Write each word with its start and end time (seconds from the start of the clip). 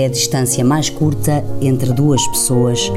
é 0.00 0.06
a 0.06 0.08
distância 0.08 0.64
mais 0.64 0.88
curta 0.88 1.44
entre 1.60 1.92
duas 1.92 2.26
pessoas, 2.28 2.90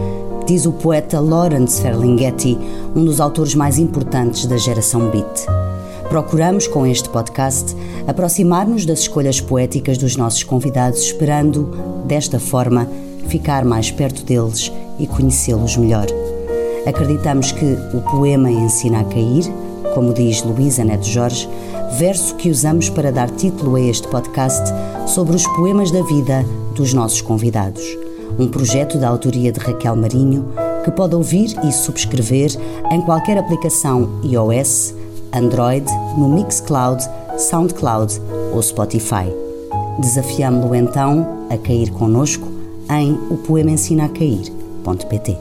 diz 0.45 0.65
o 0.65 0.71
poeta 0.71 1.19
Lawrence 1.19 1.81
Ferlinghetti, 1.81 2.57
um 2.95 3.03
dos 3.03 3.19
autores 3.19 3.55
mais 3.55 3.77
importantes 3.77 4.45
da 4.45 4.55
geração 4.55 5.09
beat. 5.09 5.45
Procuramos, 6.07 6.65
com 6.65 6.85
este 6.85 7.09
podcast, 7.09 7.75
aproximar-nos 8.07 8.85
das 8.85 8.99
escolhas 8.99 9.41
poéticas 9.41 9.97
dos 9.97 10.15
nossos 10.15 10.43
convidados, 10.43 11.01
esperando, 11.01 12.03
desta 12.05 12.39
forma, 12.39 12.87
ficar 13.27 13.65
mais 13.65 13.91
perto 13.91 14.23
deles 14.23 14.71
e 14.97 15.05
conhecê-los 15.05 15.75
melhor. 15.75 16.07
Acreditamos 16.85 17.51
que 17.51 17.77
o 17.93 18.01
poema 18.01 18.49
ensina 18.49 19.01
a 19.01 19.03
cair, 19.03 19.43
como 19.93 20.13
diz 20.13 20.41
Luísa 20.43 20.85
Neto 20.85 21.05
Jorge, 21.05 21.49
verso 21.97 22.35
que 22.35 22.49
usamos 22.49 22.89
para 22.89 23.11
dar 23.11 23.29
título 23.29 23.75
a 23.75 23.81
este 23.81 24.07
podcast 24.07 24.63
sobre 25.05 25.35
os 25.35 25.45
poemas 25.47 25.91
da 25.91 26.01
vida 26.03 26.45
dos 26.75 26.93
nossos 26.93 27.21
convidados. 27.21 27.83
Um 28.39 28.47
projeto 28.47 28.97
da 28.97 29.07
autoria 29.07 29.51
de 29.51 29.59
Raquel 29.59 29.95
Marinho 29.95 30.45
que 30.83 30.91
pode 30.91 31.15
ouvir 31.15 31.55
e 31.63 31.71
subscrever 31.71 32.51
em 32.91 33.01
qualquer 33.01 33.37
aplicação 33.37 34.19
iOS, 34.23 34.93
Android, 35.31 35.85
no 36.17 36.27
Mixcloud, 36.29 37.03
Soundcloud 37.37 38.21
ou 38.53 38.61
Spotify. 38.61 39.31
Desafiamo-lo 39.99 40.75
então 40.75 41.45
a 41.49 41.57
cair 41.57 41.91
conosco 41.91 42.47
em 42.89 43.13
o 43.29 43.37
poema 43.37 43.71
ensina 43.71 44.05
a 44.05 44.09
cair.pt. 44.09 45.37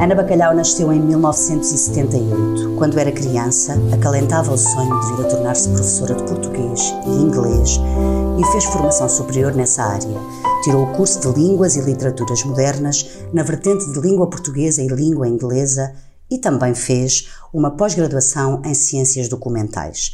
Ana 0.00 0.14
Bacalhau 0.14 0.54
nasceu 0.54 0.92
em 0.92 1.00
1978. 1.00 2.65
Quando 2.76 2.98
era 2.98 3.10
criança, 3.10 3.74
acalentava 3.90 4.52
o 4.52 4.58
sonho 4.58 5.00
de 5.00 5.06
vir 5.06 5.24
a 5.24 5.28
tornar-se 5.30 5.68
professora 5.70 6.14
de 6.14 6.24
português 6.24 6.94
e 7.06 7.10
inglês 7.10 7.80
e 8.38 8.52
fez 8.52 8.64
formação 8.64 9.08
superior 9.08 9.54
nessa 9.54 9.82
área. 9.82 10.20
Tirou 10.62 10.84
o 10.84 10.92
curso 10.92 11.18
de 11.20 11.40
Línguas 11.40 11.74
e 11.76 11.80
Literaturas 11.80 12.44
Modernas 12.44 13.06
na 13.32 13.42
vertente 13.42 13.90
de 13.90 13.98
Língua 13.98 14.28
Portuguesa 14.28 14.82
e 14.82 14.88
Língua 14.88 15.26
Inglesa 15.26 15.94
e 16.30 16.36
também 16.36 16.74
fez 16.74 17.28
uma 17.50 17.70
pós-graduação 17.70 18.60
em 18.62 18.74
Ciências 18.74 19.26
Documentais. 19.26 20.12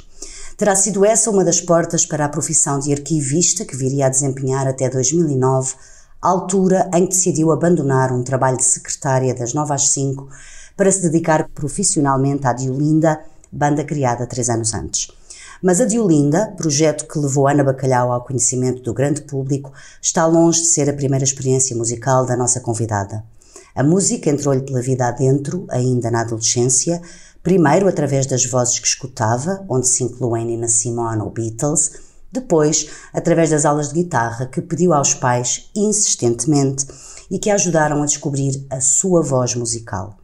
Terá 0.56 0.76
sido 0.76 1.04
essa 1.04 1.30
uma 1.30 1.44
das 1.44 1.60
portas 1.60 2.06
para 2.06 2.24
a 2.24 2.28
profissão 2.28 2.78
de 2.78 2.92
arquivista 2.92 3.64
que 3.64 3.76
viria 3.76 4.06
a 4.06 4.10
desempenhar 4.10 4.69
até 4.69 4.88
2009 4.88 5.74
altura 6.22 6.88
em 6.94 7.04
que 7.04 7.14
decidiu 7.16 7.50
abandonar 7.50 8.12
um 8.12 8.22
trabalho 8.22 8.56
de 8.56 8.64
secretária 8.64 9.34
das 9.34 9.52
9 9.52 9.74
às 9.74 9.88
5 9.88 10.28
para 10.77 10.91
se 10.91 11.03
dedicar 11.03 11.48
profissionalmente 11.55 12.47
à 12.47 12.53
Diolinda, 12.53 13.20
banda 13.51 13.84
criada 13.84 14.27
três 14.27 14.48
anos 14.48 14.75
antes. 14.75 15.09
Mas 15.62 15.81
a 15.81 15.84
Diolinda, 15.84 16.53
projeto 16.56 17.06
que 17.06 17.19
levou 17.19 17.47
Ana 17.47 17.62
Bacalhau 17.62 18.11
ao 18.11 18.25
conhecimento 18.25 18.83
do 18.83 18.93
grande 18.93 19.23
público, 19.23 19.73
está 20.00 20.27
longe 20.27 20.61
de 20.61 20.67
ser 20.67 20.91
a 20.91 20.93
primeira 20.93 21.25
experiência 21.25 21.77
musical 21.77 22.27
da 22.27 22.37
nossa 22.37 22.61
convidada. 22.61 23.23
A 23.75 23.83
música 23.84 24.28
entrou-lhe 24.28 24.62
pela 24.62 24.83
vida 24.83 25.06
adentro, 25.06 25.65
ainda 25.70 26.11
na 26.11 26.23
adolescência, 26.23 27.00
primeiro 27.43 27.89
através 27.89 28.27
das 28.27 28.45
vozes 28.45 28.81
que 28.81 28.87
escutava, 28.89 29.65
onde 29.69 29.87
se 29.87 30.03
incluem 30.03 30.47
Nina 30.47 30.69
Simone 30.69 31.23
ou 31.23 31.31
Beatles, 31.31 31.93
depois, 32.33 32.89
através 33.12 33.50
das 33.50 33.65
aulas 33.65 33.91
de 33.91 34.03
guitarra 34.03 34.47
que 34.47 34.61
pediu 34.61 34.93
aos 34.93 35.15
pais 35.15 35.70
insistentemente 35.77 36.87
e 37.31 37.39
que 37.39 37.50
a 37.50 37.55
ajudaram 37.55 38.03
a 38.03 38.06
descobrir 38.06 38.67
a 38.69 38.81
sua 38.81 39.23
voz 39.23 39.55
musical. 39.55 40.19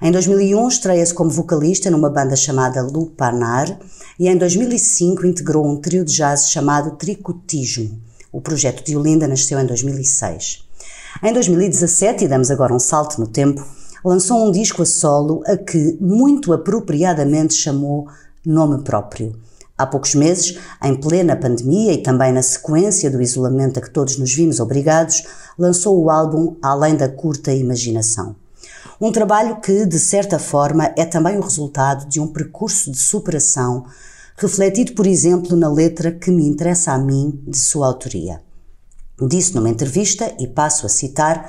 Em 0.00 0.12
2001 0.12 0.68
estreia-se 0.68 1.12
como 1.12 1.28
vocalista 1.28 1.90
numa 1.90 2.08
banda 2.08 2.36
chamada 2.36 2.80
Lupanar 2.80 3.80
e 4.16 4.28
em 4.28 4.38
2005 4.38 5.26
integrou 5.26 5.66
um 5.66 5.80
trio 5.80 6.04
de 6.04 6.14
jazz 6.14 6.50
chamado 6.50 6.92
Tricotismo. 6.92 7.98
O 8.30 8.40
projeto 8.40 8.84
de 8.84 8.96
Olinda 8.96 9.26
nasceu 9.26 9.58
em 9.58 9.66
2006. 9.66 10.64
Em 11.20 11.32
2017, 11.32 12.24
e 12.24 12.28
damos 12.28 12.48
agora 12.48 12.72
um 12.72 12.78
salto 12.78 13.18
no 13.20 13.26
tempo, 13.26 13.66
lançou 14.04 14.46
um 14.46 14.52
disco 14.52 14.82
a 14.82 14.86
solo 14.86 15.42
a 15.44 15.56
que 15.56 15.98
muito 16.00 16.52
apropriadamente 16.52 17.54
chamou 17.54 18.06
Nome 18.46 18.84
Próprio. 18.84 19.34
Há 19.76 19.84
poucos 19.84 20.14
meses, 20.14 20.60
em 20.80 20.94
plena 20.94 21.34
pandemia 21.34 21.92
e 21.92 21.98
também 21.98 22.32
na 22.32 22.42
sequência 22.42 23.10
do 23.10 23.20
isolamento 23.20 23.80
a 23.80 23.82
que 23.82 23.90
todos 23.90 24.16
nos 24.16 24.32
vimos 24.32 24.60
obrigados, 24.60 25.24
lançou 25.58 26.00
o 26.00 26.08
álbum 26.08 26.54
Além 26.62 26.94
da 26.94 27.08
Curta 27.08 27.52
Imaginação. 27.52 28.36
Um 29.00 29.12
trabalho 29.12 29.60
que, 29.60 29.86
de 29.86 29.98
certa 29.98 30.40
forma, 30.40 30.92
é 30.96 31.04
também 31.04 31.38
o 31.38 31.42
resultado 31.42 32.08
de 32.08 32.20
um 32.20 32.26
percurso 32.26 32.90
de 32.90 32.98
superação, 32.98 33.86
refletido, 34.36 34.92
por 34.92 35.06
exemplo, 35.06 35.56
na 35.56 35.70
letra 35.70 36.10
que 36.10 36.32
me 36.32 36.44
interessa 36.44 36.90
a 36.92 36.98
mim, 36.98 37.40
de 37.46 37.56
sua 37.56 37.86
autoria. 37.86 38.42
Disse 39.20 39.54
numa 39.54 39.70
entrevista, 39.70 40.34
e 40.40 40.48
passo 40.48 40.84
a 40.84 40.88
citar: 40.88 41.48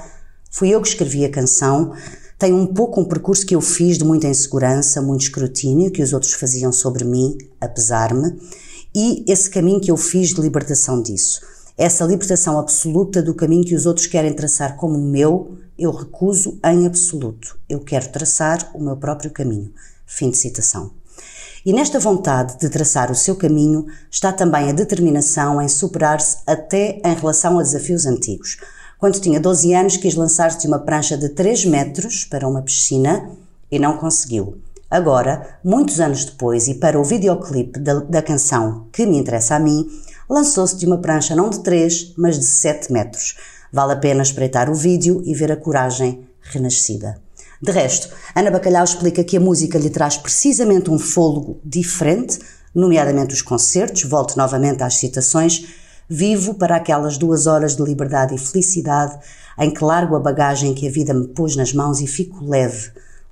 Fui 0.51 0.69
eu 0.69 0.79
que 0.79 0.89
escrevi 0.89 1.25
a 1.25 1.31
canção, 1.31 1.93
tem 2.37 2.53
um 2.53 2.67
pouco 2.67 3.01
um 3.01 3.05
percurso 3.05 3.45
que 3.45 3.55
eu 3.55 3.61
fiz 3.61 3.97
de 3.97 4.05
muita 4.05 4.27
insegurança, 4.27 5.01
muito 5.01 5.21
escrutínio 5.21 5.91
que 5.91 6.03
os 6.03 6.13
outros 6.13 6.33
faziam 6.33 6.71
sobre 6.71 7.03
mim, 7.03 7.35
apesar-me, 7.59 8.39
e 8.95 9.25
esse 9.27 9.49
caminho 9.49 9.81
que 9.81 9.89
eu 9.89 9.97
fiz 9.97 10.29
de 10.29 10.41
libertação 10.41 11.01
disso. 11.01 11.41
Essa 11.79 12.03
libertação 12.03 12.59
absoluta 12.59 13.23
do 13.23 13.33
caminho 13.33 13.63
que 13.63 13.73
os 13.73 13.85
outros 13.85 14.05
querem 14.05 14.33
traçar 14.33 14.75
como 14.75 14.97
meu, 14.97 15.57
eu 15.77 15.91
recuso 15.91 16.59
em 16.63 16.85
absoluto. 16.85 17.57
Eu 17.69 17.79
quero 17.79 18.09
traçar 18.09 18.69
o 18.75 18.83
meu 18.83 18.97
próprio 18.97 19.31
caminho. 19.31 19.73
Fim 20.05 20.29
de 20.29 20.37
citação. 20.37 20.91
E 21.65 21.71
nesta 21.71 21.99
vontade 21.99 22.59
de 22.59 22.67
traçar 22.69 23.09
o 23.09 23.15
seu 23.15 23.35
caminho 23.35 23.87
está 24.11 24.33
também 24.33 24.69
a 24.69 24.73
determinação 24.73 25.61
em 25.61 25.69
superar-se 25.69 26.39
até 26.45 27.01
em 27.03 27.15
relação 27.15 27.57
a 27.57 27.63
desafios 27.63 28.05
antigos 28.05 28.57
quando 28.99 29.21
tinha 29.21 29.39
12 29.39 29.73
anos, 29.73 29.95
quis 29.95 30.13
lançar-se 30.13 30.59
de 30.59 30.67
uma 30.67 30.77
prancha 30.77 31.17
de 31.17 31.29
3 31.29 31.63
metros 31.63 32.25
para 32.25 32.45
uma 32.45 32.61
piscina 32.61 33.31
e 33.71 33.79
não 33.79 33.95
conseguiu. 33.95 34.57
Agora, 34.91 35.57
muitos 35.63 36.01
anos 36.01 36.25
depois, 36.25 36.67
e 36.67 36.73
para 36.73 36.99
o 36.99 37.03
videoclipe 37.03 37.79
da, 37.79 38.01
da 38.01 38.21
canção 38.21 38.87
Que 38.91 39.05
Me 39.05 39.17
Interessa 39.17 39.55
a 39.55 39.59
Mim, 39.59 39.87
lançou-se 40.29 40.75
de 40.75 40.85
uma 40.85 40.99
prancha 40.99 41.35
não 41.35 41.49
de 41.49 41.59
3, 41.59 42.13
mas 42.17 42.37
de 42.37 42.45
7 42.45 42.91
metros. 42.91 43.35
Vale 43.71 43.93
a 43.93 43.97
pena 43.97 44.21
espreitar 44.21 44.69
o 44.69 44.75
vídeo 44.75 45.21
e 45.25 45.33
ver 45.33 45.51
a 45.51 45.57
coragem 45.57 46.27
renascida. 46.41 47.19
De 47.61 47.71
resto, 47.71 48.09
Ana 48.35 48.51
Bacalhau 48.51 48.83
explica 48.83 49.23
que 49.23 49.35
a 49.35 49.39
música 49.39 49.77
lhe 49.77 49.89
traz 49.89 50.17
precisamente 50.17 50.89
um 50.89 50.97
fôlego 50.97 51.59
diferente, 51.63 52.39
nomeadamente 52.73 53.33
os 53.33 53.41
concertos, 53.41 54.03
volto 54.03 54.37
novamente 54.37 54.83
às 54.83 54.95
citações, 54.95 55.65
Vivo 56.11 56.55
para 56.55 56.75
aquelas 56.75 57.19
duas 57.19 57.45
horas 57.45 57.75
de 57.75 57.83
liberdade 57.83 58.33
e 58.33 58.37
felicidade 58.39 59.19
em 59.59 59.71
que 59.71 59.83
largo 59.83 60.15
a 60.15 60.19
bagagem 60.19 60.73
que 60.73 60.87
a 60.87 60.91
vida 60.91 61.13
me 61.13 61.27
pôs 61.27 61.55
nas 61.55 61.71
mãos 61.71 62.01
e 62.01 62.07
fico 62.07 62.43
leve, 62.43 62.89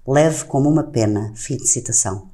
leve 0.07 0.45
como 0.45 0.69
uma 0.69 0.83
pena. 0.83 1.31
Fim 1.33 1.57
de 1.57 1.67
citação. 1.67 2.29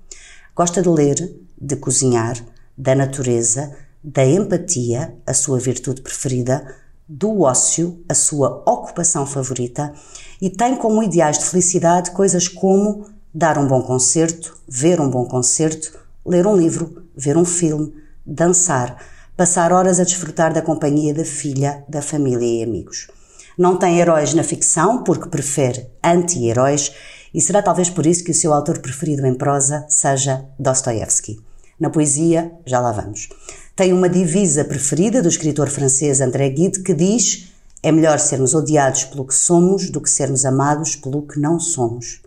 Gosta 0.53 0.81
de 0.81 0.89
ler, 0.89 1.33
de 1.57 1.77
cozinhar, 1.77 2.35
da 2.77 2.93
natureza, 2.93 3.73
da 4.03 4.25
empatia, 4.25 5.15
a 5.25 5.33
sua 5.33 5.59
virtude 5.59 6.01
preferida, 6.01 6.65
do 7.07 7.41
ócio, 7.41 8.03
a 8.09 8.13
sua 8.13 8.63
ocupação 8.65 9.25
favorita, 9.25 9.93
e 10.41 10.49
tem 10.49 10.75
como 10.75 11.03
ideais 11.03 11.37
de 11.37 11.45
felicidade 11.45 12.11
coisas 12.11 12.47
como 12.47 13.07
dar 13.33 13.57
um 13.57 13.67
bom 13.67 13.81
concerto, 13.81 14.57
ver 14.67 14.99
um 14.99 15.09
bom 15.09 15.25
concerto, 15.25 15.97
ler 16.25 16.45
um 16.45 16.55
livro, 16.55 17.03
ver 17.15 17.37
um 17.37 17.45
filme, 17.45 17.93
dançar, 18.25 18.97
passar 19.35 19.71
horas 19.71 19.99
a 19.99 20.03
desfrutar 20.03 20.53
da 20.53 20.61
companhia 20.61 21.13
da 21.13 21.25
filha, 21.25 21.83
da 21.87 22.01
família 22.01 22.45
e 22.45 22.63
amigos. 22.63 23.07
Não 23.57 23.77
tem 23.77 23.99
heróis 23.99 24.33
na 24.33 24.43
ficção 24.43 25.03
porque 25.03 25.29
prefere 25.29 25.87
anti-heróis 26.03 26.91
e 27.33 27.41
será 27.41 27.61
talvez 27.61 27.89
por 27.89 28.05
isso 28.05 28.23
que 28.23 28.31
o 28.31 28.35
seu 28.35 28.53
autor 28.53 28.79
preferido 28.79 29.25
em 29.25 29.35
prosa 29.35 29.85
seja 29.89 30.45
Dostoevsky. 30.57 31.39
Na 31.79 31.89
poesia, 31.89 32.51
já 32.65 32.79
lá 32.79 32.91
vamos. 32.91 33.29
Tem 33.75 33.91
uma 33.91 34.07
divisa 34.07 34.63
preferida 34.63 35.19
do 35.19 35.27
escritor 35.27 35.67
francês 35.67 36.21
André 36.21 36.53
Gide 36.55 36.83
que 36.83 36.93
diz: 36.93 37.51
é 37.81 37.91
melhor 37.91 38.19
sermos 38.19 38.53
odiados 38.53 39.03
pelo 39.05 39.25
que 39.25 39.33
somos 39.33 39.89
do 39.89 39.99
que 39.99 40.09
sermos 40.09 40.45
amados 40.45 40.95
pelo 40.95 41.23
que 41.23 41.39
não 41.39 41.59
somos. 41.59 42.21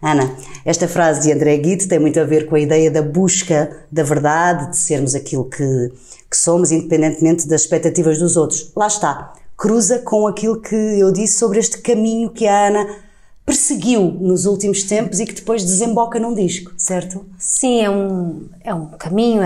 Ana, 0.00 0.34
esta 0.64 0.88
frase 0.88 1.20
de 1.20 1.32
André 1.32 1.62
Gide 1.62 1.86
tem 1.86 1.98
muito 1.98 2.18
a 2.18 2.24
ver 2.24 2.46
com 2.46 2.54
a 2.54 2.60
ideia 2.60 2.90
da 2.90 3.02
busca 3.02 3.76
da 3.92 4.02
verdade, 4.02 4.70
de 4.70 4.76
sermos 4.78 5.14
aquilo 5.14 5.44
que, 5.44 5.92
que 6.30 6.36
somos, 6.36 6.72
independentemente 6.72 7.46
das 7.46 7.62
expectativas 7.62 8.18
dos 8.18 8.38
outros. 8.38 8.72
Lá 8.74 8.86
está, 8.86 9.34
cruza 9.54 9.98
com 9.98 10.26
aquilo 10.26 10.62
que 10.62 10.74
eu 10.74 11.12
disse 11.12 11.38
sobre 11.38 11.58
este 11.58 11.76
caminho 11.78 12.30
que 12.30 12.46
a 12.46 12.68
Ana 12.68 12.88
perseguiu 13.46 14.02
nos 14.20 14.44
últimos 14.44 14.82
tempos 14.82 15.20
e 15.20 15.24
que 15.24 15.32
depois 15.32 15.62
desemboca 15.62 16.18
num 16.18 16.34
disco, 16.34 16.72
certo? 16.76 17.24
Sim, 17.38 17.80
é 17.80 17.88
um, 17.88 18.48
é 18.64 18.74
um 18.74 18.86
caminho 18.86 19.40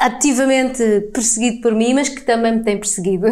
ativamente 0.00 0.82
perseguido 1.12 1.60
por 1.60 1.72
mim, 1.72 1.94
mas 1.94 2.08
que 2.08 2.22
também 2.22 2.56
me 2.56 2.64
tem 2.64 2.76
perseguido. 2.76 3.28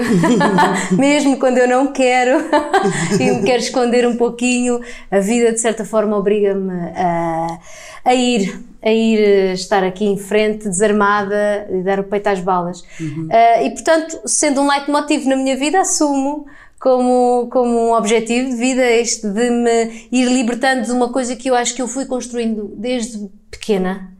Mesmo 0.96 1.36
quando 1.36 1.58
eu 1.58 1.66
não 1.66 1.92
quero 1.92 2.44
e 3.20 3.30
me 3.32 3.42
quero 3.42 3.60
esconder 3.60 4.06
um 4.06 4.16
pouquinho, 4.16 4.80
a 5.10 5.18
vida 5.18 5.50
de 5.50 5.60
certa 5.60 5.84
forma 5.84 6.16
obriga-me 6.16 6.72
a, 6.94 7.58
a 8.04 8.14
ir 8.14 8.56
a 8.84 8.92
ir 8.92 9.18
eh, 9.18 9.52
estar 9.54 9.82
aqui 9.82 10.04
em 10.04 10.18
frente, 10.18 10.68
desarmada 10.68 11.66
e 11.70 11.82
dar 11.82 11.98
o 12.00 12.04
peito 12.04 12.26
às 12.26 12.38
balas. 12.38 12.84
Uhum. 13.00 13.28
Uh, 13.28 13.64
e 13.64 13.70
portanto, 13.70 14.20
sendo 14.26 14.60
um 14.60 14.68
leitmotiv 14.68 15.24
na 15.24 15.36
minha 15.36 15.56
vida, 15.56 15.80
assumo 15.80 16.44
como, 16.78 17.48
como 17.50 17.88
um 17.88 17.94
objetivo 17.94 18.50
de 18.50 18.56
vida 18.56 18.84
este 18.84 19.26
de 19.28 19.50
me 19.50 20.08
ir 20.12 20.26
libertando 20.26 20.82
de 20.82 20.92
uma 20.92 21.10
coisa 21.10 21.34
que 21.34 21.48
eu 21.48 21.54
acho 21.54 21.74
que 21.74 21.80
eu 21.80 21.88
fui 21.88 22.04
construindo 22.04 22.74
desde 22.76 23.28
pequena, 23.50 24.12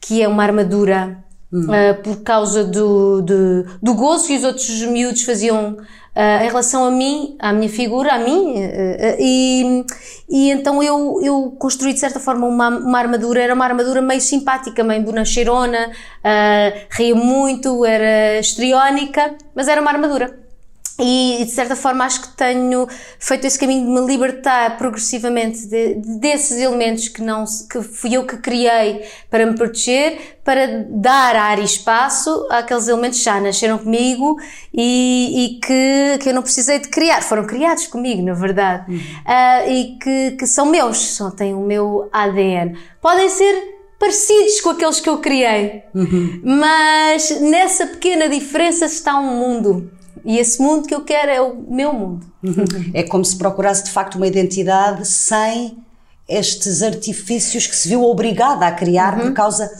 que 0.00 0.22
é 0.22 0.28
uma 0.28 0.42
armadura 0.42 1.24
uh, 1.52 2.02
por 2.02 2.22
causa 2.22 2.64
do, 2.64 3.22
do, 3.22 3.64
do 3.82 3.94
gozo 3.94 4.26
que 4.26 4.36
os 4.36 4.44
outros 4.44 4.82
miúdos 4.82 5.22
faziam 5.22 5.76
Uh, 6.14 6.44
em 6.44 6.46
relação 6.46 6.84
a 6.84 6.92
mim, 6.92 7.34
à 7.40 7.52
minha 7.52 7.68
figura, 7.68 8.14
a 8.14 8.18
mim, 8.20 8.54
uh, 8.54 9.16
e, 9.18 9.84
e 10.30 10.48
então 10.52 10.80
eu, 10.80 11.18
eu 11.20 11.56
construí 11.58 11.92
de 11.92 11.98
certa 11.98 12.20
forma 12.20 12.46
uma, 12.46 12.68
uma 12.68 13.00
armadura, 13.00 13.42
era 13.42 13.52
uma 13.52 13.64
armadura 13.64 14.00
meio 14.00 14.20
simpática, 14.20 14.84
meio 14.84 15.02
bonacheirona, 15.02 15.90
ria 16.90 17.16
muito, 17.16 17.84
era 17.84 18.38
estriónica, 18.38 19.34
mas 19.56 19.66
era 19.66 19.80
uma 19.80 19.90
armadura. 19.90 20.43
E 20.98 21.44
de 21.44 21.50
certa 21.50 21.74
forma 21.74 22.04
acho 22.04 22.22
que 22.22 22.36
tenho 22.36 22.86
feito 23.18 23.44
esse 23.44 23.58
caminho 23.58 23.84
de 23.84 23.90
me 23.90 24.06
libertar 24.06 24.78
progressivamente 24.78 25.66
de, 25.66 25.94
desses 26.20 26.58
elementos 26.58 27.08
que 27.08 27.20
não 27.20 27.44
que 27.68 27.82
fui 27.82 28.14
eu 28.14 28.24
que 28.24 28.36
criei 28.36 29.04
para 29.28 29.44
me 29.44 29.56
proteger, 29.56 30.38
para 30.44 30.84
dar 30.88 31.34
ar 31.34 31.58
e 31.58 31.64
espaço 31.64 32.46
àqueles 32.48 32.86
elementos 32.86 33.18
que 33.18 33.24
já 33.24 33.40
nasceram 33.40 33.78
comigo 33.78 34.36
e, 34.72 35.44
e 35.44 35.60
que, 35.60 36.18
que 36.22 36.28
eu 36.28 36.34
não 36.34 36.42
precisei 36.42 36.78
de 36.78 36.88
criar, 36.88 37.22
foram 37.22 37.44
criados 37.44 37.88
comigo, 37.88 38.22
na 38.22 38.34
verdade, 38.34 38.92
uhum. 38.92 38.96
uh, 38.96 39.70
e 39.70 39.98
que, 39.98 40.30
que 40.32 40.46
são 40.46 40.66
meus, 40.66 40.98
só 40.98 41.30
têm 41.30 41.54
o 41.54 41.60
meu 41.60 42.08
ADN. 42.12 42.78
Podem 43.00 43.28
ser 43.28 43.74
parecidos 43.98 44.60
com 44.60 44.70
aqueles 44.70 45.00
que 45.00 45.08
eu 45.08 45.18
criei, 45.18 45.82
uhum. 45.94 46.40
mas 46.44 47.40
nessa 47.40 47.86
pequena 47.86 48.28
diferença 48.28 48.84
está 48.84 49.18
um 49.18 49.38
mundo. 49.38 49.90
E 50.24 50.38
esse 50.38 50.60
mundo 50.60 50.88
que 50.88 50.94
eu 50.94 51.02
quero 51.02 51.30
é 51.30 51.40
o 51.40 51.54
meu 51.68 51.92
mundo. 51.92 52.26
É 52.94 53.02
como 53.02 53.24
se 53.24 53.36
procurasse 53.36 53.84
de 53.84 53.90
facto 53.90 54.16
uma 54.16 54.26
identidade 54.26 55.06
sem 55.06 55.76
estes 56.28 56.82
artifícios 56.82 57.66
que 57.66 57.76
se 57.76 57.88
viu 57.88 58.02
obrigada 58.02 58.66
a 58.66 58.72
criar 58.72 59.18
uhum. 59.18 59.26
por 59.26 59.34
causa 59.34 59.70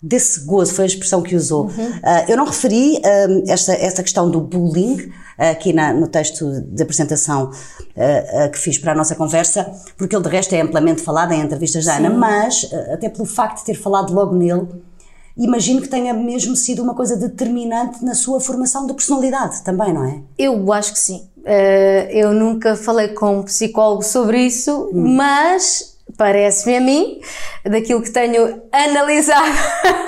desse 0.00 0.44
gozo, 0.44 0.74
foi 0.74 0.84
a 0.84 0.86
expressão 0.86 1.22
que 1.22 1.34
usou. 1.34 1.64
Uhum. 1.64 1.90
Uh, 1.90 2.24
eu 2.28 2.36
não 2.36 2.44
referi 2.44 2.98
uh, 2.98 3.44
esta, 3.48 3.72
esta 3.72 4.02
questão 4.02 4.30
do 4.30 4.40
bullying 4.40 5.00
uh, 5.38 5.50
aqui 5.50 5.72
na, 5.72 5.92
no 5.92 6.06
texto 6.06 6.60
de 6.60 6.82
apresentação 6.82 7.50
que 8.52 8.58
fiz 8.60 8.78
para 8.78 8.92
a 8.92 8.94
nossa 8.94 9.16
conversa, 9.16 9.72
porque 9.96 10.14
ele 10.14 10.22
de 10.22 10.30
resto 10.30 10.54
é 10.54 10.60
amplamente 10.60 11.02
falado 11.02 11.32
em 11.32 11.40
entrevistas 11.40 11.84
da 11.84 11.96
Ana, 11.96 12.10
mas 12.10 12.70
até 12.92 13.08
pelo 13.08 13.24
facto 13.24 13.58
de 13.58 13.64
ter 13.64 13.74
falado 13.74 14.14
logo 14.14 14.36
nele, 14.36 14.68
imagino 15.38 15.80
que 15.80 15.88
tenha 15.88 16.12
mesmo 16.12 16.56
sido 16.56 16.82
uma 16.82 16.94
coisa 16.94 17.16
determinante 17.16 18.04
na 18.04 18.14
sua 18.14 18.40
formação 18.40 18.86
de 18.86 18.94
personalidade 18.94 19.62
também, 19.62 19.92
não 19.92 20.04
é? 20.04 20.20
Eu 20.36 20.72
acho 20.72 20.92
que 20.92 20.98
sim. 20.98 21.28
Uh, 21.38 22.10
eu 22.10 22.32
nunca 22.32 22.76
falei 22.76 23.08
com 23.08 23.38
um 23.38 23.42
psicólogo 23.42 24.02
sobre 24.02 24.40
isso, 24.40 24.90
hum. 24.92 25.16
mas 25.16 25.96
parece-me 26.16 26.76
a 26.76 26.80
mim, 26.80 27.20
daquilo 27.64 28.02
que 28.02 28.10
tenho 28.10 28.62
analisado 28.72 29.46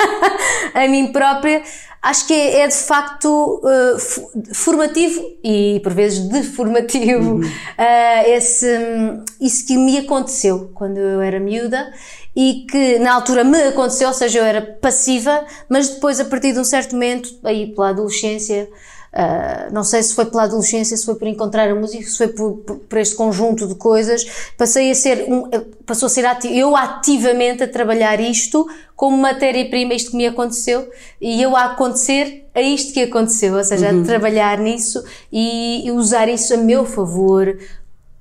a 0.74 0.88
mim 0.88 1.12
própria, 1.12 1.62
acho 2.02 2.26
que 2.26 2.32
é, 2.32 2.60
é 2.60 2.68
de 2.68 2.74
facto 2.74 3.60
uh, 3.62 4.54
formativo 4.54 5.22
e 5.44 5.80
por 5.82 5.92
vezes 5.92 6.20
deformativo 6.28 7.34
uhum. 7.34 7.40
uh, 7.40 8.28
esse, 8.28 8.66
isso 9.40 9.66
que 9.66 9.76
me 9.76 9.98
aconteceu 9.98 10.70
quando 10.74 10.98
eu 10.98 11.20
era 11.20 11.38
miúda 11.38 11.92
e 12.34 12.66
que 12.70 12.98
na 12.98 13.14
altura 13.14 13.44
me 13.44 13.60
aconteceu, 13.64 14.08
ou 14.08 14.14
seja, 14.14 14.38
eu 14.38 14.44
era 14.44 14.62
passiva, 14.62 15.44
mas 15.68 15.88
depois 15.88 16.20
a 16.20 16.24
partir 16.24 16.52
de 16.52 16.58
um 16.58 16.64
certo 16.64 16.92
momento, 16.92 17.28
aí 17.42 17.74
pela 17.74 17.88
adolescência, 17.88 18.68
uh, 19.12 19.72
não 19.72 19.82
sei 19.82 20.02
se 20.02 20.14
foi 20.14 20.26
pela 20.26 20.44
adolescência, 20.44 20.96
se 20.96 21.04
foi 21.04 21.16
por 21.16 21.26
encontrar 21.26 21.68
a 21.68 21.74
música, 21.74 22.04
se 22.04 22.16
foi 22.16 22.28
por, 22.28 22.58
por, 22.58 22.76
por 22.76 22.98
este 22.98 23.14
conjunto 23.14 23.66
de 23.66 23.74
coisas, 23.74 24.24
passei 24.56 24.90
a 24.90 24.94
ser, 24.94 25.26
um, 25.28 25.48
passou 25.84 26.06
a 26.06 26.10
ser 26.10 26.24
ati 26.24 26.56
eu 26.56 26.76
ativamente 26.76 27.64
a 27.64 27.68
trabalhar 27.68 28.20
isto 28.20 28.66
como 28.94 29.16
matéria-prima, 29.16 29.94
isto 29.94 30.10
que 30.10 30.16
me 30.16 30.26
aconteceu, 30.26 30.88
e 31.20 31.42
eu 31.42 31.56
a 31.56 31.72
acontecer 31.72 32.46
a 32.54 32.60
isto 32.60 32.92
que 32.92 33.02
aconteceu, 33.02 33.56
ou 33.56 33.64
seja, 33.64 33.90
uhum. 33.90 34.02
a 34.02 34.04
trabalhar 34.04 34.58
nisso 34.58 35.02
e, 35.32 35.86
e 35.86 35.90
usar 35.90 36.28
isso 36.28 36.52
a 36.52 36.56
meu 36.58 36.84
favor, 36.84 37.56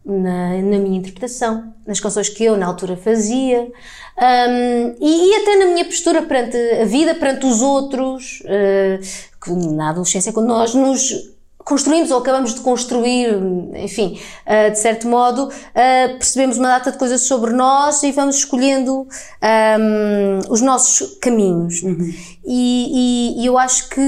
na, 0.10 0.50
na, 0.50 0.80
minha 0.80 0.98
interpretação, 0.98 1.74
nas 1.86 2.00
canções 2.00 2.30
que 2.30 2.44
eu 2.44 2.58
na 2.58 2.66
altura 2.66 2.98
fazia 2.98 3.72
um, 4.20 4.96
e, 5.00 5.32
e, 5.32 5.36
até 5.36 5.56
na 5.56 5.66
minha 5.68 5.86
postura 5.86 6.22
perante 6.22 6.58
a 6.58 6.84
vida, 6.84 7.16
perante 7.16 7.46
os 7.46 7.62
outros, 7.62 8.44
uh, 8.46 9.76
na 9.76 9.92
adolescência, 9.92 10.34
quando 10.34 10.48
nós 10.48 10.74
nos 10.74 11.38
construímos 11.60 12.12
ou 12.12 12.18
acabamos 12.18 12.54
de 12.54 12.60
construir, 12.60 13.30
enfim, 13.76 14.20
uh, 14.46 14.72
de 14.72 14.80
certo 14.80 15.08
modo, 15.08 15.46
uh, 15.46 16.18
percebemos 16.18 16.58
uma 16.58 16.68
data 16.68 16.92
de 16.92 16.98
coisas 16.98 17.22
sobre 17.22 17.54
nós 17.54 18.04
e 18.04 18.12
vamos 18.12 18.38
escolhendo 18.38 19.08
um, 19.08 20.52
os 20.52 20.60
nossos 20.60 21.18
caminhos. 21.22 21.82
Uhum. 21.82 22.14
E, 22.46 23.38
e, 23.38 23.42
e 23.42 23.46
eu 23.46 23.58
acho 23.58 23.88
que 23.88 24.02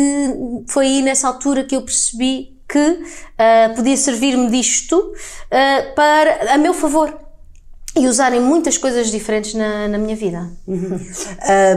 foi 0.68 0.88
aí 0.88 1.02
nessa 1.02 1.28
altura 1.28 1.64
que 1.64 1.76
eu 1.76 1.84
percebi 1.84 2.60
que 2.72 2.80
uh, 2.80 3.76
podia 3.76 3.98
servir-me 3.98 4.50
disto 4.50 4.96
uh, 4.98 5.96
para 5.96 6.54
a 6.54 6.58
meu 6.58 6.74
favor 6.74 7.14
e 7.98 8.08
usarem 8.08 8.40
muitas 8.40 8.78
coisas 8.78 9.12
diferentes 9.12 9.54
na, 9.54 9.90
na 9.90 9.98
minha 9.98 10.16
vida. 10.16 10.50
Uhum. 10.66 11.00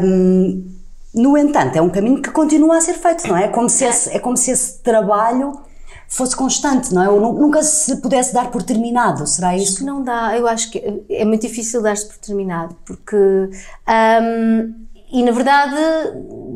Um, 0.03 0.75
no 1.13 1.37
entanto, 1.37 1.77
é 1.77 1.83
um 1.83 1.91
caminho 1.91 2.23
que 2.23 2.31
continua 2.31 2.77
a 2.77 2.81
ser 2.81 2.95
feito, 2.95 3.27
não 3.27 3.37
é? 3.37 3.45
É 3.45 3.49
como 3.49 3.69
se 3.69 3.85
esse, 3.85 4.11
é 4.11 4.19
como 4.21 4.37
se 4.37 4.53
esse 4.53 4.79
trabalho 4.83 5.61
fosse 6.09 6.37
constante, 6.37 6.95
não 6.95 7.03
é? 7.03 7.09
Ou 7.09 7.21
nunca 7.21 7.63
se 7.65 7.97
pudesse 7.97 8.33
dar 8.33 8.51
por 8.51 8.63
terminado, 8.63 9.27
será 9.27 9.57
isso? 9.57 9.71
Acho 9.71 9.77
que 9.79 9.85
não 9.85 10.03
dá, 10.03 10.37
eu 10.39 10.47
acho 10.47 10.71
que 10.71 11.03
é 11.09 11.25
muito 11.25 11.43
difícil 11.43 11.83
dar-se 11.83 12.07
por 12.07 12.17
terminado, 12.19 12.77
porque. 12.85 13.17
Um, 13.17 14.85
e 15.15 15.23
na 15.23 15.31
verdade, 15.31 15.77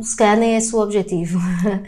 se 0.03 0.17
calhar 0.17 0.37
nem 0.37 0.55
é 0.55 0.59
esse 0.59 0.75
o 0.75 0.81
objetivo. 0.81 1.39
Uh, 1.39 1.79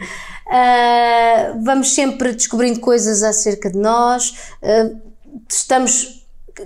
vamos 1.65 1.93
sempre 1.93 2.31
descobrindo 2.31 2.79
coisas 2.79 3.23
acerca 3.23 3.69
de 3.69 3.77
nós, 3.77 4.53
uh, 4.63 4.97
estamos 5.49 6.20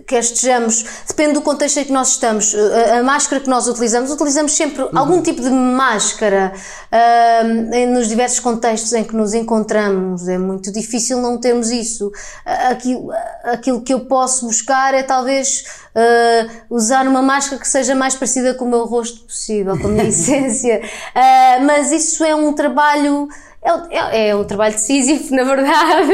quer 0.08 0.20
estejamos, 0.20 0.86
depende 1.08 1.34
do 1.34 1.42
contexto 1.42 1.78
em 1.78 1.86
que 1.86 1.92
nós 1.92 2.10
estamos, 2.10 2.54
a, 2.56 3.00
a 3.00 3.04
máscara 3.04 3.42
que 3.42 3.50
nós 3.50 3.68
utilizamos, 3.68 4.12
utilizamos 4.12 4.54
sempre 4.54 4.84
uhum. 4.84 4.90
algum 4.94 5.22
tipo 5.22 5.42
de 5.42 5.50
máscara 5.50 6.54
uh, 6.92 7.94
nos 7.94 8.08
diversos 8.08 8.40
contextos 8.40 8.94
em 8.94 9.04
que 9.04 9.16
nos 9.16 9.34
encontramos. 9.34 10.28
É 10.28 10.38
muito 10.38 10.72
difícil 10.72 11.22
não 11.22 11.38
termos 11.38 11.70
isso. 11.72 12.12
Aquilo, 12.46 13.12
aquilo 13.44 13.82
que 13.82 13.94
eu 13.94 14.02
posso 14.02 14.46
buscar 14.46 14.94
é 14.94 15.04
talvez 15.04 15.66
uh, 15.96 16.52
usar 16.70 17.08
uma 17.08 17.22
máscara 17.22 17.62
que 17.62 17.68
seja 17.68 17.96
mais 17.96 18.16
parecida 18.16 18.54
com 18.54 18.66
o 18.66 18.70
meu 18.70 18.86
rosto 18.86 19.22
possível, 19.22 19.78
com 19.80 19.88
a 19.88 19.92
minha 19.92 20.06
essência. 20.10 20.82
Uh, 20.82 21.66
mas 21.66 21.92
isso 21.92 22.24
é 22.24 22.36
um 22.36 22.54
trabalho 22.54 23.28
é, 23.66 23.98
é, 23.98 24.28
é 24.30 24.36
um 24.36 24.44
trabalho 24.44 24.76
decisivo, 24.76 25.34
na 25.36 25.44
verdade. 25.44 26.12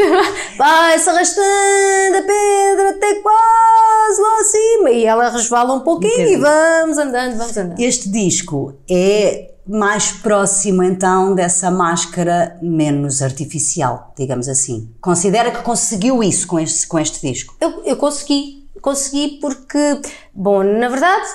Vai-se 0.58 1.10
arrastando 1.10 2.18
a 2.18 2.22
pedra 2.22 2.90
até 2.92 3.16
quase 3.16 4.22
lá 4.22 4.40
acima 4.40 4.92
e 4.92 5.06
ela 5.06 5.30
resvala 5.30 5.74
um 5.74 5.82
pouquinho 5.82 6.30
um 6.30 6.32
e 6.32 6.38
vamos 6.38 6.98
andando, 6.98 7.38
vamos 7.38 7.58
andando. 7.58 7.80
Este 7.80 8.10
disco 8.10 8.74
é 8.90 9.52
mais 9.68 10.12
próximo 10.12 10.82
então 10.82 11.36
dessa 11.36 11.70
máscara 11.70 12.58
menos 12.62 13.22
artificial, 13.22 14.14
digamos 14.18 14.48
assim. 14.48 14.90
Considera 15.02 15.52
que 15.52 15.62
conseguiu 15.62 16.24
isso 16.24 16.48
com 16.48 16.60
este, 16.60 16.88
com 16.88 16.98
este 16.98 17.22
disco? 17.28 17.56
Eu, 17.60 17.84
eu 17.84 17.98
consegui, 17.98 18.68
consegui 18.82 19.40
porque, 19.40 20.02
bom, 20.34 20.64
na 20.64 20.88
verdade, 20.88 21.28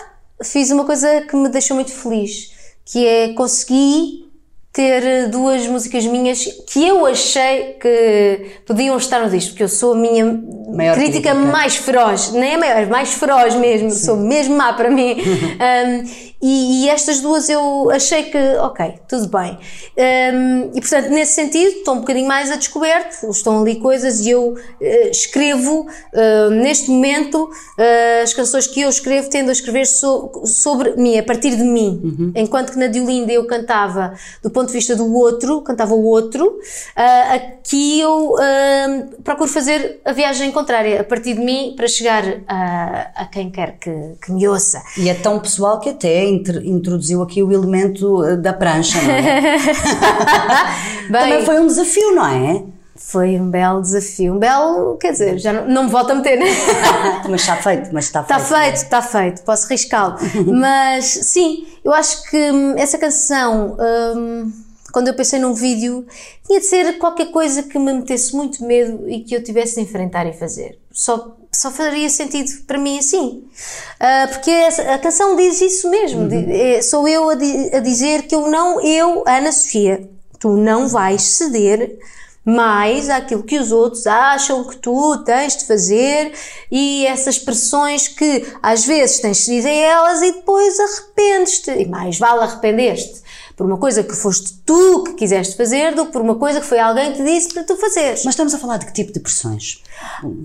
fiz 0.42 0.70
uma 0.70 0.84
coisa 0.84 1.22
que 1.22 1.36
me 1.36 1.48
deixou 1.48 1.76
muito 1.76 1.92
feliz, 1.92 2.50
que 2.84 3.06
é 3.06 3.32
conseguir 3.34 4.25
ter 4.76 5.02
eh, 5.02 5.26
duas 5.28 5.66
músicas 5.66 6.04
minhas 6.04 6.44
que 6.70 6.86
eu 6.86 7.06
achei 7.06 7.78
que 7.80 8.58
podiam 8.66 8.94
estar 8.98 9.20
no 9.22 9.30
disco, 9.30 9.52
porque 9.52 9.62
eu 9.62 9.70
sou 9.70 9.94
a 9.94 9.96
minha 9.96 10.38
maior 10.68 10.94
crítica, 10.94 11.30
crítica, 11.30 11.34
mais 11.34 11.76
feroz, 11.76 12.32
nem 12.32 12.52
é 12.52 12.56
maior, 12.58 12.86
mais 12.88 13.14
feroz 13.14 13.54
mesmo, 13.54 13.88
Sim. 13.88 14.04
sou 14.04 14.16
mesmo 14.18 14.54
má 14.54 14.74
para 14.74 14.90
mim. 14.90 15.16
um, 15.16 16.35
e, 16.46 16.84
e, 16.84 16.88
estas 16.88 17.20
duas 17.20 17.48
eu 17.48 17.90
achei 17.90 18.22
que, 18.24 18.38
ok, 18.60 19.00
tudo 19.08 19.26
bem. 19.28 19.58
Um, 19.98 20.70
e 20.76 20.80
portanto, 20.80 21.08
nesse 21.08 21.32
sentido, 21.32 21.78
estou 21.78 21.94
um 21.94 21.98
bocadinho 21.98 22.28
mais 22.28 22.52
a 22.52 22.56
descoberto, 22.56 23.28
estão 23.28 23.62
ali 23.62 23.80
coisas 23.80 24.20
e 24.20 24.30
eu 24.30 24.50
uh, 24.52 25.10
escrevo, 25.10 25.88
uh, 25.88 26.50
neste 26.50 26.88
momento, 26.88 27.42
uh, 27.42 28.22
as 28.22 28.32
canções 28.32 28.68
que 28.68 28.80
eu 28.80 28.88
escrevo 28.88 29.28
tendo 29.28 29.48
a 29.48 29.52
escrever 29.52 29.86
so, 29.86 30.30
sobre 30.44 30.94
mim, 30.94 31.18
a 31.18 31.22
partir 31.24 31.56
de 31.56 31.64
mim. 31.64 32.00
Uhum. 32.04 32.32
Enquanto 32.36 32.70
que 32.70 32.78
na 32.78 32.86
Diolinda 32.86 33.32
eu 33.32 33.44
cantava 33.48 34.14
do 34.40 34.48
ponto 34.48 34.68
de 34.68 34.72
vista 34.72 34.94
do 34.94 35.12
outro, 35.12 35.62
cantava 35.62 35.94
o 35.94 36.04
outro, 36.04 36.60
aqui 37.34 38.00
eu 38.00 38.34
procuro 39.24 39.50
fazer 39.50 40.00
a 40.04 40.12
viagem 40.12 40.52
contrária, 40.52 41.00
a 41.00 41.04
partir 41.04 41.34
de 41.34 41.40
mim, 41.40 41.74
para 41.76 41.88
chegar 41.88 42.22
a, 42.46 43.10
a 43.16 43.24
quem 43.24 43.50
quer 43.50 43.78
que, 43.80 43.90
que 44.22 44.30
me 44.30 44.46
ouça. 44.46 44.80
E 44.96 45.08
é 45.08 45.14
tão 45.14 45.40
pessoal 45.40 45.80
que 45.80 45.88
até 45.88 46.35
introduziu 46.64 47.22
aqui 47.22 47.42
o 47.42 47.52
elemento 47.52 48.24
eh, 48.24 48.36
da 48.36 48.52
prancha, 48.52 49.00
não 49.02 49.10
é? 49.10 49.58
Bem, 51.10 51.20
Também 51.20 51.44
foi 51.44 51.60
um 51.60 51.66
desafio, 51.66 52.14
não 52.14 52.26
é? 52.26 52.62
Foi 52.96 53.38
um 53.38 53.50
belo 53.50 53.82
desafio, 53.82 54.34
um 54.34 54.38
belo, 54.38 54.96
quer 54.96 55.12
dizer, 55.12 55.38
já 55.38 55.52
não, 55.52 55.68
não 55.68 55.84
me 55.84 55.90
volto 55.90 56.10
a 56.10 56.14
meter, 56.14 56.38
né? 56.38 56.46
mas 57.28 57.42
está 57.42 57.56
feito, 57.56 57.90
mas 57.92 58.06
está 58.06 58.24
feito. 58.24 58.40
Está 58.40 58.58
feito, 58.58 58.76
está 58.76 59.02
feito, 59.02 59.42
posso 59.42 59.68
riscá-lo. 59.68 60.16
mas 60.58 61.04
sim, 61.04 61.66
eu 61.84 61.92
acho 61.92 62.22
que 62.30 62.36
hum, 62.36 62.74
essa 62.76 62.96
canção, 62.96 63.76
hum, 64.16 64.50
quando 64.92 65.08
eu 65.08 65.14
pensei 65.14 65.38
num 65.38 65.52
vídeo, 65.52 66.06
tinha 66.46 66.58
de 66.58 66.66
ser 66.66 66.98
qualquer 66.98 67.30
coisa 67.30 67.62
que 67.62 67.78
me 67.78 67.92
metesse 67.92 68.34
muito 68.34 68.64
medo 68.64 69.08
e 69.08 69.20
que 69.20 69.36
eu 69.36 69.44
tivesse 69.44 69.74
de 69.74 69.82
enfrentar 69.82 70.26
e 70.26 70.32
fazer. 70.32 70.78
Só 70.96 71.36
só 71.52 71.70
faria 71.70 72.08
sentido 72.08 72.50
para 72.66 72.78
mim 72.78 72.98
assim. 72.98 73.44
Uh, 73.98 74.28
porque 74.32 74.50
a 74.50 74.98
canção 74.98 75.36
diz 75.36 75.60
isso 75.60 75.90
mesmo. 75.90 76.22
Uhum. 76.22 76.46
É, 76.48 76.82
sou 76.82 77.08
eu 77.08 77.30
a, 77.30 77.34
di 77.34 77.74
a, 77.74 77.80
dizer 77.80 78.22
que 78.22 78.34
eu 78.34 78.50
não, 78.50 78.80
eu, 78.80 79.24
Ana 79.26 79.50
Sofia, 79.50 80.08
tu 80.38 80.50
não 80.56 80.88
vais 80.88 81.22
ceder 81.22 81.98
mais 82.44 83.10
àquilo 83.10 83.42
que 83.42 83.58
os 83.58 83.72
outros 83.72 84.06
acham 84.06 84.62
que 84.64 84.76
tu 84.76 85.16
tens 85.24 85.56
de 85.56 85.64
fazer 85.64 86.32
e 86.70 87.04
essas 87.06 87.38
pressões 87.38 88.06
que 88.06 88.46
às 88.62 88.84
vezes 88.84 89.18
tens 89.18 89.38
cedido 89.38 89.66
a 89.66 89.72
elas 89.72 90.22
e 90.22 90.32
depois 90.32 90.78
arrependes-te. 90.78 91.70
E 91.70 91.86
mais 91.86 92.18
vale 92.18 92.42
arrepender-te 92.42 93.25
por 93.56 93.66
uma 93.66 93.78
coisa 93.78 94.04
que 94.04 94.14
foste 94.14 94.60
tu 94.66 95.02
que 95.04 95.14
quiseste 95.14 95.56
fazer 95.56 95.94
do 95.94 96.06
que 96.06 96.12
por 96.12 96.20
uma 96.20 96.34
coisa 96.34 96.60
que 96.60 96.66
foi 96.66 96.78
alguém 96.78 97.12
que 97.12 97.18
te 97.18 97.24
disse 97.24 97.54
para 97.54 97.64
tu 97.64 97.76
fazeres. 97.76 98.24
Mas 98.24 98.34
estamos 98.34 98.54
a 98.54 98.58
falar 98.58 98.76
de 98.76 98.86
que 98.86 98.92
tipo 98.92 99.12
de 99.12 99.20
pressões? 99.20 99.82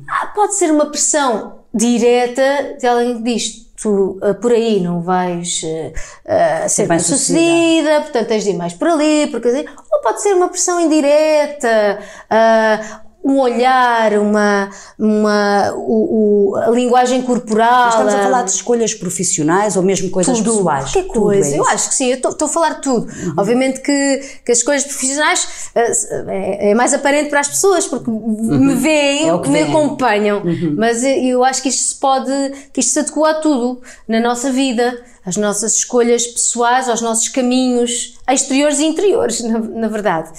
Ah, 0.10 0.27
pode 0.27 0.56
ser 0.56 0.72
uma 0.72 0.86
pressão 0.86 1.60
direta 1.74 2.77
de 2.80 2.88
alguém 2.88 3.18
que 3.18 3.24
diz 3.24 3.72
tu 3.82 4.20
uh, 4.22 4.36
por 4.36 4.51
aí 4.51 4.80
não 4.80 5.01
vais 5.01 5.63
uh, 5.63 6.70
ser 6.70 6.88
bem 6.88 7.00
sucedida, 7.00 8.01
portanto 8.01 8.27
tens 8.27 8.44
de 8.44 8.51
ir 8.51 8.58
mais 8.58 8.74
por 8.74 8.88
ali, 8.88 9.27
porque, 9.32 9.50
ou 9.50 10.01
pode 10.01 10.22
ser 10.22 10.34
uma 10.34 10.50
pressão 10.50 10.80
indireta, 10.80 12.00
uh, 12.30 13.11
um 13.24 13.40
olhar, 13.40 14.13
uma, 14.13 14.70
uma 14.98 15.72
o, 15.75 16.51
o, 16.51 16.56
a 16.56 16.70
linguagem 16.70 17.22
corporal. 17.22 17.90
Estamos 17.90 18.13
a 18.13 18.24
falar 18.24 18.44
de 18.44 18.51
escolhas 18.51 18.94
profissionais 18.94 19.78
ou 19.78 19.84
mesmo 19.84 20.10
coisas 20.10 20.38
tudo, 20.40 20.58
pessoais? 20.58 20.92
Qualquer 20.92 21.08
coisa, 21.08 21.56
é 21.56 21.60
eu 21.60 21.66
acho 21.68 21.90
que 21.90 21.96
sim, 21.96 22.08
eu 22.08 22.18
estou 22.18 22.46
a 22.46 22.50
falar 22.50 22.75
de 22.75 22.82
tudo. 22.82 23.06
Uhum. 23.06 23.34
Obviamente 23.38 23.82
que, 23.82 24.22
que 24.44 24.51
as 24.51 24.60
escolhas 24.60 24.84
profissionais 24.84 25.72
uh, 25.75 26.30
é, 26.30 26.72
é, 26.72 26.75
mais 26.75 26.94
aparente 26.94 27.30
para 27.30 27.40
as 27.40 27.48
pessoas 27.48 27.86
porque 27.86 28.10
uhum. 28.10 28.60
me 28.60 28.75
veem, 28.75 29.30
é 29.30 29.48
me 29.48 29.62
acompanham, 29.62 30.42
uhum. 30.44 30.75
mas 30.78 31.04
eu 31.04 31.44
acho 31.44 31.62
que 31.62 31.70
isto 31.70 31.84
se 31.84 31.96
pode, 31.96 32.32
que 32.74 32.80
isto 32.80 32.92
se 32.92 33.00
adequa 33.00 33.30
a 33.30 33.34
tudo 33.36 33.82
na 34.08 34.20
nossa 34.20 34.51
vida, 34.51 35.00
as 35.25 35.38
nossas 35.38 35.75
escolhas 35.75 36.25
pessoais, 36.25 36.90
aos 36.90 37.01
nossos 37.01 37.28
caminhos 37.28 38.18
exteriores 38.28 38.80
e 38.80 38.86
interiores, 38.86 39.42
na, 39.42 39.60
na 39.60 39.88
verdade. 39.88 40.32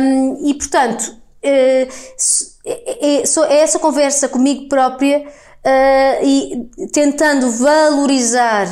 Um, 0.00 0.48
e 0.48 0.54
portanto, 0.54 1.16
é, 1.48 1.88
é, 2.66 3.22
essa 3.62 3.78
conversa 3.78 4.28
comigo 4.28 4.68
própria 4.68 5.26
e 6.22 6.68
tentando 6.92 7.50
valorizar 7.50 8.68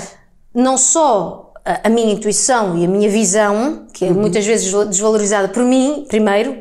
não 0.54 0.78
só 0.78 1.52
a, 1.64 1.88
minha 1.90 2.12
intuição 2.12 2.78
e 2.78 2.85
a 2.85 2.88
minha 2.88 3.11
visão, 3.11 3.87
que 3.92 4.04
é 4.04 4.09
uhum. 4.09 4.14
muitas 4.14 4.47
vezes 4.47 4.73
desvalorizada 4.88 5.49
por 5.49 5.62
mim, 5.62 6.06
primeiro, 6.09 6.56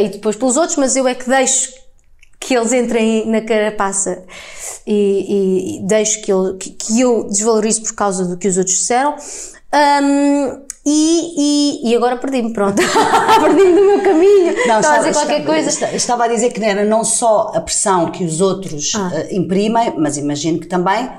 e 0.00 0.08
depois 0.08 0.36
pelos 0.36 0.56
outros, 0.56 0.78
mas 0.78 0.96
eu 0.96 1.06
é 1.06 1.14
que 1.14 1.28
deixo 1.28 1.72
que 2.38 2.54
eles 2.54 2.72
entrem 2.72 3.26
na 3.26 3.40
carapaça 3.40 4.24
e, 4.86 4.92
e, 4.92 5.76
e 5.78 5.82
deixo 5.82 6.22
que 6.22 6.32
eu, 6.32 6.56
que, 6.56 6.70
que 6.70 7.00
eu 7.00 7.24
desvalorizo 7.24 7.82
por 7.82 7.94
causa 7.94 8.24
do 8.24 8.36
que 8.36 8.46
os 8.46 8.56
outros 8.56 8.76
disseram. 8.76 9.16
Um, 9.74 10.65
e, 10.86 11.34
e, 11.36 11.90
e, 11.90 11.96
agora 11.96 12.16
perdi-me, 12.16 12.52
pronto. 12.52 12.76
perdi-me 13.42 13.74
do 13.74 13.84
meu 13.86 14.02
caminho. 14.02 14.54
Não, 14.68 14.78
estava 14.78 14.94
a 14.94 14.98
dizer 14.98 15.12
qualquer 15.12 15.40
estava, 15.40 15.52
coisa. 15.52 15.96
Estava 15.96 16.24
a 16.24 16.28
dizer 16.28 16.50
que 16.52 16.64
era 16.64 16.84
não 16.84 17.02
só 17.02 17.50
a 17.52 17.60
pressão 17.60 18.12
que 18.12 18.24
os 18.24 18.40
outros 18.40 18.92
ah. 18.94 19.10
uh, 19.12 19.34
imprimem, 19.34 19.94
mas 19.98 20.16
imagino 20.16 20.60
que 20.60 20.68
também 20.68 21.10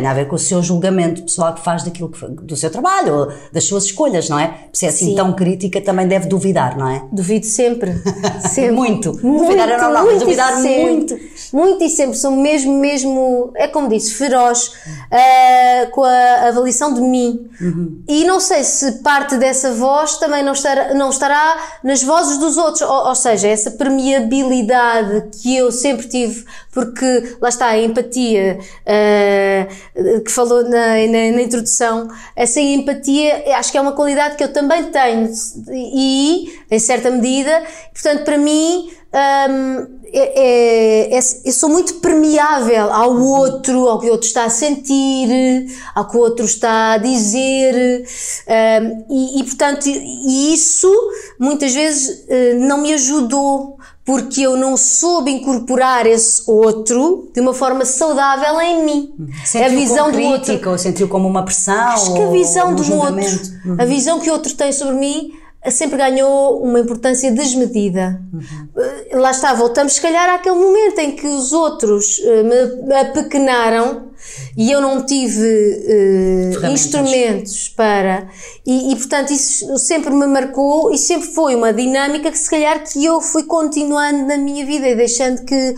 tem 0.00 0.06
a 0.08 0.14
ver 0.14 0.26
com 0.26 0.34
o 0.34 0.38
seu 0.38 0.62
julgamento 0.62 1.22
pessoal 1.22 1.54
que 1.54 1.60
faz 1.60 1.84
daquilo 1.84 2.08
que, 2.08 2.26
do 2.26 2.56
seu 2.56 2.70
trabalho, 2.70 3.32
das 3.52 3.64
suas 3.64 3.84
escolhas, 3.84 4.28
não 4.28 4.38
é? 4.38 4.66
Se 4.72 4.86
é 4.86 4.88
assim 4.88 5.10
Sim. 5.10 5.14
tão 5.14 5.32
crítica, 5.32 5.80
também 5.80 6.08
deve 6.08 6.26
duvidar, 6.26 6.76
não 6.76 6.88
é? 6.88 7.04
Duvido 7.12 7.46
sempre. 7.46 7.94
sempre. 8.50 8.72
muito. 8.72 9.12
muito. 9.22 9.44
Duvidar 9.44 9.68
é 9.68 9.80
normal, 9.80 10.04
muito 10.04 10.20
duvidar 10.20 10.60
muito. 10.60 11.16
Muito 11.52 11.84
e 11.84 11.88
sempre. 11.88 12.16
Sou 12.16 12.32
mesmo, 12.32 12.76
mesmo, 12.78 13.52
é 13.54 13.68
como 13.68 13.88
disse, 13.88 14.14
feroz 14.14 14.68
uh, 14.68 15.90
com 15.92 16.02
a 16.02 16.48
avaliação 16.48 16.92
de 16.92 17.00
mim. 17.00 17.48
Uhum. 17.60 18.02
E 18.08 18.24
não 18.24 18.40
sei 18.40 18.64
se 18.64 19.02
parte 19.02 19.36
dessa 19.36 19.72
voz 19.72 20.16
também 20.16 20.42
não 20.42 20.52
estará, 20.52 20.92
não 20.94 21.10
estará 21.10 21.56
nas 21.84 22.02
vozes 22.02 22.38
dos 22.38 22.56
outros. 22.56 22.82
Ou, 22.82 23.08
ou 23.08 23.14
seja, 23.14 23.46
essa 23.46 23.70
permeabilidade 23.70 25.28
que 25.40 25.56
eu 25.56 25.70
sempre 25.70 26.08
tive, 26.08 26.44
porque 26.72 27.36
lá 27.40 27.48
está 27.48 27.66
a 27.66 27.78
empatia. 27.78 28.58
Uh, 28.60 29.83
que 30.24 30.30
falou 30.30 30.62
na, 30.64 31.06
na, 31.06 31.32
na, 31.32 31.42
introdução, 31.42 32.08
essa 32.34 32.60
empatia 32.60 33.44
acho 33.56 33.70
que 33.70 33.78
é 33.78 33.80
uma 33.80 33.92
qualidade 33.92 34.36
que 34.36 34.44
eu 34.44 34.52
também 34.52 34.84
tenho 34.90 35.30
e, 35.70 36.52
em 36.70 36.78
certa 36.78 37.10
medida, 37.10 37.62
portanto, 37.92 38.24
para 38.24 38.38
mim, 38.38 38.90
um, 39.14 40.04
é, 40.12 40.18
é, 40.18 41.16
é, 41.16 41.18
eu 41.18 41.52
sou 41.52 41.68
muito 41.68 41.94
permeável 41.94 42.92
ao 42.92 43.20
outro, 43.20 43.88
ao 43.88 44.00
que 44.00 44.06
o 44.06 44.12
outro 44.12 44.26
está 44.26 44.44
a 44.44 44.50
sentir, 44.50 45.66
ao 45.94 46.08
que 46.08 46.16
o 46.16 46.20
outro 46.20 46.44
está 46.44 46.92
a 46.92 46.98
dizer, 46.98 48.04
um, 48.48 49.04
e, 49.10 49.40
e, 49.40 49.44
portanto, 49.44 49.86
e 49.86 50.54
isso 50.54 50.92
muitas 51.38 51.72
vezes 51.72 52.24
uh, 52.28 52.58
não 52.60 52.78
me 52.78 52.92
ajudou 52.94 53.78
porque 54.04 54.42
eu 54.42 54.56
não 54.56 54.76
soube 54.76 55.30
incorporar 55.30 56.06
esse 56.06 56.42
outro 56.46 57.30
de 57.32 57.40
uma 57.40 57.54
forma 57.54 57.84
saudável 57.84 58.60
em 58.60 58.84
mim. 58.84 59.14
Sentiu 59.44 59.66
a 59.66 59.70
visão 59.70 60.10
como 60.10 60.12
crítica, 60.12 60.46
do 60.46 60.52
outro. 60.52 60.70
ou 60.70 60.78
sentiu 60.78 61.08
como 61.08 61.28
uma 61.28 61.44
pressão? 61.44 61.74
Acho 61.74 62.14
que 62.14 62.22
a 62.22 62.30
visão 62.30 62.70
um 62.70 62.74
do 62.74 62.94
outro, 62.94 63.40
uhum. 63.64 63.76
a 63.78 63.84
visão 63.84 64.20
que 64.20 64.28
o 64.28 64.32
outro 64.32 64.54
tem 64.54 64.72
sobre 64.72 64.96
mim 64.96 65.32
sempre 65.70 65.96
ganhou 65.96 66.62
uma 66.62 66.78
importância 66.80 67.30
desmedida. 67.32 68.20
Uhum. 68.32 69.20
Lá 69.20 69.30
está, 69.30 69.54
voltamos 69.54 69.94
se 69.94 70.00
calhar 70.00 70.28
àquele 70.34 70.56
momento 70.56 70.98
em 70.98 71.12
que 71.12 71.26
os 71.26 71.52
outros 71.52 72.18
uh, 72.18 72.86
me 72.86 72.94
apequenaram 72.94 74.10
e 74.56 74.70
eu 74.70 74.80
não 74.80 75.04
tive 75.04 76.54
uh, 76.62 76.66
instrumentos 76.66 77.68
para 77.68 78.28
e, 78.66 78.92
e, 78.92 78.96
portanto 78.96 79.32
isso 79.32 79.76
sempre 79.78 80.10
me 80.10 80.26
marcou 80.26 80.92
e 80.92 80.98
sempre 80.98 81.28
foi 81.28 81.54
uma 81.54 81.72
dinâmica 81.72 82.30
que 82.30 82.38
se 82.38 82.48
calhar 82.48 82.82
que 82.82 83.04
eu 83.04 83.20
fui 83.20 83.44
continuando 83.44 84.26
na 84.26 84.36
minha 84.36 84.64
vida 84.64 84.88
e 84.88 84.94
deixando 84.94 85.44
que 85.44 85.74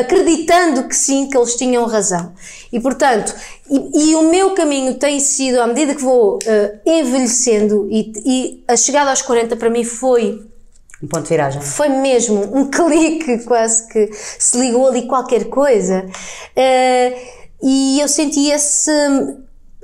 acreditando 0.00 0.88
que 0.88 0.96
sim 0.96 1.28
que 1.28 1.36
eles 1.36 1.54
tinham 1.56 1.86
razão 1.86 2.32
e 2.72 2.80
portanto 2.80 3.34
e, 3.70 4.10
e 4.10 4.14
o 4.16 4.30
meu 4.30 4.50
caminho 4.54 4.94
tem 4.94 5.20
sido 5.20 5.60
à 5.60 5.66
medida 5.66 5.94
que 5.94 6.02
vou 6.02 6.36
uh, 6.36 6.80
envelhecendo 6.84 7.88
e, 7.90 8.12
e 8.24 8.64
a 8.68 8.76
chegada 8.76 9.10
aos 9.10 9.22
40 9.22 9.56
para 9.56 9.70
mim 9.70 9.84
foi 9.84 10.46
um 11.02 11.06
ponto 11.06 11.24
de 11.24 11.28
viragem. 11.28 11.60
Foi 11.60 11.88
mesmo 11.88 12.40
um 12.56 12.68
clique, 12.70 13.44
quase 13.44 13.86
que 13.88 14.10
se 14.12 14.58
ligou 14.58 14.88
ali 14.88 15.06
qualquer 15.06 15.44
coisa. 15.44 16.06
Uh, 16.56 17.35
e 17.62 18.00
eu 18.00 18.08
senti 18.08 18.50
esse, 18.50 18.90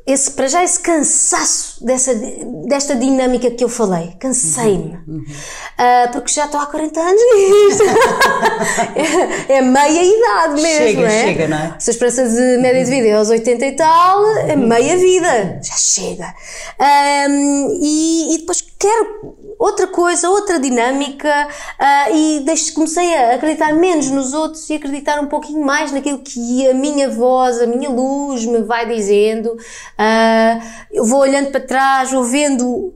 esse, 0.06 0.32
para 0.32 0.48
já, 0.48 0.64
esse 0.64 0.80
cansaço 0.80 1.84
dessa, 1.84 2.14
desta 2.66 2.94
dinâmica 2.96 3.50
que 3.50 3.62
eu 3.62 3.68
falei. 3.68 4.12
Cansei-me. 4.18 4.96
Uhum, 5.06 5.14
uhum. 5.14 5.24
Uh, 5.24 6.12
porque 6.12 6.32
já 6.32 6.46
estou 6.46 6.60
há 6.60 6.66
40 6.66 7.00
anos 7.00 7.22
nisto. 7.34 7.84
é, 9.48 9.54
é, 9.58 9.62
meia 9.62 10.04
idade 10.04 10.60
mesmo, 10.60 10.78
chega, 10.78 11.06
é? 11.06 11.24
Chega, 11.24 11.48
não 11.48 11.56
é? 11.56 11.76
Se 11.78 11.90
a 11.90 11.92
esperança 11.92 12.28
de 12.28 12.58
média 12.58 12.84
de 12.84 12.90
vida 12.90 13.06
é 13.08 13.12
aos 13.12 13.30
80 13.30 13.66
e 13.66 13.72
tal, 13.72 14.26
é 14.38 14.56
meia 14.56 14.96
vida. 14.96 15.60
Já 15.62 15.76
chega. 15.76 16.34
Um, 17.28 17.78
e, 17.80 18.34
e 18.34 18.38
depois 18.38 18.60
quero 18.78 19.36
outra 19.62 19.86
coisa, 19.86 20.28
outra 20.28 20.58
dinâmica 20.58 21.48
uh, 21.48 22.16
e 22.16 22.40
desde 22.40 22.72
comecei 22.72 23.14
a 23.14 23.36
acreditar 23.36 23.72
menos 23.72 24.10
nos 24.10 24.34
outros 24.34 24.68
e 24.68 24.74
acreditar 24.74 25.20
um 25.20 25.26
pouquinho 25.26 25.64
mais 25.64 25.92
naquilo 25.92 26.18
que 26.18 26.68
a 26.68 26.74
minha 26.74 27.08
voz, 27.08 27.60
a 27.60 27.66
minha 27.66 27.88
luz 27.88 28.44
me 28.44 28.62
vai 28.62 28.86
dizendo. 28.86 29.52
Uh, 29.52 30.62
eu 30.90 31.04
vou 31.04 31.20
olhando 31.20 31.52
para 31.52 31.60
trás, 31.60 32.10
vou 32.10 32.24
vendo 32.24 32.92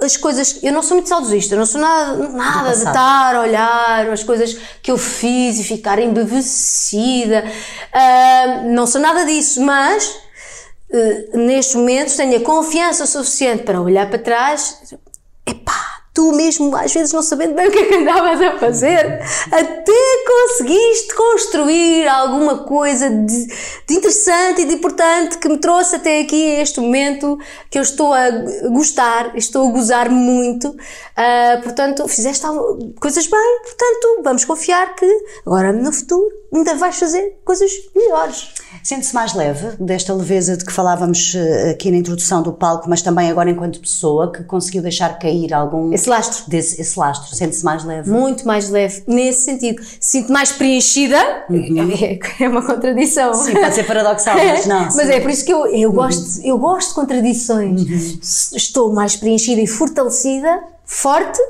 as 0.00 0.16
coisas. 0.16 0.60
Eu 0.62 0.72
não 0.72 0.82
sou 0.82 0.96
muito 0.96 1.08
saudosista, 1.08 1.54
não 1.54 1.66
sou 1.66 1.80
nada, 1.80 2.28
nada 2.28 2.70
de 2.70 2.78
estar 2.78 3.34
a 3.34 3.40
olhar 3.42 4.08
as 4.10 4.24
coisas 4.24 4.56
que 4.82 4.90
eu 4.90 4.96
fiz 4.96 5.58
e 5.58 5.64
ficar 5.64 5.98
embevecida. 5.98 7.44
Uh, 7.92 8.72
não 8.72 8.86
sou 8.86 9.02
nada 9.02 9.26
disso, 9.26 9.60
mas 9.60 10.16
uh, 10.90 11.36
neste 11.36 11.76
momento 11.76 12.16
tenho 12.16 12.38
a 12.38 12.40
confiança 12.40 13.04
suficiente 13.04 13.64
para 13.64 13.82
olhar 13.82 14.08
para 14.08 14.18
trás. 14.18 14.94
Epá, 15.46 15.85
tu 16.16 16.32
mesmo 16.32 16.74
às 16.74 16.94
vezes 16.94 17.12
não 17.12 17.20
sabendo 17.20 17.54
bem 17.54 17.68
o 17.68 17.70
que 17.70 17.78
é 17.78 17.84
que 17.84 17.94
andavas 17.94 18.40
a 18.40 18.58
fazer, 18.58 19.20
até 19.52 20.24
conseguiste 20.26 21.14
construir 21.14 22.08
alguma 22.08 22.64
coisa 22.64 23.10
de, 23.10 23.46
de, 23.86 23.94
interessante 23.94 24.62
e 24.62 24.64
de 24.64 24.72
importante 24.72 25.36
que 25.36 25.46
me 25.46 25.58
trouxe 25.58 25.96
até 25.96 26.22
aqui 26.22 26.56
a 26.56 26.62
este 26.62 26.80
momento 26.80 27.38
que 27.70 27.78
eu 27.78 27.82
estou 27.82 28.14
a 28.14 28.30
gostar, 28.70 29.36
estou 29.36 29.68
a 29.68 29.70
gozar 29.70 30.08
muito. 30.08 30.68
Uh, 30.68 31.62
portanto, 31.62 32.08
fizeste 32.08 32.46
coisas 32.98 33.26
bem, 33.26 33.60
portanto, 33.62 34.22
vamos 34.24 34.44
confiar 34.46 34.94
que 34.94 35.06
agora 35.44 35.70
no 35.70 35.92
futuro 35.92 36.32
ainda 36.50 36.74
vais 36.76 36.98
fazer 36.98 37.36
coisas 37.44 37.70
melhores. 37.94 38.54
Sente-se 38.82 39.14
mais 39.14 39.34
leve 39.34 39.76
desta 39.80 40.12
leveza 40.14 40.56
de 40.56 40.64
que 40.64 40.72
falávamos 40.72 41.34
eh, 41.34 41.70
aqui 41.70 41.90
na 41.90 41.96
introdução 41.96 42.42
do 42.42 42.52
palco, 42.52 42.88
mas 42.88 43.02
também 43.02 43.30
agora 43.30 43.50
enquanto 43.50 43.80
pessoa 43.80 44.32
que 44.32 44.44
conseguiu 44.44 44.82
deixar 44.82 45.18
cair 45.18 45.52
algum. 45.52 45.92
Esse 45.92 46.08
lastro. 46.08 46.48
Desse, 46.48 46.80
esse 46.80 46.98
lastro. 46.98 47.34
Sente-se 47.34 47.64
mais 47.64 47.84
leve? 47.84 48.10
Muito 48.10 48.46
mais 48.46 48.68
leve, 48.68 49.02
nesse 49.06 49.42
sentido. 49.42 49.82
Sinto 50.00 50.32
mais 50.32 50.52
preenchida. 50.52 51.18
Uhum. 51.50 51.86
É, 52.06 52.44
é, 52.44 52.48
uma 52.48 52.64
contradição. 52.64 53.32
Sim, 53.32 53.54
pode 53.54 53.74
ser 53.74 53.84
paradoxal, 53.84 54.36
mas 54.36 54.66
não. 54.66 54.84
mas 54.94 55.08
é 55.08 55.18
por 55.18 55.30
isso 55.30 55.44
que 55.44 55.52
eu, 55.52 55.66
eu, 55.66 55.90
gosto, 55.90 56.40
eu 56.44 56.58
gosto 56.58 56.88
de 56.88 56.94
contradições. 56.94 57.82
Uhum. 57.82 58.18
Estou 58.56 58.92
mais 58.92 59.16
preenchida 59.16 59.60
e 59.60 59.66
fortalecida, 59.66 60.62
forte 60.84 61.40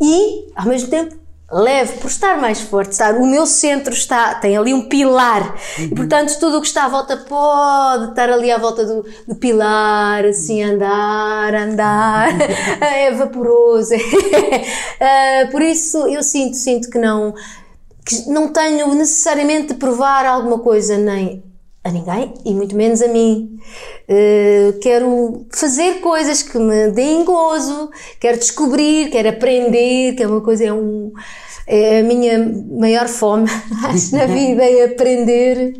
e, 0.00 0.46
ao 0.54 0.66
mesmo 0.66 0.88
tempo, 0.88 1.16
leve, 1.54 1.98
por 1.98 2.08
estar 2.08 2.36
mais 2.40 2.60
forte, 2.60 2.92
estar, 2.92 3.14
o 3.14 3.26
meu 3.26 3.46
centro 3.46 3.94
está, 3.94 4.34
tem 4.34 4.56
ali 4.56 4.74
um 4.74 4.88
pilar 4.88 5.54
uhum. 5.78 5.84
e 5.84 5.94
portanto 5.94 6.36
tudo 6.40 6.58
o 6.58 6.60
que 6.60 6.66
está 6.66 6.86
à 6.86 6.88
volta 6.88 7.16
pode 7.16 8.10
estar 8.10 8.28
ali 8.28 8.50
à 8.50 8.58
volta 8.58 8.84
do, 8.84 9.04
do 9.28 9.36
pilar, 9.36 10.24
assim 10.24 10.62
andar, 10.64 11.54
andar, 11.54 12.28
é 12.82 13.12
vaporoso. 13.12 13.94
uh, 13.94 15.50
por 15.52 15.62
isso 15.62 16.08
eu 16.08 16.22
sinto, 16.24 16.56
sinto 16.56 16.90
que 16.90 16.98
não, 16.98 17.32
que 18.04 18.28
não 18.28 18.48
tenho 18.48 18.92
necessariamente 18.94 19.68
de 19.68 19.74
provar 19.74 20.26
alguma 20.26 20.58
coisa 20.58 20.98
nem 20.98 21.44
a 21.84 21.90
ninguém 21.90 22.32
e 22.44 22.54
muito 22.54 22.74
menos 22.74 23.02
a 23.02 23.08
mim. 23.08 23.58
Uh, 24.08 24.78
quero 24.80 25.46
fazer 25.52 26.00
coisas 26.00 26.42
que 26.42 26.58
me 26.58 26.90
deem 26.90 27.24
gozo, 27.24 27.90
quero 28.18 28.38
descobrir, 28.38 29.10
quero 29.10 29.28
aprender, 29.28 30.14
que 30.14 30.22
é 30.22 30.26
uma 30.26 30.40
coisa, 30.40 30.64
é 30.64 30.72
um, 30.72 31.12
é 31.66 32.00
a 32.00 32.02
minha 32.02 32.38
maior 32.70 33.08
fome, 33.08 33.48
acho, 33.84 34.14
na 34.14 34.26
vida, 34.26 34.64
é 34.64 34.84
aprender 34.84 35.74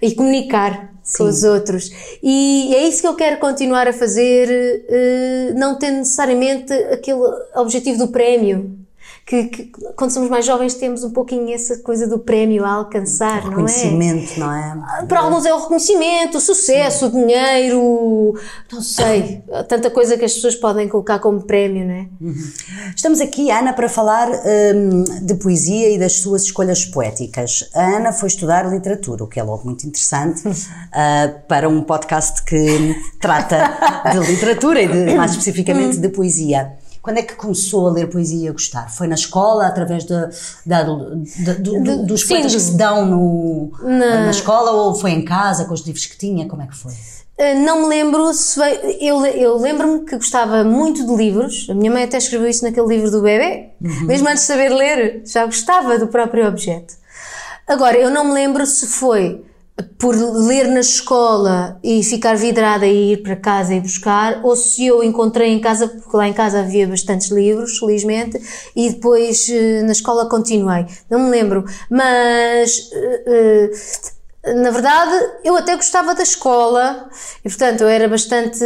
e 0.00 0.14
comunicar 0.14 0.92
Sim. 1.02 1.18
com 1.18 1.24
os 1.24 1.42
outros. 1.44 1.90
E 2.22 2.74
é 2.74 2.88
isso 2.88 3.00
que 3.02 3.08
eu 3.08 3.14
quero 3.14 3.38
continuar 3.38 3.88
a 3.88 3.92
fazer, 3.92 4.48
eh, 4.88 5.52
não 5.54 5.78
tendo 5.78 5.98
necessariamente 5.98 6.72
aquele 6.72 7.20
objetivo 7.54 7.98
do 7.98 8.08
prémio 8.08 8.85
que, 9.26 9.44
que, 9.46 9.72
quando 9.96 10.12
somos 10.12 10.30
mais 10.30 10.46
jovens 10.46 10.74
temos 10.74 11.02
um 11.02 11.10
pouquinho 11.10 11.52
essa 11.52 11.78
coisa 11.78 12.06
do 12.06 12.16
prémio 12.16 12.64
a 12.64 12.70
alcançar, 12.70 13.42
reconhecimento, 13.42 14.38
não 14.38 14.52
é? 14.52 14.74
não 14.76 14.98
é? 14.98 15.06
Para 15.06 15.18
alguns 15.18 15.44
é 15.44 15.52
o 15.52 15.58
reconhecimento, 15.58 16.38
o 16.38 16.40
sucesso, 16.40 17.00
Sim. 17.00 17.06
o 17.06 17.10
dinheiro, 17.10 18.38
não 18.72 18.80
sei, 18.80 19.42
tanta 19.68 19.90
coisa 19.90 20.16
que 20.16 20.24
as 20.24 20.32
pessoas 20.32 20.54
podem 20.54 20.88
colocar 20.88 21.18
como 21.18 21.42
prémio, 21.42 21.84
não 21.84 21.94
é? 21.94 22.08
Estamos 22.94 23.20
aqui, 23.20 23.50
Ana, 23.50 23.72
para 23.72 23.88
falar 23.88 24.28
um, 24.30 25.02
de 25.20 25.34
poesia 25.34 25.90
e 25.90 25.98
das 25.98 26.20
suas 26.20 26.44
escolhas 26.44 26.84
poéticas. 26.84 27.68
A 27.74 27.96
Ana 27.96 28.12
foi 28.12 28.28
estudar 28.28 28.72
literatura, 28.72 29.24
o 29.24 29.26
que 29.26 29.40
é 29.40 29.42
logo 29.42 29.64
muito 29.64 29.84
interessante, 29.88 30.46
uh, 30.46 30.54
para 31.48 31.68
um 31.68 31.82
podcast 31.82 32.44
que 32.44 32.94
trata 33.20 33.76
de 34.12 34.18
literatura 34.20 34.80
e 34.80 34.86
de, 34.86 35.16
mais 35.16 35.32
especificamente 35.32 35.98
de 35.98 36.08
poesia. 36.10 36.85
Quando 37.06 37.18
é 37.18 37.22
que 37.22 37.36
começou 37.36 37.86
a 37.86 37.92
ler 37.92 38.10
poesia 38.10 38.46
e 38.46 38.48
a 38.48 38.52
gostar? 38.52 38.90
Foi 38.90 39.06
na 39.06 39.14
escola, 39.14 39.68
através 39.68 40.02
de, 40.02 40.12
de, 40.66 41.54
de, 41.62 41.80
de 41.80 41.96
dos 42.04 42.24
poetas 42.24 42.52
que 42.52 42.60
se 42.60 42.76
dão 42.76 43.06
no, 43.06 43.70
na... 43.80 44.24
na 44.24 44.30
escola 44.30 44.72
ou 44.72 44.92
foi 44.92 45.12
em 45.12 45.24
casa 45.24 45.66
com 45.66 45.72
os 45.72 45.82
livros 45.82 46.04
que 46.04 46.18
tinha? 46.18 46.48
Como 46.48 46.62
é 46.62 46.66
que 46.66 46.76
foi? 46.76 46.92
Eh, 47.38 47.54
não 47.54 47.82
me 47.82 47.86
lembro 47.90 48.34
se 48.34 48.58
eu, 49.00 49.24
eu 49.24 49.56
lembro-me 49.56 50.04
que 50.04 50.16
gostava 50.16 50.64
muito 50.64 51.06
de 51.06 51.14
livros. 51.14 51.68
A 51.70 51.74
minha 51.74 51.92
mãe 51.92 52.02
até 52.02 52.18
escreveu 52.18 52.48
isso 52.48 52.64
naquele 52.64 52.88
livro 52.88 53.08
do 53.08 53.22
bebê. 53.22 53.68
Uhum. 53.80 54.06
Mesmo 54.06 54.28
antes 54.28 54.40
de 54.40 54.46
saber 54.48 54.70
ler, 54.70 55.22
já 55.24 55.46
gostava 55.46 56.00
do 56.00 56.08
próprio 56.08 56.48
objeto. 56.48 56.94
Agora, 57.68 57.96
eu 57.96 58.10
não 58.10 58.24
me 58.24 58.32
lembro 58.32 58.66
se 58.66 58.84
foi 58.88 59.44
por 59.98 60.14
ler 60.14 60.68
na 60.68 60.80
escola 60.80 61.78
e 61.82 62.02
ficar 62.02 62.34
vidrada 62.34 62.86
e 62.86 63.12
ir 63.12 63.22
para 63.22 63.36
casa 63.36 63.74
e 63.74 63.80
buscar, 63.80 64.40
ou 64.42 64.56
se 64.56 64.86
eu 64.86 65.02
encontrei 65.02 65.52
em 65.52 65.60
casa, 65.60 65.86
porque 65.88 66.16
lá 66.16 66.26
em 66.26 66.32
casa 66.32 66.60
havia 66.60 66.88
bastantes 66.88 67.30
livros, 67.30 67.78
felizmente, 67.78 68.40
e 68.74 68.90
depois 68.90 69.48
eh, 69.50 69.82
na 69.82 69.92
escola 69.92 70.28
continuei. 70.28 70.86
Não 71.10 71.18
me 71.20 71.30
lembro, 71.30 71.64
mas 71.90 72.90
eh, 72.92 73.70
eh, 74.44 74.54
na 74.54 74.70
verdade 74.70 75.12
eu 75.44 75.56
até 75.56 75.76
gostava 75.76 76.14
da 76.14 76.22
escola 76.22 77.10
e 77.44 77.48
portanto 77.48 77.82
eu 77.82 77.88
era 77.88 78.08
bastante 78.08 78.64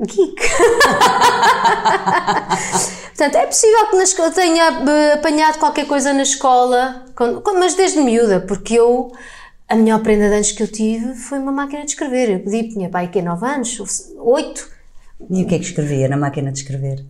geek. 0.00 0.34
Portanto, 3.14 3.36
é 3.36 3.46
possível 3.46 3.86
que 3.86 3.96
na 3.96 4.02
escola 4.02 4.30
tenha 4.32 4.64
eh, 4.64 5.12
apanhado 5.14 5.58
qualquer 5.58 5.86
coisa 5.86 6.12
na 6.12 6.22
escola, 6.22 7.06
mas 7.54 7.74
desde 7.74 8.00
miúda, 8.00 8.40
porque 8.40 8.74
eu, 8.74 9.12
a 9.68 9.76
melhor 9.76 10.02
prenda 10.02 10.28
de 10.28 10.34
antes 10.34 10.52
que 10.52 10.62
eu 10.62 10.68
tive 10.68 11.14
foi 11.14 11.38
uma 11.38 11.52
máquina 11.52 11.84
de 11.84 11.92
escrever. 11.92 12.30
Eu 12.30 12.40
pedi, 12.40 12.70
tinha 12.70 12.88
pai 12.88 13.08
que 13.08 13.22
9 13.22 13.46
anos, 13.46 13.78
8. 14.18 14.68
E 15.30 15.44
o 15.44 15.46
que 15.46 15.54
é 15.54 15.58
que 15.58 15.64
escrevia 15.64 16.08
na 16.08 16.16
máquina 16.16 16.50
de 16.50 16.58
escrever? 16.58 17.04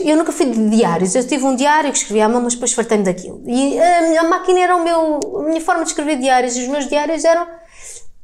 Eu 0.00 0.16
nunca 0.16 0.32
fui 0.32 0.46
de 0.46 0.68
diários, 0.68 1.14
eu 1.14 1.24
tive 1.24 1.44
um 1.44 1.54
diário 1.54 1.92
que 1.92 1.98
escrevia 1.98 2.26
à 2.26 2.28
mão, 2.28 2.42
mas 2.42 2.54
depois 2.54 2.72
fartei-me 2.72 3.04
daquilo. 3.04 3.40
E 3.46 3.78
a, 3.78 4.24
máquina 4.24 4.58
era 4.58 4.74
o 4.74 4.82
meu, 4.82 5.20
a 5.38 5.42
minha 5.44 5.60
forma 5.60 5.84
de 5.84 5.90
escrever 5.90 6.18
diários, 6.18 6.56
e 6.56 6.62
os 6.62 6.68
meus 6.68 6.88
diários 6.88 7.24
eram 7.24 7.46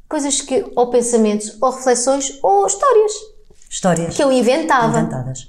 coisas 0.09 0.41
que, 0.41 0.65
ou 0.75 0.89
pensamentos, 0.89 1.57
ou 1.61 1.71
reflexões, 1.71 2.37
ou 2.43 2.67
histórias. 2.67 3.32
Histórias. 3.73 4.15
Que 4.15 4.23
eu 4.23 4.31
inventava. 4.31 4.99
Inventadas. 4.99 5.47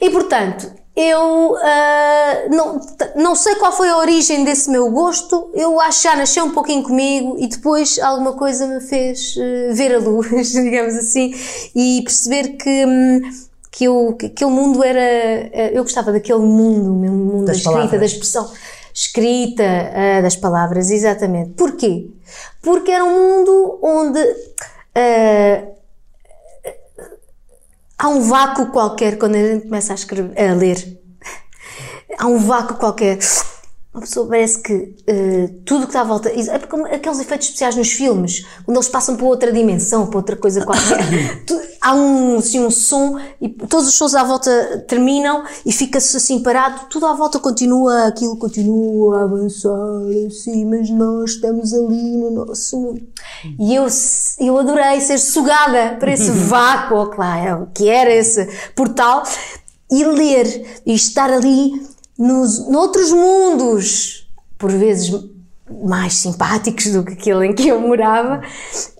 E 0.00 0.08
portanto, 0.10 0.70
eu 0.94 1.54
uh, 1.54 2.54
não, 2.54 2.80
não 3.16 3.34
sei 3.34 3.56
qual 3.56 3.72
foi 3.72 3.88
a 3.88 3.98
origem 3.98 4.44
desse 4.44 4.70
meu 4.70 4.88
gosto, 4.88 5.50
eu 5.52 5.80
acho 5.80 6.00
que 6.00 6.08
já 6.08 6.14
nasceu 6.14 6.44
um 6.44 6.52
pouquinho 6.52 6.84
comigo 6.84 7.34
e 7.40 7.48
depois 7.48 7.98
alguma 7.98 8.34
coisa 8.34 8.68
me 8.68 8.80
fez 8.80 9.34
uh, 9.36 9.74
ver 9.74 9.96
a 9.96 9.98
luz, 9.98 10.52
digamos 10.54 10.94
assim, 10.94 11.34
e 11.74 12.02
perceber 12.04 12.56
que. 12.56 12.86
Um, 12.86 13.46
que, 13.68 13.84
eu, 13.84 14.16
que 14.18 14.26
aquele 14.26 14.50
mundo 14.52 14.82
era. 14.82 14.98
Eh, 14.98 15.72
eu 15.74 15.82
gostava 15.82 16.10
daquele 16.10 16.38
mundo, 16.38 16.92
o 16.92 16.94
mundo 16.94 17.44
das 17.44 17.56
da 17.56 17.70
escrita, 17.72 17.72
palavras. 17.72 18.00
da 18.00 18.06
expressão 18.06 18.50
escrita 18.94 19.62
uh, 19.62 20.22
das 20.22 20.34
palavras, 20.34 20.90
exatamente. 20.90 21.50
Porquê? 21.50 22.08
Porque 22.62 22.90
era 22.90 23.04
um 23.04 23.10
mundo 23.10 23.78
onde 23.82 24.18
há 27.98 28.08
um 28.08 28.20
vácuo 28.22 28.70
qualquer 28.70 29.18
quando 29.18 29.36
a 29.36 29.38
gente 29.38 29.64
começa 29.64 29.92
a, 29.92 29.94
escrever, 29.94 30.38
a 30.38 30.54
ler. 30.54 31.00
Há 32.18 32.26
um 32.26 32.38
vácuo 32.38 32.76
qualquer. 32.76 33.18
Uma 33.96 34.02
pessoa 34.02 34.26
parece 34.26 34.60
que 34.60 34.74
uh, 34.74 35.48
tudo 35.64 35.84
que 35.84 35.86
está 35.86 36.02
à 36.02 36.04
volta. 36.04 36.28
É 36.28 36.58
como 36.58 36.84
aqueles 36.84 37.18
efeitos 37.18 37.46
especiais 37.46 37.76
nos 37.76 37.92
filmes, 37.92 38.44
quando 38.62 38.76
eles 38.76 38.90
passam 38.90 39.16
para 39.16 39.24
outra 39.24 39.50
dimensão, 39.50 40.06
para 40.06 40.18
outra 40.18 40.36
coisa 40.36 40.62
qualquer. 40.66 40.98
há 41.80 41.94
um, 41.94 42.36
assim, 42.36 42.60
um 42.60 42.70
som 42.70 43.18
e 43.40 43.48
todos 43.48 43.88
os 43.88 43.94
sons 43.94 44.14
à 44.14 44.22
volta 44.22 44.84
terminam 44.86 45.44
e 45.64 45.72
fica-se 45.72 46.14
assim 46.14 46.42
parado. 46.42 46.88
Tudo 46.90 47.06
à 47.06 47.14
volta 47.14 47.38
continua, 47.38 48.08
aquilo 48.08 48.36
continua 48.36 49.20
a 49.20 49.24
avançar 49.24 49.70
assim, 50.26 50.66
mas 50.66 50.90
nós 50.90 51.30
estamos 51.30 51.72
ali 51.72 52.18
no 52.18 52.44
nosso 52.44 52.78
mundo. 52.78 53.02
E 53.58 53.74
eu, 53.74 53.86
eu 54.40 54.58
adorei 54.58 55.00
ser 55.00 55.16
sugada 55.16 55.96
para 55.98 56.12
esse 56.12 56.30
vácuo, 56.52 57.06
claro, 57.06 57.68
que 57.72 57.88
era 57.88 58.12
esse 58.12 58.46
portal, 58.74 59.22
e 59.90 60.04
ler 60.04 60.82
e 60.84 60.92
estar 60.92 61.30
ali 61.30 61.95
nos 62.18 62.68
noutros 62.68 63.12
mundos, 63.12 64.28
por 64.56 64.72
vezes 64.72 65.12
mais 65.68 66.14
simpáticos 66.14 66.92
do 66.92 67.04
que 67.04 67.14
aquele 67.14 67.46
em 67.46 67.54
que 67.54 67.68
eu 67.68 67.80
morava 67.80 68.40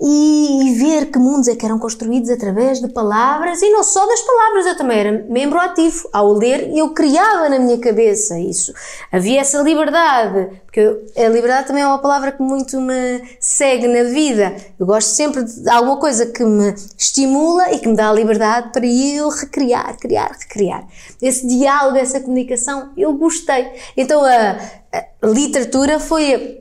e, 0.00 0.74
ver 0.78 1.06
que 1.06 1.18
mundos 1.18 1.46
é 1.46 1.54
que 1.54 1.64
eram 1.64 1.78
construídos 1.78 2.28
através 2.28 2.80
de 2.80 2.88
palavras 2.88 3.62
e 3.62 3.70
não 3.70 3.84
só 3.84 4.04
das 4.04 4.20
palavras, 4.22 4.66
eu 4.66 4.76
também 4.76 4.98
era 4.98 5.26
membro 5.28 5.58
ativo 5.60 6.08
ao 6.12 6.32
ler 6.32 6.68
e 6.70 6.78
eu 6.80 6.90
criava 6.90 7.48
na 7.48 7.58
minha 7.58 7.78
cabeça 7.78 8.38
isso. 8.38 8.74
Havia 9.12 9.40
essa 9.40 9.62
liberdade, 9.62 10.60
porque 10.66 10.80
a 11.16 11.28
liberdade 11.28 11.68
também 11.68 11.84
é 11.84 11.86
uma 11.86 12.00
palavra 12.00 12.32
que 12.32 12.42
muito 12.42 12.80
me 12.80 13.22
segue 13.38 13.86
na 13.86 14.02
vida. 14.10 14.56
Eu 14.78 14.86
gosto 14.86 15.08
sempre 15.08 15.44
de 15.44 15.68
alguma 15.70 15.98
coisa 15.98 16.26
que 16.26 16.44
me 16.44 16.74
estimula 16.98 17.72
e 17.72 17.78
que 17.78 17.88
me 17.88 17.96
dá 17.96 18.10
a 18.10 18.12
liberdade 18.12 18.72
para 18.72 18.84
eu 18.84 19.28
recriar, 19.28 19.96
criar, 19.98 20.36
recriar. 20.38 20.84
Esse 21.22 21.46
diálogo, 21.46 21.96
essa 21.96 22.20
comunicação, 22.20 22.90
eu 22.96 23.12
gostei. 23.14 23.70
Então 23.96 24.22
a 24.24 24.58
a 25.22 25.26
literatura 25.26 25.98
foi 25.98 26.60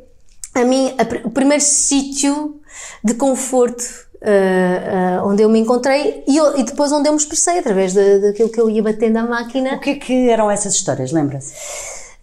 a 0.54 0.64
mim 0.64 0.96
a, 0.98 1.28
o 1.28 1.32
primeiro 1.32 1.64
sítio 1.64 2.60
de 3.04 3.14
conforto 3.14 3.84
uh, 4.16 5.24
uh, 5.24 5.28
onde 5.28 5.44
eu 5.44 5.50
me 5.50 5.60
encontrei 5.60 6.24
e, 6.28 6.38
eu, 6.38 6.58
e, 6.58 6.64
depois 6.64 6.92
onde 6.92 7.08
eu 7.08 7.14
me 7.14 7.20
expressei 7.20 7.60
através 7.60 7.94
daquilo 7.94 8.50
que 8.50 8.60
eu 8.60 8.70
ia 8.70 8.82
batendo 8.82 9.18
à 9.18 9.24
máquina. 9.24 9.76
O 9.76 9.80
que 9.80 9.92
é 9.92 9.96
que 9.96 10.30
eram 10.30 10.50
essas 10.50 10.74
histórias, 10.74 11.12
lembra-se? 11.12 11.54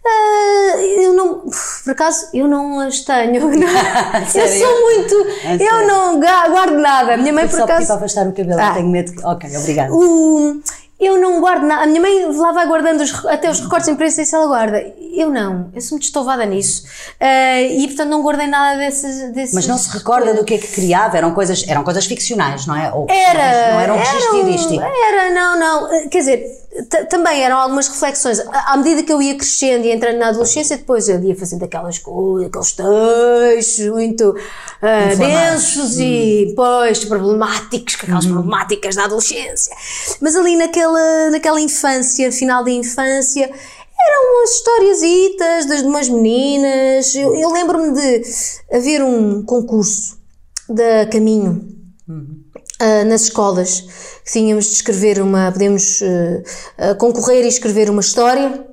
Uh, 0.05 0.79
eu 1.01 1.13
não, 1.13 1.45
por 1.83 1.91
acaso, 1.91 2.27
eu 2.33 2.45
não 2.45 2.81
as 2.81 2.99
tenho. 3.01 3.41
eu 3.49 4.47
sou 4.47 4.81
muito. 4.81 5.15
É 5.45 5.55
eu 5.55 5.87
não 5.87 6.19
guardo 6.19 6.77
nada. 6.77 7.15
Minha 7.15 7.31
mãe, 7.31 7.47
por 7.47 7.57
só 7.57 7.63
acaso. 7.63 7.87
Só 7.87 7.93
afastar 7.93 8.27
o 8.27 8.33
cabelo, 8.33 8.59
ah. 8.59 8.73
tenho 8.73 8.89
medo. 8.89 9.13
Ok, 9.23 9.49
obrigada. 9.57 9.93
O, 9.93 10.59
eu 11.05 11.19
não 11.19 11.39
guardo 11.39 11.63
nada. 11.63 11.83
A 11.83 11.85
minha 11.87 12.01
mãe 12.01 12.25
lá 12.35 12.51
vai 12.51 12.67
guardando 12.67 13.01
os, 13.01 13.25
até 13.25 13.49
os 13.49 13.59
recortes 13.59 13.87
de 13.87 13.93
imprensa 13.93 14.21
e 14.21 14.25
se 14.25 14.35
ela 14.35 14.47
guarda. 14.47 14.79
Eu 15.15 15.29
não, 15.29 15.69
eu 15.73 15.81
sou 15.81 15.95
muito 15.95 16.03
estovada 16.03 16.45
nisso. 16.45 16.83
Uh, 17.21 17.79
e 17.79 17.87
portanto 17.87 18.09
não 18.09 18.21
guardei 18.21 18.47
nada 18.47 18.77
desses, 18.77 19.31
desses. 19.33 19.53
Mas 19.53 19.67
não 19.67 19.77
se 19.77 19.89
recorda 19.89 20.33
do 20.33 20.43
que 20.43 20.55
é 20.55 20.57
que 20.57 20.67
criava? 20.67 21.17
Eram 21.17 21.33
coisas, 21.33 21.65
eram 21.67 21.83
coisas 21.83 22.05
ficcionais, 22.05 22.65
não 22.65 22.75
é? 22.75 22.91
Ou, 22.91 23.07
era. 23.09 23.73
Não 23.73 23.79
eram 23.81 23.97
registro 23.97 24.81
Era, 24.81 25.29
não, 25.31 25.59
não. 25.59 26.09
Quer 26.09 26.19
dizer, 26.19 26.62
também 27.09 27.43
eram 27.43 27.57
algumas 27.57 27.87
reflexões. 27.87 28.39
À 28.39 28.75
medida 28.77 29.03
que 29.03 29.13
eu 29.13 29.21
ia 29.21 29.35
crescendo 29.35 29.85
e 29.85 29.91
entrando 29.91 30.17
na 30.17 30.29
adolescência, 30.29 30.77
depois 30.77 31.07
eu 31.07 31.21
ia 31.21 31.35
fazendo 31.35 31.63
aquelas 31.63 31.99
coisas, 31.99 32.47
aqueles 32.47 32.71
textos 32.71 33.85
muito 33.89 34.29
uh, 34.31 35.17
densos 35.17 35.97
hum. 35.97 36.01
e, 36.01 36.53
pois, 36.55 37.05
problemáticos, 37.05 37.95
aquelas 38.01 38.25
hum. 38.25 38.33
problemáticas 38.33 38.95
da 38.95 39.05
adolescência. 39.05 39.75
Mas 40.19 40.35
ali 40.35 40.55
naquela, 40.55 41.29
naquela 41.29 41.61
infância, 41.61 42.31
final 42.31 42.63
da 42.63 42.71
infância, 42.71 43.43
eram 43.45 44.39
umas 44.39 44.51
historiazitas 44.51 45.65
de 45.67 45.87
umas 45.87 46.09
meninas. 46.09 47.13
Eu, 47.15 47.35
eu 47.35 47.51
lembro-me 47.51 47.93
de 47.93 48.23
haver 48.71 49.03
um 49.03 49.43
concurso 49.43 50.17
da 50.67 51.05
Caminho. 51.05 51.67
Uhum 52.07 52.42
uh, 52.83 53.05
nas 53.05 53.23
escolas, 53.23 53.81
que 54.25 54.31
tínhamos 54.31 54.65
de 54.65 54.73
escrever 54.73 55.21
uma, 55.21 55.51
podemos 55.51 56.01
uh, 56.01 56.95
concorrer 56.97 57.45
e 57.45 57.47
escrever 57.47 57.89
uma 57.89 58.01
história. 58.01 58.67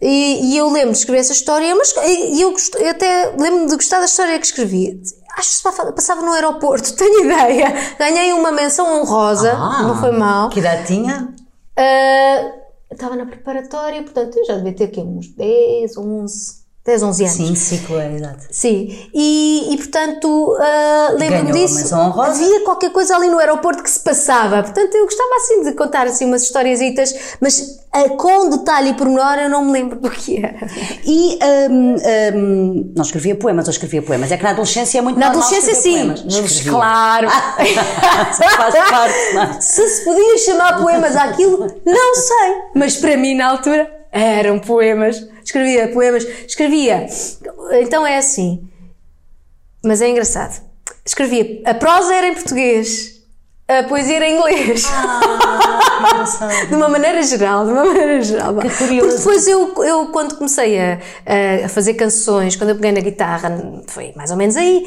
E, 0.00 0.52
e, 0.52 0.56
eu 0.56 0.68
lembro 0.70 0.90
de 0.90 0.98
escrever 0.98 1.20
essa 1.20 1.32
história, 1.32 1.72
mas 1.76 1.94
e 2.04 2.40
eu, 2.40 2.52
eu 2.80 2.90
até 2.90 3.32
lembro-me 3.38 3.68
de 3.68 3.76
gostar 3.76 4.00
da 4.00 4.06
história 4.06 4.38
que 4.38 4.46
escrevi. 4.46 5.00
Acho 5.36 5.62
que 5.62 5.92
passava 5.92 6.20
no 6.22 6.32
aeroporto, 6.32 6.94
tenho 6.96 7.24
ideia. 7.24 7.72
Ganhei 7.98 8.32
uma 8.32 8.50
menção 8.50 9.00
honrosa, 9.00 9.52
ah, 9.52 9.82
não 9.84 10.00
foi 10.00 10.10
mal. 10.10 10.48
Que 10.48 10.58
idade 10.58 10.86
tinha? 10.88 11.32
Uh, 11.78 12.62
estava 12.92 13.14
na 13.14 13.26
preparatória, 13.26 14.02
portanto 14.02 14.36
eu 14.38 14.44
já 14.44 14.56
devia 14.56 14.74
ter 14.74 14.84
aqui 14.84 15.00
uns 15.00 15.28
10, 15.28 15.96
11. 15.96 16.61
10, 16.84 17.00
11 17.00 17.22
anos. 17.22 17.36
Sim, 17.36 17.54
ciclo 17.54 17.96
é 17.96 18.16
idade. 18.16 18.46
Sim, 18.50 19.08
e, 19.14 19.72
e 19.72 19.76
portanto, 19.76 20.26
uh, 20.26 21.16
lembro-me 21.16 21.52
disso. 21.52 21.94
Havia 21.94 22.64
qualquer 22.64 22.90
coisa 22.90 23.14
ali 23.14 23.28
no 23.28 23.38
aeroporto 23.38 23.84
que 23.84 23.90
se 23.90 24.00
passava. 24.00 24.64
Portanto, 24.64 24.92
eu 24.92 25.04
gostava 25.04 25.30
assim 25.36 25.62
de 25.62 25.72
contar 25.74 26.08
assim 26.08 26.24
umas 26.24 26.42
historiazitas, 26.42 27.14
mas 27.40 27.78
uh, 27.94 28.16
com 28.16 28.50
detalhe 28.50 28.90
e 28.90 28.94
pormenor 28.94 29.38
eu 29.38 29.48
não 29.48 29.64
me 29.64 29.70
lembro 29.70 30.00
do 30.00 30.10
que 30.10 30.44
era. 30.44 30.56
E 31.04 31.38
um, 31.70 31.96
um, 32.34 32.92
não 32.96 33.02
escrevia 33.02 33.36
poemas, 33.36 33.68
ou 33.68 33.70
escrevia 33.70 34.02
poemas. 34.02 34.32
É 34.32 34.36
que 34.36 34.42
na 34.42 34.50
adolescência 34.50 34.98
é 34.98 35.02
muito 35.02 35.20
Na 35.20 35.28
adolescência, 35.28 35.76
sim. 35.76 36.12
Poemas. 36.12 36.60
Claro. 36.62 37.28
faz 37.30 38.90
parte, 38.90 39.34
não. 39.34 39.42
É? 39.42 39.60
Se 39.60 39.88
se 39.88 40.04
podia 40.04 40.36
chamar 40.38 40.82
poemas 40.82 41.14
àquilo, 41.14 41.60
não 41.86 42.14
sei. 42.16 42.54
Mas 42.74 42.96
para 42.96 43.16
mim, 43.16 43.36
na 43.36 43.50
altura, 43.50 44.01
eram 44.12 44.58
poemas 44.58 45.32
escrevia 45.44 45.88
poemas, 45.88 46.24
escrevia. 46.46 47.06
Então 47.80 48.06
é 48.06 48.16
assim. 48.16 48.68
Mas 49.84 50.00
é 50.00 50.08
engraçado. 50.08 50.62
Escrevia. 51.04 51.60
A 51.64 51.74
prosa 51.74 52.14
era 52.14 52.28
em 52.28 52.34
português, 52.34 53.20
a 53.66 53.82
poesia 53.84 54.16
era 54.16 54.28
em 54.28 54.36
inglês. 54.36 54.84
Ah, 54.88 56.66
de 56.68 56.74
uma 56.74 56.88
maneira 56.88 57.22
geral, 57.22 57.66
de 57.66 57.72
uma 57.72 57.84
maneira 57.84 58.22
geral. 58.22 58.56
Que 58.56 58.70
curioso. 58.70 59.08
Porque 59.08 59.18
depois 59.18 59.48
eu, 59.48 59.84
eu 59.84 60.06
quando 60.08 60.36
comecei 60.36 60.78
a, 60.78 60.98
a 61.64 61.68
fazer 61.68 61.94
canções, 61.94 62.54
quando 62.54 62.70
eu 62.70 62.76
peguei 62.76 62.92
na 62.92 63.00
guitarra, 63.00 63.50
foi 63.88 64.12
mais 64.14 64.30
ou 64.30 64.36
menos 64.36 64.56
aí, 64.56 64.86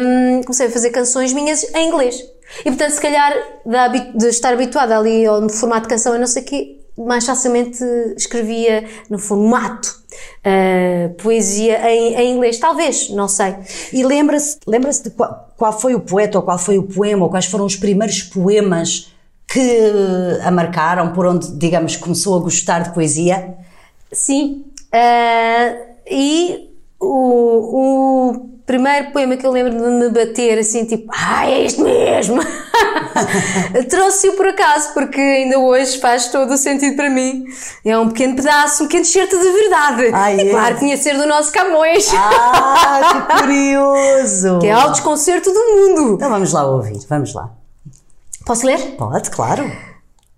um, 0.00 0.42
comecei 0.42 0.66
a 0.66 0.70
fazer 0.70 0.90
canções 0.90 1.32
minhas 1.32 1.64
em 1.74 1.88
inglês. 1.88 2.16
E 2.60 2.64
portanto, 2.64 2.92
se 2.92 3.00
calhar, 3.00 3.32
de, 3.64 4.18
de 4.18 4.28
estar 4.28 4.52
habituada 4.52 4.96
ali 4.96 5.26
ao 5.26 5.48
formato 5.50 5.82
de 5.82 5.88
canção 5.88 6.14
e 6.14 6.18
não 6.18 6.26
sei 6.26 6.42
o 6.42 6.44
quê, 6.46 6.83
mais 6.96 7.26
facilmente 7.26 7.82
escrevia 8.16 8.84
no 9.10 9.18
formato 9.18 10.02
uh, 10.44 11.14
poesia 11.14 11.90
em, 11.90 12.14
em, 12.14 12.34
inglês, 12.34 12.58
talvez, 12.58 13.10
não 13.10 13.28
sei. 13.28 13.56
E 13.92 14.04
lembra-se 14.04 14.58
lembra 14.66 14.90
de 14.92 15.10
qual, 15.10 15.52
qual, 15.56 15.78
foi 15.78 15.94
o 15.94 16.00
poeta 16.00 16.38
ou 16.38 16.44
qual 16.44 16.58
foi 16.58 16.78
o 16.78 16.84
poema 16.84 17.24
ou 17.24 17.30
quais 17.30 17.46
foram 17.46 17.64
os 17.64 17.76
primeiros 17.76 18.22
poemas 18.22 19.12
que 19.46 20.40
a 20.42 20.50
marcaram, 20.50 21.12
por 21.12 21.26
onde, 21.26 21.50
digamos, 21.52 21.96
começou 21.96 22.36
a 22.36 22.40
gostar 22.40 22.80
de 22.80 22.94
poesia? 22.94 23.56
Sim, 24.12 24.64
uh, 24.92 25.94
e 26.08 26.73
o, 27.04 28.30
o 28.30 28.54
primeiro 28.66 29.12
poema 29.12 29.36
que 29.36 29.46
eu 29.46 29.50
lembro 29.50 29.72
de 29.72 29.78
me 29.78 30.08
bater 30.08 30.58
assim, 30.58 30.84
tipo, 30.84 31.10
ah, 31.12 31.48
é 31.48 31.64
isto 31.64 31.82
mesmo! 31.82 32.40
Trouxe-o 33.88 34.32
por 34.32 34.46
acaso, 34.48 34.92
porque 34.94 35.20
ainda 35.20 35.58
hoje 35.58 35.98
faz 35.98 36.28
todo 36.28 36.54
o 36.54 36.56
sentido 36.56 36.96
para 36.96 37.10
mim. 37.10 37.44
É 37.84 37.96
um 37.98 38.08
pequeno 38.08 38.36
pedaço, 38.36 38.84
um 38.84 38.86
pequeno 38.86 39.04
certo 39.04 39.38
de 39.38 39.50
verdade. 39.50 40.10
Ah, 40.12 40.32
é? 40.32 40.50
Claro 40.50 40.74
que 40.74 40.80
tinha 40.80 40.96
de 40.96 41.02
ser 41.02 41.16
do 41.16 41.26
nosso 41.26 41.52
Camões. 41.52 42.10
Ah, 42.14 43.26
que 43.28 43.38
curioso! 43.42 44.58
que 44.60 44.66
é 44.66 44.76
o 44.76 44.90
desconcerto 44.90 45.50
do 45.52 45.60
mundo. 45.60 46.14
Então 46.14 46.30
vamos 46.30 46.52
lá 46.52 46.66
ouvir, 46.66 46.98
vamos 47.08 47.34
lá. 47.34 47.50
Posso 48.44 48.66
ler? 48.66 48.78
Pode, 48.96 49.30
claro. 49.30 49.70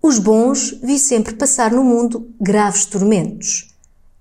Os 0.02 0.18
bons 0.18 0.79
vi 0.83 0.98
sempre 0.98 1.35
passar 1.35 1.72
no 1.72 1.83
mundo 1.83 2.29
graves 2.40 2.85
tormentos 2.87 3.76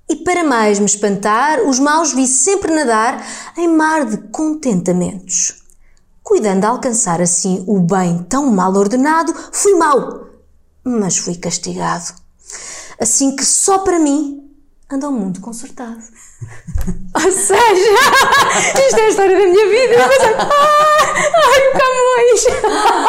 e 0.07 0.17
para 0.17 0.43
mais 0.43 0.79
me 0.79 0.85
espantar, 0.85 1.61
os 1.61 1.79
maus 1.79 2.13
vi 2.13 2.27
sempre 2.27 2.73
nadar 2.73 3.25
em 3.57 3.67
mar 3.67 4.05
de 4.05 4.17
contentamentos. 4.29 5.63
Cuidando 6.23 6.61
de 6.61 6.65
alcançar 6.67 7.21
assim 7.21 7.63
o 7.67 7.79
bem 7.79 8.23
tão 8.29 8.51
mal 8.51 8.73
ordenado, 8.73 9.33
fui 9.51 9.73
mau, 9.75 10.27
mas 10.83 11.17
fui 11.17 11.35
castigado. 11.35 12.13
Assim 12.99 13.35
que 13.35 13.43
só 13.43 13.79
para 13.79 13.99
mim 13.99 14.41
anda 14.91 15.09
o 15.09 15.11
mundo 15.11 15.39
consertado. 15.39 16.01
Ou 17.15 17.31
seja, 17.31 17.59
isto 18.87 18.99
é 18.99 19.03
a 19.03 19.09
história 19.09 19.39
da 19.39 19.45
minha 19.45 19.67
vida. 19.67 19.93
Eu 19.93 20.09
pensei, 20.09 20.33
ah, 20.35 21.05
ai, 21.35 21.71
Camões! 21.71 22.45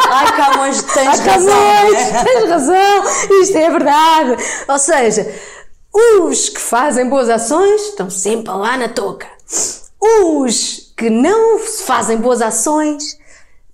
Ai, 0.09 0.37
Camões, 0.37 0.81
tens 0.83 1.19
ai, 1.19 1.29
razão. 1.29 1.53
Camões, 1.53 2.23
tens 2.23 2.49
razão, 2.49 3.03
isto 3.41 3.57
é 3.57 3.69
verdade. 3.69 4.43
Ou 4.67 4.79
seja, 4.79 5.33
os 5.97 6.49
que 6.49 6.61
fazem 6.61 7.09
boas 7.09 7.29
ações 7.29 7.81
estão 7.81 8.09
sempre 8.09 8.53
lá 8.53 8.77
na 8.77 8.89
touca. 8.89 9.27
Os 9.99 10.93
que 10.95 11.09
não 11.09 11.59
fazem 11.59 12.17
boas 12.17 12.41
ações 12.41 13.17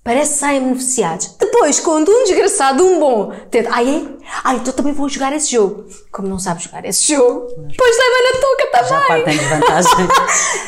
parece 0.04 0.34
que 0.34 0.40
saem 0.40 0.62
beneficiados. 0.62 1.36
Depois, 1.40 1.80
quando 1.80 2.10
um 2.10 2.24
desgraçado, 2.26 2.86
um 2.86 3.00
bom, 3.00 3.34
tenta, 3.50 3.70
ai 3.72 3.88
é? 3.90 4.24
Ai, 4.44 4.56
então 4.58 4.74
também 4.74 4.94
vou 4.94 5.08
jogar 5.10 5.34
esse 5.34 5.52
jogo. 5.52 5.86
Como 6.12 6.28
não 6.28 6.40
sabe 6.40 6.64
jogar 6.64 6.86
esse 6.86 7.14
jogo, 7.14 7.48
depois 7.58 7.96
sai 7.96 8.08
na 8.08 8.42
touca 8.42 8.68
também. 8.72 8.90
Já 8.90 9.08
partem 9.08 9.38
de 9.38 9.46
vantagem. 9.46 9.92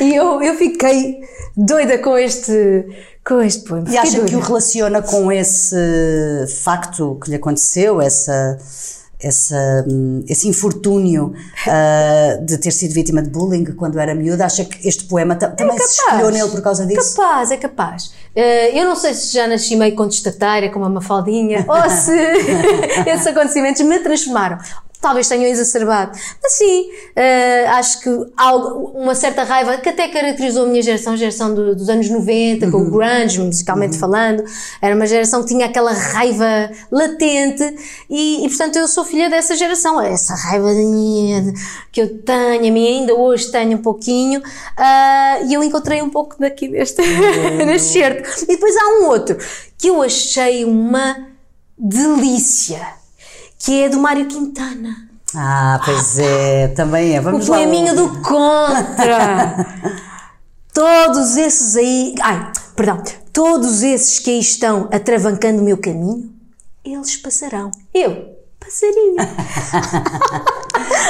e 0.00 0.14
eu, 0.14 0.42
eu 0.42 0.54
fiquei 0.56 1.20
doida 1.56 1.98
com 1.98 2.16
este, 2.18 2.86
com 3.24 3.40
este 3.40 3.64
poema. 3.64 3.88
E 3.88 3.96
acha 3.96 4.20
que 4.24 4.36
o 4.36 4.40
relaciona 4.40 5.02
com 5.02 5.32
esse 5.32 5.76
facto 6.62 7.18
que 7.22 7.30
lhe 7.30 7.36
aconteceu, 7.36 8.00
essa 8.00 8.58
essa, 9.20 9.84
esse 10.28 10.46
infortúnio 10.48 11.32
uh, 11.66 12.44
de 12.44 12.58
ter 12.58 12.70
sido 12.70 12.92
vítima 12.92 13.22
de 13.22 13.30
bullying 13.30 13.64
quando 13.64 13.98
era 13.98 14.14
miúda? 14.14 14.46
Acha 14.46 14.64
que 14.64 14.86
este 14.86 15.04
poema 15.04 15.34
também 15.34 15.74
é 15.74 15.78
se 15.78 16.00
espelhou 16.00 16.30
nele 16.30 16.50
por 16.50 16.60
causa 16.60 16.86
disso? 16.86 17.16
Capaz, 17.16 17.50
é 17.50 17.56
capaz. 17.56 18.06
Uh, 18.36 18.74
eu 18.74 18.84
não 18.84 18.94
sei 18.94 19.14
se 19.14 19.32
já 19.32 19.46
nasci 19.46 19.76
meio 19.76 19.94
contestatária, 19.94 20.70
como 20.70 20.84
a 20.84 20.90
Mafaldinha, 20.90 21.64
ou 21.68 21.90
se 21.90 22.12
esses 23.06 23.26
acontecimentos 23.26 23.82
me 23.82 23.98
transformaram. 24.00 24.58
Talvez 25.06 25.28
tenham 25.28 25.44
exacerbado. 25.44 26.18
Mas 26.42 26.52
sim, 26.52 26.90
uh, 26.90 27.70
acho 27.74 28.00
que 28.00 28.10
há 28.36 28.56
uma 28.56 29.14
certa 29.14 29.44
raiva 29.44 29.76
que 29.76 29.88
até 29.88 30.08
caracterizou 30.08 30.64
a 30.64 30.66
minha 30.66 30.82
geração, 30.82 31.12
a 31.12 31.16
geração 31.16 31.54
do, 31.54 31.76
dos 31.76 31.88
anos 31.88 32.10
90, 32.10 32.68
com 32.72 32.78
o 32.78 32.90
grunge, 32.90 33.38
musicalmente 33.38 33.94
uhum. 33.94 34.00
falando. 34.00 34.44
Era 34.82 34.96
uma 34.96 35.06
geração 35.06 35.42
que 35.42 35.48
tinha 35.48 35.66
aquela 35.66 35.92
raiva 35.92 36.70
latente 36.90 37.62
e, 38.10 38.44
e, 38.44 38.48
portanto, 38.48 38.76
eu 38.76 38.88
sou 38.88 39.04
filha 39.04 39.30
dessa 39.30 39.54
geração. 39.54 40.00
Essa 40.00 40.34
raiva 40.34 40.70
que 41.92 42.02
eu 42.02 42.18
tenho, 42.18 42.68
a 42.68 42.72
mim 42.72 42.86
ainda 42.86 43.14
hoje 43.14 43.50
tenho 43.52 43.78
um 43.78 43.82
pouquinho, 43.82 44.40
uh, 44.40 45.46
e 45.46 45.54
eu 45.54 45.62
encontrei 45.62 46.02
um 46.02 46.10
pouco 46.10 46.34
daqui 46.40 46.66
neste, 46.66 47.00
uhum. 47.00 47.70
E 48.42 48.46
depois 48.46 48.76
há 48.76 49.00
um 49.00 49.06
outro 49.06 49.38
que 49.78 49.88
eu 49.88 50.02
achei 50.02 50.64
uma 50.64 51.28
delícia, 51.78 52.80
que 53.58 53.82
é 53.82 53.88
do 53.88 53.98
Mário 53.98 54.26
Quintana. 54.26 55.06
Ah, 55.34 55.80
pois 55.84 56.18
é, 56.18 56.68
também 56.68 57.16
é. 57.16 57.20
Vamos 57.20 57.48
o 57.48 57.52
poeminho 57.52 57.94
do 57.94 58.22
contra. 58.22 59.66
todos 60.72 61.36
esses 61.36 61.76
aí. 61.76 62.14
Ai, 62.22 62.52
perdão. 62.74 63.02
Todos 63.32 63.82
esses 63.82 64.18
que 64.18 64.30
aí 64.30 64.40
estão 64.40 64.88
atravancando 64.92 65.60
o 65.60 65.64
meu 65.64 65.78
caminho, 65.78 66.32
eles 66.84 67.16
passarão. 67.16 67.70
Eu, 67.92 68.36
passarinho. 68.58 69.16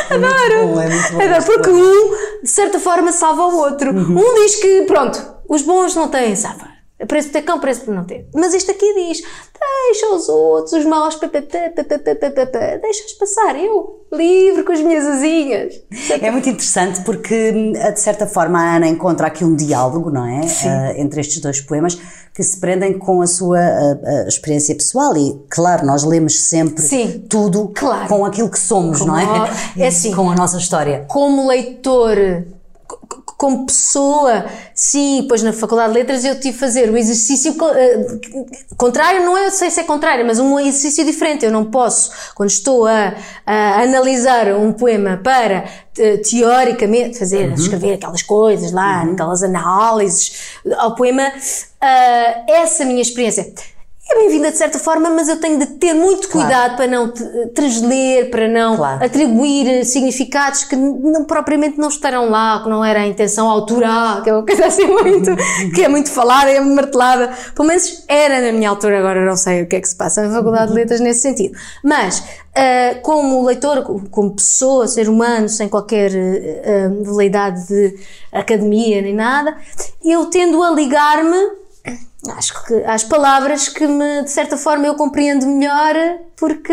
É 0.08 0.14
Adoro. 0.14 0.74
Bom, 0.74 0.80
é 0.80 0.88
bom, 0.88 1.20
Adoro, 1.20 1.44
porque 1.44 1.70
um, 1.70 2.40
de 2.42 2.48
certa 2.48 2.78
forma, 2.78 3.10
salva 3.10 3.46
o 3.46 3.56
outro. 3.56 3.92
Uhum. 3.92 4.18
Um 4.18 4.34
diz 4.36 4.54
que, 4.56 4.82
pronto, 4.82 5.20
os 5.48 5.62
bons 5.62 5.94
não 5.96 6.08
têm 6.08 6.36
salva. 6.36 6.68
Preço 7.06 7.28
ter 7.30 7.42
cão, 7.42 7.60
preço 7.60 7.90
não 7.90 8.04
ter. 8.04 8.26
Mas 8.34 8.54
este 8.54 8.70
aqui 8.70 8.94
diz: 8.94 9.20
deixa 9.20 10.14
os 10.14 10.30
outros, 10.30 10.72
os 10.72 10.84
maus, 10.86 11.18
deixa-os 12.80 13.12
passar. 13.12 13.54
Eu, 13.54 14.06
livre 14.10 14.62
com 14.62 14.72
as 14.72 14.80
minhas 14.80 15.04
asinhas. 15.04 15.74
É 16.08 16.30
muito 16.30 16.48
interessante 16.48 17.02
porque, 17.02 17.52
de 17.52 18.00
certa 18.00 18.26
forma, 18.26 18.58
a 18.58 18.76
Ana 18.76 18.88
encontra 18.88 19.26
aqui 19.26 19.44
um 19.44 19.54
diálogo, 19.54 20.10
não 20.10 20.26
é? 20.26 20.40
Uh, 20.40 21.00
entre 21.00 21.20
estes 21.20 21.38
dois 21.38 21.60
poemas 21.60 21.98
que 22.32 22.42
se 22.42 22.58
prendem 22.58 22.98
com 22.98 23.20
a 23.20 23.26
sua 23.26 23.58
experiência 24.26 24.74
pessoal. 24.74 25.14
E, 25.16 25.38
claro, 25.50 25.84
nós 25.86 26.02
lemos 26.02 26.40
sempre 26.40 26.82
Sim, 26.82 27.26
tudo 27.28 27.72
claro. 27.74 28.08
com 28.08 28.24
aquilo 28.24 28.50
que 28.50 28.58
somos, 28.58 29.00
como, 29.00 29.12
não 29.12 29.18
é? 29.18 29.50
É 29.76 29.88
assim. 29.88 30.14
Com 30.14 30.30
a 30.30 30.34
nossa 30.34 30.56
história. 30.56 31.04
Como 31.08 31.46
leitor 31.46 32.16
como 33.36 33.66
pessoa, 33.66 34.46
sim, 34.74 35.26
pois 35.28 35.42
na 35.42 35.52
Faculdade 35.52 35.92
de 35.92 35.98
Letras 35.98 36.24
eu 36.24 36.34
tive 36.40 36.52
de 36.52 36.58
fazer 36.58 36.90
o 36.90 36.96
exercício 36.96 37.52
uh, 37.52 38.76
contrário, 38.76 39.24
não 39.24 39.36
é, 39.36 39.50
sei 39.50 39.70
se 39.70 39.80
é 39.80 39.84
contrário, 39.84 40.24
mas 40.24 40.38
um 40.38 40.58
exercício 40.58 41.04
diferente. 41.04 41.44
Eu 41.44 41.52
não 41.52 41.66
posso, 41.66 42.10
quando 42.34 42.50
estou 42.50 42.86
a, 42.86 43.14
a 43.44 43.82
analisar 43.82 44.48
um 44.54 44.72
poema 44.72 45.20
para 45.22 45.64
uh, 45.98 46.22
teoricamente 46.22 47.18
fazer, 47.18 47.48
uhum. 47.48 47.54
escrever 47.54 47.94
aquelas 47.94 48.22
coisas 48.22 48.72
lá, 48.72 49.04
uhum. 49.04 49.12
aquelas 49.12 49.42
análises 49.42 50.32
ao 50.78 50.94
poema, 50.94 51.28
uh, 51.28 52.50
essa 52.50 52.84
minha 52.84 53.02
experiência 53.02 53.52
é 54.08 54.14
bem-vinda 54.14 54.52
de 54.52 54.56
certa 54.56 54.78
forma, 54.78 55.10
mas 55.10 55.28
eu 55.28 55.40
tenho 55.40 55.58
de 55.58 55.66
ter 55.66 55.92
muito 55.92 56.28
cuidado 56.28 56.76
claro. 56.76 56.76
para 56.76 56.86
não 56.86 57.12
transler, 57.52 58.30
para 58.30 58.46
não 58.46 58.76
claro. 58.76 59.04
atribuir 59.04 59.84
significados 59.84 60.62
que 60.62 60.76
não, 60.76 61.24
propriamente 61.24 61.76
não 61.76 61.88
estarão 61.88 62.30
lá, 62.30 62.62
que 62.62 62.68
não 62.68 62.84
era 62.84 63.00
a 63.00 63.06
intenção 63.06 63.50
autoral, 63.50 64.22
que 64.22 64.30
é 64.30 64.32
uma 64.32 64.46
coisa 64.46 64.66
assim 64.66 64.86
muito, 64.86 65.30
que 65.74 65.82
é 65.82 65.88
muito 65.88 66.08
falada, 66.08 66.48
é 66.48 66.60
martelada. 66.60 67.32
Pelo 67.52 67.66
menos 67.66 68.04
era 68.06 68.40
na 68.40 68.52
minha 68.52 68.70
altura, 68.70 69.00
agora 69.00 69.24
não 69.24 69.36
sei 69.36 69.62
o 69.62 69.66
que 69.66 69.74
é 69.74 69.80
que 69.80 69.88
se 69.88 69.96
passa 69.96 70.22
na 70.22 70.32
Faculdade 70.32 70.68
de 70.68 70.74
Letras 70.74 71.00
nesse 71.00 71.22
sentido. 71.22 71.58
Mas, 71.82 72.20
uh, 72.20 73.02
como 73.02 73.44
leitor, 73.44 73.82
como 73.82 74.36
pessoa, 74.36 74.86
ser 74.86 75.08
humano, 75.08 75.48
sem 75.48 75.68
qualquer 75.68 76.12
uh, 76.12 77.02
veleidade 77.02 77.66
de 77.66 77.98
academia 78.30 79.02
nem 79.02 79.14
nada, 79.14 79.56
eu 80.04 80.26
tendo 80.26 80.62
a 80.62 80.70
ligar-me 80.70 81.65
acho 82.30 82.64
que 82.64 82.74
as 82.84 83.04
palavras 83.04 83.68
que 83.68 83.86
me, 83.86 84.22
de 84.22 84.30
certa 84.30 84.56
forma 84.56 84.86
eu 84.86 84.94
compreendo 84.94 85.46
melhor 85.46 85.94
porque 86.36 86.72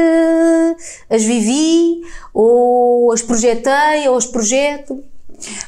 as 1.09 1.23
vivi 1.23 2.01
ou 2.33 3.11
as 3.11 3.21
projetei 3.21 4.07
ou 4.07 4.17
as 4.17 4.25
projeto. 4.25 5.03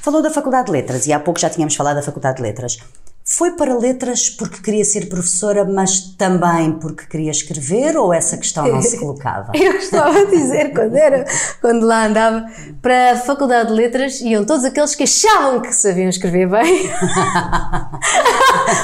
Falou 0.02 0.22
da 0.22 0.30
Faculdade 0.30 0.68
de 0.68 0.72
Letras 0.72 1.06
e 1.08 1.14
há 1.14 1.20
pouco 1.20 1.40
já 1.40 1.50
tínhamos 1.50 1.76
falado 1.76 1.96
da 1.96 2.02
Faculdade 2.02 2.38
de 2.38 2.44
Letras. 2.44 2.80
Foi 3.28 3.54
para 3.54 3.76
letras 3.76 4.30
porque 4.30 4.62
queria 4.62 4.86
ser 4.86 5.10
professora, 5.10 5.66
mas 5.66 6.00
também 6.16 6.74
porque 6.74 7.08
queria 7.08 7.32
escrever 7.32 7.98
ou 7.98 8.14
essa 8.14 8.38
questão 8.38 8.68
não 8.68 8.84
se 8.84 9.00
colocava? 9.02 9.52
Eu 9.56 9.78
estava 9.78 10.20
a 10.20 10.26
dizer 10.26 10.72
quando 10.72 10.96
era, 10.96 11.26
quando 11.60 11.88
lá 11.88 12.06
andava, 12.06 12.46
para 12.84 13.14
a 13.14 13.16
Faculdade 13.18 13.70
de 13.70 13.74
Letras 13.74 14.22
iam 14.22 14.46
todos 14.46 14.64
aqueles 14.64 14.94
que 14.94 15.02
achavam 15.02 15.60
que 15.60 15.74
sabiam 15.74 16.08
escrever 16.08 16.48
bem. 16.48 16.86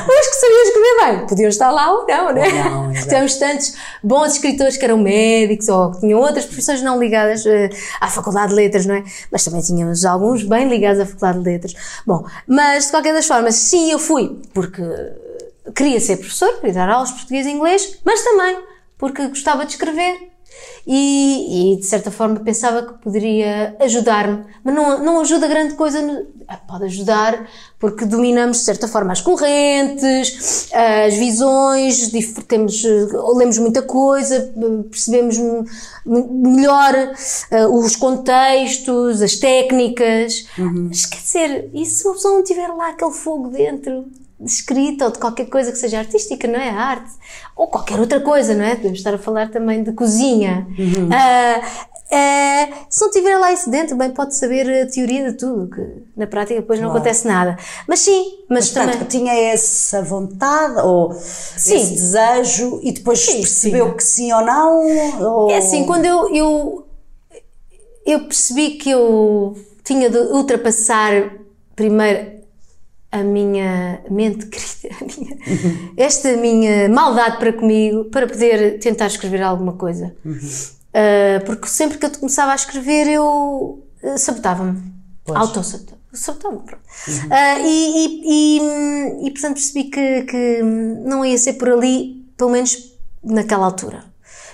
Os 0.01 0.27
que 0.27 0.35
sabiam 0.35 0.63
escrever 0.63 1.05
bem 1.05 1.27
podiam 1.27 1.49
estar 1.49 1.69
lá 1.69 1.91
ou 1.91 2.07
não, 2.07 2.33
né? 2.33 2.49
Não, 2.63 2.91
Temos 3.07 3.35
tantos 3.35 3.75
bons 4.03 4.33
escritores 4.33 4.75
que 4.75 4.83
eram 4.83 4.97
médicos 4.97 5.69
ou 5.69 5.91
que 5.91 5.99
tinham 5.99 6.19
outras 6.19 6.45
profissões 6.45 6.81
não 6.81 6.99
ligadas 6.99 7.45
uh, 7.45 7.69
à 7.99 8.07
Faculdade 8.07 8.47
de 8.49 8.55
Letras, 8.55 8.87
não 8.87 8.95
é? 8.95 9.03
Mas 9.31 9.43
também 9.43 9.61
tínhamos 9.61 10.03
alguns 10.03 10.41
bem 10.41 10.67
ligados 10.67 10.99
à 10.99 11.05
Faculdade 11.05 11.37
de 11.37 11.45
Letras. 11.45 11.75
Bom, 12.07 12.25
mas 12.47 12.85
de 12.85 12.91
qualquer 12.91 13.13
das 13.13 13.27
formas, 13.27 13.53
sim, 13.53 13.91
eu 13.91 13.99
fui 13.99 14.30
porque 14.53 14.81
queria 15.75 15.99
ser 15.99 16.17
professor, 16.17 16.55
queria 16.55 16.73
dar 16.73 16.89
aulas 16.89 17.09
de 17.09 17.15
português 17.15 17.45
e 17.45 17.51
inglês, 17.51 17.99
mas 18.03 18.23
também 18.23 18.59
porque 18.97 19.27
gostava 19.27 19.65
de 19.65 19.71
escrever 19.71 20.31
e, 20.85 21.73
e, 21.73 21.75
de 21.77 21.85
certa 21.85 22.09
forma 22.09 22.39
pensava 22.39 22.83
que 22.83 22.93
poderia 23.01 23.75
ajudar-me, 23.79 24.43
mas 24.63 24.73
não, 24.73 25.03
não 25.03 25.19
ajuda 25.19 25.47
grande 25.47 25.75
coisa, 25.75 26.01
no, 26.01 26.25
ah, 26.47 26.57
pode 26.57 26.85
ajudar 26.85 27.47
porque 27.79 28.05
dominamos 28.05 28.57
de 28.57 28.63
certa 28.63 28.87
forma 28.87 29.11
as 29.11 29.21
correntes, 29.21 30.69
as 30.73 31.13
visões, 31.15 32.11
temos, 32.47 32.83
lemos 33.35 33.57
muita 33.59 33.81
coisa, 33.81 34.53
percebemos 34.89 35.37
melhor 36.05 36.93
uh, 37.51 37.79
os 37.79 37.95
contextos, 37.95 39.21
as 39.21 39.35
técnicas, 39.35 40.47
uhum. 40.57 40.87
mas 40.89 41.05
quer 41.05 41.19
dizer, 41.19 41.69
e 41.73 41.85
se 41.85 42.07
a 42.07 42.11
pessoa 42.11 42.35
não 42.35 42.43
tiver 42.43 42.67
lá 42.67 42.89
aquele 42.89 43.13
fogo 43.13 43.49
dentro? 43.49 44.05
De 44.41 44.49
escrita 44.49 45.05
ou 45.05 45.11
de 45.11 45.19
qualquer 45.19 45.45
coisa 45.45 45.71
que 45.71 45.77
seja 45.77 45.99
artística, 45.99 46.47
não 46.47 46.59
é? 46.59 46.69
A 46.69 46.81
arte. 46.81 47.11
Ou 47.55 47.67
qualquer 47.67 47.99
outra 47.99 48.19
coisa, 48.19 48.55
não 48.55 48.65
é? 48.65 48.75
Podemos 48.75 48.97
estar 48.97 49.13
a 49.13 49.17
falar 49.17 49.51
também 49.51 49.83
de 49.83 49.91
cozinha. 49.91 50.67
Uhum. 50.77 51.07
Uh, 51.07 51.59
uh, 51.61 52.75
se 52.89 53.01
não 53.01 53.11
tiver 53.11 53.37
lá 53.37 53.53
isso 53.53 53.69
dentro, 53.69 53.95
bem 53.95 54.09
pode 54.09 54.35
saber 54.35 54.81
a 54.81 54.87
teoria 54.87 55.31
de 55.31 55.37
tudo, 55.37 55.69
que 55.69 55.81
na 56.17 56.25
prática 56.25 56.59
depois 56.59 56.79
não 56.79 56.89
acontece 56.89 57.27
nada. 57.27 57.55
Mas 57.87 57.99
sim, 57.99 58.39
mas, 58.49 58.65
mas 58.65 58.69
também. 58.71 58.89
Portanto, 58.89 59.09
tinha 59.09 59.33
essa 59.33 60.01
vontade 60.01 60.81
ou 60.81 61.13
sim. 61.13 61.75
esse 61.75 61.91
desejo 61.91 62.79
e 62.81 62.91
depois 62.91 63.19
sim, 63.19 63.37
percebeu 63.37 63.89
sim. 63.89 63.93
que 63.95 64.03
sim 64.03 64.33
ou 64.33 64.41
não? 64.41 65.21
Ou... 65.21 65.51
É 65.51 65.57
assim, 65.57 65.85
quando 65.85 66.05
eu, 66.05 66.35
eu, 66.35 66.87
eu 68.07 68.19
percebi 68.21 68.71
que 68.71 68.89
eu 68.89 69.55
tinha 69.83 70.09
de 70.09 70.17
ultrapassar 70.17 71.31
primeiro 71.75 72.40
a 73.11 73.23
minha 73.23 74.01
mente 74.09 74.45
querida, 74.47 74.95
a 75.01 75.05
minha, 75.05 75.33
uhum. 75.35 75.93
esta 75.97 76.37
minha 76.37 76.87
maldade 76.89 77.37
para 77.37 77.51
comigo, 77.51 78.05
para 78.05 78.25
poder 78.25 78.79
tentar 78.79 79.07
escrever 79.07 79.41
alguma 79.41 79.73
coisa. 79.73 80.15
Uhum. 80.23 80.37
Uh, 80.37 81.45
porque 81.45 81.67
sempre 81.67 81.97
que 81.97 82.05
eu 82.05 82.11
começava 82.11 82.51
a 82.53 82.55
escrever, 82.55 83.07
eu 83.07 83.83
uh, 84.03 84.17
sabotava-me. 84.17 84.81
Auto-sabotava. 85.27 85.99
Sabotava, 86.13 86.57
pronto. 86.57 86.83
Uhum. 87.07 87.27
Uh, 87.27 87.65
e, 87.65 87.97
e, 87.97 88.21
e, 88.25 89.27
e, 89.27 89.31
portanto, 89.31 89.53
percebi 89.53 89.83
que, 89.85 90.21
que 90.23 90.61
não 91.05 91.25
ia 91.25 91.37
ser 91.37 91.53
por 91.53 91.69
ali, 91.69 92.25
pelo 92.37 92.51
menos 92.51 92.93
naquela 93.23 93.65
altura. 93.65 94.05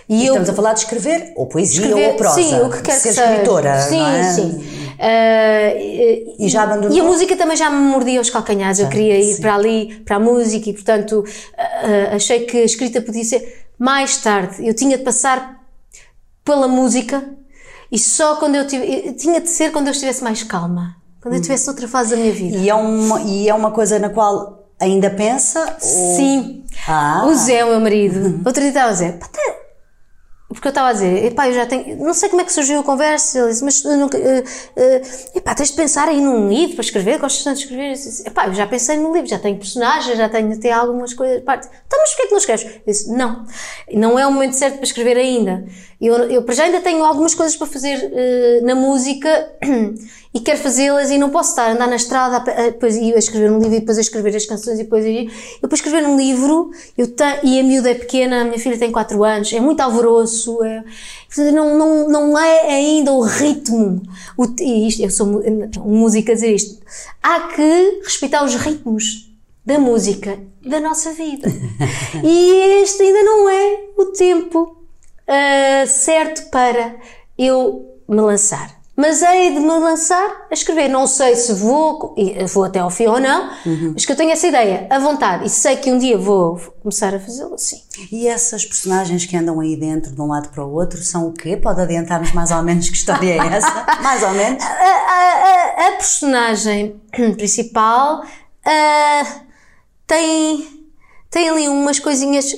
E, 0.10 0.26
eu, 0.26 0.34
estamos 0.34 0.50
a 0.50 0.54
falar 0.54 0.74
de 0.74 0.80
escrever, 0.80 1.34
ou 1.36 1.48
poesia, 1.48 1.82
escrever, 1.82 2.10
ou 2.10 2.16
prosa. 2.16 2.42
Sim, 2.42 2.60
o 2.62 2.70
que 2.70 2.82
quer 2.82 2.98
ser 2.98 3.14
que 3.14 3.20
escritora. 3.20 3.82
Sim, 3.82 4.02
é? 4.02 4.24
sim. 4.34 4.77
Uh, 4.98 6.36
e 6.40 6.50
já 6.50 6.64
abandonou? 6.64 6.98
E 6.98 7.00
a 7.00 7.04
música 7.04 7.36
também 7.36 7.56
já 7.56 7.70
me 7.70 7.78
mordia 7.78 8.20
os 8.20 8.30
calcanhares. 8.30 8.80
eu 8.80 8.90
queria 8.90 9.20
ir 9.20 9.36
sim. 9.36 9.42
para 9.42 9.56
ali, 9.56 10.02
para 10.06 10.16
a 10.16 10.20
música, 10.20 10.70
e 10.70 10.74
portanto 10.74 11.20
uh, 11.24 12.16
achei 12.16 12.42
que 12.42 12.58
a 12.58 12.66
escrita 12.66 13.02
podia 13.02 13.24
ser 13.24 13.68
mais 13.78 14.18
tarde. 14.18 14.68
Eu 14.68 14.74
tinha 14.74 14.98
de 14.98 15.04
passar 15.04 15.64
pela 16.44 16.68
música 16.68 17.24
e 17.92 18.00
só 18.00 18.36
quando 18.38 18.56
eu 18.56 18.68
tive. 18.68 19.14
Tinha 19.14 19.40
de 19.40 19.50
ser 19.50 19.72
quando 19.72 19.88
eu 19.88 19.92
estivesse 19.92 20.24
mais 20.24 20.44
calma. 20.44 20.96
Quando 21.22 21.36
eu 21.36 21.40
estivesse 21.42 21.68
noutra 21.68 21.88
fase 21.88 22.12
da 22.12 22.18
minha 22.18 22.34
vida. 22.34 22.58
E 22.58 22.70
é 22.70 22.74
uma, 22.76 23.22
e 23.22 23.50
é 23.50 23.54
uma 23.54 23.72
coisa 23.72 24.00
na 24.00 24.10
qual 24.10 24.68
ainda 24.80 25.10
pensa? 25.10 25.78
Sim. 25.80 26.64
Ou... 26.64 26.94
Ah. 26.94 27.26
O 27.28 27.36
Zé, 27.36 27.66
o 27.66 27.70
meu 27.70 27.80
marido, 27.80 28.42
outro 28.46 28.62
dia 28.62 28.70
estava 28.70 28.90
a 28.90 28.92
dizer: 28.92 29.20
porque 30.50 30.68
eu 30.68 30.70
estava 30.70 30.90
a 30.90 30.94
dizer, 30.94 31.26
epá, 31.26 31.50
eu 31.50 31.54
já 31.54 31.66
tenho, 31.66 31.98
não 31.98 32.14
sei 32.14 32.30
como 32.30 32.42
é 32.42 32.46
que 32.46 32.54
surgiu 32.54 32.80
a 32.80 32.84
conversa, 32.84 33.38
ele 33.38 33.50
disse, 33.50 33.66
mas 33.66 33.84
eu 33.84 33.98
nunca, 33.98 34.18
uh, 34.18 34.22
uh, 34.22 35.38
epá, 35.38 35.54
tens 35.54 35.72
de 35.72 35.76
pensar 35.76 36.08
aí 36.08 36.22
num 36.22 36.48
livro 36.48 36.76
para 36.76 36.86
escrever, 36.86 37.20
gostas 37.20 37.44
tanto 37.44 37.58
de 37.58 37.64
escrever? 37.64 37.88
Eu 37.88 37.94
disse, 37.94 38.26
epá, 38.26 38.48
eu 38.48 38.54
já 38.54 38.66
pensei 38.66 38.96
no 38.96 39.12
livro, 39.12 39.28
já 39.28 39.40
tenho 39.40 39.58
personagens, 39.58 40.18
já 40.18 40.30
tenho 40.30 40.54
até 40.54 40.72
algumas 40.72 41.14
coisas, 41.14 41.44
parte. 41.44 41.68
Então, 41.86 42.00
mas 42.00 42.12
porquê 42.12 42.28
que 42.28 42.32
não 42.32 42.38
escreves? 42.38 42.64
Eu 42.66 42.82
disse, 42.88 43.12
não, 43.12 43.46
não 43.92 44.18
é 44.18 44.26
o 44.26 44.32
momento 44.32 44.54
certo 44.54 44.76
para 44.76 44.86
escrever 44.86 45.18
ainda. 45.18 45.66
Eu, 46.00 46.16
eu 46.30 46.42
para 46.44 46.56
já 46.56 46.64
ainda 46.64 46.80
tenho 46.80 47.04
algumas 47.04 47.36
coisas 47.36 47.58
para 47.58 47.68
fazer 47.68 47.98
uh, 47.98 48.66
na 48.66 48.74
música 48.74 49.52
e 50.38 50.40
quero 50.40 50.60
fazê-las 50.60 51.10
e 51.10 51.18
não 51.18 51.32
posso 51.32 51.50
estar 51.50 51.64
a 51.64 51.72
andar 51.72 51.88
na 51.88 51.96
estrada 51.96 52.38
a, 52.38 52.62
a, 52.62 52.66
depois 52.66 52.96
ir 52.96 53.16
a 53.16 53.18
escrever 53.18 53.52
um 53.52 53.58
livro 53.58 53.76
e 53.76 53.80
depois 53.80 53.98
a 53.98 54.02
escrever 54.02 54.36
as 54.36 54.46
canções 54.46 54.80
e 54.80 54.84
depois 54.84 55.04
ir. 55.04 55.32
Eu 55.60 55.68
para 55.68 55.76
escrever 55.76 56.06
um 56.06 56.16
livro, 56.16 56.70
eu 56.96 57.08
te, 57.08 57.24
e 57.44 57.60
a 57.60 57.64
miúda 57.64 57.90
é 57.90 57.96
pequena, 57.96 58.42
a 58.42 58.44
minha 58.44 58.60
filha 58.60 58.78
tem 58.78 58.92
4 58.92 59.24
anos, 59.24 59.52
é 59.52 59.60
muito 59.60 59.82
alvoroço, 59.82 60.64
é, 60.64 60.84
não, 61.52 61.76
não, 61.76 62.08
não 62.08 62.38
é 62.38 62.70
ainda 62.70 63.12
o 63.14 63.22
ritmo. 63.22 64.04
O, 64.38 64.46
e 64.60 64.88
isto, 64.88 65.02
eu 65.02 65.10
sou 65.10 65.28
um 65.28 65.98
músico 65.98 66.30
a 66.30 66.36
dizer 66.36 66.54
isto. 66.54 66.84
Há 67.24 67.40
que 67.56 68.02
respeitar 68.04 68.44
os 68.44 68.54
ritmos 68.54 69.32
da 69.66 69.80
música 69.80 70.38
da 70.64 70.80
nossa 70.80 71.14
vida. 71.14 71.52
e 72.24 72.82
este 72.84 73.02
ainda 73.02 73.24
não 73.24 73.50
é 73.50 73.80
o 73.98 74.06
tempo 74.06 74.78
uh, 75.28 75.88
certo 75.88 76.48
para 76.52 76.96
eu 77.36 77.98
me 78.08 78.22
lançar 78.22 78.77
mas 78.98 79.22
hei 79.22 79.54
de 79.54 79.60
me 79.60 79.68
lançar 79.68 80.48
a 80.50 80.54
escrever. 80.54 80.88
Não 80.90 81.06
sei 81.06 81.36
se 81.36 81.54
vou, 81.54 82.16
vou 82.52 82.64
até 82.64 82.80
ao 82.80 82.90
fim 82.90 83.06
ou 83.06 83.20
não, 83.20 83.52
uhum. 83.64 83.92
mas 83.94 84.04
que 84.04 84.12
eu 84.12 84.16
tenho 84.16 84.32
essa 84.32 84.48
ideia, 84.48 84.88
a 84.90 84.98
vontade, 84.98 85.46
e 85.46 85.50
sei 85.50 85.76
que 85.76 85.92
um 85.92 86.00
dia 86.00 86.18
vou 86.18 86.58
começar 86.82 87.14
a 87.14 87.20
fazê-lo 87.20 87.54
assim. 87.54 87.80
E 88.12 88.28
essas 88.28 88.66
personagens 88.66 89.24
que 89.28 89.38
andam 89.38 89.60
aí 89.60 89.76
dentro, 89.76 90.16
de 90.16 90.20
um 90.20 90.26
lado 90.26 90.50
para 90.50 90.66
o 90.66 90.74
outro, 90.74 90.98
são 91.04 91.28
o 91.28 91.32
quê? 91.32 91.56
Pode 91.56 91.80
adiantar-nos 91.80 92.32
mais 92.32 92.50
ou 92.50 92.64
menos 92.64 92.90
que 92.90 92.96
história 92.96 93.34
é 93.34 93.38
essa? 93.38 93.86
mais 94.02 94.24
ou 94.24 94.32
menos? 94.32 94.64
A, 94.64 94.68
a, 94.68 95.84
a, 95.84 95.88
a 95.90 95.92
personagem 95.92 97.00
principal 97.38 98.24
uh, 98.24 99.42
tem, 100.08 100.88
tem 101.30 101.50
ali 101.50 101.70
umas 101.70 102.00
coisinhas 102.00 102.52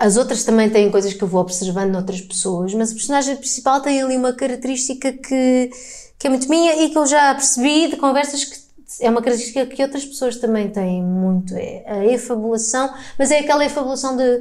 as 0.00 0.16
outras 0.16 0.42
também 0.44 0.70
têm 0.70 0.90
coisas 0.90 1.12
que 1.12 1.22
eu 1.22 1.28
vou 1.28 1.42
observando 1.42 1.92
noutras 1.92 2.22
pessoas, 2.22 2.72
mas 2.72 2.90
a 2.90 2.94
personagem 2.94 3.36
principal 3.36 3.82
tem 3.82 4.00
ali 4.00 4.16
uma 4.16 4.32
característica 4.32 5.12
que, 5.12 5.70
que 6.18 6.26
é 6.26 6.30
muito 6.30 6.48
minha 6.48 6.82
e 6.82 6.88
que 6.88 6.96
eu 6.96 7.06
já 7.06 7.34
percebi 7.34 7.88
de 7.88 7.96
conversas 7.96 8.44
que 8.44 8.58
é 9.00 9.10
uma 9.10 9.20
característica 9.20 9.66
que 9.66 9.82
outras 9.82 10.02
pessoas 10.06 10.36
também 10.36 10.70
têm 10.70 11.02
muito, 11.02 11.54
é 11.54 11.84
a 11.86 12.06
efabulação, 12.06 12.90
mas 13.18 13.30
é 13.30 13.40
aquela 13.40 13.62
efabulação 13.62 14.16
de 14.16 14.40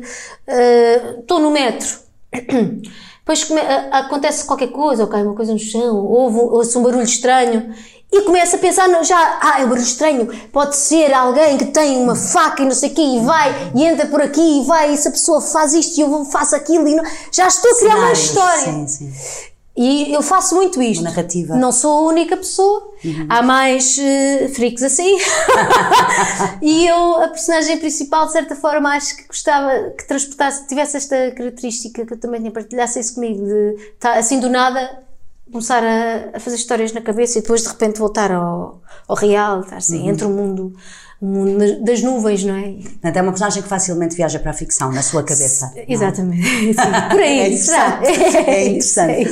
estou 1.20 1.40
uh, 1.40 1.42
no 1.42 1.52
metro, 1.52 1.90
depois 3.20 3.44
come, 3.44 3.60
acontece 3.92 4.46
qualquer 4.46 4.72
coisa, 4.72 5.04
ou 5.04 5.10
cai 5.10 5.24
uma 5.24 5.36
coisa 5.36 5.52
no 5.52 5.60
chão, 5.60 5.98
ou 5.98 6.54
ouço 6.54 6.80
um 6.80 6.84
barulho 6.84 7.04
estranho 7.04 7.76
e 8.12 8.22
começa 8.24 8.56
a 8.56 8.60
pensar, 8.60 8.88
não, 8.88 9.04
já, 9.04 9.40
ah, 9.40 9.62
é 9.62 9.66
um 9.66 9.70
barulho 9.70 9.86
estranho, 9.86 10.28
pode 10.52 10.76
ser 10.76 11.14
alguém 11.14 11.58
que 11.58 11.66
tem 11.66 11.98
uma 11.98 12.16
faca 12.16 12.64
e 12.64 12.66
não 12.66 12.74
sei 12.74 12.90
o 12.90 12.94
quê, 12.96 13.02
e 13.02 13.20
vai, 13.20 13.72
e 13.76 13.84
entra 13.84 14.08
por 14.08 14.22
aqui, 14.22 14.62
e 14.62 14.66
vai, 14.66 14.94
e 14.94 14.98
se 14.98 15.08
a 15.08 15.12
pessoa 15.12 15.40
faz 15.42 15.74
isto 15.74 15.98
e 15.98 16.02
eu 16.02 16.26
faço 16.26 16.56
aquilo, 16.56 16.88
e 16.88 16.96
não, 16.96 17.04
já 17.32 17.48
estou 17.48 17.72
a 17.72 17.76
criar 17.78 17.98
uma 17.98 18.12
história. 18.12 18.64
Sim, 18.64 18.88
sim. 18.88 19.14
E 19.78 20.14
eu 20.14 20.22
faço 20.22 20.56
muito 20.56 20.82
isto. 20.82 21.00
Uma 21.00 21.10
narrativa. 21.10 21.56
Não 21.56 21.72
sou 21.72 22.00
a 22.00 22.12
única 22.12 22.36
pessoa. 22.36 22.92
Uhum. 23.02 23.28
Há 23.30 23.42
mais 23.42 23.98
uh, 23.98 24.50
freaks 24.54 24.84
assim. 24.84 25.18
e 26.62 26.86
eu, 26.86 27.24
a 27.24 27.30
personagem 27.30 27.78
principal, 27.78 28.26
de 28.26 28.34
certa 28.34 28.58
forma, 28.58 28.94
acho 28.94 29.16
que 29.16 29.28
gostava 29.28 29.92
que 29.92 30.06
transportasse, 30.06 30.68
tivesse 30.68 30.98
esta 30.98 31.32
característica 31.32 32.06
que 32.06 32.14
eu 32.14 32.20
também 32.20 32.42
tinha 32.42 32.52
partilhasse 32.52 33.00
isso 33.00 33.16
comigo, 33.16 33.46
de 33.46 33.94
tá, 33.98 34.16
assim 34.16 34.42
do 34.42 34.50
nada 34.50 35.08
começar 35.52 35.84
a, 35.84 36.38
a, 36.38 36.40
fazer 36.40 36.56
histórias 36.56 36.94
na 36.94 37.02
cabeça 37.02 37.38
e 37.38 37.42
depois 37.42 37.64
de 37.64 37.70
repente 37.70 38.00
voltar 38.00 38.32
ao, 38.32 38.82
ao 39.08 39.16
real, 39.16 39.62
estar 39.62 39.78
assim, 39.78 40.04
uhum. 40.04 40.10
entre 40.10 40.26
o 40.26 40.30
mundo, 40.30 40.74
o 41.22 41.26
mundo 41.26 41.84
das 41.84 42.02
nuvens, 42.02 42.46
não 42.46 42.56
é? 42.56 42.72
Portanto, 42.72 43.18
é 43.18 43.22
uma 43.22 43.32
personagem 43.32 43.62
que 43.62 43.68
facilmente 43.68 44.16
viaja 44.16 44.40
para 44.40 44.52
a 44.52 44.54
ficção, 44.54 44.90
na 44.90 45.02
sua 45.02 45.22
cabeça. 45.22 45.70
É? 45.76 45.86
Exatamente. 45.92 46.48
Sim, 46.74 47.10
por 47.12 47.20
aí, 47.20 47.40
é 47.40 47.48
interessante. 47.48 48.10
É, 48.50 48.68
interessante. 48.68 49.30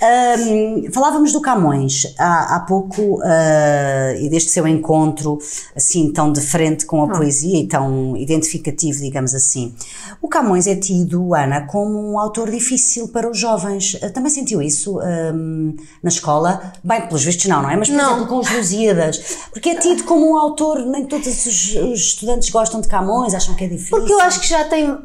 É 0.00 0.36
um, 0.36 0.92
falávamos 0.92 1.32
do 1.32 1.40
Camões 1.40 2.14
há, 2.18 2.56
há 2.56 2.60
pouco 2.60 3.20
uh, 3.20 4.20
e 4.20 4.28
deste 4.28 4.50
seu 4.50 4.66
encontro 4.66 5.38
assim 5.74 6.12
tão 6.12 6.30
de 6.30 6.40
frente 6.40 6.84
com 6.84 7.00
a 7.00 7.04
oh. 7.04 7.08
poesia 7.08 7.58
e 7.58 7.66
tão 7.66 8.16
identificativo, 8.16 9.00
digamos 9.00 9.34
assim. 9.34 9.74
O 10.20 10.28
Camões 10.28 10.66
é 10.66 10.76
tido, 10.76 11.34
Ana, 11.34 11.62
como 11.66 12.12
um 12.12 12.18
autor 12.18 12.50
difícil 12.50 13.08
para 13.08 13.30
os 13.30 13.38
jovens. 13.38 13.94
Uh, 13.94 14.12
também 14.12 14.30
sentiu 14.30 14.60
isso 14.60 15.00
um, 15.00 15.74
na 16.02 16.08
escola? 16.08 16.72
Bem, 16.84 17.00
pelos 17.06 17.24
vistos 17.24 17.46
não, 17.46 17.62
não 17.62 17.70
é? 17.70 17.76
Mas, 17.76 17.88
por 17.88 17.96
não. 17.96 18.10
exemplo, 18.16 18.26
com 18.26 18.38
os 18.40 18.50
Lusíadas. 18.50 19.38
Porque 19.52 19.70
é 19.70 19.74
tido 19.76 20.04
como 20.04 20.32
um 20.32 20.36
autor, 20.36 20.84
nem 20.84 21.06
todos 21.06 21.29
os, 21.30 21.76
os 21.76 22.00
estudantes 22.00 22.50
gostam 22.50 22.80
de 22.80 22.88
Camões, 22.88 23.34
acham 23.34 23.54
que 23.54 23.64
é 23.64 23.68
difícil. 23.68 23.96
Porque 23.96 24.12
eu 24.12 24.20
acho 24.20 24.40
que 24.40 24.48
já 24.48 24.64
tem 24.64 24.96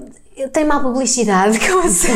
tem 0.51 0.65
má 0.65 0.81
publicidade, 0.81 1.57
como 1.65 1.83
você 1.83 2.09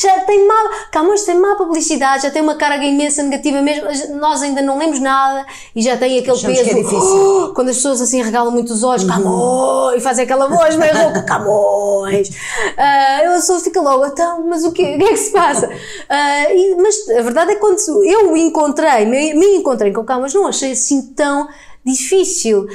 já 0.00 0.20
tem 0.20 0.46
má, 0.46 0.70
Camões 0.90 1.22
tem 1.22 1.38
má 1.38 1.54
publicidade, 1.54 2.22
já 2.22 2.30
tem 2.30 2.40
uma 2.40 2.54
carga 2.54 2.82
imensa 2.82 3.22
negativa 3.22 3.60
mesmo, 3.60 4.16
nós 4.16 4.40
ainda 4.40 4.62
não 4.62 4.78
lemos 4.78 4.98
nada 5.00 5.44
e 5.76 5.82
já 5.82 5.96
tem 5.96 6.18
aquele 6.18 6.32
Achamos 6.32 6.58
peso. 6.58 6.70
Que 6.70 6.76
é 6.76 6.82
difícil. 6.82 7.44
Oh, 7.44 7.52
quando 7.54 7.68
as 7.68 7.76
pessoas 7.76 8.00
assim 8.00 8.22
regalam 8.22 8.50
muito 8.50 8.72
os 8.72 8.82
olhos, 8.82 9.02
uhum. 9.02 9.10
Camões, 9.10 9.96
e 9.98 10.00
fazem 10.00 10.24
aquela 10.24 10.48
voz 10.48 10.76
meio 10.76 10.96
louca, 10.96 11.22
Camões. 11.24 12.28
Uh, 12.30 13.24
eu 13.24 13.40
só 13.42 13.60
fico 13.60 13.80
logo, 13.80 14.06
então, 14.06 14.46
mas 14.46 14.64
o 14.64 14.72
quê? 14.72 14.94
O 14.94 14.98
que 14.98 15.04
é 15.04 15.08
que 15.08 15.16
se 15.18 15.30
passa? 15.30 15.66
Uh, 15.68 16.56
e, 16.56 16.76
mas 16.76 17.08
a 17.10 17.22
verdade 17.22 17.52
é 17.52 17.54
que 17.56 17.60
quando 17.60 17.78
eu 18.04 18.34
encontrei, 18.34 19.04
me, 19.04 19.34
me 19.34 19.56
encontrei 19.56 19.92
com 19.92 20.04
Camões, 20.04 20.32
não 20.32 20.46
achei 20.46 20.72
assim 20.72 21.12
tão 21.14 21.48
difícil. 21.84 22.66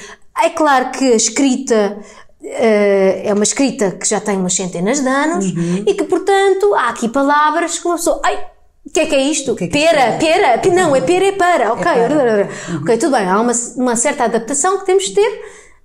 É 0.43 0.49
claro 0.49 0.91
que 0.91 1.13
a 1.13 1.15
escrita 1.15 1.97
Uh, 2.39 3.25
é 3.25 3.33
uma 3.33 3.43
escrita 3.43 3.91
que 3.91 4.07
já 4.07 4.21
tem 4.21 4.37
umas 4.37 4.53
centenas 4.53 5.01
de 5.01 5.07
anos 5.07 5.51
uhum. 5.51 5.83
e 5.85 5.93
que, 5.93 6.03
portanto, 6.05 6.73
há 6.75 6.89
aqui 6.89 7.09
palavras 7.09 7.77
que 7.77 7.85
uma 7.85 7.97
pessoa. 7.97 8.21
Ai, 8.23 8.47
o 8.85 8.89
que 8.89 9.01
é 9.01 9.05
que 9.05 9.15
é 9.15 9.21
isto? 9.21 9.53
Que 9.53 9.65
é 9.65 9.67
que 9.67 9.73
pera, 9.73 9.99
é? 9.99 10.17
pera, 10.17 10.61
não, 10.73 10.95
é 10.95 11.01
pera, 11.01 11.25
é 11.25 11.31
para, 11.33 11.73
ok, 11.73 11.91
é 11.91 12.07
para. 12.07 12.49
Uhum. 12.69 12.81
ok, 12.83 12.97
tudo 12.97 13.17
bem, 13.17 13.27
há 13.27 13.41
uma, 13.41 13.51
uma 13.75 13.95
certa 13.97 14.23
adaptação 14.23 14.79
que 14.79 14.85
temos 14.85 15.05
de 15.05 15.15
ter, 15.15 15.41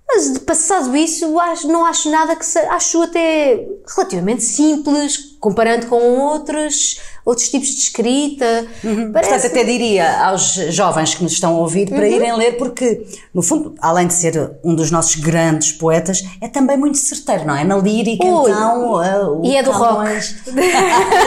mas 0.06 0.38
passado 0.38 0.94
isso, 0.94 1.26
não 1.66 1.84
acho 1.84 2.08
nada 2.10 2.36
que 2.36 2.46
se, 2.46 2.58
acho 2.60 3.02
até 3.02 3.66
relativamente 3.96 4.44
simples, 4.44 5.31
comparando 5.42 5.88
com 5.88 5.96
outros 5.96 7.00
outros 7.24 7.48
tipos 7.48 7.68
de 7.68 7.80
escrita. 7.80 8.66
Uhum. 8.82 9.12
Portanto, 9.12 9.46
até 9.46 9.64
diria 9.64 10.26
aos 10.26 10.54
jovens 10.70 11.14
que 11.14 11.22
nos 11.22 11.32
estão 11.32 11.54
a 11.56 11.58
ouvir 11.58 11.88
para 11.88 11.98
uhum. 11.98 12.12
irem 12.12 12.36
ler, 12.36 12.56
porque, 12.56 13.06
no 13.32 13.42
fundo, 13.42 13.74
além 13.80 14.08
de 14.08 14.14
ser 14.14 14.52
um 14.64 14.74
dos 14.74 14.90
nossos 14.90 15.14
grandes 15.16 15.72
poetas, 15.72 16.22
é 16.40 16.48
também 16.48 16.76
muito 16.76 16.98
certeiro, 16.98 17.46
não 17.46 17.56
é? 17.56 17.64
Na 17.64 17.76
lírica, 17.76 18.24
Ui. 18.24 18.50
então. 18.50 18.94
Uh, 18.94 19.44
e 19.44 19.56
é 19.56 19.62
do 19.62 19.70
rock. 19.70 20.08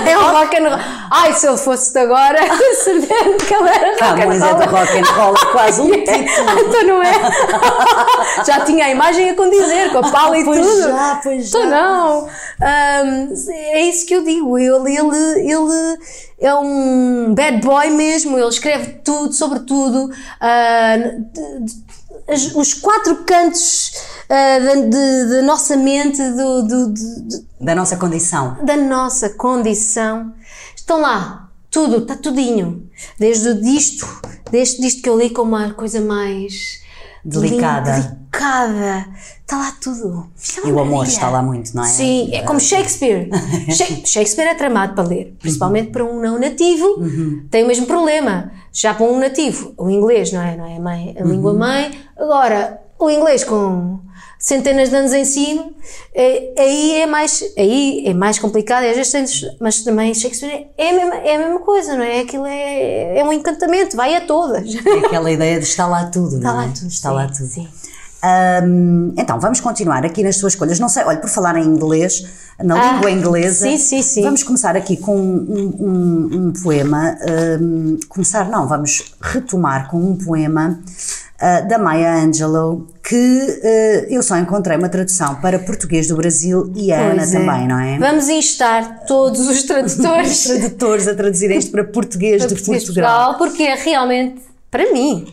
é 0.05 0.17
o 0.17 0.31
rock 0.31 0.57
and 0.57 0.69
roll. 0.69 0.79
Ai, 1.11 1.33
se 1.33 1.47
ele 1.47 1.57
fosse 1.57 1.93
de 1.93 1.99
agora, 1.99 2.39
sabendo 2.83 3.37
que 3.37 3.53
ele 3.53 3.69
era 3.69 3.95
Camões 3.95 4.41
é 4.41 4.53
do 4.53 4.69
rock 4.69 4.97
and 4.97 5.13
roll, 5.13 5.33
é 5.33 5.51
quase 5.51 5.81
um 5.81 5.91
título. 6.03 6.59
então 6.59 6.83
não 6.87 7.01
é? 7.01 7.13
já 8.45 8.65
tinha 8.65 8.85
a 8.85 8.89
imagem 8.89 9.29
a 9.29 9.35
condizer, 9.35 9.91
com 9.91 9.99
a 9.99 10.11
pala 10.11 10.37
e 10.37 10.43
pois 10.43 10.59
tudo. 10.59 10.81
Já, 10.83 11.19
pois 11.23 11.49
já. 11.49 11.59
Então 11.59 11.69
não. 11.69 12.25
Um, 12.25 13.33
é 13.49 13.81
isso 13.81 14.04
que 14.05 14.15
eu 14.15 14.23
digo. 14.23 14.57
Ele, 14.57 14.97
ele, 14.97 15.51
ele 15.51 15.97
é 16.39 16.53
um 16.55 17.33
bad 17.33 17.61
boy 17.65 17.89
mesmo, 17.89 18.37
ele 18.37 18.47
escreve 18.47 18.99
tudo, 19.03 19.33
sobre 19.33 19.59
tudo. 19.59 20.11
Uh, 20.41 21.25
os 22.55 22.73
quatro 22.73 23.23
cantos 23.23 23.91
uh, 24.25 25.29
da 25.29 25.41
nossa 25.43 25.75
mente, 25.75 26.17
do, 26.17 26.63
do, 26.63 26.87
do, 26.89 27.45
da 27.59 27.75
nossa 27.75 27.97
condição. 27.97 28.57
Da 28.63 28.77
nossa 28.77 29.29
condição. 29.29 30.33
Estão 30.75 31.01
lá, 31.01 31.49
tudo, 31.69 31.97
está 31.97 32.15
tudinho. 32.15 32.89
Desde 33.19 33.53
disto, 33.55 34.07
desde 34.51 34.81
disto 34.81 35.01
que 35.01 35.09
eu 35.09 35.17
li 35.17 35.29
como 35.29 35.55
uma 35.55 35.73
coisa 35.73 35.99
mais 35.99 36.84
delicada. 37.25 37.91
delicada. 37.91 39.07
Está 39.41 39.57
lá 39.57 39.73
tudo. 39.81 40.27
É 40.63 40.67
e 40.67 40.71
o 40.71 40.79
amor 40.79 41.05
está 41.05 41.29
lá 41.29 41.41
muito, 41.41 41.75
não 41.75 41.83
é? 41.83 41.87
Sim, 41.87 42.29
é 42.33 42.41
como 42.43 42.59
Shakespeare. 42.59 43.29
Shakespeare 44.05 44.47
é 44.47 44.55
tramado 44.55 44.93
para 44.93 45.03
ler, 45.07 45.35
principalmente 45.39 45.87
uhum. 45.87 45.91
para 45.91 46.05
um 46.05 46.19
não 46.19 46.39
nativo, 46.39 46.85
uhum. 46.99 47.45
tem 47.49 47.63
o 47.63 47.67
mesmo 47.67 47.85
problema. 47.85 48.51
Já 48.71 48.93
para 48.93 49.05
um 49.05 49.19
nativo, 49.19 49.73
o 49.77 49.89
inglês, 49.89 50.31
não 50.31 50.41
é? 50.41 50.55
Não 50.55 50.65
é 50.65 50.77
a, 50.77 50.79
mãe, 50.79 51.15
a 51.17 51.23
uhum. 51.23 51.31
língua 51.31 51.53
mãe. 51.53 51.91
Agora, 52.17 52.84
o 53.05 53.09
inglês 53.09 53.43
com 53.43 53.99
centenas 54.37 54.89
de 54.89 54.95
anos 54.95 55.13
em 55.13 55.25
cima, 55.25 55.69
é, 56.13 56.53
aí 56.59 56.91
é 57.01 57.05
mais, 57.07 57.43
aí 57.57 58.03
é 58.05 58.13
mais 58.13 58.37
complicado, 58.37 58.83
às 58.85 58.95
vezes 58.95 59.41
mas 59.59 59.81
também 59.83 60.13
Shakespeare 60.13 60.67
é 60.77 60.89
a, 60.89 60.93
mesma, 60.93 61.15
é 61.15 61.35
a 61.35 61.39
mesma 61.39 61.59
coisa, 61.59 61.95
não 61.95 62.03
é? 62.03 62.19
Aquilo 62.19 62.45
é, 62.45 63.19
é 63.19 63.23
um 63.23 63.33
encantamento, 63.33 63.95
vai 63.97 64.13
a 64.15 64.21
todas. 64.21 64.75
É 64.75 65.05
aquela 65.05 65.31
ideia 65.31 65.57
de 65.59 65.65
estar 65.65 65.87
lá 65.87 66.05
tudo, 66.07 66.35
está 66.37 66.53
não 66.53 66.61
é? 66.61 66.65
Lá 66.67 66.71
tudo, 66.73 66.87
está 66.87 67.09
sim, 67.09 67.15
lá 67.15 67.27
tudo. 67.27 67.47
Sim. 67.47 67.67
Um, 68.63 69.13
então, 69.17 69.39
vamos 69.39 69.59
continuar 69.59 70.03
aqui 70.05 70.23
nas 70.23 70.37
suas 70.37 70.53
escolhas. 70.53 70.79
Não 70.79 70.89
sei, 70.89 71.03
olha, 71.03 71.19
por 71.19 71.29
falar 71.29 71.55
em 71.57 71.63
inglês, 71.63 72.25
na 72.63 72.75
Ah, 72.75 72.93
língua 72.93 73.11
inglesa, 73.11 73.67
sim, 73.67 73.77
sim, 73.77 74.01
sim. 74.01 74.21
vamos 74.23 74.41
começar 74.41 74.75
aqui 74.75 74.97
com 74.97 75.15
um, 75.15 75.75
um- 75.79 76.29
um 76.47 76.53
poema. 76.63 77.15
começar, 78.09 78.49
não, 78.49 78.67
vamos 78.67 79.13
retomar 79.21 79.89
com 79.91 79.97
um 79.97 80.15
poema 80.17 80.79
da 81.67 81.77
Maya 81.77 82.15
Angelou, 82.15 82.87
que 83.03 83.15
ah, 83.63 84.05
eu 84.09 84.23
só 84.23 84.37
encontrei 84.37 84.77
uma 84.77 84.89
tradução 84.89 85.35
para 85.35 85.59
português 85.59 86.07
do 86.07 86.15
Brasil 86.15 86.71
e 86.75 86.91
a 86.91 86.99
Ana 86.99 87.23
é. 87.23 87.31
também, 87.31 87.67
não 87.67 87.79
é? 87.79 87.97
Vamos 87.99 88.29
instar 88.29 89.05
todos 89.05 89.41
os 89.41 89.57
Os 89.57 89.63
tradutores 89.63 90.43
tradutores 90.43 91.07
a 91.07 91.15
traduzirem 91.15 91.57
isto 91.57 91.71
para 91.71 91.83
português 91.83 92.37
para 92.37 92.47
de 92.47 92.55
português 92.55 92.83
Portugal. 92.85 93.33
Portugal, 93.33 93.37
porque 93.37 93.63
é 93.63 93.75
realmente, 93.75 94.41
para 94.71 94.91
mim, 94.91 95.27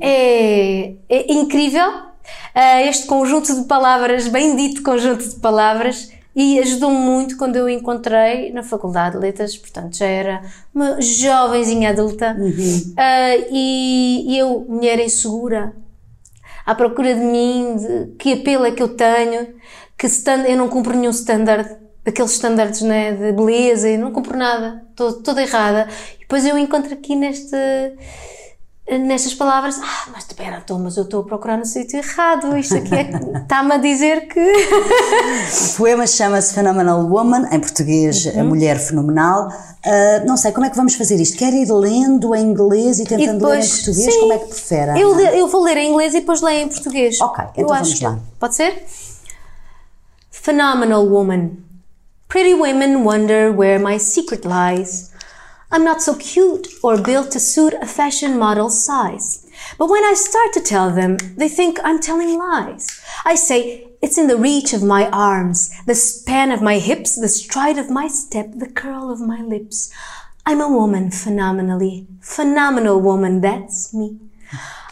é, 0.00 0.92
é 1.08 1.32
incrível 1.32 2.08
ah, 2.54 2.82
este 2.82 3.06
conjunto 3.06 3.54
de 3.54 3.66
palavras, 3.66 4.26
bendito 4.28 4.82
conjunto 4.82 5.26
de 5.28 5.36
palavras, 5.36 6.10
e 6.40 6.60
ajudou-me 6.60 6.96
muito 6.98 7.36
quando 7.36 7.56
eu 7.56 7.68
encontrei 7.68 8.52
na 8.52 8.62
Faculdade 8.62 9.16
de 9.16 9.22
Letras, 9.22 9.56
portanto 9.56 9.96
já 9.96 10.06
era 10.06 10.40
uma 10.72 11.02
jovenzinha 11.02 11.90
adulta, 11.90 12.32
Ah, 12.96 13.34
e, 13.50 14.24
e 14.28 14.38
eu, 14.38 14.64
mulher 14.68 15.00
insegura, 15.00 15.74
à 16.64 16.76
procura 16.76 17.12
de 17.12 17.20
mim, 17.20 17.74
de 17.76 18.14
que 18.16 18.34
apelo 18.34 18.64
é 18.64 18.70
que 18.70 18.80
eu 18.80 18.90
tenho, 18.90 19.48
que 19.98 20.06
stand, 20.06 20.44
eu 20.46 20.56
não 20.56 20.68
cumpro 20.68 20.96
nenhum 20.96 21.10
standard, 21.10 21.76
daqueles 22.04 22.30
standards 22.30 22.82
né, 22.82 23.14
de 23.14 23.32
beleza, 23.32 23.88
eu 23.88 23.98
não 23.98 24.12
cumpro 24.12 24.38
nada, 24.38 24.84
estou 24.90 25.14
toda 25.14 25.42
errada. 25.42 25.88
E 26.18 26.20
depois 26.20 26.46
eu 26.46 26.56
encontro 26.56 26.94
aqui 26.94 27.16
neste, 27.16 27.56
nestas 28.96 29.34
palavras, 29.34 29.78
ah, 29.82 30.08
mas 30.12 30.24
espera, 30.24 30.62
então, 30.64 30.78
mas 30.78 30.96
eu 30.96 31.02
estou 31.02 31.20
a 31.20 31.24
procurar 31.24 31.58
no 31.58 31.66
sítio 31.66 31.98
errado, 31.98 32.56
isto 32.56 32.76
aqui 32.76 32.94
é, 32.94 33.10
está-me 33.42 33.72
a 33.74 33.76
dizer 33.76 34.28
que... 34.28 34.40
O 35.74 35.76
poema 35.76 36.06
chama-se 36.06 36.54
Phenomenal 36.54 37.00
Woman, 37.06 37.48
em 37.52 37.60
português, 37.60 38.24
Uhum. 38.26 38.40
a 38.40 38.44
mulher 38.44 38.78
fenomenal. 38.78 39.48
Ah, 39.84 40.22
não 40.26 40.36
sei, 40.36 40.52
como 40.52 40.64
é 40.66 40.70
que 40.70 40.76
vamos 40.76 40.94
fazer 40.94 41.16
isto? 41.20 41.36
Quer 41.36 41.52
ir 41.52 41.70
lendo 41.70 42.34
em 42.34 42.42
inglês 42.50 42.98
e 42.98 43.04
tentando 43.04 43.46
ler 43.46 43.58
em 43.64 43.68
português? 43.68 43.96
sim, 44.14 44.20
Como 44.20 44.32
é 44.32 44.38
que 44.38 44.46
prefere? 44.46 45.00
Eu, 45.00 45.18
eu 45.18 45.48
vou 45.48 45.62
ler 45.62 45.76
em 45.76 45.90
inglês 45.90 46.14
e 46.14 46.20
depois 46.20 46.40
leio 46.40 46.62
em 46.64 46.68
português. 46.68 47.20
Ok, 47.20 47.44
então 47.52 47.62
eu 47.64 47.68
vamos 47.68 48.00
lá. 48.00 48.18
Pode 48.40 48.54
ser? 48.54 48.84
Phenomenal 50.30 51.06
woman. 51.06 51.50
Pretty 52.28 52.54
women 52.54 53.04
wonder 53.04 53.50
where 53.52 53.78
my 53.78 53.98
secret 53.98 54.44
lies. 54.46 55.07
I'm 55.70 55.84
not 55.84 56.00
so 56.00 56.16
cute 56.16 56.68
or 56.82 57.02
built 57.02 57.30
to 57.32 57.40
suit 57.40 57.74
a 57.74 57.86
fashion 57.86 58.38
model's 58.38 58.82
size. 58.82 59.46
But 59.76 59.90
when 59.90 60.02
I 60.02 60.14
start 60.14 60.54
to 60.54 60.60
tell 60.60 60.90
them, 60.90 61.18
they 61.36 61.48
think 61.48 61.78
I'm 61.84 62.00
telling 62.00 62.38
lies. 62.38 63.04
I 63.26 63.34
say, 63.34 63.88
it's 64.00 64.16
in 64.16 64.28
the 64.28 64.36
reach 64.38 64.72
of 64.72 64.82
my 64.82 65.10
arms, 65.10 65.70
the 65.84 65.94
span 65.94 66.52
of 66.52 66.62
my 66.62 66.78
hips, 66.78 67.20
the 67.20 67.28
stride 67.28 67.76
of 67.76 67.90
my 67.90 68.08
step, 68.08 68.46
the 68.54 68.70
curl 68.70 69.10
of 69.10 69.20
my 69.20 69.42
lips. 69.42 69.92
I'm 70.46 70.62
a 70.62 70.72
woman 70.72 71.10
phenomenally, 71.10 72.06
phenomenal 72.22 73.00
woman, 73.00 73.42
that's 73.42 73.92
me. 73.92 74.18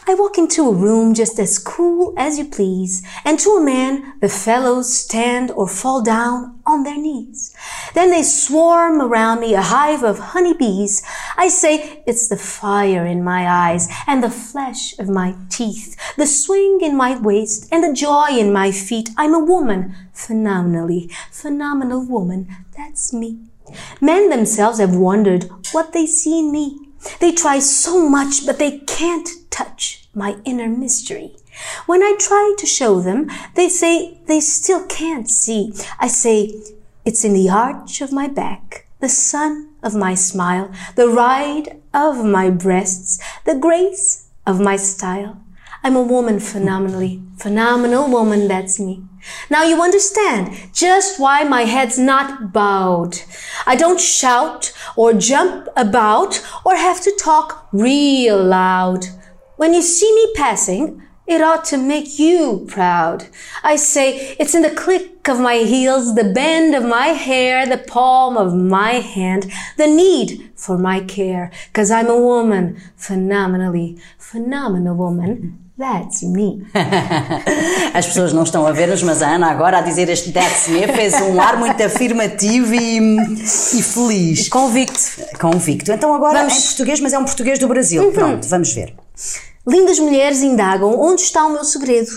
I 0.09 0.13
walk 0.13 0.37
into 0.37 0.69
a 0.69 0.73
room 0.73 1.13
just 1.13 1.37
as 1.37 1.59
cool 1.59 2.13
as 2.15 2.37
you 2.37 2.45
please, 2.45 3.05
and 3.25 3.37
to 3.39 3.49
a 3.49 3.61
man 3.61 4.13
the 4.21 4.29
fellows 4.29 4.95
stand 4.95 5.51
or 5.51 5.67
fall 5.67 6.01
down 6.01 6.61
on 6.65 6.83
their 6.83 6.97
knees. 6.97 7.53
Then 7.93 8.11
they 8.11 8.23
swarm 8.23 9.01
around 9.01 9.41
me, 9.41 9.53
a 9.53 9.61
hive 9.61 10.03
of 10.03 10.19
honeybees. 10.19 11.03
I 11.35 11.49
say 11.49 12.03
it's 12.07 12.29
the 12.29 12.37
fire 12.37 13.05
in 13.05 13.21
my 13.21 13.49
eyes 13.49 13.89
and 14.07 14.23
the 14.23 14.29
flesh 14.29 14.97
of 14.97 15.09
my 15.09 15.35
teeth, 15.49 15.97
the 16.15 16.25
swing 16.25 16.79
in 16.81 16.95
my 16.95 17.19
waist 17.19 17.67
and 17.69 17.83
the 17.83 17.91
joy 17.91 18.27
in 18.29 18.53
my 18.53 18.71
feet. 18.71 19.09
I'm 19.17 19.33
a 19.33 19.43
woman, 19.43 19.93
phenomenally, 20.13 21.11
phenomenal 21.33 22.05
woman. 22.05 22.47
That's 22.77 23.11
me. 23.11 23.39
Men 23.99 24.29
themselves 24.29 24.79
have 24.79 24.95
wondered 24.95 25.49
what 25.73 25.91
they 25.91 26.05
see 26.05 26.39
in 26.39 26.53
me. 26.53 26.79
They 27.19 27.33
try 27.33 27.59
so 27.59 28.07
much, 28.07 28.45
but 28.45 28.57
they 28.57 28.79
can't 28.79 29.27
touch 29.49 29.96
my 30.17 30.37
inner 30.43 30.67
mystery. 30.67 31.35
When 31.85 32.03
I 32.03 32.15
try 32.19 32.55
to 32.57 32.65
show 32.65 32.99
them, 32.99 33.29
they 33.55 33.69
say 33.69 34.19
they 34.25 34.39
still 34.39 34.85
can't 34.87 35.29
see. 35.29 35.73
I 35.99 36.07
say, 36.07 36.53
it's 37.05 37.23
in 37.23 37.33
the 37.33 37.49
arch 37.49 38.01
of 38.01 38.11
my 38.11 38.27
back, 38.27 38.87
the 38.99 39.09
sun 39.09 39.69
of 39.81 39.95
my 39.95 40.15
smile, 40.15 40.71
the 40.95 41.07
ride 41.07 41.79
of 41.93 42.25
my 42.25 42.49
breasts, 42.49 43.19
the 43.45 43.55
grace 43.55 44.27
of 44.45 44.59
my 44.59 44.75
style. 44.75 45.41
I'm 45.83 45.95
a 45.95 46.01
woman 46.01 46.39
phenomenally, 46.39 47.21
phenomenal 47.37 48.09
woman, 48.09 48.47
that's 48.47 48.79
me. 48.79 49.03
Now 49.49 49.63
you 49.63 49.81
understand 49.81 50.73
just 50.73 51.19
why 51.19 51.43
my 51.43 51.61
head's 51.61 51.99
not 51.99 52.51
bowed. 52.51 53.19
I 53.65 53.75
don't 53.75 53.99
shout 53.99 54.73
or 54.95 55.13
jump 55.13 55.67
about 55.75 56.43
or 56.65 56.75
have 56.75 57.01
to 57.01 57.11
talk 57.19 57.67
real 57.71 58.43
loud. 58.43 59.05
When 59.57 59.73
you 59.73 59.81
see 59.81 60.13
me 60.13 60.33
passing, 60.35 61.01
it 61.25 61.41
ought 61.41 61.65
to 61.65 61.77
make 61.77 62.19
you 62.19 62.63
proud. 62.67 63.25
I 63.63 63.75
say 63.75 64.35
it's 64.39 64.53
in 64.53 64.61
the 64.61 64.69
click 64.69 65.27
of 65.27 65.39
my 65.39 65.55
heels, 65.55 66.13
the 66.13 66.31
bend 66.31 66.75
of 66.75 66.85
my 66.85 67.07
hair, 67.07 67.65
the 67.65 67.79
palm 67.79 68.37
of 68.37 68.53
my 68.53 69.01
hand, 69.01 69.51
the 69.75 69.87
need 69.87 70.51
for 70.55 70.77
my 70.77 70.99
care. 70.99 71.49
Cause 71.73 71.89
I'm 71.89 72.07
a 72.07 72.15
woman, 72.15 72.79
phenomenally, 72.95 73.97
phenomenal 74.19 74.95
woman. 74.95 75.57
That's 75.75 76.21
me. 76.23 76.63
As 77.93 78.05
pessoas 78.05 78.33
não 78.33 78.43
estão 78.43 78.65
a 78.65 78.71
ver-nos, 78.71 79.01
mas 79.01 79.21
a 79.21 79.27
Ana 79.35 79.51
agora 79.51 79.79
a 79.79 79.81
dizer 79.81 80.09
este 80.09 80.31
That's 80.31 80.67
Me 80.67 80.87
fez 80.87 81.13
um 81.21 81.39
ar 81.41 81.57
muito 81.57 81.81
afirmativo 81.83 82.73
e, 82.73 82.97
e 82.97 83.83
feliz. 83.83 84.49
Convicto. 84.49 84.99
Convicto. 85.39 85.91
Então 85.91 86.13
agora 86.13 86.39
Vamos. 86.39 86.57
em 86.57 86.61
português, 86.61 86.99
mas 86.99 87.13
é 87.13 87.19
um 87.19 87.25
português 87.25 87.59
do 87.59 87.67
Brasil. 87.67 88.11
Pronto, 88.11 88.47
vamos 88.47 88.73
ver. 88.73 88.93
Lindas 89.67 89.99
mulheres 89.99 90.41
indagam 90.41 90.99
onde 90.99 91.21
está 91.21 91.45
o 91.45 91.51
meu 91.51 91.63
segredo. 91.63 92.11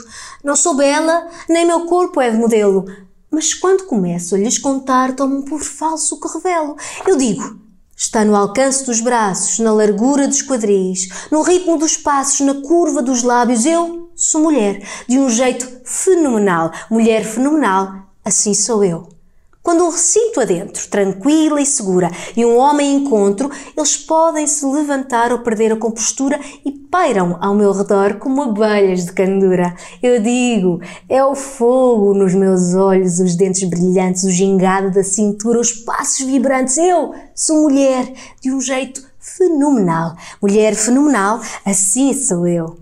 Não 0.44 0.55
sou 0.55 0.74
bela, 0.74 1.26
nem 1.48 1.66
meu 1.66 1.86
corpo 1.86 2.20
é 2.20 2.30
de 2.30 2.36
modelo. 2.36 2.84
Mas 3.30 3.55
quando 3.55 3.86
começo 3.86 4.34
a 4.34 4.38
lhes 4.38 4.59
contar, 4.59 5.14
tomo 5.14 5.44
por 5.44 5.61
falso 5.62 6.14
o 6.14 6.20
que 6.20 6.28
revelo. 6.28 6.76
Eu 7.07 7.16
digo, 7.16 7.59
está 7.96 8.24
no 8.24 8.34
alcance 8.34 8.84
dos 8.84 9.01
braços, 9.01 9.59
na 9.59 9.72
largura 9.72 10.26
dos 10.26 10.42
quadris, 10.42 11.09
no 11.30 11.42
ritmo 11.42 11.76
dos 11.76 11.96
passos, 11.96 12.40
na 12.40 12.55
curva 12.62 13.03
dos 13.03 13.22
lábios. 13.22 13.66
Eu 13.66 14.11
sou 14.14 14.42
mulher, 14.42 14.82
de 15.09 15.18
um 15.18 15.28
jeito 15.28 15.68
fenomenal. 15.84 16.72
Mulher 16.90 17.24
fenomenal, 17.24 18.07
assim 18.24 18.55
sou 18.55 18.82
eu. 18.82 19.19
Quando 19.62 19.84
um 19.84 19.90
recinto 19.90 20.40
adentro, 20.40 20.88
tranquila 20.88 21.61
e 21.61 21.66
segura, 21.66 22.11
e 22.34 22.46
um 22.46 22.56
homem 22.56 22.96
encontro, 22.96 23.50
eles 23.76 23.94
podem 23.94 24.46
se 24.46 24.64
levantar 24.64 25.32
ou 25.32 25.40
perder 25.40 25.72
a 25.72 25.76
compostura 25.76 26.40
e 26.64 26.72
pairam 26.72 27.36
ao 27.42 27.54
meu 27.54 27.70
redor 27.70 28.14
como 28.14 28.42
abelhas 28.42 29.04
de 29.04 29.12
candura. 29.12 29.76
Eu 30.02 30.20
digo, 30.22 30.80
é 31.11 31.22
o 31.22 31.34
fogo 31.34 32.14
nos 32.14 32.34
meus 32.34 32.74
olhos, 32.74 33.20
os 33.20 33.36
dentes 33.36 33.68
brilhantes, 33.68 34.24
o 34.24 34.30
gingado 34.30 34.90
da 34.90 35.04
cintura, 35.04 35.61
os 35.61 35.72
passos 35.72 36.24
vibrantes. 36.24 36.78
Eu 36.78 37.14
sou 37.34 37.61
mulher 37.62 38.11
de 38.40 38.50
um 38.50 38.62
jeito 38.62 39.06
fenomenal. 39.18 40.16
Mulher 40.40 40.74
fenomenal, 40.74 41.38
assim 41.66 42.14
sou 42.14 42.46
eu. 42.46 42.78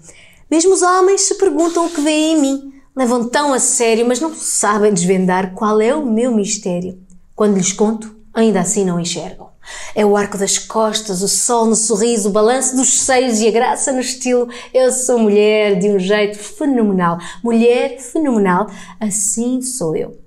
Mesmo 0.49 0.75
os 0.75 0.83
homens 0.83 1.23
se 1.23 1.35
perguntam 1.35 1.87
o 1.87 1.91
que 1.91 2.01
vêem 2.01 2.37
em 2.37 2.41
mim 2.41 2.78
levam 2.99 3.29
tão 3.29 3.55
a 3.55 3.61
sério, 3.61 4.05
mas 4.05 4.19
não 4.19 4.35
sabem 4.35 4.93
desvendar 4.93 5.55
qual 5.55 5.81
é 5.81 5.95
o 5.95 6.05
meu 6.05 6.35
mistério. 6.35 6.99
Quando 7.37 7.57
lhes 7.57 7.73
conto, 7.73 8.13
ainda 8.35 8.59
assim 8.59 8.85
não 8.85 8.99
enxergam. 8.99 9.51
É 9.95 10.05
o 10.05 10.17
arco 10.17 10.37
das 10.37 10.59
costas, 10.59 11.23
o 11.23 11.29
sol 11.29 11.67
no 11.67 11.77
sorriso, 11.77 12.29
o 12.29 12.33
balanço 12.33 12.75
dos 12.75 12.99
seios 12.99 13.39
e 13.39 13.47
a 13.47 13.53
graça 13.53 13.93
no 13.93 14.01
estilo. 14.01 14.49
Eu 14.75 14.91
sou 14.91 15.17
mulher 15.17 15.79
de 15.79 15.89
um 15.89 15.99
jeito 16.01 16.39
fenomenal. 16.39 17.19
Mulher 17.41 18.01
fenomenal, 18.01 18.67
assim 18.99 19.63
sou 19.63 19.95
eu. 19.95 20.19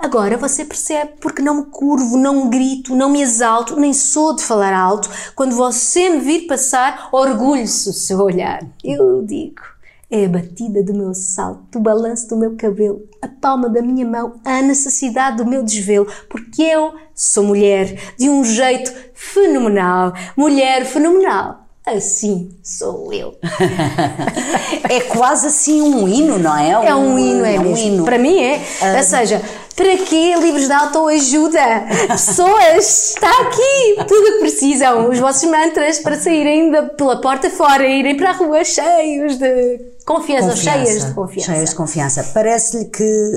Agora 0.00 0.36
você 0.36 0.64
percebe 0.64 1.12
porque 1.20 1.40
não 1.40 1.58
me 1.58 1.66
curvo, 1.66 2.16
não 2.16 2.50
grito, 2.50 2.96
não 2.96 3.08
me 3.08 3.22
exalto, 3.22 3.78
nem 3.78 3.92
sou 3.92 4.34
de 4.34 4.42
falar 4.42 4.74
alto. 4.74 5.08
Quando 5.36 5.54
você 5.54 6.10
me 6.10 6.18
vir 6.18 6.48
passar, 6.48 7.08
orgulho-se 7.12 7.88
o 7.88 7.92
seu 7.92 8.18
olhar. 8.18 8.66
Eu 8.82 9.22
digo. 9.22 9.75
É 10.08 10.24
a 10.24 10.28
batida 10.28 10.84
do 10.84 10.94
meu 10.94 11.12
salto, 11.14 11.78
o 11.78 11.80
balanço 11.80 12.28
do 12.28 12.36
meu 12.36 12.54
cabelo, 12.56 13.02
a 13.20 13.26
palma 13.26 13.68
da 13.68 13.82
minha 13.82 14.06
mão, 14.06 14.34
a 14.44 14.62
necessidade 14.62 15.38
do 15.38 15.44
meu 15.44 15.64
desvelo, 15.64 16.06
porque 16.28 16.62
eu 16.62 16.94
sou 17.12 17.42
mulher 17.42 18.14
de 18.16 18.30
um 18.30 18.44
jeito 18.44 18.92
fenomenal. 19.12 20.12
Mulher 20.36 20.84
fenomenal. 20.84 21.66
Assim 21.84 22.50
sou 22.62 23.12
eu. 23.12 23.36
É 24.88 25.00
quase 25.00 25.48
assim 25.48 25.82
um 25.82 26.08
hino, 26.08 26.38
não 26.38 26.56
é? 26.56 26.70
É 26.70 26.94
um 26.94 27.18
hino, 27.18 27.44
é, 27.44 27.56
é 27.56 27.60
um 27.60 27.64
mesmo. 27.64 27.78
hino. 27.78 28.04
Para 28.04 28.18
mim 28.18 28.38
é. 28.40 28.60
Ou 28.96 29.02
seja, 29.02 29.42
Para 29.76 29.98
quê 29.98 30.34
livros 30.36 30.66
de 30.66 30.72
autoajuda? 30.72 31.60
Pessoas, 32.08 33.10
está 33.10 33.30
aqui 33.42 34.06
tudo 34.08 34.26
o 34.26 34.32
que 34.32 34.38
precisam. 34.40 35.10
Os 35.10 35.18
vossos 35.18 35.48
mantras 35.50 35.98
para 35.98 36.18
saírem 36.18 36.70
da, 36.70 36.84
pela 36.84 37.20
porta 37.20 37.50
fora 37.50 37.86
e 37.86 38.00
irem 38.00 38.16
para 38.16 38.30
a 38.30 38.32
rua 38.32 38.64
cheios 38.64 39.36
de 39.36 39.78
confiança, 40.06 40.48
confiança 40.48 40.56
cheias 40.56 41.04
de 41.04 41.12
confiança. 41.12 41.52
Cheias 41.52 41.70
de 41.70 41.76
confiança. 41.76 42.30
Parece-lhe 42.32 42.86
que 42.86 43.32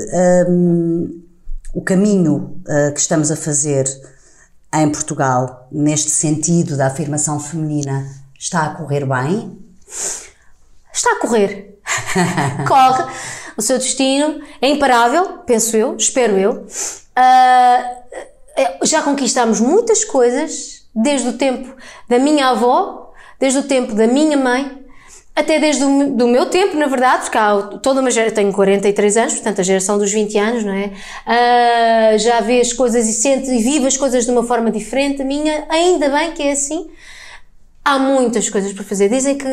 um, 0.48 1.22
o 1.74 1.82
caminho 1.82 2.58
uh, 2.66 2.94
que 2.94 3.00
estamos 3.00 3.30
a 3.30 3.36
fazer 3.36 3.84
em 4.72 4.88
Portugal, 4.88 5.68
neste 5.70 6.10
sentido 6.10 6.74
da 6.74 6.86
afirmação 6.86 7.38
feminina, 7.38 8.06
está 8.38 8.62
a 8.62 8.74
correr 8.76 9.04
bem? 9.04 9.58
Está 10.90 11.12
a 11.12 11.16
correr. 11.20 11.78
Corre. 12.66 13.12
O 13.60 13.62
seu 13.62 13.76
destino 13.76 14.40
é 14.62 14.70
imparável, 14.70 15.40
penso 15.44 15.76
eu, 15.76 15.94
espero 15.94 16.38
eu. 16.38 16.64
Uh, 17.14 17.76
já 18.86 19.02
conquistamos 19.02 19.60
muitas 19.60 20.02
coisas 20.02 20.86
desde 20.94 21.28
o 21.28 21.34
tempo 21.34 21.76
da 22.08 22.18
minha 22.18 22.48
avó, 22.48 23.12
desde 23.38 23.58
o 23.58 23.62
tempo 23.64 23.94
da 23.94 24.06
minha 24.06 24.34
mãe, 24.38 24.80
até 25.36 25.58
desde 25.58 25.84
o 25.84 26.10
do 26.16 26.26
meu 26.26 26.46
tempo, 26.46 26.74
na 26.74 26.86
verdade, 26.86 27.24
porque 27.24 27.36
há 27.36 27.60
toda 27.82 28.00
uma 28.00 28.10
geração, 28.10 28.36
tenho 28.36 28.50
43 28.50 29.16
anos, 29.18 29.34
portanto 29.34 29.60
a 29.60 29.62
geração 29.62 29.98
dos 29.98 30.10
20 30.10 30.38
anos, 30.38 30.64
não 30.64 30.72
é? 30.72 30.92
Uh, 31.26 32.18
já 32.18 32.40
vê 32.40 32.62
as 32.62 32.72
coisas 32.72 33.06
e 33.06 33.12
sente 33.12 33.50
e 33.50 33.62
vive 33.62 33.86
as 33.86 33.98
coisas 33.98 34.24
de 34.24 34.30
uma 34.30 34.42
forma 34.42 34.70
diferente. 34.70 35.20
A 35.20 35.24
minha, 35.26 35.66
ainda 35.68 36.08
bem 36.08 36.32
que 36.32 36.42
é 36.44 36.52
assim. 36.52 36.88
Há 37.84 37.98
muitas 37.98 38.48
coisas 38.48 38.72
para 38.72 38.84
fazer. 38.84 39.08
Dizem 39.08 39.36
que 39.36 39.46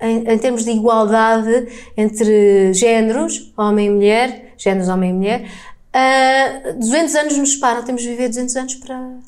em, 0.00 0.28
em, 0.28 0.38
termos 0.38 0.64
de 0.64 0.70
igualdade 0.70 1.68
entre 1.96 2.72
géneros, 2.74 3.52
homem 3.56 3.86
e 3.86 3.90
mulher, 3.90 4.54
géneros 4.58 4.88
homem 4.88 5.10
e 5.10 5.12
mulher, 5.12 5.40
uh, 5.42 6.70
ah, 6.70 6.72
200 6.78 7.14
anos 7.14 7.38
nos 7.38 7.52
separam, 7.52 7.82
temos 7.82 8.02
de 8.02 8.08
viver 8.08 8.28
200 8.28 8.56
anos 8.56 8.74
para 8.76 9.18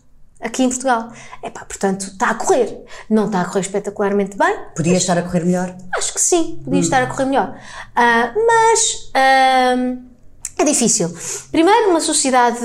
aqui 0.40 0.62
em 0.62 0.68
Portugal. 0.68 1.10
Epá, 1.42 1.64
portanto, 1.64 2.08
está 2.08 2.30
a 2.30 2.34
correr. 2.34 2.84
Não 3.08 3.26
está 3.26 3.40
a 3.40 3.44
correr 3.44 3.60
espetacularmente 3.60 4.36
bem. 4.36 4.54
Podia 4.74 4.96
estar 4.96 5.16
a 5.16 5.22
correr 5.22 5.44
melhor? 5.44 5.76
Acho 5.96 6.12
que 6.12 6.20
sim, 6.20 6.60
podia 6.64 6.80
hum. 6.80 6.82
estar 6.82 7.02
a 7.02 7.06
correr 7.06 7.26
melhor. 7.26 7.58
Uh, 7.96 8.46
mas 8.46 9.10
uh, 9.14 10.02
é 10.58 10.64
difícil. 10.64 11.14
Primeiro, 11.50 11.90
uma 11.90 12.00
sociedade 12.00 12.60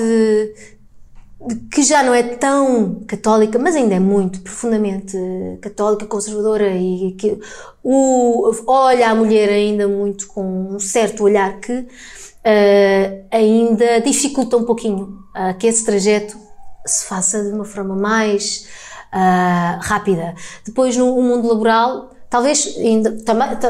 que 1.72 1.82
já 1.84 2.04
não 2.04 2.14
é 2.14 2.22
tão 2.24 3.02
católica, 3.08 3.58
mas 3.58 3.76
ainda 3.76 3.96
é 3.96 4.00
muito 4.00 4.42
profundamente 4.42 5.18
católica, 5.62 6.06
conservadora 6.06 6.70
e 6.76 7.14
que 7.14 7.40
o, 7.84 8.52
olha 8.68 9.10
a 9.10 9.16
mulher 9.16 9.50
ainda 9.50 9.88
muito 9.88 10.28
com 10.28 10.76
um 10.76 10.80
certo 10.80 11.24
olhar 11.24 11.60
que 11.60 11.74
uh, 11.74 13.26
ainda 13.32 14.02
dificulta 14.02 14.58
um 14.58 14.66
pouquinho 14.66 15.24
uh, 15.36 15.58
que 15.58 15.66
esse 15.68 15.84
trajeto 15.84 16.38
se 16.86 17.06
faça 17.06 17.44
de 17.44 17.50
uma 17.50 17.66
forma 17.66 17.96
mais 17.96 18.68
uh, 19.12 19.80
rápida. 19.82 20.36
Depois 20.66 20.96
no 20.96 21.22
mundo 21.22 21.48
laboral, 21.48 22.12
talvez 22.30 22.78
ainda, 22.78 23.18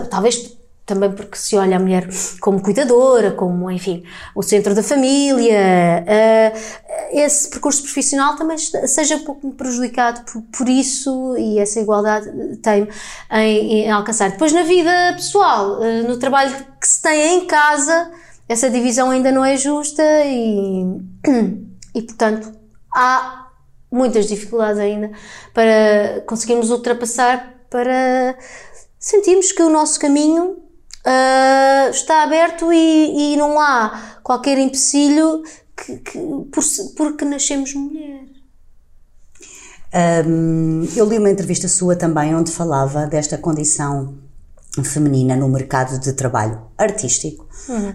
talvez 0.09 0.57
também 0.93 1.11
porque 1.11 1.37
se 1.37 1.55
olha 1.55 1.77
a 1.77 1.79
mulher 1.79 2.07
como 2.41 2.61
cuidadora, 2.61 3.31
como, 3.31 3.71
enfim, 3.71 4.03
o 4.35 4.43
centro 4.43 4.75
da 4.75 4.83
família, 4.83 5.57
esse 7.11 7.49
percurso 7.49 7.81
profissional 7.81 8.35
também 8.35 8.57
seja 8.57 9.17
pouco 9.19 9.51
prejudicado 9.51 10.21
por, 10.25 10.41
por 10.57 10.69
isso 10.69 11.37
e 11.37 11.59
essa 11.59 11.79
igualdade 11.79 12.29
tem 12.57 12.87
em, 13.31 13.85
em 13.85 13.91
alcançar. 13.91 14.31
Depois 14.31 14.51
na 14.51 14.63
vida 14.63 14.91
pessoal, 15.15 15.79
uh, 15.79 16.03
no 16.07 16.17
trabalho 16.17 16.53
que 16.79 16.87
se 16.87 17.01
tem 17.01 17.37
em 17.37 17.45
casa, 17.45 18.11
essa 18.49 18.69
divisão 18.69 19.11
ainda 19.11 19.31
não 19.31 19.45
é 19.45 19.55
justa 19.55 20.03
e, 20.25 20.83
e 21.95 22.01
portanto, 22.01 22.51
há 22.93 23.47
muitas 23.89 24.27
dificuldades 24.27 24.79
ainda 24.79 25.11
para 25.53 26.21
conseguirmos 26.25 26.69
ultrapassar 26.69 27.55
para 27.69 28.37
sentirmos 28.99 29.51
que 29.51 29.63
o 29.63 29.69
nosso 29.69 29.99
caminho 29.99 30.61
uh, 31.06 31.89
está 31.89 32.24
aberto 32.24 32.72
e, 32.72 33.34
e, 33.34 33.38
não 33.38 33.60
há 33.60 34.20
qualquer 34.24 34.58
empecilho 34.58 35.43
que, 35.76 35.97
que, 35.97 36.18
por, 36.52 36.64
porque 36.95 37.26
nascemos 37.26 37.74
mulher. 37.74 38.26
Um, 40.26 40.88
eu 40.95 41.06
li 41.06 41.18
uma 41.18 41.30
entrevista 41.30 41.68
sua 41.68 41.95
também 41.95 42.34
onde 42.34 42.49
falava 42.49 43.06
desta 43.08 43.38
condição 43.38 44.16
feminina 44.84 45.36
no 45.36 45.49
mercado 45.49 45.99
de 45.99 46.14
trabalho 46.14 46.62
artístico, 46.78 47.45
uhum. 47.68 47.93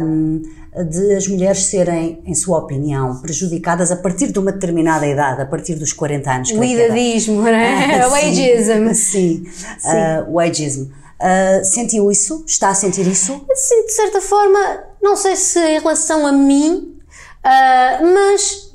um, 0.00 0.42
de 0.88 1.16
as 1.16 1.26
mulheres 1.26 1.64
serem, 1.64 2.22
em 2.24 2.34
sua 2.34 2.58
opinião, 2.58 3.20
prejudicadas 3.20 3.90
a 3.90 3.96
partir 3.96 4.30
de 4.30 4.38
uma 4.38 4.52
determinada 4.52 5.04
idade, 5.04 5.42
a 5.42 5.46
partir 5.46 5.74
dos 5.74 5.92
40 5.92 6.30
anos. 6.30 6.50
O 6.52 6.62
idadismo, 6.62 7.42
não 7.42 7.48
é? 7.48 8.00
Ah, 8.02 8.08
o 8.08 8.14
ageism. 8.14 8.94
Sim, 8.94 8.94
sim. 8.94 9.44
Uh, 9.84 10.30
o 10.30 10.40
ageism. 10.40 10.90
Uh, 11.22 11.64
sentiu 11.64 12.10
isso? 12.10 12.44
Está 12.46 12.70
a 12.70 12.74
sentir 12.74 13.06
isso? 13.06 13.46
Sim, 13.54 13.86
de 13.86 13.92
certa 13.92 14.20
forma, 14.20 14.84
não 15.00 15.14
sei 15.14 15.36
se 15.36 15.60
em 15.60 15.78
relação 15.78 16.26
a 16.26 16.32
mim, 16.32 16.98
uh, 17.44 18.04
mas 18.12 18.72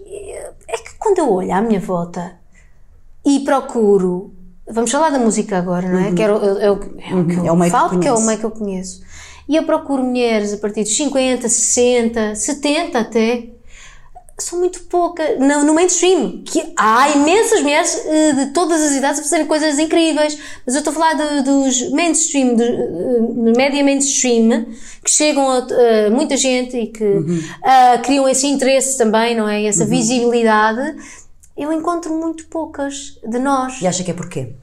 é 0.66 0.78
que 0.78 0.96
quando 0.98 1.18
eu 1.18 1.30
olho 1.30 1.52
à 1.52 1.62
minha 1.62 1.80
volta 1.80 2.40
e 3.26 3.42
procuro. 3.42 4.34
Vamos 4.70 4.92
falar 4.92 5.10
da 5.10 5.20
música 5.20 5.58
agora, 5.58 5.90
não 5.90 6.00
é? 6.00 6.08
Uhum. 6.08 6.16
Que 6.16 6.24
é, 6.24 6.32
o, 6.32 6.58
é, 6.60 6.66
é 6.66 6.72
o 6.72 6.78
que 6.78 7.36
eu 7.36 7.46
é 7.46 7.52
o 7.52 7.70
falo, 7.70 7.90
que, 7.92 8.00
que 8.00 8.08
é 8.08 8.14
o 8.14 8.22
meio 8.22 8.40
que 8.40 8.46
eu 8.46 8.52
conheço. 8.52 9.02
E 9.48 9.56
eu 9.56 9.64
procuro 9.64 10.04
mulheres 10.04 10.54
a 10.54 10.58
partir 10.58 10.84
dos 10.84 10.96
50, 10.96 11.48
60, 11.48 12.36
70 12.36 13.00
até, 13.00 13.50
são 14.40 14.60
muito 14.60 14.84
poucas 14.84 15.40
no, 15.40 15.64
no 15.64 15.74
mainstream. 15.74 16.44
Que 16.46 16.74
há 16.78 17.10
imensas 17.10 17.62
mulheres 17.62 17.96
uh, 18.06 18.36
de 18.36 18.46
todas 18.54 18.82
as 18.82 18.92
idades 18.94 19.20
a 19.20 19.24
fazerem 19.24 19.48
coisas 19.48 19.80
incríveis, 19.80 20.38
mas 20.66 20.76
eu 20.76 20.80
estou 20.80 20.92
a 20.92 20.94
falar 20.94 21.14
de, 21.14 21.42
dos 21.42 21.90
mainstream, 21.92 22.56
de, 22.56 22.64
uh, 22.64 23.54
média 23.56 23.84
mainstream, 23.84 24.66
que 25.04 25.10
chegam 25.10 25.50
a 25.50 25.60
uh, 25.60 26.12
muita 26.12 26.38
gente 26.38 26.78
e 26.78 26.88
que 26.88 27.04
uhum. 27.04 27.42
criam 28.04 28.30
esse 28.30 28.48
interesse 28.48 28.98
também, 28.98 29.36
não 29.36 29.50
é? 29.50 29.66
Essa 29.66 29.84
uhum. 29.84 29.90
visibilidade. 29.90 30.96
Eu 31.58 31.74
encontro 31.74 32.14
muito 32.14 32.46
poucas 32.48 33.20
de 33.28 33.40
nós. 33.40 33.82
E 33.82 33.88
acha 33.88 34.04
que 34.04 34.12
é 34.12 34.14
porquê? 34.14 34.54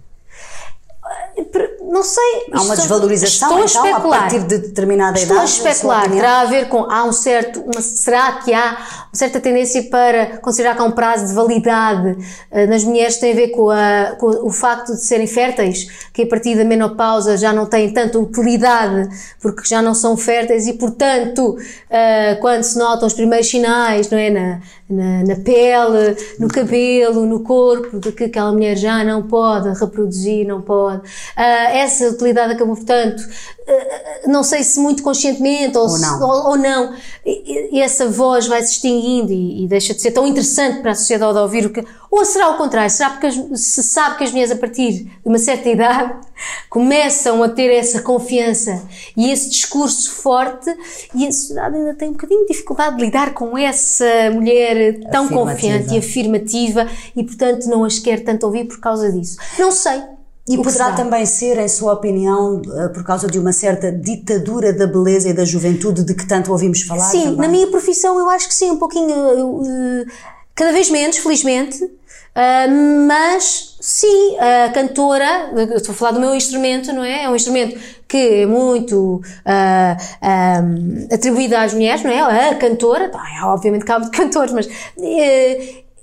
Não 1.90 2.02
sei. 2.02 2.46
Há 2.52 2.62
uma 2.62 2.76
desvalorização 2.76 3.64
estou 3.64 3.86
então, 3.86 4.12
a, 4.12 4.16
a 4.16 4.20
partir 4.20 4.40
de 4.40 4.58
determinada 4.58 5.18
estou 5.18 5.36
idade. 5.36 5.50
Estou 5.50 5.66
a 5.66 5.70
especular. 5.70 6.10
Terá 6.10 6.40
a 6.40 6.44
ver 6.46 6.68
com. 6.68 6.90
Há 6.90 7.04
um 7.04 7.12
certo. 7.12 7.60
Uma, 7.60 7.80
será 7.80 8.32
que 8.32 8.52
há 8.52 8.72
uma 8.72 9.08
certa 9.12 9.40
tendência 9.40 9.82
para 9.84 10.38
considerar 10.38 10.74
que 10.74 10.82
há 10.82 10.84
um 10.84 10.90
prazo 10.92 11.26
de 11.26 11.34
validade 11.34 12.10
uh, 12.50 12.66
nas 12.68 12.84
mulheres 12.84 13.16
tem 13.18 13.32
a 13.32 13.34
ver 13.34 13.48
com, 13.48 13.70
a, 13.70 14.16
com, 14.18 14.26
o 14.46 14.50
facto 14.50 14.94
de 14.94 15.00
serem 15.00 15.26
férteis, 15.26 15.86
que 16.12 16.22
a 16.22 16.26
partir 16.26 16.56
da 16.56 16.64
menopausa 16.64 17.36
já 17.36 17.52
não 17.52 17.66
têm 17.66 17.92
tanta 17.92 18.18
utilidade 18.18 19.08
porque 19.40 19.62
já 19.64 19.82
não 19.82 19.94
são 19.94 20.16
férteis 20.16 20.66
e, 20.66 20.74
portanto, 20.74 21.56
uh, 21.56 22.40
quando 22.40 22.62
se 22.62 22.78
notam 22.78 23.06
os 23.06 23.14
primeiros 23.14 23.48
sinais, 23.48 24.10
não 24.10 24.18
é? 24.18 24.30
Na, 24.30 24.60
na, 24.88 25.24
na, 25.24 25.36
pele, 25.36 26.16
no 26.38 26.46
cabelo, 26.48 27.24
no 27.24 27.40
corpo, 27.40 27.98
de 27.98 28.12
que 28.12 28.24
aquela 28.24 28.52
mulher 28.52 28.76
já 28.76 29.02
não 29.02 29.22
pode 29.22 29.68
reproduzir, 29.78 30.46
não 30.46 30.60
pode. 30.60 30.98
Uh, 30.98 31.73
essa 31.74 32.08
utilidade 32.08 32.52
acabou, 32.52 32.76
portanto, 32.76 33.20
uh, 33.20 34.30
não 34.30 34.44
sei 34.44 34.62
se 34.62 34.78
muito 34.78 35.02
conscientemente 35.02 35.76
ou, 35.76 35.88
ou 35.88 35.98
não, 35.98 36.18
se, 36.18 36.22
ou, 36.22 36.46
ou, 36.50 36.56
não 36.56 36.94
e, 37.26 37.76
e 37.76 37.80
essa 37.80 38.08
voz 38.08 38.46
vai 38.46 38.62
se 38.62 38.74
extinguindo 38.74 39.32
e, 39.32 39.64
e, 39.64 39.66
deixa 39.66 39.92
de 39.92 40.00
ser 40.00 40.12
tão 40.12 40.24
interessante 40.24 40.82
para 40.82 40.92
a 40.92 40.94
sociedade 40.94 41.36
ouvir 41.36 41.66
o 41.66 41.70
que. 41.70 41.84
Ou 42.08 42.24
será 42.24 42.50
o 42.50 42.56
contrário? 42.56 42.88
Será 42.88 43.10
porque 43.10 43.26
as, 43.26 43.34
se 43.60 43.82
sabe 43.82 44.18
que 44.18 44.22
as 44.22 44.30
mulheres, 44.30 44.52
a 44.52 44.56
partir 44.56 44.92
de 44.92 45.10
uma 45.24 45.38
certa 45.38 45.68
idade, 45.68 46.14
começam 46.70 47.42
a 47.42 47.48
ter 47.48 47.74
essa 47.74 48.00
confiança 48.02 48.80
e 49.16 49.32
esse 49.32 49.50
discurso 49.50 50.12
forte 50.12 50.72
e 51.12 51.26
a 51.26 51.32
sociedade 51.32 51.76
ainda 51.76 51.94
tem 51.94 52.10
um 52.10 52.12
bocadinho 52.12 52.42
de 52.42 52.52
dificuldade 52.52 52.96
de 52.96 53.04
lidar 53.04 53.34
com 53.34 53.58
essa 53.58 54.30
mulher 54.32 55.00
tão 55.10 55.28
confiante 55.28 55.92
e 55.92 55.98
afirmativa 55.98 56.86
e, 57.16 57.24
portanto, 57.24 57.66
não 57.66 57.84
as 57.84 57.98
quer 57.98 58.22
tanto 58.22 58.46
ouvir 58.46 58.66
por 58.66 58.78
causa 58.78 59.10
disso. 59.10 59.38
Não 59.58 59.72
sei. 59.72 60.13
E 60.46 60.58
poderá 60.58 60.92
também 60.92 61.24
ser, 61.24 61.58
em 61.58 61.68
sua 61.68 61.94
opinião, 61.94 62.60
eh, 62.76 62.88
por 62.88 63.02
causa 63.02 63.26
de 63.26 63.38
uma 63.38 63.52
certa 63.52 63.90
ditadura 63.90 64.74
da 64.74 64.86
beleza 64.86 65.30
e 65.30 65.32
da 65.32 65.44
juventude 65.44 66.04
de 66.04 66.14
que 66.14 66.26
tanto 66.28 66.52
ouvimos 66.52 66.82
falar? 66.82 67.04
Sim, 67.04 67.22
também? 67.22 67.36
na 67.36 67.48
minha 67.48 67.66
profissão 67.68 68.18
eu 68.18 68.28
acho 68.28 68.48
que 68.48 68.54
sim, 68.54 68.70
um 68.70 68.78
pouquinho. 68.78 69.14
Uh, 69.14 70.06
cada 70.54 70.70
vez 70.70 70.90
menos, 70.90 71.16
felizmente. 71.16 71.82
Uh, 71.82 73.06
mas 73.08 73.76
sim, 73.80 74.36
a 74.38 74.68
cantora, 74.70 75.50
estou 75.76 75.92
a 75.92 75.96
falar 75.96 76.10
do 76.10 76.20
meu 76.20 76.34
instrumento, 76.34 76.92
não 76.92 77.02
é? 77.02 77.24
É 77.24 77.30
um 77.30 77.36
instrumento 77.36 77.80
que 78.06 78.42
é 78.42 78.46
muito 78.46 79.22
uh, 79.46 80.62
um, 80.62 81.14
atribuído 81.14 81.56
às 81.56 81.72
mulheres, 81.72 82.02
não 82.02 82.10
é? 82.10 82.50
A 82.50 82.54
cantora, 82.56 83.08
tá, 83.08 83.22
obviamente 83.44 83.86
que 83.86 83.92
há 83.92 84.00
cantores, 84.10 84.52
mas 84.52 84.68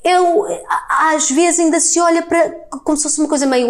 eu, 0.03 0.45
às 1.13 1.29
vezes 1.29 1.59
ainda 1.59 1.79
se 1.79 1.99
olha 1.99 2.23
para 2.23 2.49
como 2.83 2.97
se 2.97 3.03
fosse 3.03 3.19
uma 3.19 3.29
coisa 3.29 3.45
meio 3.45 3.69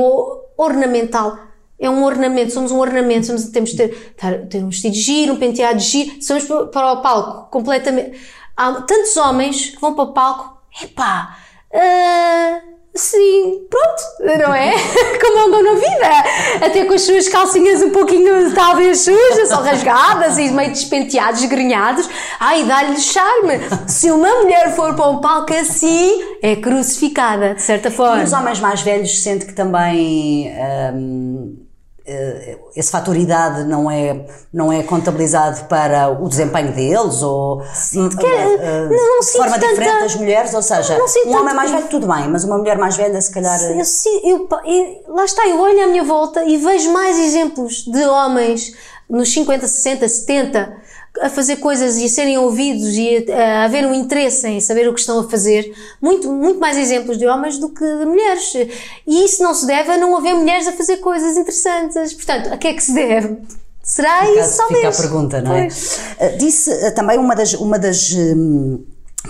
ornamental. 0.63 1.37
É 1.79 1.89
um 1.89 2.03
ornamento, 2.03 2.53
somos 2.53 2.71
um 2.71 2.79
ornamento, 2.79 3.25
somos, 3.25 3.45
temos 3.45 3.71
de 3.71 3.77
ter, 3.77 4.15
ter 4.49 4.63
um 4.63 4.69
vestido 4.69 4.95
giro, 4.95 5.33
um 5.33 5.37
penteado 5.37 5.79
giro, 5.79 6.21
somos 6.21 6.43
para 6.71 6.93
o 6.93 7.01
palco 7.01 7.49
completamente. 7.49 8.19
há 8.55 8.73
tantos 8.81 9.17
homens 9.17 9.71
que 9.71 9.81
vão 9.81 9.95
para 9.95 10.03
o 10.03 10.13
palco, 10.13 10.61
epá, 10.81 11.37
uh, 11.73 12.70
Sim, 12.93 13.67
pronto, 13.69 14.37
não 14.37 14.53
é? 14.53 14.73
Como 15.21 15.47
andam 15.47 15.63
na 15.63 15.73
vida. 15.75 16.65
Até 16.65 16.83
com 16.83 16.93
as 16.93 17.01
suas 17.01 17.29
calcinhas 17.29 17.81
um 17.81 17.89
pouquinho, 17.91 18.53
talvez 18.53 18.99
sujas 18.99 19.49
ou 19.51 19.63
rasgadas 19.63 20.37
e 20.37 20.51
meio 20.51 20.71
despenteados, 20.71 21.45
grenhados. 21.45 22.09
Ai, 22.37 22.63
dá-lhe 22.65 22.99
charme. 22.99 23.59
Se 23.87 24.11
uma 24.11 24.29
mulher 24.41 24.75
for 24.75 24.93
para 24.93 25.09
um 25.09 25.21
palco 25.21 25.53
assim, 25.53 26.21
é 26.41 26.57
crucificada, 26.57 27.55
de 27.55 27.61
certa 27.61 27.89
forma. 27.89 28.21
E 28.21 28.25
os 28.25 28.33
homens 28.33 28.59
mais 28.59 28.81
velhos 28.81 29.23
sentem 29.23 29.47
que 29.47 29.53
também. 29.53 30.51
Hum, 30.93 31.70
esse 32.75 32.91
fator 32.91 33.15
idade 33.15 33.63
não 33.63 33.89
é, 33.89 34.25
não 34.51 34.73
é 34.73 34.81
contabilizado 34.81 35.65
para 35.65 36.09
o 36.09 36.27
desempenho 36.27 36.73
deles 36.73 37.21
ou 37.21 37.63
sinto 37.73 38.17
que 38.17 38.25
uh, 38.25 38.89
não, 38.89 39.19
de 39.19 39.31
forma 39.31 39.59
tanta, 39.59 39.67
diferente 39.67 39.99
das 39.99 40.15
mulheres, 40.15 40.53
ou 40.53 40.61
seja, 40.61 40.97
um 41.27 41.35
homem 41.37 41.53
mais 41.53 41.69
velho 41.69 41.87
tudo 41.87 42.07
bem, 42.07 42.27
mas 42.27 42.43
uma 42.43 42.57
mulher 42.57 42.77
mais 42.77 42.97
velha 42.97 43.21
se 43.21 43.31
calhar... 43.31 43.59
Eu, 43.61 43.83
eu, 44.23 44.49
eu, 44.65 45.13
lá 45.13 45.25
está, 45.25 45.47
eu 45.47 45.59
olho 45.59 45.83
à 45.83 45.87
minha 45.87 46.03
volta 46.03 46.43
e 46.43 46.57
vejo 46.57 46.91
mais 46.91 47.19
exemplos 47.19 47.85
de 47.85 48.03
homens 48.05 48.73
nos 49.07 49.31
50, 49.31 49.67
60, 49.67 50.07
70 50.07 50.80
a 51.19 51.29
fazer 51.29 51.57
coisas 51.57 51.97
e 51.97 52.05
a 52.05 52.09
serem 52.09 52.37
ouvidos 52.37 52.95
e 52.95 53.25
a, 53.29 53.35
a, 53.35 53.63
haver 53.65 53.85
um 53.85 53.93
interesse 53.93 54.47
em 54.47 54.59
saber 54.61 54.87
o 54.87 54.93
que 54.93 54.99
estão 54.99 55.19
a 55.19 55.29
fazer, 55.29 55.73
muito, 56.01 56.31
muito 56.31 56.59
mais 56.59 56.77
exemplos 56.77 57.17
de 57.17 57.27
homens 57.27 57.57
do 57.57 57.69
que 57.69 57.83
de 57.83 58.05
mulheres. 58.05 58.53
E 59.05 59.25
isso 59.25 59.43
não 59.43 59.53
se 59.53 59.65
deve 59.65 59.91
a 59.91 59.97
não 59.97 60.15
haver 60.15 60.35
mulheres 60.35 60.67
a 60.67 60.71
fazer 60.71 60.97
coisas 60.97 61.35
interessantes. 61.35 62.13
Portanto, 62.13 62.53
a 62.53 62.57
que 62.57 62.67
é 62.67 62.73
que 62.73 62.83
se 62.83 62.93
deve? 62.93 63.37
Será 63.83 64.29
isso, 64.31 64.57
talvez. 64.57 64.79
Fica 64.79 64.89
a 64.89 65.09
pergunta, 65.09 65.41
não 65.41 65.53
é? 65.53 65.67
Uh, 65.67 66.37
disse 66.37 66.71
uh, 66.71 66.93
também 66.93 67.17
uma 67.17 67.35
das, 67.35 67.53
uma 67.53 67.79
das 67.79 68.13
um, 68.13 68.83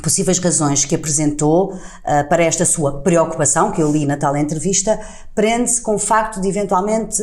possíveis 0.03 0.39
razões 0.39 0.84
que 0.84 0.93
apresentou 0.93 1.73
uh, 1.73 2.29
para 2.29 2.43
esta 2.43 2.65
sua 2.65 3.01
preocupação, 3.01 3.71
que 3.71 3.82
eu 3.82 3.89
li 3.89 4.05
na 4.05 4.17
tal 4.17 4.36
entrevista, 4.36 4.99
prende-se 5.34 5.82
com 5.82 5.95
o 5.95 5.99
facto 5.99 6.41
de 6.41 6.49
eventualmente 6.49 7.15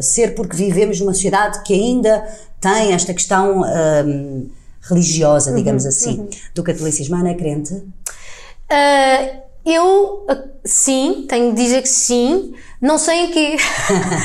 ser 0.00 0.34
porque 0.34 0.56
vivemos 0.56 0.98
numa 1.00 1.12
sociedade 1.12 1.62
que 1.62 1.74
ainda 1.74 2.26
tem 2.66 2.92
esta 2.92 3.14
questão 3.14 3.62
um, 3.62 4.50
religiosa, 4.82 5.54
digamos 5.54 5.84
uhum, 5.84 5.88
assim, 5.88 6.18
uhum. 6.18 6.30
do 6.54 6.62
catolicismo. 6.64 7.14
Ana 7.14 7.30
é 7.30 7.34
crente? 7.34 7.74
Uh, 7.74 9.40
eu, 9.64 10.26
sim, 10.64 11.26
tenho 11.28 11.54
de 11.54 11.62
dizer 11.62 11.82
que 11.82 11.88
sim, 11.88 12.54
não 12.80 12.98
sei 12.98 13.26
em 13.26 13.30
quê. 13.30 13.56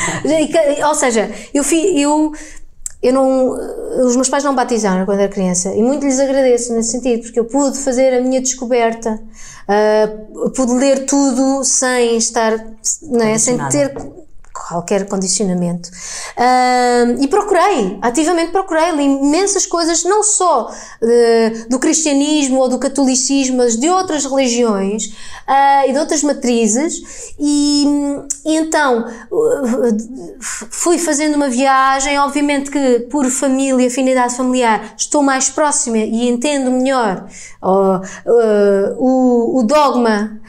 Ou 0.88 0.96
seja, 0.96 1.30
eu, 1.54 1.64
fui, 1.64 2.00
eu 2.00 2.32
eu 3.02 3.14
não, 3.14 3.50
os 4.06 4.16
meus 4.16 4.30
pais 4.30 4.44
não 4.44 4.54
batizaram 4.54 5.06
quando 5.06 5.22
era 5.22 5.28
criança 5.28 5.74
e 5.74 5.82
muito 5.82 6.06
lhes 6.06 6.20
agradeço 6.20 6.72
nesse 6.72 6.92
sentido, 6.92 7.24
porque 7.24 7.40
eu 7.40 7.46
pude 7.46 7.80
fazer 7.80 8.14
a 8.14 8.22
minha 8.22 8.40
descoberta, 8.40 9.20
uh, 9.68 10.50
pude 10.52 10.74
ler 10.74 11.08
tudo 11.08 11.64
sem 11.64 12.18
estar, 12.18 12.64
não 13.02 13.26
é, 13.26 13.40
sem 13.40 13.58
ter 13.70 13.92
qualquer 14.68 15.08
condicionamento. 15.08 15.90
Uh, 16.38 17.22
e 17.22 17.28
procurei, 17.28 17.98
ativamente 18.02 18.52
procurei, 18.52 18.90
imensas 18.92 19.66
coisas, 19.66 20.04
não 20.04 20.24
só 20.24 20.70
uh, 20.70 21.70
do 21.70 21.80
cristianismo 21.80 22.60
ou 22.60 22.70
do 22.70 22.80
catolicismo, 22.80 23.58
mas 23.58 23.78
de 23.78 23.90
outras 23.90 24.26
religiões 24.26 25.08
uh, 25.08 25.90
e 25.90 25.94
de 25.94 26.00
outras 26.00 26.24
matrizes. 26.24 27.34
E, 27.40 27.86
e 28.46 28.56
então 28.56 29.06
fui 30.40 30.98
fazendo 30.98 31.36
uma 31.36 31.50
viagem, 31.50 32.18
obviamente 32.20 32.70
que 32.70 33.00
por 33.12 33.26
família, 33.30 33.88
afinidade 33.88 34.36
familiar, 34.36 34.94
estou 34.98 35.24
mais 35.24 35.50
próxima 35.50 35.98
e 35.98 36.28
entendo 36.30 36.72
melhor 36.72 37.28
o, 38.98 39.60
o 39.60 39.64
dogma 39.64 40.40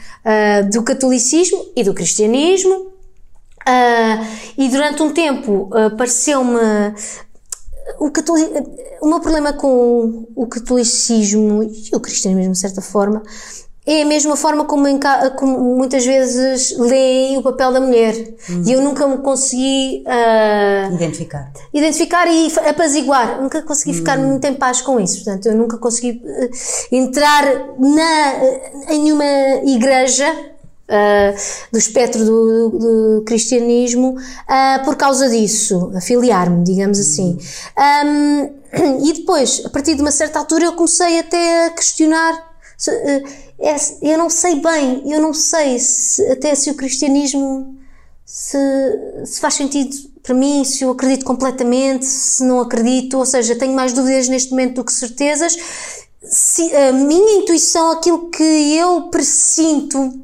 do 0.71 0.83
catolicismo 0.83 1.65
e 1.75 1.83
do 1.83 1.93
cristianismo 1.93 2.92
Uh, 3.65 4.25
e 4.57 4.69
durante 4.69 5.01
um 5.01 5.13
tempo 5.13 5.69
uh, 5.71 5.95
pareceu-me 5.95 6.59
o, 7.99 8.11
o 9.01 9.07
meu 9.07 9.19
problema 9.19 9.53
com 9.53 10.27
o 10.35 10.47
catolicismo 10.47 11.63
e 11.63 11.95
o 11.95 11.99
cristianismo, 11.99 12.53
de 12.53 12.59
certa 12.59 12.81
forma, 12.81 13.21
é 13.85 14.01
a 14.01 14.05
mesma 14.05 14.37
forma 14.37 14.63
como, 14.63 14.85
como 15.37 15.75
muitas 15.75 16.05
vezes 16.05 16.77
leem 16.77 17.37
o 17.37 17.43
papel 17.43 17.73
da 17.73 17.81
mulher. 17.81 18.15
Hum. 18.49 18.63
E 18.65 18.71
eu 18.71 18.81
nunca 18.81 19.05
me 19.05 19.17
consegui 19.17 20.05
uh, 20.07 20.95
identificar. 20.95 21.51
identificar 21.73 22.25
e 22.27 22.49
apaziguar. 22.65 23.41
Nunca 23.41 23.61
consegui 23.61 23.91
hum. 23.91 23.95
ficar 23.95 24.17
muito 24.17 24.45
em 24.45 24.53
paz 24.53 24.81
com 24.81 24.99
isso. 24.99 25.23
Portanto, 25.23 25.47
eu 25.47 25.55
nunca 25.55 25.77
consegui 25.77 26.21
entrar 26.91 27.43
na, 27.77 28.93
em 28.93 29.11
uma 29.11 29.25
igreja 29.65 30.52
Uh, 30.83 31.33
do 31.71 31.79
espectro 31.79 32.25
do, 32.25 32.69
do, 32.69 32.79
do 32.79 33.23
cristianismo 33.25 34.17
uh, 34.17 34.83
por 34.83 34.97
causa 34.97 35.29
disso, 35.29 35.93
afiliar-me, 35.95 36.61
digamos 36.63 36.99
assim. 36.99 37.37
Um, 38.05 39.07
e 39.07 39.13
depois, 39.13 39.63
a 39.65 39.69
partir 39.69 39.95
de 39.95 40.01
uma 40.01 40.11
certa 40.11 40.39
altura, 40.39 40.65
eu 40.65 40.73
comecei 40.73 41.19
até 41.19 41.67
a 41.67 41.69
questionar. 41.69 42.53
Se, 42.77 42.91
uh, 42.91 43.23
é, 43.59 43.75
eu 44.01 44.17
não 44.17 44.29
sei 44.29 44.59
bem, 44.59 45.03
eu 45.09 45.21
não 45.21 45.33
sei 45.33 45.79
se, 45.79 46.21
até 46.29 46.53
se 46.53 46.69
o 46.69 46.75
cristianismo 46.75 47.77
se, 48.25 48.57
se 49.25 49.39
faz 49.39 49.53
sentido 49.53 49.95
para 50.21 50.33
mim, 50.33 50.63
se 50.63 50.83
eu 50.83 50.91
acredito 50.91 51.25
completamente, 51.25 52.05
se 52.05 52.43
não 52.43 52.59
acredito, 52.61 53.17
ou 53.17 53.25
seja, 53.25 53.55
tenho 53.55 53.73
mais 53.73 53.93
dúvidas 53.93 54.27
neste 54.27 54.51
momento 54.51 54.75
do 54.75 54.83
que 54.83 54.91
certezas. 54.91 55.55
Se, 56.23 56.75
a 56.75 56.93
minha 56.93 57.39
intuição, 57.39 57.91
aquilo 57.91 58.29
que 58.29 58.75
eu 58.75 59.03
presinto 59.03 60.19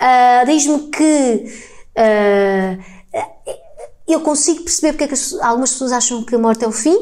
uh, 0.00 0.46
diz-me 0.46 0.90
que 0.90 1.44
uh, 1.98 2.92
eu 4.08 4.20
consigo 4.20 4.62
perceber 4.62 4.92
porque 4.92 5.04
é 5.04 5.08
que 5.08 5.14
algumas 5.42 5.72
pessoas 5.72 5.92
acham 5.92 6.24
que 6.24 6.34
a 6.34 6.38
morte 6.38 6.64
é 6.64 6.68
o 6.68 6.72
fim, 6.72 6.96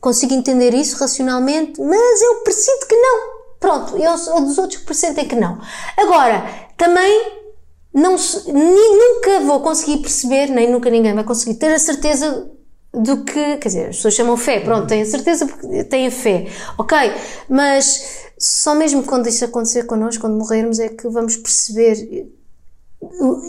consigo 0.00 0.34
entender 0.34 0.74
isso 0.74 0.96
racionalmente, 0.96 1.80
mas 1.80 2.22
eu 2.22 2.36
presinto 2.36 2.86
que 2.86 2.96
não. 2.96 3.36
Pronto, 3.58 3.96
eu 3.96 4.16
sou 4.18 4.40
dos 4.40 4.58
outros 4.58 4.80
que 4.80 4.86
pressentem 4.86 5.26
que 5.26 5.34
não. 5.34 5.58
Agora, 5.96 6.44
também 6.76 7.32
não, 7.92 8.16
nunca 8.46 9.40
vou 9.40 9.60
conseguir 9.60 9.98
perceber, 9.98 10.48
nem 10.48 10.70
nunca 10.70 10.90
ninguém 10.90 11.14
vai 11.14 11.24
conseguir 11.24 11.54
ter 11.54 11.72
a 11.72 11.78
certeza 11.78 12.50
do 12.92 13.24
que, 13.24 13.56
quer 13.56 13.68
dizer, 13.68 13.88
as 13.88 13.96
pessoas 13.96 14.14
chamam 14.14 14.36
fé, 14.36 14.60
pronto, 14.60 14.86
têm 14.86 15.02
a 15.02 15.06
certeza 15.06 15.46
porque 15.46 15.84
têm 15.84 16.06
a 16.06 16.10
fé, 16.10 16.46
ok, 16.78 16.96
mas 17.48 18.25
só 18.38 18.74
mesmo 18.74 19.02
quando 19.02 19.28
isso 19.28 19.44
acontecer 19.44 19.84
connosco, 19.84 20.20
quando 20.20 20.36
morrermos, 20.36 20.78
é 20.78 20.88
que 20.88 21.08
vamos 21.08 21.36
perceber 21.36 22.28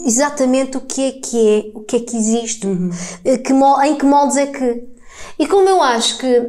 exatamente 0.06 0.78
o 0.78 0.82
que 0.82 1.04
é 1.04 1.12
que 1.12 1.50
é, 1.50 1.72
o 1.74 1.82
que 1.82 1.96
é 1.98 2.00
que 2.00 2.16
existe, 2.16 2.68
uhum. 2.68 2.92
Que, 3.24 3.54
em 3.88 3.96
que 3.98 4.06
moldes 4.06 4.38
é 4.38 4.48
que. 4.48 4.84
E 5.40 5.48
como 5.48 5.68
eu 5.68 5.82
acho 5.82 6.18
que 6.18 6.42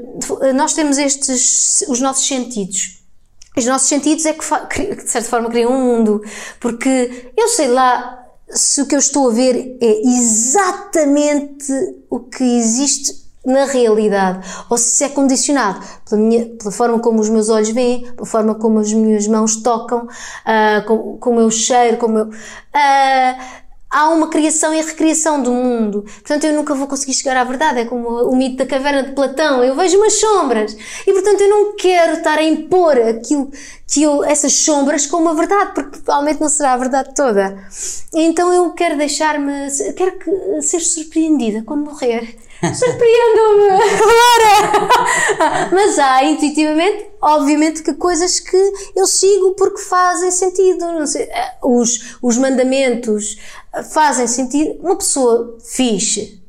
nós 0.55 0.74
temos 0.74 0.99
estes, 0.99 1.84
os 1.89 2.01
nossos 2.01 2.26
sentidos, 2.26 3.03
os 3.57 3.66
nossos 3.66 3.89
sentidos 3.89 4.24
é 4.24 4.32
que, 4.32 4.95
de 4.95 5.11
certa 5.11 5.28
forma 5.28 5.51
criam 5.51 5.72
um 5.72 5.97
mundo, 5.97 6.22
porque 6.61 7.32
eu 7.36 7.49
sei 7.49 7.68
lá 7.68 8.24
se 8.51 8.80
o 8.80 8.86
que 8.86 8.95
eu 8.95 8.99
estou 8.99 9.28
a 9.28 9.32
ver 9.32 9.76
é 9.80 10.01
exatamente 10.01 11.72
o 12.09 12.20
que 12.20 12.45
existe 12.45 13.27
na 13.45 13.64
realidade, 13.64 14.47
ou 14.68 14.76
se 14.76 15.05
é 15.05 15.09
condicionado 15.09 15.80
pela, 16.09 16.20
minha, 16.20 16.47
pela 16.47 16.70
forma 16.70 16.99
como 16.99 17.20
os 17.20 17.28
meus 17.28 17.49
olhos 17.49 17.70
veem, 17.70 18.11
pela 18.12 18.26
forma 18.26 18.55
como 18.55 18.78
as 18.78 18.93
minhas 18.93 19.26
mãos 19.26 19.57
tocam, 19.57 20.05
uh, 20.05 20.86
com, 20.86 21.16
como 21.18 21.41
eu 21.41 21.51
cheiro, 21.51 21.97
como 21.97 22.18
eu. 22.18 22.26
Uh, 22.26 23.68
há 23.91 24.11
uma 24.11 24.28
criação 24.28 24.74
e 24.74 24.82
recriação 24.82 25.43
do 25.43 25.51
mundo. 25.53 26.03
Portanto, 26.03 26.45
eu 26.45 26.53
nunca 26.53 26.74
vou 26.74 26.86
conseguir 26.86 27.14
chegar 27.14 27.36
à 27.36 27.45
verdade. 27.45 27.80
É 27.80 27.84
como 27.84 28.09
o 28.09 28.36
mito 28.36 28.57
da 28.57 28.66
caverna 28.66 29.03
de 29.03 29.12
Platão. 29.12 29.64
Eu 29.64 29.74
vejo 29.74 29.97
umas 29.97 30.14
sombras. 30.14 30.76
E, 31.07 31.12
portanto, 31.12 31.41
eu 31.41 31.49
não 31.49 31.76
quero 31.76 32.18
estar 32.18 32.39
a 32.39 32.43
impor 32.43 32.99
aquilo 32.99 33.51
que 33.86 34.03
eu, 34.03 34.22
essas 34.24 34.53
sombras 34.53 35.07
como 35.07 35.28
a 35.28 35.34
verdade, 35.34 35.72
porque 35.74 35.99
provavelmente 35.99 36.41
não 36.41 36.49
será 36.49 36.74
a 36.74 36.76
verdade 36.76 37.14
toda. 37.14 37.66
Então, 38.12 38.53
eu 38.53 38.70
quero 38.72 38.97
deixar-me, 38.97 39.53
quero 39.95 40.18
que, 40.18 40.62
ser 40.62 40.80
surpreendida 40.80 41.62
quando 41.62 41.84
morrer. 41.84 42.36
Surpreendo-me! 42.61 43.70
Agora! 44.02 45.68
Mas 45.72 45.98
há, 45.98 46.24
intuitivamente, 46.24 47.06
obviamente 47.20 47.82
que 47.82 47.94
coisas 47.94 48.40
que 48.40 48.72
eu 48.96 49.06
sigo 49.06 49.54
porque 49.54 49.80
fazem 49.80 50.30
sentido. 50.30 51.06
Sei, 51.06 51.22
eh, 51.22 51.54
os, 51.62 52.16
os 52.20 52.36
mandamentos 52.36 53.36
fazem 53.92 54.26
sentido. 54.26 54.78
Uma 54.80 54.96
pessoa 54.96 55.56
fixe 55.64 56.42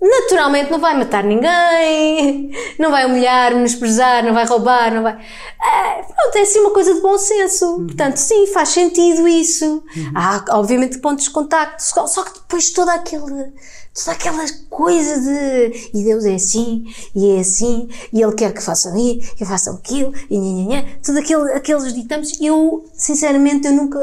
naturalmente 0.00 0.70
não 0.70 0.78
vai 0.78 0.96
matar 0.96 1.24
ninguém, 1.24 2.50
não 2.78 2.90
vai 2.90 3.06
humilhar, 3.06 3.54
menosprezar, 3.54 4.24
não 4.24 4.34
vai 4.34 4.44
roubar, 4.46 4.94
não 4.94 5.02
vai. 5.02 5.14
É, 5.14 6.02
pronto, 6.02 6.36
é 6.36 6.40
assim 6.42 6.60
uma 6.60 6.70
coisa 6.70 6.94
de 6.94 7.00
bom 7.00 7.18
senso. 7.18 7.84
Portanto, 7.86 8.16
sim, 8.16 8.46
faz 8.48 8.70
sentido 8.70 9.26
isso. 9.26 9.82
Há, 10.14 10.44
obviamente, 10.50 10.98
pontos 10.98 11.24
de 11.24 11.30
contacto, 11.30 11.82
só, 11.82 12.22
que 12.22 12.34
depois 12.34 12.70
toda 12.70 12.92
aquele. 12.92 13.52
Toda 13.94 14.12
aquela 14.12 14.44
coisa 14.68 15.18
de 15.18 15.90
e 15.94 16.04
Deus 16.04 16.26
é 16.26 16.34
assim, 16.34 16.84
e 17.14 17.30
é 17.30 17.40
assim, 17.40 17.88
e 18.12 18.20
Ele 18.20 18.34
quer 18.34 18.52
que 18.52 18.62
façam 18.62 18.94
isso, 18.94 19.34
que 19.34 19.44
façam 19.46 19.76
aquilo, 19.76 20.12
e 20.28 20.38
nhanhanhã, 20.38 20.84
tudo 21.02 21.18
aquele, 21.18 21.50
aqueles 21.54 21.94
ditames, 21.94 22.38
eu, 22.38 22.84
sinceramente, 22.92 23.66
eu 23.66 23.72
nunca, 23.72 23.98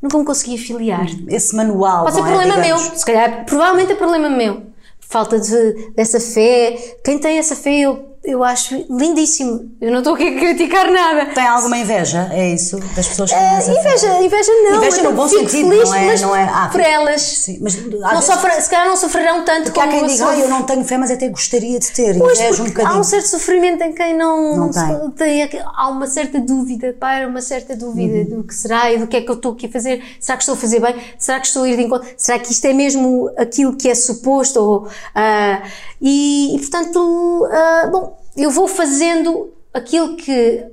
nunca 0.00 0.18
me 0.18 0.24
consegui 0.24 0.54
afiliar. 0.54 1.08
Esse 1.26 1.56
manual. 1.56 2.04
Pode 2.04 2.14
ser 2.18 2.22
é, 2.22 2.24
problema 2.24 2.56
meu, 2.58 2.78
se 2.78 3.04
calhar, 3.04 3.44
provavelmente 3.46 3.90
é 3.90 3.96
problema 3.96 4.30
meu. 4.30 4.67
Falta 5.08 5.40
de, 5.40 5.90
dessa 5.92 6.20
fé. 6.20 6.98
Quem 7.02 7.18
tem 7.18 7.38
essa 7.38 7.56
fé, 7.56 7.80
eu, 7.80 8.07
eu 8.30 8.44
acho 8.44 8.74
lindíssimo. 8.90 9.72
Eu 9.80 9.90
não 9.90 9.98
estou 9.98 10.14
aqui 10.14 10.28
a 10.28 10.38
criticar 10.38 10.90
nada. 10.90 11.26
Tem 11.34 11.46
alguma 11.46 11.78
inveja? 11.78 12.28
É 12.32 12.52
isso? 12.52 12.78
Das 12.94 13.08
pessoas 13.08 13.30
que 13.30 13.36
têm 13.36 13.46
Ah, 13.46 13.58
inveja, 13.62 14.22
inveja 14.22 14.52
não. 14.52 14.76
Inveja 14.76 15.02
no 15.02 15.12
bom 15.12 15.26
sentido, 15.28 15.68
feliz, 15.70 15.88
não 15.88 15.94
é- 15.94 16.06
mas 16.06 16.20
não 16.22 16.36
é- 16.36 16.44
ah, 16.44 16.68
por 16.70 16.80
elas. 16.80 17.22
Sim, 17.22 17.58
mas 17.60 17.74
Não 17.76 18.10
vezes- 18.10 18.24
sofre, 18.24 18.60
se 18.60 18.68
calhar 18.70 18.86
não 18.88 18.96
sofrerão 18.96 19.44
tanto 19.44 19.64
Porque 19.64 19.80
há 19.80 19.84
como 19.86 19.98
quem 19.98 20.06
diga, 20.08 20.24
"Ai, 20.26 20.30
sofro. 20.36 20.44
eu 20.44 20.48
não 20.50 20.62
tenho 20.64 20.84
fé, 20.84 20.98
mas 20.98 21.10
até 21.10 21.28
gostaria 21.28 21.78
de 21.78 21.90
ter. 21.90 22.18
Pois, 22.18 22.38
Inveja 22.38 22.62
um 22.62 22.66
bocadinho. 22.66 22.94
há 22.94 22.98
um 23.00 23.04
certo 23.04 23.26
sofrimento 23.28 23.82
em 23.82 23.92
quem 23.92 24.16
não, 24.16 24.56
Não 24.56 24.70
tem. 24.70 25.10
tem 25.46 25.60
há 25.74 25.88
uma 25.88 26.06
certa 26.06 26.40
dúvida, 26.40 26.94
pá, 26.98 27.20
uma 27.26 27.40
certa 27.40 27.74
dúvida 27.74 28.18
Uhum. 28.30 28.38
do 28.42 28.44
que 28.44 28.54
será 28.54 28.92
e 28.92 28.98
do 28.98 29.06
que 29.06 29.16
é 29.16 29.20
que 29.22 29.30
eu 29.30 29.34
estou 29.36 29.52
aqui 29.52 29.66
a 29.66 29.70
fazer. 29.70 30.02
Será 30.20 30.36
que 30.36 30.42
estou 30.42 30.54
a 30.54 30.58
fazer 30.58 30.80
bem? 30.80 30.94
Será 31.18 31.40
que 31.40 31.46
estou 31.46 31.62
a 31.62 31.68
ir 31.68 31.76
de 31.76 31.82
encontro? 31.84 32.08
Será 32.16 32.38
que 32.38 32.52
isto 32.52 32.64
é 32.66 32.72
mesmo 32.72 33.30
aquilo 33.36 33.74
que 33.76 33.88
é 33.88 33.94
suposto? 33.94 34.60
Ou, 34.60 34.88
ah, 35.14 35.62
e, 36.00 36.54
e, 36.54 36.58
portanto, 36.58 37.48
ah, 37.50 37.88
bom, 37.90 38.17
eu 38.38 38.50
vou 38.50 38.68
fazendo 38.68 39.52
aquilo 39.74 40.16
que 40.16 40.64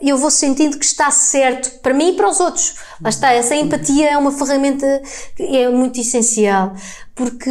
eu 0.00 0.16
vou 0.16 0.30
sentindo 0.30 0.78
que 0.78 0.84
está 0.84 1.10
certo 1.10 1.80
para 1.80 1.92
mim 1.92 2.10
e 2.10 2.16
para 2.16 2.28
os 2.28 2.38
outros. 2.38 2.76
Lá 3.02 3.10
está, 3.10 3.32
essa 3.32 3.54
empatia 3.54 4.10
é 4.10 4.16
uma 4.16 4.30
ferramenta 4.30 5.02
que 5.36 5.42
é 5.56 5.68
muito 5.68 6.00
essencial, 6.00 6.72
porque 7.14 7.50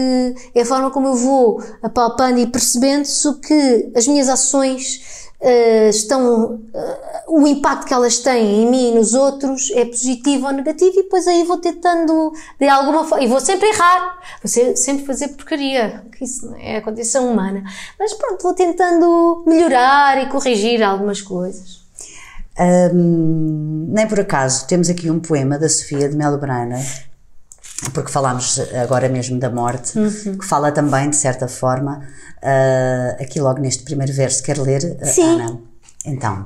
é 0.56 0.62
a 0.62 0.66
forma 0.66 0.90
como 0.92 1.10
eu 1.10 1.16
vou 1.16 1.62
apalpando 1.84 2.40
e 2.40 2.48
percebendo 2.48 3.06
se 3.06 3.28
o 3.28 3.40
que 3.40 3.92
as 3.96 4.08
minhas 4.08 4.30
ações 4.30 5.21
ah, 5.44 5.90
estão, 5.90 6.62
ah, 6.74 7.24
o 7.28 7.48
impacto 7.48 7.88
que 7.88 7.94
elas 7.94 8.20
têm 8.20 8.64
em 8.64 8.70
mim 8.70 8.92
e 8.92 8.96
nos 8.96 9.14
outros 9.14 9.72
é 9.72 9.86
positivo 9.86 10.46
ou 10.46 10.54
negativo, 10.54 10.92
e 11.00 11.04
depois 11.04 11.28
aí 11.28 11.44
vou 11.44 11.58
tentando 11.58 12.32
de 12.60 12.68
alguma 12.68 13.04
forma, 13.06 13.24
e 13.24 13.28
vou 13.28 13.40
sempre 13.40 13.68
errar, 13.70 14.20
vou 14.44 14.76
sempre 14.76 15.06
fazer 15.06 15.30
porcaria, 15.30 16.04
que 16.18 16.26
isso 16.26 16.54
é 16.60 16.78
a 16.78 16.82
condição 16.82 17.32
humana, 17.32 17.64
mas 17.98 18.14
pronto, 18.14 18.44
vou 18.44 18.54
tentando 18.54 19.44
melhorar 19.48 20.22
e 20.22 20.30
corrigir 20.30 20.84
algumas 20.84 21.22
coisas. 21.22 21.82
Nem 22.94 24.08
por 24.08 24.20
acaso 24.20 24.68
temos 24.68 24.90
aqui 24.90 25.10
um 25.10 25.20
poema 25.20 25.58
da 25.58 25.68
Sofia 25.68 26.08
de 26.08 26.16
Melo 26.16 26.38
Brana, 26.38 26.78
porque 27.94 28.12
falámos 28.12 28.60
agora 28.82 29.10
mesmo 29.10 29.40
da 29.40 29.50
morte, 29.50 29.98
Uhum. 29.98 30.38
que 30.38 30.46
fala 30.46 30.72
também, 30.72 31.10
de 31.10 31.16
certa 31.16 31.48
forma, 31.48 32.02
ah, 32.42 33.18
aqui 33.20 33.40
logo 33.40 33.60
neste 33.60 33.84
primeiro 33.84 34.14
verso, 34.14 34.44
quer 34.44 34.58
ler, 34.58 34.98
ah, 35.02 35.06
Sim. 35.06 35.24
Ana? 35.42 35.60
Então, 36.06 36.46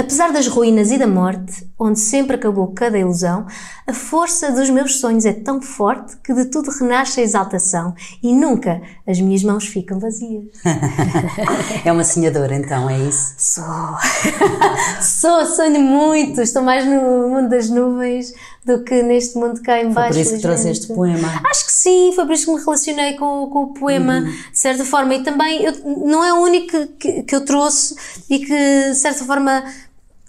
Apesar 0.00 0.32
das 0.32 0.46
ruínas 0.46 0.90
e 0.90 0.96
da 0.96 1.06
morte, 1.06 1.68
onde 1.78 2.00
sempre 2.00 2.36
acabou 2.36 2.68
cada 2.68 2.98
ilusão, 2.98 3.46
a 3.86 3.92
força 3.92 4.50
dos 4.50 4.70
meus 4.70 4.98
sonhos 4.98 5.26
é 5.26 5.32
tão 5.32 5.60
forte 5.60 6.16
que 6.24 6.32
de 6.32 6.46
tudo 6.46 6.70
renasce 6.70 7.20
a 7.20 7.22
exaltação 7.22 7.94
e 8.22 8.32
nunca 8.34 8.80
as 9.06 9.20
minhas 9.20 9.42
mãos 9.42 9.66
ficam 9.66 9.98
vazias. 10.00 10.44
é 11.84 11.92
uma 11.92 12.02
sonhadora, 12.02 12.54
então, 12.54 12.88
é 12.88 12.98
isso? 12.98 13.34
Sou. 13.36 13.64
Sou, 15.02 15.44
sonho 15.46 15.80
muito. 15.80 16.40
Estou 16.40 16.62
mais 16.62 16.86
no 16.86 17.28
mundo 17.28 17.50
das 17.50 17.68
nuvens 17.68 18.32
do 18.64 18.82
que 18.82 19.02
neste 19.02 19.36
mundo 19.36 19.60
cá 19.62 19.80
em 19.80 19.84
Foi 19.84 19.92
baixo. 19.94 20.14
por 20.14 20.20
isso 20.20 20.34
que 20.36 20.40
trouxe 20.42 20.70
este 20.70 20.86
poema. 20.94 21.28
Acho 21.50 21.66
que 21.66 21.72
sim, 21.72 22.12
foi 22.14 22.24
por 22.24 22.32
isso 22.34 22.46
que 22.46 22.52
me 22.52 22.58
relacionei 22.64 23.14
com, 23.16 23.48
com 23.50 23.62
o 23.64 23.74
poema, 23.74 24.22
de 24.22 24.58
certa 24.58 24.84
forma. 24.84 25.14
E 25.14 25.22
também 25.22 25.62
eu- 25.62 25.74
não 26.06 26.24
é 26.24 26.32
o 26.32 26.38
único 26.42 26.86
que, 26.98 27.22
que 27.22 27.34
eu 27.34 27.44
trouxe 27.44 27.94
e 28.30 28.38
que, 28.38 28.90
de 28.90 28.94
certa 28.94 29.24
forma, 29.24 29.62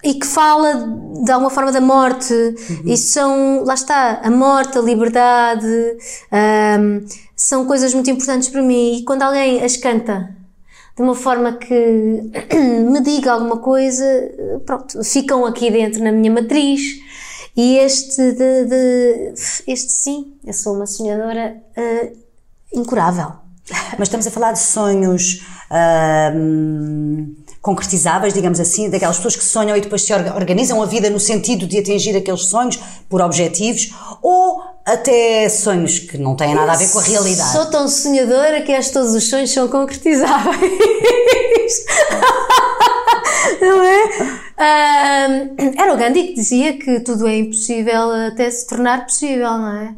e 0.03 0.15
que 0.15 0.25
fala 0.25 0.75
de 1.23 1.31
alguma 1.31 1.49
forma 1.49 1.71
da 1.71 1.81
morte. 1.81 2.33
E 2.85 2.97
são, 2.97 3.63
lá 3.63 3.73
está, 3.73 4.21
a 4.23 4.31
morte, 4.31 4.77
a 4.77 4.81
liberdade, 4.81 5.67
ahm, 6.31 7.05
são 7.35 7.65
coisas 7.65 7.93
muito 7.93 8.09
importantes 8.09 8.49
para 8.49 8.61
mim. 8.61 8.97
E 8.97 9.03
quando 9.03 9.21
alguém 9.23 9.63
as 9.63 9.77
canta 9.77 10.35
de 10.95 11.01
uma 11.01 11.15
forma 11.15 11.53
que 11.53 11.73
me 12.91 12.99
diga 13.01 13.31
alguma 13.33 13.57
coisa, 13.57 14.03
pronto, 14.65 15.03
ficam 15.03 15.45
aqui 15.45 15.71
dentro 15.71 16.03
na 16.03 16.11
minha 16.11 16.31
matriz. 16.31 16.81
E 17.55 17.77
este 17.77 18.31
de, 18.31 18.65
de- 18.65 19.33
este 19.67 19.91
sim, 19.91 20.33
eu 20.45 20.53
sou 20.53 20.73
uma 20.75 20.85
sonhadora 20.85 21.61
ah, 21.75 22.09
incurável. 22.73 23.33
Mas 23.97 24.07
estamos 24.07 24.25
a 24.27 24.31
falar 24.31 24.53
de 24.53 24.59
sonhos 24.59 25.45
hum, 26.35 27.35
concretizáveis, 27.61 28.33
digamos 28.33 28.59
assim, 28.59 28.89
daquelas 28.89 29.17
pessoas 29.17 29.35
que 29.35 29.43
sonham 29.43 29.77
e 29.77 29.81
depois 29.81 30.01
se 30.01 30.13
orga- 30.13 30.33
organizam 30.35 30.81
a 30.81 30.85
vida 30.85 31.09
no 31.09 31.19
sentido 31.19 31.67
de 31.67 31.77
atingir 31.77 32.15
aqueles 32.17 32.45
sonhos 32.45 32.79
por 33.07 33.21
objetivos, 33.21 33.93
ou 34.21 34.63
até 34.85 35.47
sonhos 35.47 35.99
que 35.99 36.17
não 36.17 36.35
têm 36.35 36.55
nada 36.55 36.71
a 36.71 36.75
ver 36.75 36.89
com 36.89 36.99
a 36.99 37.03
realidade. 37.03 37.51
Sou 37.51 37.67
tão 37.67 37.87
sonhadora 37.87 38.61
que 38.63 38.73
acho 38.73 38.91
todos 38.91 39.13
os 39.13 39.29
sonhos 39.29 39.51
são 39.53 39.67
concretizáveis. 39.67 40.61
não 43.61 43.83
é? 43.83 44.03
Era 45.77 45.93
o 45.93 45.97
Gandhi 45.97 46.23
que 46.29 46.33
dizia 46.33 46.77
que 46.77 46.99
tudo 47.01 47.27
é 47.27 47.37
impossível 47.37 48.11
até 48.27 48.49
se 48.49 48.67
tornar 48.67 49.05
possível, 49.05 49.49
não 49.51 49.77
é? 49.77 49.93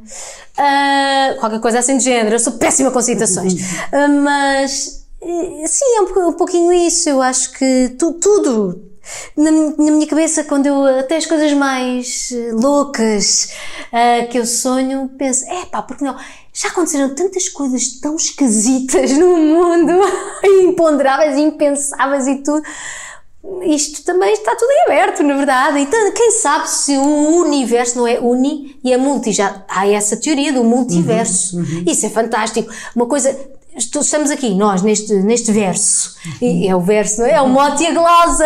Ah, 0.58 1.36
qualquer 1.40 1.60
coisa 1.60 1.80
assim 1.80 1.98
de 1.98 2.04
género. 2.04 2.36
Eu 2.36 2.40
sou 2.40 2.54
péssima 2.54 2.92
com 2.92 3.02
citações. 3.02 3.56
Ah, 3.92 4.08
mas, 4.08 5.03
sim, 5.68 5.86
é 5.98 6.02
um, 6.02 6.28
um 6.30 6.34
pouquinho 6.34 6.72
isso. 6.74 7.10
Eu 7.10 7.22
acho 7.22 7.52
que 7.54 7.96
tu- 7.98 8.14
tudo 8.14 8.82
na, 9.36 9.52
na 9.52 9.92
minha 9.92 10.08
cabeça, 10.08 10.44
quando 10.44 10.66
eu 10.66 10.84
até 11.00 11.18
as 11.18 11.26
coisas 11.26 11.52
mais 11.54 12.30
eh, 12.32 12.52
loucas 12.54 13.50
ah, 13.92 14.26
que 14.30 14.38
eu 14.40 14.46
sonho, 14.46 15.10
penso, 15.18 15.44
é 15.46 15.66
pá, 15.66 15.82
porque 15.82 16.04
não? 16.04 16.16
Já 16.54 16.70
aconteceram 16.70 17.14
tantas 17.16 17.50
coisas 17.50 18.00
tão 18.00 18.16
esquisitas 18.16 19.12
no 19.12 19.36
mundo, 19.38 19.92
imponderáveis, 20.64 21.38
impensáveis 21.38 22.28
e 22.28 22.36
tudo. 22.44 22.62
Isto 23.66 24.04
também 24.06 24.32
está 24.34 24.56
tudo 24.56 24.70
em 24.72 24.84
aberto, 24.86 25.22
na 25.22 25.36
verdade. 25.36 25.80
Então, 25.80 26.12
quem 26.14 26.32
sabe 26.32 26.70
se 26.70 26.96
o 26.98 27.42
universo 27.42 27.98
não 27.98 28.08
é 28.08 28.18
uni 28.20 28.80
e 28.84 28.94
é 28.94 28.98
multi? 28.98 29.34
Já 29.34 29.66
há 29.68 29.86
essa 29.88 30.16
teoria 30.16 30.54
do 30.54 30.64
multiverso. 30.64 31.60
Isso 31.86 32.06
é 32.06 32.10
fantástico. 32.10 32.72
Uma 32.96 33.06
coisa. 33.06 33.38
Estamos 33.76 34.30
aqui, 34.32 34.54
nós, 34.54 34.82
neste, 34.82 35.14
neste 35.16 35.52
verso. 35.52 36.16
E 36.42 36.68
é 36.68 36.76
o 36.76 36.82
verso, 36.82 37.20
não 37.22 37.26
é? 37.28 37.32
É 37.34 37.42
o 37.42 37.50
mote 37.50 37.84
e 37.84 37.88
a 37.88 37.94
glosa. 37.94 38.46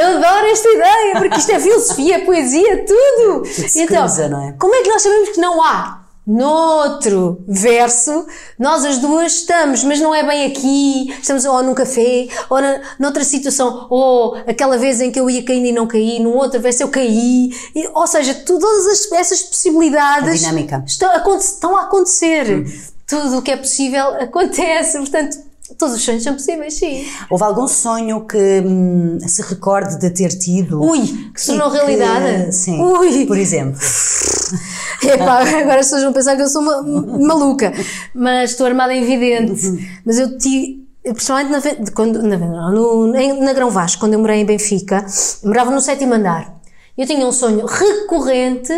Eu 0.00 0.16
adoro 0.18 0.46
esta 0.46 0.68
ideia, 0.68 1.14
porque 1.18 1.36
isto 1.38 1.52
é 1.52 1.60
filosofia, 1.60 2.24
poesia, 2.24 2.84
tudo. 2.86 3.44
se 3.44 3.86
cruza, 3.86 4.28
não 4.28 4.48
é? 4.48 4.52
Como 4.58 4.74
é 4.74 4.82
que 4.82 4.88
nós 4.88 5.02
sabemos 5.02 5.28
que 5.30 5.40
não 5.40 5.62
há? 5.62 6.02
Noutro 6.28 7.44
verso, 7.46 8.26
nós 8.58 8.84
as 8.84 8.98
duas 8.98 9.32
estamos, 9.32 9.84
mas 9.84 10.00
não 10.00 10.12
é 10.12 10.26
bem 10.26 10.46
aqui, 10.46 11.14
estamos 11.20 11.44
ou 11.44 11.62
num 11.62 11.72
café, 11.74 12.26
ou 12.50 12.60
na, 12.60 12.80
noutra 12.98 13.22
situação, 13.22 13.86
ou 13.90 14.34
aquela 14.46 14.76
vez 14.76 15.00
em 15.00 15.12
que 15.12 15.20
eu 15.20 15.30
ia 15.30 15.44
caindo 15.44 15.66
e 15.66 15.72
não 15.72 15.86
caí, 15.86 16.18
num 16.18 16.34
outro 16.36 16.60
verso 16.60 16.82
eu 16.82 16.88
caí, 16.88 17.50
E, 17.76 17.88
ou 17.94 18.06
seja, 18.08 18.34
todas 18.34 18.86
as- 18.88 19.12
essas 19.12 19.42
possibilidades. 19.42 20.42
Estão, 20.84 21.36
estão 21.38 21.76
a 21.76 21.82
acontecer. 21.82 22.66
Tudo 23.06 23.38
o 23.38 23.42
que 23.42 23.50
é 23.52 23.56
possível 23.56 24.08
acontece, 24.20 24.98
portanto, 24.98 25.36
todos 25.78 25.94
os 25.96 26.02
sonhos 26.02 26.22
são 26.22 26.32
possíveis, 26.34 26.74
sim. 26.74 27.06
Houve 27.30 27.44
algum 27.44 27.66
sonho 27.68 28.26
que 28.26 28.36
hum, 28.64 29.18
se 29.26 29.42
recorde 29.42 29.98
de 29.98 30.10
ter 30.10 30.28
tido? 30.30 30.82
Ui, 30.82 31.00
que 31.32 31.40
se 31.40 31.46
tornou 31.48 31.68
E 31.68 31.70
que- 31.70 31.76
realidade. 31.78 32.54
Sim, 32.54 32.80
Ui. 32.82 33.26
por 33.26 33.36
exemplo. 33.38 33.78
Epá, 35.02 35.40
agora 35.42 35.80
as 35.80 35.86
pessoas 35.86 36.02
vão 36.02 36.12
pensar 36.12 36.36
que 36.36 36.42
eu 36.42 36.48
sou 36.48 36.62
uma 36.62 36.82
maluca, 36.82 37.72
mas 38.14 38.50
estou 38.52 38.66
armada 38.66 38.94
em 38.94 39.04
vidente. 39.04 40.00
Mas 40.04 40.18
eu 40.18 40.38
tive, 40.38 40.86
principalmente 41.04 41.50
na, 41.50 41.90
quando, 41.92 42.22
na, 42.22 42.70
no, 42.70 43.06
na 43.08 43.52
Grão 43.52 43.70
Vasco, 43.70 44.00
quando 44.00 44.14
eu 44.14 44.18
morei 44.20 44.40
em 44.40 44.44
Benfica, 44.44 45.04
morava 45.44 45.70
no 45.70 45.80
sétimo 45.80 46.14
andar. 46.14 46.54
Eu 46.96 47.06
tinha 47.06 47.26
um 47.26 47.32
sonho 47.32 47.66
recorrente 47.66 48.72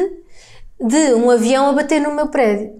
de 0.81 1.15
um 1.15 1.31
avião 1.31 1.69
a 1.69 1.73
bater 1.73 2.01
no 2.01 2.13
meu 2.15 2.29
prédio. 2.29 2.73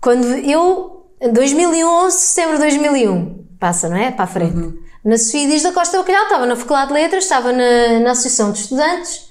Quando 0.00 0.26
eu, 0.26 1.06
em 1.20 1.32
2011, 1.32 2.16
setembro 2.16 2.56
de 2.56 2.62
2001, 2.62 3.46
passa, 3.58 3.88
não 3.88 3.96
é? 3.96 4.10
Para 4.10 4.24
a 4.24 4.28
frente. 4.28 4.78
Na 5.04 5.18
Sofia 5.18 5.46
Dias 5.46 5.62
da 5.62 5.72
Costa 5.72 5.98
Bacalhau, 5.98 6.24
estava 6.24 6.46
na 6.46 6.56
Faculdade 6.56 6.88
de 6.88 6.94
Letras, 6.94 7.24
estava 7.24 7.52
na, 7.52 8.00
na 8.00 8.10
Associação 8.12 8.52
de 8.52 8.60
Estudantes, 8.60 9.28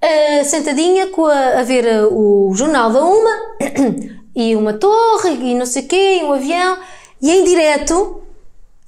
eh, 0.00 0.44
sentadinha 0.44 1.08
com 1.08 1.26
a, 1.26 1.60
a 1.60 1.62
ver 1.62 1.86
eh, 1.86 2.04
o 2.04 2.52
jornal 2.54 2.90
da 2.90 3.04
UMA, 3.04 3.30
e 4.36 4.54
uma 4.54 4.74
torre, 4.74 5.30
e 5.30 5.54
não 5.54 5.66
sei 5.66 5.82
o 5.82 5.88
quê, 5.88 6.18
e 6.20 6.24
um 6.24 6.32
avião, 6.32 6.78
e 7.20 7.30
em 7.30 7.44
direto, 7.44 8.22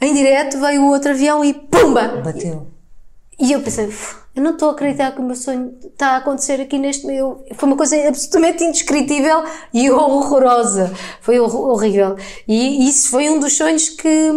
em 0.01 0.13
direto 0.15 0.61
veio 0.61 0.83
o 0.83 0.91
outro 0.91 1.11
avião 1.11 1.45
e 1.45 1.55
pumba! 1.55 2.21
Bateu. 2.23 2.67
E 3.39 3.53
eu 3.53 3.61
pensei, 3.61 3.93
eu 4.35 4.43
não 4.43 4.53
estou 4.53 4.71
a 4.71 4.73
acreditar 4.73 5.13
que 5.13 5.21
o 5.21 5.25
meu 5.25 5.37
sonho 5.37 5.77
está 5.85 6.13
a 6.13 6.17
acontecer 6.19 6.61
aqui 6.61 6.79
neste 6.79 7.07
meu. 7.07 7.45
Foi 7.55 7.69
uma 7.69 7.77
coisa 7.77 7.97
absolutamente 8.09 8.65
indescritível 8.65 9.45
e 9.75 9.89
horrorosa. 9.91 10.93
Foi 11.21 11.39
horrível. 11.39 12.17
E 12.49 12.89
isso 12.89 13.11
foi 13.11 13.29
um 13.29 13.39
dos 13.39 13.57
sonhos 13.57 13.91
que, 13.91 14.31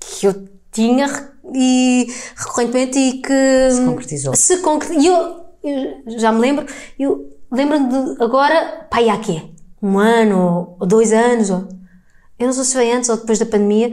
que 0.00 0.26
eu 0.26 0.48
tinha 0.72 1.06
e 1.54 2.06
recorrentemente 2.36 2.98
e 2.98 3.20
que 3.20 3.70
se 3.70 3.84
concretizou. 3.84 4.34
Se 4.34 4.56
concretizou. 4.58 5.02
E 5.02 5.06
eu, 5.06 6.02
eu, 6.06 6.18
já 6.18 6.32
me 6.32 6.40
lembro, 6.40 6.66
eu 6.98 7.28
lembro-me 7.50 7.88
de 7.88 8.22
agora, 8.22 8.86
pai, 8.90 9.08
há 9.08 9.18
quê? 9.18 9.42
Um 9.82 9.98
ano 9.98 10.76
ou 10.80 10.86
dois 10.86 11.12
anos, 11.12 11.50
ou, 11.50 11.68
eu 12.38 12.46
não 12.46 12.52
sei 12.52 12.64
se 12.64 12.74
foi 12.74 12.92
antes 12.92 13.08
ou 13.08 13.16
depois 13.16 13.38
da 13.38 13.46
pandemia, 13.46 13.92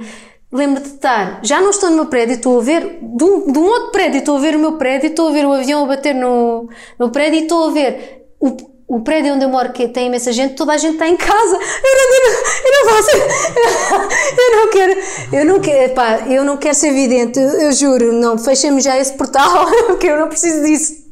lembro 0.52 0.82
de 0.82 0.90
estar, 0.90 1.40
já 1.44 1.62
não 1.62 1.70
estou 1.70 1.90
no 1.90 1.96
meu 1.96 2.06
prédio, 2.08 2.36
estou 2.36 2.60
a 2.60 2.64
ver, 2.64 3.00
de 3.02 3.24
um, 3.24 3.52
de 3.52 3.60
um 3.60 3.66
outro 3.66 3.92
prédio, 3.92 4.20
estou 4.20 4.38
a 4.38 4.40
ver 4.40 4.56
o 4.56 4.60
meu 4.60 4.78
prédio, 4.78 5.10
estou 5.10 5.30
a 5.30 5.32
ver 5.32 5.46
o 5.46 5.54
avião 5.54 5.84
a 5.84 5.88
bater 5.88 6.16
no, 6.16 6.68
no 6.98 7.12
prédio 7.12 7.40
e 7.40 7.44
estou 7.44 7.70
a 7.70 7.72
ver 7.72 8.26
o, 8.40 8.58
o 8.88 9.02
prédio 9.02 9.36
onde 9.36 9.46
eu 9.46 9.50
moro, 9.50 9.72
que 9.72 9.88
tem 9.88 10.08
imensa 10.08 10.34
gente, 10.34 10.56
toda 10.56 10.74
a 10.74 10.78
gente 10.78 10.94
está 10.94 11.08
em 11.08 11.16
casa. 11.16 11.56
Eu 11.56 11.98
não, 11.98 12.16
eu 12.16 12.24
não, 12.24 12.40
eu 12.66 12.72
não 12.74 12.96
posso, 12.96 13.18
eu 14.42 14.56
não 14.56 14.72
quero, 14.72 15.02
eu 15.34 15.46
não 15.46 15.60
quero, 15.60 15.94
pá, 15.94 16.20
eu 16.28 16.44
não 16.44 16.58
quero 16.58 16.76
ser 16.76 16.94
vidente, 16.94 17.40
eu, 17.40 17.50
eu 17.50 17.72
juro, 17.72 18.12
não, 18.14 18.36
fechem-me 18.38 18.82
já 18.82 18.98
esse 18.98 19.14
portal, 19.14 19.68
porque 19.86 20.08
eu 20.08 20.20
não 20.20 20.28
preciso 20.28 20.64
disso. 20.66 21.10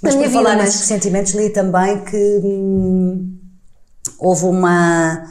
Mas 0.00 0.14
por 0.14 0.30
falar 0.30 0.56
mas... 0.56 0.64
nesses 0.64 0.86
sentimentos, 0.86 1.34
li 1.34 1.50
também 1.50 2.02
que 2.04 2.40
hum, 2.42 3.36
houve 4.18 4.44
uma 4.44 5.26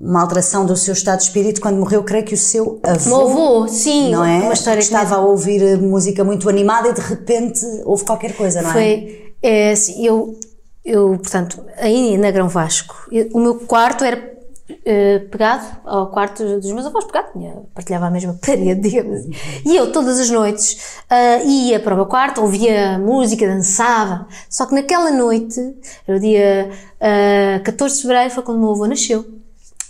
uma 0.00 0.22
alteração 0.22 0.66
do 0.66 0.76
seu 0.76 0.92
estado 0.92 1.18
de 1.18 1.24
espírito 1.24 1.60
quando 1.60 1.76
morreu, 1.76 2.02
creio 2.02 2.24
que 2.24 2.34
o 2.34 2.38
seu 2.38 2.80
avô. 2.82 3.08
Meu 3.08 3.30
avô, 3.30 3.68
sim, 3.68 4.10
não 4.10 4.24
é? 4.24 4.38
Uma 4.40 4.52
história 4.52 4.80
Estava 4.80 5.14
que... 5.14 5.14
a 5.14 5.18
ouvir 5.18 5.78
música 5.78 6.24
muito 6.24 6.48
animada 6.48 6.88
e 6.88 6.92
de 6.92 7.00
repente 7.00 7.64
houve 7.84 8.04
qualquer 8.04 8.34
coisa, 8.34 8.62
não 8.62 8.70
é? 8.70 8.72
Foi, 8.72 9.34
é 9.42 9.72
assim, 9.72 10.04
eu, 10.04 10.38
eu, 10.84 11.18
portanto, 11.18 11.64
aí 11.76 12.16
na 12.18 12.30
Grão 12.30 12.48
Vasco, 12.48 12.94
eu, 13.10 13.28
o 13.32 13.40
meu 13.40 13.54
quarto 13.60 14.04
era 14.04 14.32
uh, 14.70 15.28
pegado 15.28 15.64
ao 15.84 16.10
quarto 16.10 16.42
dos 16.58 16.72
meus 16.72 16.86
avós, 16.86 17.04
pegado, 17.04 17.28
partilhava 17.74 18.06
a 18.06 18.10
mesma 18.10 18.36
parede, 18.44 18.80
digamos. 18.80 19.26
E 19.64 19.76
eu, 19.76 19.92
todas 19.92 20.18
as 20.18 20.30
noites, 20.30 20.98
uh, 21.10 21.46
ia 21.46 21.78
para 21.78 21.94
o 21.94 21.96
meu 21.96 22.06
quarto, 22.06 22.40
ouvia 22.40 22.98
música, 22.98 23.46
dançava. 23.46 24.26
Só 24.48 24.66
que 24.66 24.74
naquela 24.74 25.10
noite, 25.10 25.60
era 26.06 26.16
o 26.16 26.20
dia 26.20 26.70
uh, 26.70 26.74
eh, 27.00 27.60
14 27.64 27.96
de 27.96 28.02
fevereiro, 28.02 28.30
foi 28.30 28.42
quando 28.42 28.58
o 28.58 28.60
meu 28.60 28.70
avô 28.70 28.86
nasceu. 28.86 29.41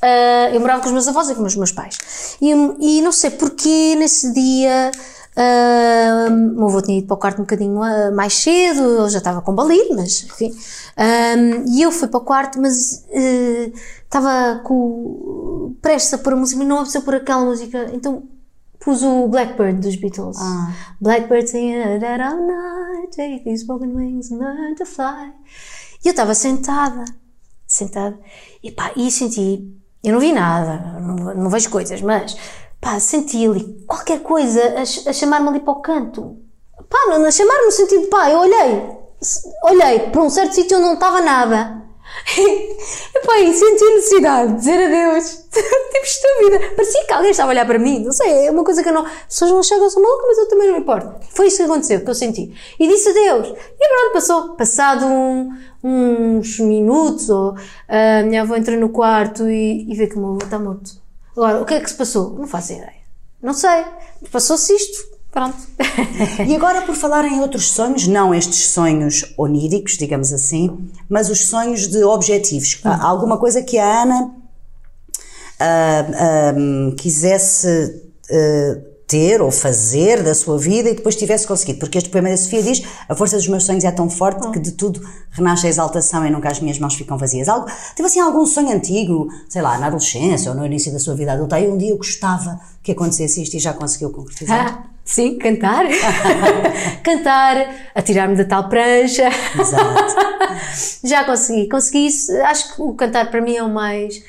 Uh, 0.03 0.53
eu 0.53 0.59
morava 0.59 0.81
com 0.81 0.89
os 0.89 0.93
meus 0.93 1.07
avós 1.07 1.31
e 1.31 1.35
com 1.37 1.45
os 1.45 1.55
meus 1.55 1.71
pais. 1.71 2.37
E, 2.41 2.51
e 2.51 3.01
não 3.01 3.13
sei 3.13 3.31
porquê, 3.31 3.95
nesse 3.95 4.33
dia, 4.33 4.91
uh, 5.37 6.31
meu 6.33 6.67
avô 6.67 6.83
tinha 6.83 6.99
ido 6.99 7.07
para 7.07 7.15
o 7.15 7.19
quarto 7.19 7.39
um 7.39 7.45
bocadinho 7.45 7.79
uh, 7.79 8.13
mais 8.13 8.35
cedo, 8.35 9.03
ele 9.03 9.11
já 9.11 9.19
estava 9.19 9.41
com 9.43 9.55
balir, 9.55 9.95
mas 9.95 10.25
enfim. 10.25 10.53
E 11.69 11.81
eu 11.81 11.93
fui 11.93 12.09
para 12.09 12.19
o 12.19 12.25
quarto, 12.25 12.61
mas 12.61 13.07
estava 14.05 14.61
com 14.65 15.77
prestes 15.81 16.15
a 16.15 16.19
pôr 16.19 16.33
a 16.33 16.37
música, 16.37 16.65
não 16.65 16.81
a 16.81 17.01
pôr 17.01 17.15
aquela 17.15 17.45
música, 17.45 17.89
então 17.95 18.25
pus 18.81 19.05
o 19.05 19.29
Blackbird 19.29 19.81
dos 19.81 19.95
Beatles. 19.95 20.37
Ah. 20.41 20.75
Blackbird 21.01 21.49
singing 21.49 22.01
that 22.01 22.21
all 22.21 22.45
night, 22.45 23.13
take 23.13 23.45
these 23.45 23.65
broken 23.65 23.95
wings 23.95 24.33
and 24.33 24.39
learn 24.39 24.75
to 24.75 24.85
fly. 24.85 25.33
E 26.05 26.09
eu 26.09 26.11
estava 26.11 26.35
sentada, 26.35 27.05
sentada, 27.65 28.19
e 28.61 28.73
pá, 28.73 28.91
e 28.97 29.09
senti 29.09 29.81
eu 30.05 30.13
não 30.13 30.21
vi 30.21 30.33
nada, 30.33 31.01
não, 31.01 31.35
não 31.35 31.51
vejo 31.51 31.71
coisas, 31.71 32.01
mas 32.03 32.37
pá, 32.81 32.99
senti 32.99 33.47
ali 33.47 33.85
qualquer 33.87 34.21
coisa 34.21 34.61
a, 34.77 35.11
a 35.11 35.13
chamar-me 35.13 35.49
ali 35.49 35.61
para 35.61 35.73
o 35.73 35.81
canto. 35.81 36.37
Pá, 36.91 36.99
a 37.15 37.31
chamar-me 37.31 37.67
no 37.67 37.71
sentido, 37.71 38.09
pá, 38.09 38.31
eu 38.31 38.41
olhei, 38.41 38.83
olhei 39.65 40.01
para 40.11 40.23
um 40.23 40.29
certo 40.29 40.55
sítio 40.55 40.77
onde 40.77 40.87
não 40.87 40.95
estava 40.95 41.21
nada. 41.21 41.83
E 43.15 43.27
pá, 43.27 43.39
e 43.39 43.55
senti 43.55 43.85
a 43.85 43.91
necessidade 43.91 44.53
de 44.53 44.59
dizer 44.59 44.85
adeus. 44.85 45.25
tipo 45.53 46.05
estúpida. 46.05 46.75
Parecia 46.77 47.05
que 47.05 47.13
alguém 47.13 47.31
estava 47.31 47.51
a 47.51 47.53
olhar 47.53 47.67
para 47.67 47.79
mim. 47.79 48.05
Não 48.05 48.13
sei, 48.13 48.47
é 48.47 48.51
uma 48.51 48.65
coisa 48.65 48.83
que 48.83 48.89
eu 48.89 48.93
não. 48.93 49.05
As 49.05 49.27
pessoas 49.29 49.51
não 49.51 49.63
chegam, 49.63 49.85
eu 49.85 49.91
sou 49.91 50.03
maluca, 50.03 50.27
mas 50.27 50.39
eu 50.39 50.49
também 50.49 50.69
não 50.69 50.79
importo. 50.79 51.27
Foi 51.31 51.47
isso 51.47 51.59
que 51.59 51.63
aconteceu, 51.63 52.01
que 52.01 52.11
eu 52.11 52.15
senti. 52.15 52.55
E 52.79 52.89
disse 52.89 53.11
adeus. 53.11 53.49
E 53.49 53.89
pronto, 53.89 54.13
passou. 54.13 54.57
Passado 54.57 55.07
um, 55.07 55.51
uns 55.83 56.59
minutos, 56.61 57.29
ou 57.29 57.57
a 57.89 58.23
minha 58.23 58.43
avó 58.43 58.57
entra 58.57 58.77
no 58.77 58.91
quarto 58.91 59.49
e, 59.49 59.91
e 59.91 59.95
vê 59.97 60.07
que 60.07 60.17
o 60.17 60.21
meu 60.21 60.31
avô 60.31 60.45
está 60.45 60.59
morto. 60.59 61.01
Agora, 61.37 61.63
o 61.63 61.65
que 61.65 61.75
é 61.75 61.81
que 61.81 61.91
se 61.91 61.97
passou? 61.97 62.37
Não 62.39 62.47
faço 62.47 62.73
ideia. 62.73 63.03
Não 63.43 63.55
sei. 63.55 63.85
Passou-se 64.31 64.73
isto. 64.73 65.13
Pronto. 65.33 65.57
e 66.47 66.55
agora, 66.55 66.83
por 66.83 66.95
falar 66.95 67.25
em 67.25 67.41
outros 67.41 67.73
sonhos, 67.73 68.07
não 68.07 68.35
estes 68.35 68.67
sonhos 68.67 69.33
oníricos, 69.39 69.97
digamos 69.97 70.31
assim, 70.31 70.91
mas 71.09 71.31
os 71.31 71.47
sonhos 71.47 71.89
de 71.89 72.05
objetivos. 72.05 72.81
Hum. 72.85 72.91
Alguma 73.01 73.39
coisa 73.39 73.63
que 73.63 73.79
a 73.79 74.03
Ana 74.03 74.35
uh, 75.63 76.91
uh, 76.91 76.97
quisesse 76.97 78.03
uh, 78.31 78.92
ter 79.13 79.43
ou 79.43 79.51
fazer 79.51 80.23
da 80.23 80.35
sua 80.35 80.59
vida 80.59 80.89
e 80.89 80.95
depois 80.95 81.15
tivesse 81.15 81.47
conseguido. 81.47 81.81
Porque 81.81 81.99
este 81.99 82.09
poema 82.09 82.31
da 82.31 82.37
Sofia 82.39 82.63
diz: 82.63 82.83
A 83.07 83.15
força 83.15 83.37
dos 83.37 83.47
meus 83.47 83.65
sonhos 83.65 83.85
é 83.85 83.91
tão 83.91 84.09
forte 84.09 84.51
que 84.51 84.59
de 84.59 84.73
tudo 84.73 85.07
renasce 85.31 85.67
a 85.67 85.69
exaltação 85.69 86.27
e 86.27 86.31
nunca 86.31 86.49
as 86.49 86.61
minhas 86.61 86.79
mãos 86.79 86.95
ficam 86.95 87.19
vazias. 87.19 87.47
Algo, 87.47 87.67
teve 87.95 88.07
assim 88.07 88.21
algum 88.21 88.47
sonho 88.47 88.71
antigo, 88.71 89.29
sei 89.51 89.61
lá, 89.61 89.79
na 89.79 89.89
adolescência 89.89 90.51
ou 90.51 90.57
no 90.57 90.65
início 90.65 90.91
da 90.91 90.99
sua 90.99 91.15
vida 91.15 91.35
adulta, 91.35 91.61
e 91.61 91.69
um 91.69 91.77
dia 91.77 91.91
eu 91.91 91.99
gostava 91.99 92.59
que 92.83 92.93
acontecesse 92.93 93.43
isto 93.43 93.55
e 93.55 93.61
já 93.61 93.75
conseguiu 93.75 94.11
concretizar? 94.11 94.67
Ah, 94.67 94.89
sim, 95.05 95.37
cantar. 95.37 95.85
cantar, 97.05 97.91
atirar-me 97.95 98.35
da 98.35 98.47
tal 98.47 98.71
prancha. 98.71 99.29
Exato. 99.61 100.15
já 101.05 101.25
consegui. 101.25 101.69
Consegui 101.69 102.07
isso. 102.07 102.33
Acho 102.45 102.75
que 102.75 102.83
o 102.83 102.95
cantar 102.95 103.31
para 103.31 103.43
mim 103.43 103.57
é 103.57 103.63
o 103.63 103.69
mais. 103.69 104.23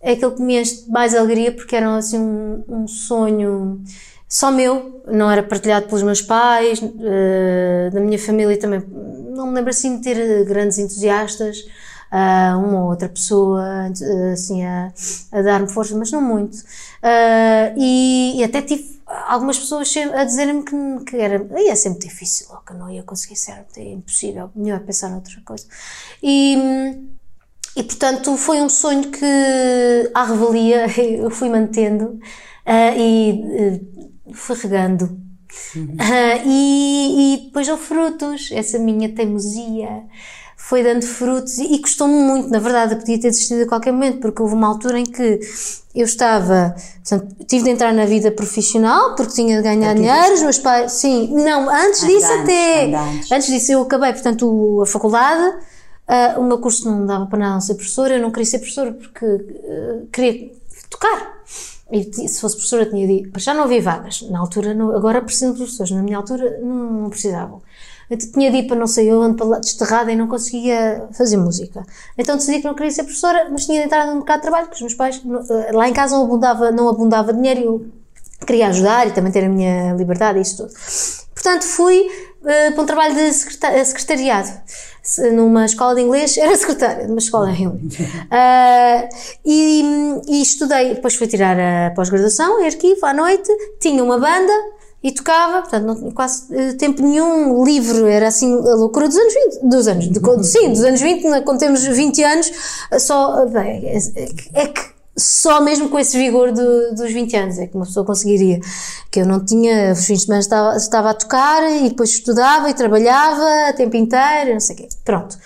É 0.00 0.12
aquilo 0.12 0.32
que 0.32 0.40
me 0.40 0.58
enche 0.58 0.84
mais 0.88 1.14
alegria 1.14 1.52
porque 1.52 1.74
era 1.74 1.96
assim 1.96 2.18
um, 2.18 2.64
um 2.68 2.86
sonho 2.86 3.82
só 4.30 4.52
meu, 4.52 5.02
não 5.08 5.28
era 5.28 5.42
partilhado 5.42 5.86
pelos 5.86 6.04
meus 6.04 6.22
pais, 6.22 6.80
uh, 6.80 7.90
da 7.92 7.98
minha 7.98 8.16
família 8.16 8.56
também. 8.56 8.80
Não 9.34 9.48
me 9.48 9.54
lembro 9.54 9.70
assim 9.70 9.96
de 9.96 10.04
ter 10.04 10.44
grandes 10.44 10.78
entusiastas, 10.78 11.58
uh, 12.12 12.56
uma 12.56 12.84
ou 12.84 12.90
outra 12.90 13.08
pessoa 13.08 13.60
uh, 13.60 14.32
assim 14.32 14.64
a, 14.64 14.92
a 15.32 15.42
dar-me 15.42 15.68
força, 15.68 15.96
mas 15.98 16.12
não 16.12 16.22
muito. 16.22 16.58
E, 17.76 18.34
e, 18.36 18.44
até 18.44 18.62
tive 18.62 19.00
algumas 19.26 19.58
pessoas 19.58 19.92
a 20.14 20.22
dizerem-me 20.22 20.62
que, 20.62 21.10
que 21.10 21.16
era, 21.16 21.44
ia 21.60 21.74
ser 21.74 21.98
difícil, 21.98 22.46
ou 22.50 22.58
que 22.58 22.72
não 22.72 22.88
ia 22.88 23.02
conseguir 23.02 23.34
ser, 23.34 23.66
é 23.76 23.92
impossível, 23.92 24.48
melhor 24.54 24.78
pensar 24.78 25.08
noutra 25.08 25.42
coisa. 25.44 25.66
E, 26.22 26.56
e 27.74 27.82
portanto 27.82 28.36
foi 28.36 28.62
um 28.62 28.68
sonho 28.68 29.10
que, 29.10 30.10
à 30.14 30.22
revelia, 30.22 30.86
eu 31.18 31.30
fui 31.30 31.48
mantendo. 31.48 32.20
Uh, 32.66 32.94
e 32.96 33.80
foi 33.82 34.09
regando. 34.54 35.18
Uhum. 35.74 35.96
Uh, 35.96 36.46
e, 36.46 37.34
e 37.34 37.44
depois 37.46 37.66
deu 37.66 37.76
frutos, 37.76 38.50
essa 38.52 38.78
minha 38.78 39.08
teimosia 39.08 40.04
foi 40.56 40.84
dando 40.84 41.04
frutos 41.04 41.58
e, 41.58 41.74
e 41.74 41.78
custou-me 41.80 42.14
muito, 42.14 42.48
na 42.48 42.60
verdade, 42.60 42.94
eu 42.94 42.98
podia 42.98 43.18
ter 43.18 43.30
desistido 43.30 43.62
a 43.62 43.66
qualquer 43.66 43.92
momento, 43.92 44.20
porque 44.20 44.40
houve 44.40 44.54
uma 44.54 44.68
altura 44.68 45.00
em 45.00 45.04
que 45.04 45.40
eu 45.94 46.04
estava, 46.04 46.76
portanto, 46.98 47.44
tive 47.46 47.64
de 47.64 47.70
entrar 47.70 47.92
na 47.92 48.04
vida 48.04 48.30
profissional 48.30 49.16
porque 49.16 49.32
tinha 49.32 49.56
de 49.56 49.62
ganhar 49.62 49.94
dinheiro, 49.94 50.34
os 50.34 50.42
meus 50.42 50.58
pais, 50.58 50.92
sim, 50.92 51.32
não, 51.32 51.68
antes 51.68 52.02
disso 52.02 52.32
até, 52.32 52.94
antes. 52.94 53.32
antes 53.32 53.48
disso 53.48 53.72
eu 53.72 53.82
acabei, 53.82 54.12
portanto, 54.12 54.80
a 54.82 54.86
faculdade, 54.86 55.56
uh, 56.06 56.40
o 56.40 56.44
meu 56.44 56.58
curso 56.58 56.88
não 56.88 57.04
dava 57.04 57.26
para 57.26 57.38
nada 57.38 57.54
não 57.54 57.60
ser 57.60 57.74
professora, 57.74 58.14
eu 58.14 58.22
não 58.22 58.30
queria 58.30 58.46
ser 58.46 58.58
professora 58.58 58.92
porque 58.92 59.24
uh, 59.24 60.06
queria 60.12 60.52
tocar. 60.88 61.40
E 61.92 62.28
se 62.28 62.40
fosse 62.40 62.56
professora, 62.56 62.86
tinha 62.86 63.06
dito. 63.06 63.38
Já 63.40 63.52
não 63.52 63.64
havia 63.64 63.82
vagas. 63.82 64.22
Na 64.30 64.38
altura, 64.38 64.72
não, 64.74 64.94
agora 64.94 65.20
precisam 65.20 65.52
de 65.52 65.58
professores. 65.58 65.90
Na 65.92 66.02
minha 66.02 66.16
altura, 66.16 66.58
não, 66.62 67.02
não 67.02 67.10
precisavam. 67.10 67.60
Eu 68.08 68.18
tinha 68.18 68.50
dito 68.50 68.68
para 68.68 68.76
não 68.76 68.88
sei 68.88 69.12
onde, 69.12 69.36
para 69.36 69.46
lá, 69.46 69.58
desterrada 69.60 70.10
e 70.10 70.16
não 70.16 70.26
conseguia 70.26 71.06
fazer 71.12 71.36
música. 71.36 71.84
Então 72.18 72.36
decidi 72.36 72.58
que 72.58 72.66
não 72.66 72.74
queria 72.74 72.90
ser 72.90 73.04
professora, 73.04 73.48
mas 73.50 73.66
tinha 73.66 73.78
de 73.78 73.86
entrar 73.86 74.04
no 74.06 74.16
mercado 74.16 74.38
de 74.38 74.42
trabalho, 74.42 74.66
porque 74.66 74.76
os 74.76 74.80
meus 74.80 74.94
pais, 74.94 75.22
eh, 75.50 75.72
lá 75.72 75.88
em 75.88 75.92
casa 75.92 76.16
não 76.16 76.24
abundava, 76.24 76.72
não 76.72 76.88
abundava 76.88 77.32
dinheiro 77.32 77.60
e 77.60 77.64
eu 77.64 77.86
queria 78.44 78.66
ajudar 78.68 79.06
e 79.06 79.12
também 79.12 79.30
ter 79.30 79.44
a 79.44 79.48
minha 79.48 79.92
liberdade 79.92 80.38
e 80.38 80.42
isso 80.42 80.56
tudo. 80.56 80.72
Portanto, 81.32 81.62
fui 81.64 82.08
uh, 82.40 82.72
para 82.72 82.82
um 82.82 82.86
trabalho 82.86 83.14
de 83.14 83.32
secretariado. 83.32 84.50
Numa 85.32 85.64
escola 85.64 85.94
de 85.94 86.02
inglês, 86.02 86.36
era 86.36 86.54
secretária 86.56 87.06
de 87.06 87.10
uma 87.10 87.18
escola 87.18 87.50
em 87.50 87.66
uh, 87.66 87.72
e, 89.44 89.82
e 90.28 90.42
estudei, 90.42 90.94
depois 90.94 91.14
fui 91.14 91.26
tirar 91.26 91.56
a 91.58 91.90
pós-graduação 91.92 92.60
em 92.60 92.66
arquivo 92.66 93.04
à 93.06 93.14
noite, 93.14 93.50
tinha 93.80 94.04
uma 94.04 94.18
banda 94.18 94.52
e 95.02 95.10
tocava, 95.12 95.62
portanto, 95.62 95.84
não 95.84 95.96
tinha 95.96 96.12
quase 96.12 96.54
eh, 96.54 96.74
tempo 96.74 97.02
nenhum. 97.02 97.64
Livre, 97.64 98.04
era 98.10 98.28
assim 98.28 98.52
a 98.52 98.74
loucura 98.74 99.08
dos 99.08 99.16
anos 99.16 99.32
20, 99.32 99.68
dos 99.68 99.88
anos, 99.88 100.08
de, 100.10 100.20
sim, 100.44 100.68
dos 100.70 100.84
anos 100.84 101.00
20, 101.00 101.28
né, 101.28 101.40
quando 101.40 101.58
temos 101.58 101.82
20 101.82 102.22
anos, 102.22 102.52
só, 102.98 103.46
bem, 103.46 103.86
é, 103.86 103.98
é 104.54 104.66
que 104.66 104.99
só 105.16 105.60
mesmo 105.60 105.88
com 105.88 105.98
esse 105.98 106.16
vigor 106.16 106.52
do, 106.52 106.94
dos 106.94 107.12
20 107.12 107.36
anos 107.36 107.58
é 107.58 107.66
que 107.66 107.74
uma 107.74 107.84
pessoa 107.84 108.06
conseguiria. 108.06 108.60
Que 109.10 109.20
eu 109.20 109.26
não 109.26 109.44
tinha, 109.44 109.92
os 109.92 110.06
fins 110.06 110.20
de 110.20 110.24
semana 110.24 110.40
estava, 110.40 110.76
estava 110.76 111.10
a 111.10 111.14
tocar 111.14 111.70
e 111.70 111.88
depois 111.88 112.10
estudava 112.10 112.70
e 112.70 112.74
trabalhava 112.74 113.68
a 113.68 113.72
tempo 113.72 113.96
inteiro, 113.96 114.52
não 114.52 114.60
sei 114.60 114.76
o 114.76 114.78
quê. 114.78 114.88
Pronto. 115.04 115.36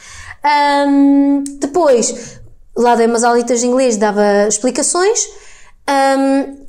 Um, 0.88 1.42
depois, 1.58 2.40
lá 2.76 2.94
dei 2.94 3.06
umas 3.06 3.24
aulitas 3.24 3.60
de 3.60 3.66
inglês, 3.66 3.96
dava 3.96 4.46
explicações. 4.46 5.26
Um, 5.88 6.64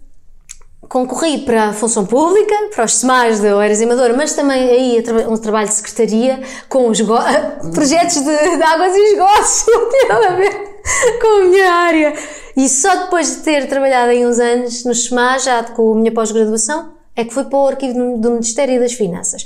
concorri 0.88 1.40
para 1.40 1.70
a 1.70 1.74
função 1.74 2.06
pública, 2.06 2.56
para 2.74 2.86
os 2.86 2.96
SEMARs 2.96 3.40
de 3.42 3.52
Oeiras 3.52 3.82
Amadora, 3.82 4.14
mas 4.16 4.34
também 4.34 4.70
aí 4.70 5.04
um 5.28 5.36
trabalho 5.36 5.68
de 5.68 5.74
secretaria 5.74 6.42
com 6.70 6.90
os 6.90 7.02
projetos 7.74 8.22
de, 8.22 8.58
de, 8.58 8.64
águas 8.64 8.96
e 8.96 9.14
esgotos, 9.14 9.66
não 9.68 9.90
tem 9.90 10.08
nada 10.08 10.28
a 10.28 10.36
ver 10.36 10.75
com 11.22 11.42
a 11.42 11.46
minha 11.46 11.72
área. 11.72 12.14
E 12.56 12.70
só 12.70 13.04
depois 13.04 13.36
de 13.36 13.42
ter 13.42 13.68
trabalhado 13.68 14.12
em 14.12 14.26
uns 14.26 14.40
anos 14.40 14.86
no 14.86 14.96
SEMAR, 14.96 15.40
já 15.40 15.64
com 15.64 15.94
a 15.94 15.96
minha 15.96 16.12
pós-graduação, 16.12 16.94
é 17.16 17.24
que 17.24 17.34
fui 17.34 17.46
para 17.46 17.58
o 17.58 17.68
arquivo 17.68 18.18
do 18.18 18.32
Ministério 18.32 18.80
das 18.80 18.94
Finanças. 18.94 19.46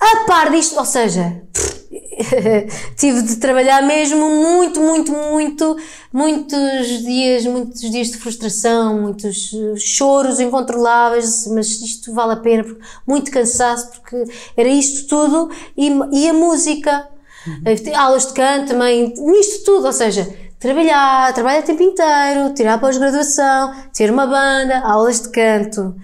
A 0.00 0.24
par 0.26 0.50
disto, 0.50 0.78
ou 0.78 0.84
seja, 0.84 1.42
tive 2.96 3.22
de 3.22 3.36
trabalhar 3.36 3.82
mesmo 3.82 4.28
muito, 4.28 4.80
muito, 4.80 5.12
muito, 5.12 5.76
muitos 6.12 6.88
dias, 7.04 7.46
muitos 7.46 7.80
dias 7.90 8.08
de 8.08 8.18
frustração, 8.18 9.00
muitos 9.00 9.52
eh, 9.54 9.76
choros 9.76 10.40
incontroláveis, 10.40 11.46
mas 11.48 11.68
isto 11.80 12.12
vale 12.12 12.32
a 12.34 12.36
pena, 12.36 12.64
porque 12.64 12.82
muito 13.06 13.30
cansaço, 13.30 13.90
porque 13.92 14.24
era 14.56 14.68
isto 14.68 15.06
tudo 15.08 15.50
e, 15.76 15.90
e 16.12 16.28
a 16.28 16.34
música, 16.34 17.08
uhum. 17.46 17.96
aulas 17.96 18.26
de 18.26 18.34
canto 18.34 18.68
também, 18.68 19.12
isto 19.40 19.64
tudo, 19.64 19.86
ou 19.86 19.92
seja, 19.92 20.26
trabalhar, 20.58 21.32
trabalhar 21.34 21.60
o 21.60 21.66
tempo 21.66 21.82
inteiro, 21.82 22.54
tirar 22.54 22.80
pós-graduação, 22.80 23.74
ter 23.92 24.10
uma 24.10 24.26
banda, 24.26 24.80
aulas 24.80 25.20
de 25.20 25.28
canto, 25.30 25.94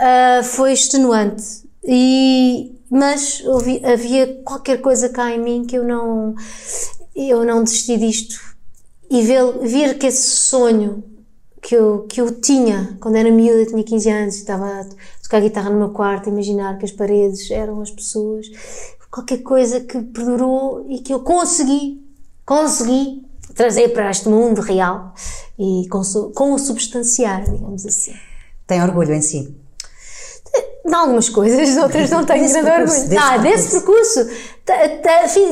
uh, 0.00 0.44
foi 0.44 0.72
extenuante. 0.72 1.66
E, 1.84 2.74
mas 2.90 3.42
havia 3.92 4.42
qualquer 4.44 4.80
coisa 4.80 5.08
cá 5.08 5.30
em 5.30 5.40
mim 5.40 5.64
que 5.64 5.76
eu 5.76 5.84
não, 5.84 6.34
eu 7.14 7.44
não 7.44 7.62
desisti 7.62 7.96
disto. 7.96 8.40
E 9.08 9.22
ver, 9.22 9.58
ver 9.60 9.98
que 9.98 10.06
esse 10.06 10.26
sonho 10.36 11.04
que 11.62 11.74
eu, 11.74 12.06
que 12.08 12.20
eu 12.20 12.40
tinha 12.40 12.96
quando 13.00 13.16
era 13.16 13.30
miúda, 13.30 13.66
tinha 13.66 13.82
15 13.82 14.10
anos 14.10 14.34
estava 14.36 14.66
a 14.66 14.86
tocar 15.22 15.40
guitarra 15.40 15.70
no 15.70 15.78
meu 15.78 15.90
quarto, 15.90 16.28
imaginar 16.28 16.78
que 16.78 16.84
as 16.84 16.92
paredes 16.92 17.50
eram 17.50 17.80
as 17.80 17.90
pessoas, 17.90 18.46
qualquer 19.10 19.38
coisa 19.38 19.80
que 19.80 20.00
perdurou 20.02 20.86
e 20.88 21.00
que 21.00 21.12
eu 21.12 21.20
consegui, 21.20 22.04
consegui 22.44 23.25
trazer 23.56 23.88
para 23.88 24.10
este 24.10 24.28
mundo 24.28 24.60
real 24.60 25.14
e 25.58 25.88
consubstanciar, 26.34 27.50
digamos 27.50 27.86
assim. 27.86 28.14
Tem 28.66 28.82
orgulho 28.82 29.14
em 29.14 29.22
si? 29.22 29.56
Em 30.86 30.94
algumas 30.94 31.28
coisas, 31.28 31.76
outras 31.78 32.10
não 32.10 32.24
tenho 32.24 32.48
grande 32.48 32.70
orgulho. 32.70 33.08
Desse 33.08 33.16
ah, 33.16 33.38
desse 33.38 33.70
percurso, 33.70 34.28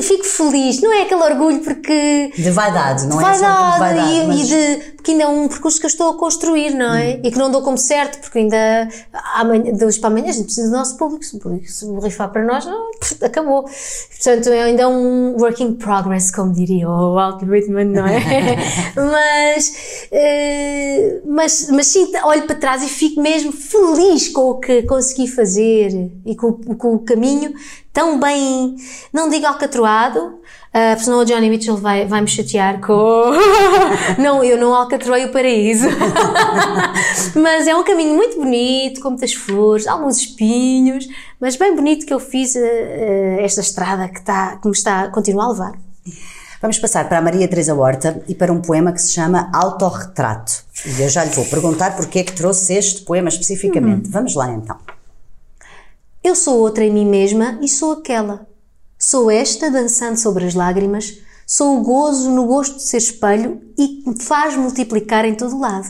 fico 0.01 0.23
feliz. 0.23 0.81
Não 0.81 0.93
é 0.93 1.03
aquele 1.03 1.21
orgulho 1.21 1.59
porque. 1.59 2.31
De 2.35 2.51
vaidade, 2.51 3.07
não 3.07 3.17
de 3.17 3.23
é? 3.23 3.27
Vaidade, 3.27 3.73
de 3.73 3.79
vaidade 3.79 4.11
e, 4.11 4.27
mas... 4.27 4.39
e 4.39 4.43
de. 4.45 4.95
Porque 4.95 5.11
ainda 5.11 5.23
é 5.23 5.27
um 5.27 5.47
percurso 5.47 5.79
que 5.79 5.85
eu 5.85 5.89
estou 5.89 6.09
a 6.09 6.17
construir, 6.17 6.71
não 6.71 6.95
é? 6.95 7.15
Hum. 7.15 7.21
E 7.23 7.31
que 7.31 7.37
não 7.37 7.51
dou 7.51 7.61
como 7.61 7.77
certo, 7.77 8.19
porque 8.19 8.39
ainda. 8.39 8.87
Amanhã, 9.35 9.71
de 9.71 9.85
hoje 9.85 9.99
para 9.99 10.09
amanhã 10.09 10.29
a 10.29 10.33
gente 10.33 10.45
precisa 10.45 10.69
do 10.69 10.75
nosso 10.75 10.97
público. 10.97 11.23
Se 11.23 11.37
o 11.37 11.39
público 11.39 11.67
se 11.67 11.85
borrifar 11.85 12.29
para 12.31 12.43
nós, 12.43 12.65
não, 12.65 12.89
acabou. 13.21 13.63
Portanto, 13.63 14.49
é 14.49 14.63
ainda 14.63 14.89
um 14.89 15.35
work 15.39 15.63
in 15.63 15.75
progress, 15.75 16.31
como 16.31 16.51
diria 16.51 16.89
o 16.89 17.13
Walt 17.15 17.41
Whitman, 17.43 17.85
não 17.85 18.05
é? 18.05 18.19
mas, 18.95 19.73
uh, 20.11 21.21
mas. 21.27 21.69
Mas 21.69 21.87
sim, 21.87 22.11
olho 22.23 22.47
para 22.47 22.55
trás 22.55 22.83
e 22.83 22.87
fico 22.87 23.21
mesmo 23.21 23.51
feliz 23.51 24.27
com 24.29 24.49
o 24.49 24.59
que 24.59 24.83
consegui 24.83 25.27
fazer 25.27 26.11
e 26.25 26.35
com, 26.35 26.53
com 26.53 26.95
o 26.95 26.99
caminho 26.99 27.53
tão 27.95 28.19
bem, 28.19 28.75
não 29.13 29.29
digo 29.29 29.45
alcatroado, 29.47 30.19
uh, 30.19 30.41
porque 30.89 31.05
senão 31.05 31.19
o 31.21 31.25
Johnny 31.25 31.49
Mitchell 31.49 31.77
vai, 31.77 32.05
vai 32.05 32.19
me 32.19 32.27
chatear 32.27 32.81
com. 32.81 33.31
não, 34.21 34.43
eu 34.43 34.57
não 34.57 34.75
alcatroei 34.75 35.23
o 35.23 35.31
paraíso. 35.31 35.87
mas 37.41 37.65
é 37.65 37.73
um 37.73 37.85
caminho 37.85 38.13
muito 38.13 38.35
bonito, 38.35 38.99
com 38.99 39.11
muitas 39.11 39.33
flores, 39.33 39.87
alguns 39.87 40.17
espinhos, 40.17 41.07
mas 41.39 41.55
bem 41.55 41.73
bonito 41.73 42.05
que 42.05 42.13
eu 42.13 42.19
fiz 42.19 42.53
uh, 42.55 43.39
esta 43.39 43.61
estrada 43.61 44.09
que, 44.09 44.19
está, 44.19 44.57
que 44.57 44.67
me 44.67 44.73
está, 44.73 45.07
continua 45.07 45.45
a 45.45 45.49
levar. 45.51 45.71
Vamos 46.61 46.77
passar 46.77 47.07
para 47.07 47.19
a 47.19 47.21
Maria 47.21 47.47
Teresa 47.47 47.73
Horta 47.73 48.21
e 48.27 48.35
para 48.35 48.51
um 48.51 48.59
poema 48.59 48.91
que 48.91 49.01
se 49.01 49.13
chama 49.13 49.49
Autorretrato. 49.53 50.51
E 50.85 51.01
eu 51.01 51.07
já 51.07 51.23
lhe 51.23 51.31
vou 51.31 51.45
perguntar 51.45 51.95
porque 51.95 52.19
é 52.19 52.23
que 52.23 52.33
trouxe 52.33 52.73
este 52.73 53.03
poema 53.03 53.29
especificamente. 53.29 54.09
Hum. 54.09 54.11
Vamos 54.11 54.35
lá 54.35 54.51
então. 54.51 54.77
Eu 56.25 56.33
sou 56.33 56.57
outra 56.57 56.83
em 56.83 56.91
mim 56.91 57.05
mesma 57.05 57.59
e 57.61 57.69
sou 57.69 57.91
aquela. 57.91 58.47
Sou 58.97 59.29
esta 59.29 59.69
dançando 59.69 60.17
sobre 60.17 60.47
as 60.47 60.55
lágrimas, 60.55 61.19
sou 61.45 61.77
o 61.77 61.83
gozo 61.83 62.31
no 62.31 62.47
gosto 62.47 62.77
de 62.77 62.81
ser 62.81 62.97
espelho 62.97 63.61
e 63.77 64.01
me 64.07 64.19
faz 64.19 64.57
multiplicar 64.57 65.23
em 65.23 65.35
todo 65.35 65.59
lado. 65.59 65.87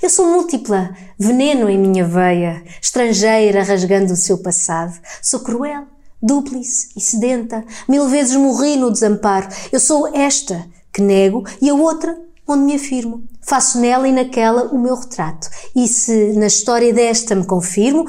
Eu 0.00 0.08
sou 0.08 0.28
múltipla, 0.28 0.96
veneno 1.18 1.68
em 1.68 1.76
minha 1.76 2.06
veia, 2.06 2.62
estrangeira 2.80 3.64
rasgando 3.64 4.12
o 4.12 4.16
seu 4.16 4.38
passado. 4.38 4.96
Sou 5.20 5.40
cruel, 5.40 5.88
dúplice 6.22 6.90
e 6.96 7.00
sedenta, 7.00 7.64
mil 7.88 8.08
vezes 8.08 8.36
morri 8.36 8.76
no 8.76 8.92
desamparo. 8.92 9.48
Eu 9.72 9.80
sou 9.80 10.06
esta 10.14 10.64
que 10.92 11.02
nego 11.02 11.42
e 11.60 11.68
a 11.68 11.74
outra 11.74 12.16
onde 12.46 12.62
me 12.62 12.76
afirmo. 12.76 13.24
Faço 13.42 13.80
nela 13.80 14.06
e 14.06 14.12
naquela 14.12 14.68
o 14.72 14.78
meu 14.78 14.94
retrato. 14.94 15.50
E 15.74 15.88
se 15.88 16.32
na 16.34 16.46
história 16.46 16.92
desta 16.92 17.34
me 17.34 17.44
confirmo, 17.44 18.06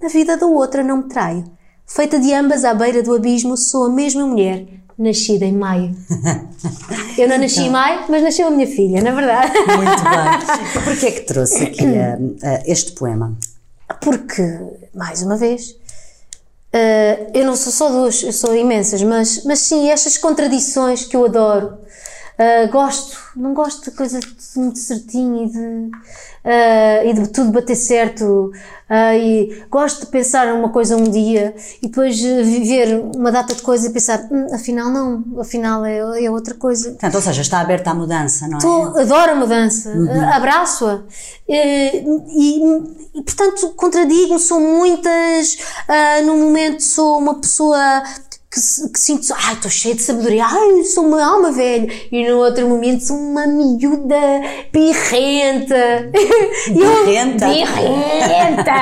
na 0.00 0.08
vida 0.08 0.36
da 0.36 0.46
outra 0.46 0.82
não 0.82 0.98
me 0.98 1.08
traio. 1.08 1.44
Feita 1.86 2.18
de 2.18 2.32
ambas 2.34 2.64
à 2.64 2.74
beira 2.74 3.02
do 3.02 3.14
abismo, 3.14 3.56
sou 3.56 3.84
a 3.84 3.88
mesma 3.88 4.26
mulher, 4.26 4.66
nascida 4.98 5.44
em 5.44 5.52
maio. 5.52 5.94
Eu 7.16 7.28
não 7.28 7.38
nasci 7.38 7.60
então. 7.60 7.66
em 7.66 7.70
maio, 7.70 8.04
mas 8.08 8.22
nasceu 8.22 8.48
a 8.48 8.50
minha 8.50 8.66
filha, 8.66 9.02
na 9.02 9.12
verdade. 9.12 9.52
Muito 9.58 10.02
bem. 10.04 10.76
E 10.76 10.84
porquê 10.84 11.06
é 11.06 11.10
que 11.12 11.20
trouxe 11.22 11.64
aqui 11.64 11.84
uh, 11.84 12.22
uh, 12.22 12.62
este 12.66 12.92
poema? 12.92 13.36
Porque, 14.00 14.42
mais 14.94 15.22
uma 15.22 15.36
vez, 15.36 15.70
uh, 15.70 17.30
eu 17.32 17.44
não 17.44 17.56
sou 17.56 17.72
só 17.72 17.88
duas, 17.88 18.22
eu 18.22 18.32
sou 18.32 18.54
imensas, 18.56 19.02
mas, 19.02 19.44
mas 19.44 19.60
sim, 19.60 19.90
estas 19.90 20.18
contradições 20.18 21.04
que 21.04 21.16
eu 21.16 21.24
adoro. 21.24 21.78
Gosto, 22.70 23.16
não 23.34 23.54
gosto 23.54 23.90
de 23.90 23.96
coisa 23.96 24.20
muito 24.56 24.78
certinha 24.78 25.44
e 25.44 25.50
de 25.50 25.90
uh, 26.46 27.08
e 27.08 27.12
de 27.12 27.28
tudo 27.28 27.50
bater 27.50 27.74
certo. 27.74 28.52
Uh, 28.88 29.14
e 29.18 29.64
gosto 29.68 30.02
de 30.02 30.06
pensar 30.06 30.46
uma 30.54 30.68
coisa 30.68 30.96
um 30.96 31.10
dia 31.10 31.56
e 31.82 31.88
depois 31.88 32.20
viver 32.20 33.02
uma 33.16 33.32
data 33.32 33.52
de 33.52 33.60
coisa 33.60 33.88
e 33.88 33.92
pensar, 33.92 34.28
hm, 34.30 34.54
afinal 34.54 34.88
não, 34.90 35.24
afinal 35.40 35.84
é, 35.84 36.24
é, 36.24 36.30
outra 36.30 36.54
coisa. 36.54 36.90
Portanto, 36.90 37.16
ou 37.16 37.20
seja, 37.20 37.42
está 37.42 37.60
aberta 37.60 37.90
à 37.90 37.94
mudança, 37.94 38.46
não 38.46 38.58
é? 38.58 39.00
adoro 39.00 39.32
a 39.32 39.34
mudança, 39.34 39.90
uhum. 39.90 40.32
abraço-a. 40.32 41.02
E, 41.48 42.04
e, 42.28 42.60
e, 43.12 43.22
portanto, 43.22 43.70
contradigo, 43.70 44.38
sou 44.38 44.60
muitas, 44.60 45.54
uh, 45.88 46.24
no 46.24 46.36
momento 46.36 46.80
sou 46.80 47.18
uma 47.18 47.40
pessoa 47.40 48.04
que, 48.56 48.88
que 48.90 48.98
sinto, 48.98 49.34
ai, 49.36 49.52
estou 49.52 49.70
cheia 49.70 49.94
de 49.94 50.02
sabedoria, 50.02 50.46
ai, 50.46 50.82
sou 50.84 51.04
uma 51.06 51.22
alma 51.22 51.52
velha, 51.52 51.92
e 52.10 52.26
no 52.26 52.38
outro 52.38 52.66
momento 52.66 53.04
sou 53.04 53.16
uma 53.16 53.46
miúda 53.46 54.16
birrenta. 54.72 56.10
Birrenta? 56.72 57.48
birrenta! 57.48 58.72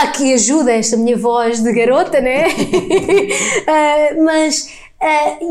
Aqui 0.00 0.32
ajuda 0.32 0.72
esta 0.72 0.96
minha 0.96 1.16
voz 1.16 1.62
de 1.62 1.70
garota, 1.72 2.20
né? 2.22 2.46
uh, 2.48 4.24
mas 4.24 4.68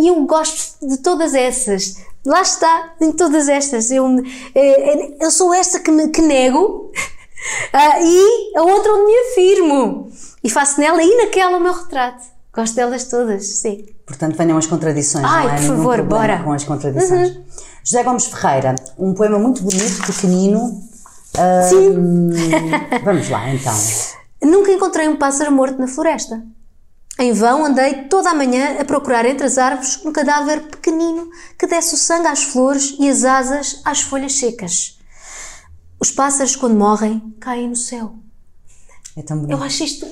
eu 0.03 0.26
gosto 0.26 0.88
de 0.88 0.97
todas 0.97 1.36
essas. 1.36 1.97
Lá 2.26 2.41
está, 2.41 2.93
em 2.99 3.11
todas 3.11 3.47
estas. 3.47 3.91
Eu, 3.91 4.05
uh, 4.05 4.24
eu 5.22 5.30
sou 5.30 5.53
esta 5.53 5.80
que, 5.80 5.91
me, 5.91 6.09
que 6.09 6.22
nego 6.22 6.91
e 8.02 8.58
a 8.58 8.64
outra 8.64 8.93
onde 8.93 9.06
me 9.06 9.20
afirmo 9.20 10.12
e 10.43 10.50
faço 10.50 10.80
nela 10.80 11.02
e 11.02 11.18
naquela 11.18 11.58
o 11.58 11.62
meu 11.62 11.74
retrato. 11.74 12.24
Gosto 12.54 12.76
delas 12.76 13.04
todas, 13.04 13.45
sim. 13.60 13.86
Portanto, 14.06 14.36
venham 14.36 14.58
as 14.58 14.66
contradições, 14.66 15.26
Ai, 15.26 15.45
não 15.45 15.54
é? 15.54 15.58
por 15.58 15.64
favor, 15.68 16.02
bora. 16.04 16.41
Com 16.43 16.54
as 16.54 16.64
contradições. 16.64 17.36
Uhum. 17.36 17.43
José 17.84 18.04
Gomes 18.04 18.26
Ferreira, 18.26 18.76
um 18.98 19.14
poema 19.14 19.38
muito 19.38 19.62
bonito, 19.62 20.06
pequenino. 20.08 20.82
Sim. 21.70 22.30
vamos 23.04 23.30
lá, 23.30 23.50
então. 23.54 23.74
Nunca 24.41 24.72
encontrei 24.72 25.08
um 25.08 25.18
pássaro 25.18 25.52
morto 25.52 25.80
na 25.80 25.88
floresta. 25.88 26.43
Em 27.20 27.34
vão 27.34 27.66
andei 27.66 28.04
toda 28.04 28.30
a 28.30 28.34
manhã 28.34 28.78
a 28.80 28.86
procurar 28.86 29.26
entre 29.26 29.45
as 29.45 29.58
árvores 29.58 30.00
um 30.06 30.12
cadáver 30.12 30.62
pequenino 30.64 31.30
que 31.58 31.66
desse 31.66 31.95
o 31.95 31.98
sangue 31.98 32.28
às 32.28 32.43
flores 32.43 32.95
e 33.00 33.10
as 33.10 33.24
asas 33.24 33.82
às 33.84 34.02
folhas 34.02 34.34
secas. 34.34 34.97
Os 36.00 36.12
pássaros, 36.12 36.56
quando 36.56 36.76
morrem, 36.76 37.34
caem 37.39 37.70
no 37.70 37.76
céu. 37.76 38.16
É 39.16 39.22
tão 39.22 39.38
bonito. 39.38 39.58
Eu 39.58 39.64
acho 39.64 39.84
isto 39.84 40.08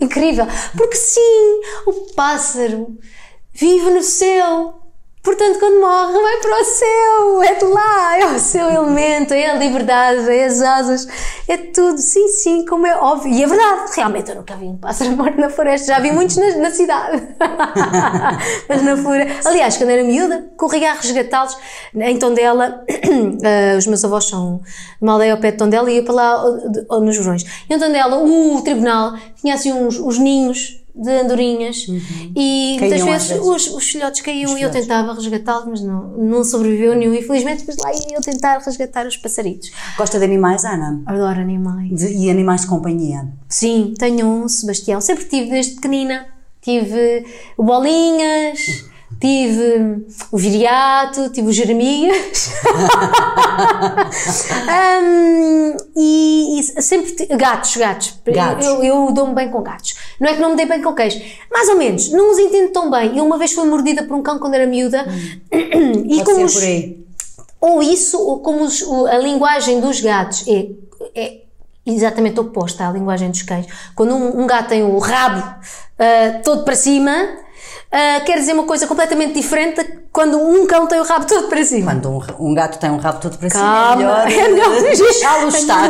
incrível. 0.00 0.46
Porque 0.76 0.96
sim, 0.96 1.60
o 1.86 1.92
pássaro 2.14 2.98
vive 3.52 3.90
no 3.90 4.02
céu. 4.02 4.85
Portanto, 5.26 5.58
quando 5.58 5.80
morre, 5.80 6.12
vai 6.12 6.36
para 6.36 6.60
o 6.60 6.64
céu, 6.64 7.42
é 7.42 7.54
de 7.56 7.64
lá, 7.64 8.16
é 8.16 8.26
o 8.26 8.38
seu 8.38 8.70
elemento, 8.70 9.34
é 9.34 9.50
a 9.50 9.54
liberdade, 9.54 10.30
é 10.30 10.44
as 10.44 10.62
asas, 10.62 11.08
é 11.48 11.56
tudo, 11.56 11.98
sim, 11.98 12.28
sim, 12.28 12.64
como 12.64 12.86
é 12.86 12.96
óbvio. 12.96 13.32
E 13.32 13.42
é 13.42 13.46
verdade, 13.48 13.90
realmente 13.96 14.30
eu 14.30 14.36
nunca 14.36 14.54
vi 14.54 14.66
um 14.66 14.76
pássaro 14.76 15.10
morto 15.18 15.36
na 15.40 15.50
floresta, 15.50 15.88
já 15.88 15.98
vi 15.98 16.12
muitos 16.12 16.36
na, 16.36 16.58
na 16.58 16.70
cidade, 16.70 17.26
mas 18.68 18.82
na 18.84 18.96
floresta. 18.96 19.48
Aliás, 19.48 19.76
quando 19.76 19.90
era 19.90 20.04
miúda, 20.04 20.48
corria 20.56 20.92
a 20.92 20.94
resgatá-los 20.94 21.58
em 21.92 22.18
Tondela, 22.20 22.84
uh, 22.88 23.78
os 23.78 23.86
meus 23.88 24.04
avós 24.04 24.26
são 24.26 24.60
uma 25.00 25.14
aldeia 25.14 25.32
ao 25.32 25.40
pé 25.40 25.50
de 25.50 25.56
Tondela 25.56 25.90
e 25.90 25.96
ia 25.96 26.04
para 26.04 26.14
lá 26.14 26.44
ou, 26.88 27.00
nos 27.00 27.16
verões. 27.16 27.44
Em 27.68 27.76
Tondela, 27.76 28.16
o 28.16 28.62
tribunal 28.62 29.14
tinha 29.34 29.56
assim 29.56 29.72
uns, 29.72 29.98
uns 29.98 30.20
ninhos 30.20 30.85
de 30.96 31.10
andorinhas 31.10 31.86
uhum. 31.88 32.00
e 32.34 32.78
muitas 32.80 33.02
vezes, 33.02 33.28
vezes, 33.28 33.44
Os, 33.44 33.66
os 33.68 33.86
filhotes 33.86 34.22
caíam 34.22 34.54
os 34.54 34.58
e 34.58 34.62
eu 34.62 34.70
tentava 34.70 35.12
resgatá-los, 35.12 35.66
mas 35.66 35.80
não, 35.82 36.08
não 36.16 36.42
sobreviveu 36.42 36.94
nenhum, 36.96 37.14
infelizmente, 37.14 37.64
mas 37.66 37.76
lá 37.76 37.92
ia 37.92 38.16
eu 38.16 38.22
tentar 38.22 38.58
resgatar 38.58 39.06
os 39.06 39.16
passaritos. 39.16 39.70
Gosta 39.98 40.18
de 40.18 40.24
animais, 40.24 40.64
Ana? 40.64 41.02
Adoro 41.04 41.40
animais. 41.40 41.90
De, 41.90 42.16
e 42.16 42.30
animais 42.30 42.62
de 42.62 42.68
companhia? 42.68 43.28
Sim, 43.48 43.92
tenho 43.98 44.26
um 44.26 44.48
Sebastião, 44.48 45.00
sempre 45.00 45.24
tive 45.24 45.50
desde 45.50 45.74
pequenina. 45.74 46.26
Tive 46.62 47.24
bolinhas, 47.56 48.58
tive 49.20 50.06
o 50.30 50.36
viriato, 50.36 51.30
tive 51.30 51.48
o 51.48 51.52
Jeremias 51.52 52.52
um, 55.02 55.76
e, 55.96 56.60
e, 56.60 56.62
sempre 56.82 57.26
gatos, 57.36 57.76
gatos. 57.76 58.14
gatos. 58.26 58.66
Eu, 58.66 58.82
eu 58.82 59.12
dou-me 59.12 59.34
bem 59.34 59.50
com 59.50 59.62
gatos. 59.62 59.94
Não 60.20 60.28
é 60.28 60.34
que 60.34 60.40
não 60.40 60.50
me 60.50 60.56
dei 60.56 60.66
bem 60.66 60.82
com 60.82 60.92
cães, 60.92 61.20
mais 61.50 61.68
ou 61.68 61.76
menos, 61.76 62.10
não 62.10 62.30
os 62.30 62.38
entendo 62.38 62.72
tão 62.72 62.90
bem. 62.90 63.16
Eu 63.16 63.24
uma 63.24 63.38
vez 63.38 63.52
fui 63.52 63.66
mordida 63.66 64.02
por 64.04 64.16
um 64.16 64.22
cão 64.22 64.38
quando 64.38 64.54
era 64.54 64.66
miúda 64.66 65.06
hum. 65.52 66.04
e 66.06 66.16
Pode 66.16 66.24
como 66.24 66.44
os, 66.44 66.56
ou 67.60 67.82
isso 67.82 68.18
ou 68.18 68.40
como 68.40 68.64
os, 68.64 68.82
a 69.08 69.18
linguagem 69.18 69.80
dos 69.80 70.00
gatos 70.00 70.44
é, 70.46 70.68
é 71.14 71.40
exatamente 71.86 72.38
oposta 72.38 72.86
à 72.86 72.92
linguagem 72.92 73.30
dos 73.30 73.42
cães. 73.42 73.66
Quando 73.94 74.14
um, 74.14 74.42
um 74.42 74.46
gato 74.46 74.68
tem 74.68 74.82
o 74.82 74.98
rabo 74.98 75.40
uh, 75.40 76.42
todo 76.42 76.64
para 76.64 76.74
cima 76.74 77.45
uh, 77.86 78.24
quer 78.24 78.38
dizer 78.38 78.52
uma 78.52 78.64
coisa 78.64 78.86
completamente 78.86 79.34
diferente 79.34 79.84
quando 80.12 80.38
um 80.38 80.66
cão 80.66 80.86
tem 80.86 81.00
o 81.00 81.04
rabo 81.04 81.26
todo 81.26 81.48
para 81.48 81.64
cima. 81.64 81.92
Quando 81.92 82.10
um, 82.10 82.50
um 82.50 82.54
gato 82.54 82.78
tem 82.78 82.90
um 82.90 82.96
rabo 82.96 83.20
todo 83.20 83.38
para 83.38 83.48
Calma, 83.48 83.96
cima, 83.96 84.42
é 84.42 84.48
melhor, 84.48 84.76
é 84.76 84.80
melhor 84.80 84.96
deixá-lo 84.96 85.48
estar. 85.48 85.88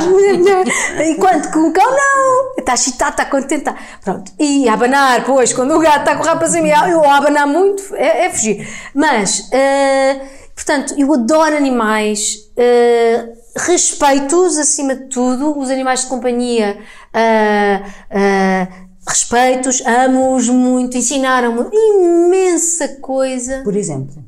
Enquanto 1.05 1.51
que 1.51 1.59
um 1.59 1.73
cão 1.73 1.91
não, 1.91 2.55
está 2.59 2.75
excitado, 2.75 3.11
está 3.13 3.25
contente, 3.27 3.57
está. 3.57 3.77
Pronto. 4.03 4.33
E 4.39 4.69
abanar, 4.69 5.25
pois, 5.25 5.53
quando 5.53 5.75
o 5.75 5.79
gato 5.79 6.01
está 6.01 6.17
com 6.17 6.23
o 6.23 6.27
rabo 6.27 6.41
para 6.41 6.49
cima, 6.49 6.69
eu 6.69 7.09
abanar 7.09 7.47
muito, 7.47 7.95
é, 7.95 8.27
é 8.27 8.31
fugir. 8.31 8.69
Mas, 8.95 9.41
uh, 9.41 10.27
portanto, 10.55 10.95
eu 10.99 11.13
adoro 11.13 11.57
animais. 11.57 12.47
Uh, 12.57 13.47
respeito-os 13.57 14.59
acima 14.59 14.95
de 14.95 15.05
tudo, 15.07 15.59
os 15.59 15.71
animais 15.71 16.01
de 16.01 16.07
companhia 16.07 16.79
uh, 17.15 17.87
uh, 18.11 18.86
respeitos, 19.17 19.81
amo-os 19.81 20.49
muito, 20.49 20.99
ensinaram-me 20.99 21.67
imensa 21.73 22.89
coisa. 23.01 23.63
Por 23.65 23.75
exemplo? 23.75 24.23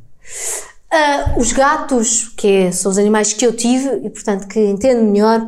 Uh, 0.91 1.39
os 1.39 1.53
gatos, 1.53 2.33
que 2.35 2.49
é, 2.49 2.73
são 2.73 2.91
os 2.91 2.97
animais 2.97 3.35
que 3.35 3.47
eu 3.47 3.55
tive 3.55 4.07
e, 4.07 4.09
portanto, 4.09 4.49
que 4.49 4.59
entendo 4.59 5.05
melhor. 5.05 5.47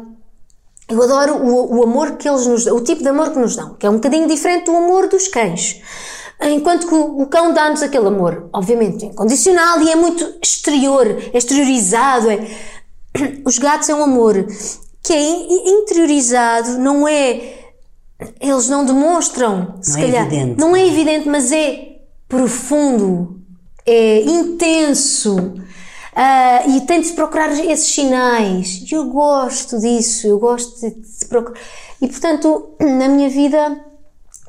Eu 0.87 1.03
adoro 1.03 1.37
o, 1.37 1.79
o 1.79 1.83
amor 1.83 2.17
que 2.17 2.29
eles 2.29 2.47
nos 2.47 2.65
dão, 2.65 2.77
o 2.77 2.85
tipo 2.85 3.03
de 3.03 3.09
amor 3.09 3.31
que 3.31 3.39
nos 3.39 3.57
dão, 3.57 3.75
que 3.75 3.87
é 3.87 3.91
um 3.91 3.95
bocadinho 3.95 4.29
diferente 4.29 4.67
do 4.67 4.77
amor 4.77 5.09
dos 5.09 5.29
cães. 5.29 5.81
Enquanto 6.43 6.87
que 6.87 6.95
o, 6.95 7.23
o 7.23 7.27
cão 7.27 7.55
dá-nos 7.55 7.83
aquele 7.83 8.09
amor, 8.09 8.49
obviamente, 8.53 9.07
incondicional 9.07 9.81
e 9.81 9.91
é 9.91 9.97
muito 9.97 10.35
exterior, 10.43 11.07
é 11.33 11.39
exteriorizado. 11.39 12.31
É... 12.31 12.39
Os 13.45 13.59
gatos 13.59 13.89
é 13.89 13.95
um 13.95 14.03
amor 14.03 14.47
que 15.03 15.13
é 15.13 15.21
interiorizado, 15.71 16.79
não 16.79 17.07
é 17.07 17.60
eles 18.41 18.69
não 18.69 18.85
demonstram, 18.85 19.79
se 19.81 19.93
não 19.93 19.99
é 19.99 20.03
calhar. 20.03 20.25
É 20.25 20.27
evidente. 20.27 20.61
Não 20.61 20.77
é 20.77 20.87
evidente, 20.87 21.29
mas 21.29 21.53
é 21.53 22.01
profundo, 22.29 23.41
é 23.87 24.21
intenso. 24.23 25.37
Uh, 25.37 26.77
e 26.77 26.81
tem 26.83 27.01
de 27.01 27.07
se 27.07 27.13
procurar 27.15 27.51
esses 27.53 27.95
sinais. 27.95 28.85
Eu 28.91 29.07
gosto 29.07 29.79
disso, 29.79 30.27
eu 30.27 30.39
gosto 30.39 30.81
de, 30.81 30.91
de 30.91 31.27
procurar. 31.27 31.59
E 32.01 32.09
portanto, 32.09 32.75
na 32.81 33.09
minha 33.09 33.29
vida, 33.29 33.85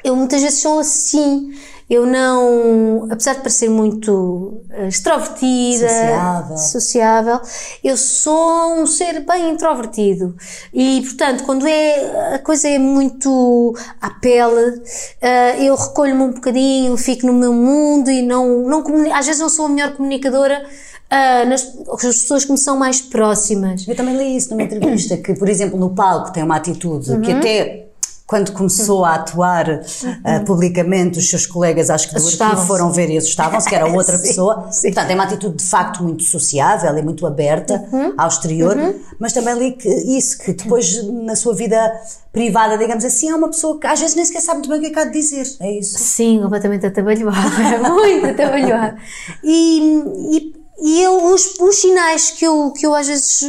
eu 0.04 0.16
muitas 0.16 0.42
vezes 0.42 0.60
sou 0.60 0.80
assim. 0.80 1.54
Eu 1.92 2.06
não, 2.06 3.10
apesar 3.12 3.34
de 3.34 3.40
parecer 3.40 3.70
muito 3.70 4.62
eh, 4.70 4.88
extrovertida, 4.88 5.90
sociável. 5.90 6.58
sociável, 6.58 7.40
eu 7.84 7.98
sou 7.98 8.76
um 8.76 8.88
ser 8.88 9.26
bem 9.26 9.50
introvertido. 9.50 10.34
E, 10.74 11.02
portanto, 11.02 11.44
quando 11.44 11.68
é, 11.68 12.36
a 12.36 12.40
coisa 12.40 12.70
é 12.70 12.80
muito 12.80 13.76
à 14.00 14.10
pele, 14.10 14.78
uh, 14.78 15.62
eu 15.62 15.76
recolho-me 15.76 16.24
um 16.24 16.32
bocadinho, 16.32 16.96
fico 16.96 17.28
no 17.28 17.34
meu 17.34 17.52
mundo 17.52 18.10
e 18.10 18.22
não, 18.22 18.60
não 18.60 18.86
às 19.14 19.26
vezes 19.26 19.42
não 19.42 19.50
sou 19.50 19.66
a 19.66 19.70
melhor 19.70 19.92
comunicadora, 19.92 20.66
Uh, 21.12 21.46
nas, 21.46 21.78
as 21.92 22.22
pessoas 22.22 22.46
que 22.46 22.54
me 22.54 22.58
são 22.58 22.78
mais 22.78 23.02
próximas. 23.02 23.86
Eu 23.86 23.94
também 23.98 24.16
li 24.16 24.38
isso 24.38 24.52
numa 24.52 24.64
entrevista, 24.64 25.18
que, 25.18 25.34
por 25.34 25.50
exemplo, 25.50 25.78
no 25.78 25.94
palco 25.94 26.32
tem 26.32 26.42
uma 26.42 26.56
atitude 26.56 27.12
uhum. 27.12 27.20
que 27.20 27.34
até 27.34 27.91
quando 28.32 28.54
começou 28.54 29.04
a 29.04 29.16
atuar 29.16 29.70
uh, 29.70 30.46
publicamente, 30.46 31.20
os 31.20 31.30
seus 31.30 31.46
colegas, 31.46 31.90
acho 31.90 32.08
que 32.08 32.16
do 32.16 32.26
arquivo 32.26 32.66
foram 32.66 32.90
ver 32.90 33.10
e 33.10 33.18
assustavam-se, 33.18 33.68
que 33.68 33.76
era 33.76 33.86
outra 33.86 34.16
sim, 34.18 34.26
pessoa. 34.26 34.72
Sim. 34.72 34.88
Portanto, 34.88 35.12
é 35.12 35.16
uma 35.16 35.26
atitude 35.26 35.58
de 35.58 35.66
facto 35.66 36.02
muito 36.02 36.24
sociável 36.24 36.98
e 36.98 37.02
muito 37.02 37.28
aberta 37.28 37.86
uhum. 37.92 38.14
ao 38.18 38.30
exterior, 38.30 38.78
uhum. 38.78 38.96
mas 39.20 39.34
também 39.34 39.54
li 39.60 39.72
que 39.74 39.90
isso, 39.90 40.38
que 40.38 40.54
depois 40.54 41.04
na 41.04 41.36
sua 41.36 41.54
vida 41.54 41.92
privada, 42.32 42.78
digamos 42.78 43.04
assim, 43.04 43.30
é 43.30 43.36
uma 43.36 43.50
pessoa 43.50 43.78
que 43.78 43.86
às 43.86 44.00
vezes 44.00 44.16
nem 44.16 44.24
sequer 44.24 44.40
sabe 44.40 44.60
muito 44.60 44.70
bem 44.70 44.78
o 44.78 44.82
que 44.82 44.88
é 44.88 44.92
que 44.92 45.00
há 45.00 45.04
de 45.04 45.12
dizer. 45.12 45.46
É 45.60 45.70
isso. 45.70 46.00
Sim, 46.00 46.40
completamente 46.42 46.86
atabalhoada, 46.86 47.40
muito 47.92 48.28
atabalhoada. 48.28 48.96
E, 49.44 50.04
e, 50.32 50.61
e 50.82 51.02
eu, 51.02 51.26
os, 51.26 51.60
os 51.60 51.76
sinais 51.76 52.32
que 52.32 52.44
eu, 52.44 52.72
que 52.72 52.86
eu 52.86 52.96
às 52.96 53.08
vezes 53.08 53.44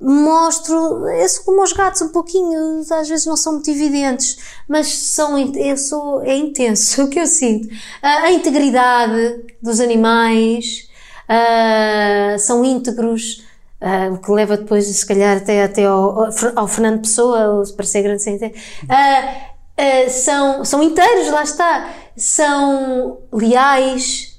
mostro, 0.00 1.06
é 1.06 1.24
como 1.44 1.62
os 1.62 1.72
gatos 1.72 2.02
um 2.02 2.08
pouquinho, 2.08 2.80
às 2.90 3.08
vezes 3.08 3.24
não 3.24 3.36
são 3.36 3.54
muito 3.54 3.70
evidentes, 3.70 4.38
mas 4.68 4.88
são, 4.88 5.38
eu 5.38 5.76
sou, 5.76 6.22
é 6.22 6.36
intenso 6.36 7.04
o 7.04 7.08
que 7.08 7.20
eu 7.20 7.26
sinto. 7.26 7.68
A 8.02 8.30
integridade 8.30 9.44
dos 9.62 9.80
animais, 9.80 10.88
uh, 11.26 12.38
são 12.38 12.64
íntegros, 12.64 13.44
uh, 13.80 14.12
o 14.12 14.18
que 14.18 14.30
leva 14.30 14.56
depois, 14.56 14.86
se 14.86 15.06
calhar, 15.06 15.36
até, 15.38 15.62
até 15.62 15.84
ao, 15.84 16.28
ao 16.54 16.68
Fernando 16.68 17.00
Pessoa, 17.00 17.62
para 17.76 17.86
ser 17.86 18.02
grande 18.02 18.22
sem 18.22 18.36
uh, 18.36 20.10
são, 20.10 20.64
são 20.64 20.82
inteiros, 20.82 21.30
lá 21.30 21.42
está, 21.42 21.94
são 22.16 23.18
leais, 23.32 24.35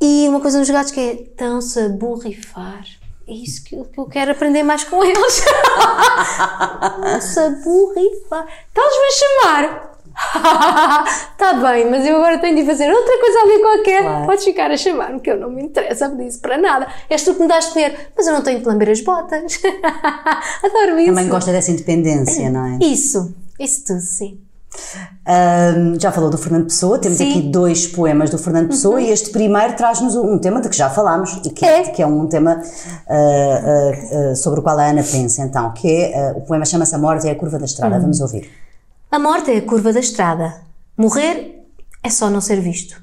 e 0.00 0.28
uma 0.28 0.40
coisa 0.40 0.58
nos 0.58 0.70
gatos 0.70 0.92
que 0.92 1.00
é, 1.00 1.12
estão-se 1.14 1.80
a 1.80 1.88
borrifar 1.88 2.84
é 3.28 3.32
isso 3.32 3.64
que 3.64 3.74
eu, 3.74 3.84
que 3.84 3.98
eu 3.98 4.06
quero 4.06 4.30
aprender 4.30 4.62
mais 4.62 4.84
com 4.84 5.02
eles. 5.02 5.44
Burrifa. 7.64 8.46
Estás-me 8.68 9.06
a 9.06 9.10
chamar? 9.10 9.96
Está 11.32 11.54
bem, 11.60 11.90
mas 11.90 12.06
eu 12.06 12.16
agora 12.16 12.38
tenho 12.38 12.54
de 12.54 12.64
fazer 12.64 12.88
outra 12.88 13.18
coisa 13.18 13.38
ali 13.40 13.58
qualquer. 13.58 14.02
Claro. 14.02 14.26
Podes 14.26 14.44
ficar 14.44 14.70
a 14.70 14.76
chamar-me, 14.76 15.20
que 15.20 15.28
eu 15.30 15.40
não 15.40 15.50
me 15.50 15.60
interessa 15.64 16.08
disso 16.10 16.40
para 16.40 16.56
nada. 16.56 16.86
És 17.10 17.24
tu 17.24 17.34
que 17.34 17.42
me 17.42 17.48
dás 17.48 17.66
comer, 17.66 18.12
mas 18.16 18.28
eu 18.28 18.32
não 18.32 18.42
tenho 18.42 18.60
de 18.60 18.64
lamber 18.64 18.90
as 18.90 19.00
botas. 19.00 19.60
Adoro 20.62 21.00
isso. 21.00 21.08
Também 21.08 21.28
gosta 21.28 21.50
dessa 21.50 21.72
independência, 21.72 22.48
não 22.48 22.64
é? 22.64 22.78
Isso, 22.80 23.34
isso 23.58 23.84
tudo, 23.86 24.00
sim. 24.00 24.40
Um, 25.26 25.98
já 25.98 26.12
falou 26.12 26.30
do 26.30 26.38
Fernando 26.38 26.64
Pessoa, 26.64 26.98
temos 26.98 27.18
Sim. 27.18 27.30
aqui 27.30 27.42
dois 27.42 27.86
poemas 27.86 28.30
do 28.30 28.38
Fernando 28.38 28.68
Pessoa 28.68 28.94
uhum. 28.94 29.00
e 29.00 29.10
este 29.10 29.30
primeiro 29.30 29.74
traz-nos 29.74 30.14
um 30.14 30.38
tema 30.38 30.60
de 30.60 30.68
que 30.68 30.76
já 30.76 30.88
falámos 30.88 31.40
e 31.44 31.50
que 31.50 31.64
é, 31.64 31.82
que 31.82 32.00
é 32.00 32.06
um 32.06 32.28
tema 32.28 32.60
uh, 32.60 33.12
uh, 33.12 34.30
uh, 34.30 34.36
sobre 34.36 34.60
o 34.60 34.62
qual 34.62 34.78
a 34.78 34.84
Ana 34.84 35.02
pensa, 35.02 35.42
então, 35.42 35.72
que 35.72 35.88
é 35.88 36.32
o 36.36 36.42
poema 36.42 36.64
chama-se 36.64 36.94
A 36.94 36.98
Morte 36.98 37.26
é 37.26 37.32
a 37.32 37.34
Curva 37.34 37.58
da 37.58 37.64
Estrada. 37.64 37.96
Uhum. 37.96 38.02
Vamos 38.02 38.20
ouvir. 38.20 38.48
A 39.10 39.18
morte 39.18 39.50
é 39.50 39.58
a 39.58 39.62
curva 39.62 39.92
da 39.92 40.00
estrada. 40.00 40.62
Morrer 40.96 41.64
é 42.02 42.10
só 42.10 42.28
não 42.28 42.40
ser 42.40 42.60
visto. 42.60 43.00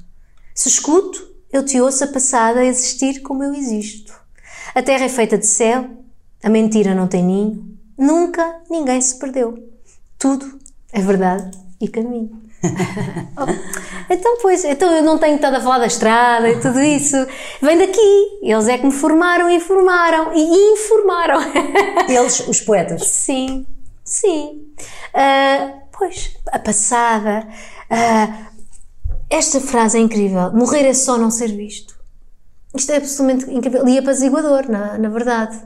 Se 0.54 0.68
escuto, 0.68 1.20
eu 1.52 1.64
te 1.64 1.80
ouço 1.80 2.04
a 2.04 2.08
passada 2.08 2.60
a 2.60 2.66
existir 2.66 3.22
como 3.22 3.44
eu 3.44 3.54
existo. 3.54 4.14
A 4.76 4.84
terra 4.84 5.06
é 5.06 5.10
feita 5.10 5.38
de 5.38 5.46
céu, 5.46 5.90
a 6.44 6.50
mentira 6.50 6.94
não 6.94 7.08
tem 7.08 7.24
ninho, 7.24 7.78
nunca 7.98 8.62
ninguém 8.70 9.02
se 9.02 9.18
perdeu. 9.18 9.58
Tudo 10.20 10.60
é 10.92 11.02
verdade 11.02 11.63
e 11.84 11.88
caminho. 11.90 12.42
então, 14.10 14.38
pois, 14.42 14.64
então 14.64 14.90
eu 14.94 15.04
não 15.04 15.18
tenho 15.18 15.36
estado 15.36 15.56
a 15.56 15.62
falar 15.62 15.80
da 15.80 15.86
estrada 15.86 16.50
e 16.50 16.60
tudo 16.60 16.82
isso. 16.82 17.18
Vem 17.62 17.78
daqui. 17.78 18.40
Eles 18.42 18.70
é 18.70 18.78
que 18.78 18.86
me 18.86 18.92
formaram 18.92 19.50
e 19.50 19.56
informaram. 19.56 20.34
E 20.34 20.72
informaram. 20.72 21.42
Eles, 22.08 22.48
os 22.48 22.62
poetas? 22.62 23.06
Sim. 23.06 23.66
Sim. 24.04 24.74
Uh, 25.14 25.82
pois, 25.92 26.38
a 26.48 26.60
passada. 26.60 27.48
Uh, 27.92 28.54
esta 29.30 29.60
frase 29.60 29.98
é 29.98 30.02
incrível. 30.02 30.52
Morrer 30.54 30.88
é 30.88 30.94
só 30.94 31.18
não 31.18 31.30
ser 31.30 31.50
visto. 31.50 31.94
Isto 32.74 32.94
é 32.94 32.98
absolutamente 32.98 33.52
incrível 33.54 33.88
e 33.88 33.98
apaziguador, 33.98 34.70
na, 34.70 34.98
na 34.98 35.10
verdade. 35.10 35.60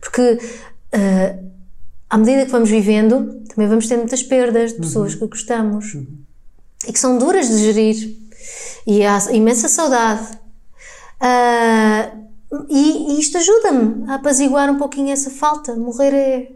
Porque 0.00 0.32
uh, 0.32 1.49
à 2.10 2.18
medida 2.18 2.44
que 2.44 2.50
vamos 2.50 2.68
vivendo, 2.68 3.40
também 3.48 3.68
vamos 3.68 3.86
ter 3.86 3.96
muitas 3.96 4.22
perdas 4.22 4.72
de 4.72 4.80
pessoas 4.80 5.14
uhum. 5.14 5.20
que 5.20 5.26
gostamos 5.28 5.94
uhum. 5.94 6.06
e 6.88 6.92
que 6.92 6.98
são 6.98 7.16
duras 7.16 7.48
de 7.48 7.56
gerir. 7.58 8.18
E 8.84 9.04
há 9.04 9.18
imensa 9.30 9.68
saudade. 9.68 10.26
Uh, 11.22 12.66
e, 12.68 13.12
e, 13.12 13.20
isto 13.20 13.38
ajuda-me 13.38 14.10
a 14.10 14.16
apaziguar 14.16 14.68
um 14.68 14.76
pouquinho 14.76 15.12
essa 15.12 15.30
falta. 15.30 15.76
Morrer 15.76 16.12
é, 16.12 16.52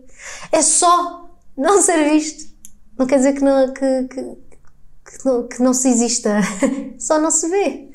é 0.50 0.62
só 0.62 1.30
não 1.56 1.80
ser 1.80 2.10
visto. 2.10 2.52
Não 2.98 3.06
quer 3.06 3.18
dizer 3.18 3.34
que 3.34 3.44
não, 3.44 3.72
que, 3.72 4.08
que, 4.08 4.22
que 4.22 5.24
não, 5.24 5.46
que 5.46 5.62
não 5.62 5.72
se 5.72 5.88
exista, 5.88 6.40
só 6.98 7.20
não 7.20 7.30
se 7.30 7.48
vê. 7.48 7.90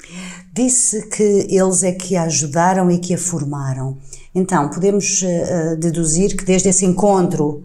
Disse 0.54 1.10
que 1.10 1.48
eles 1.50 1.84
é 1.84 1.92
que 1.92 2.16
a 2.16 2.24
ajudaram 2.24 2.90
e 2.90 3.00
que 3.00 3.14
a 3.14 3.18
formaram. 3.18 3.98
Então, 4.34 4.70
podemos 4.70 5.22
uh, 5.22 5.76
deduzir 5.78 6.36
que 6.36 6.46
desde 6.46 6.70
esse 6.70 6.86
encontro 6.86 7.64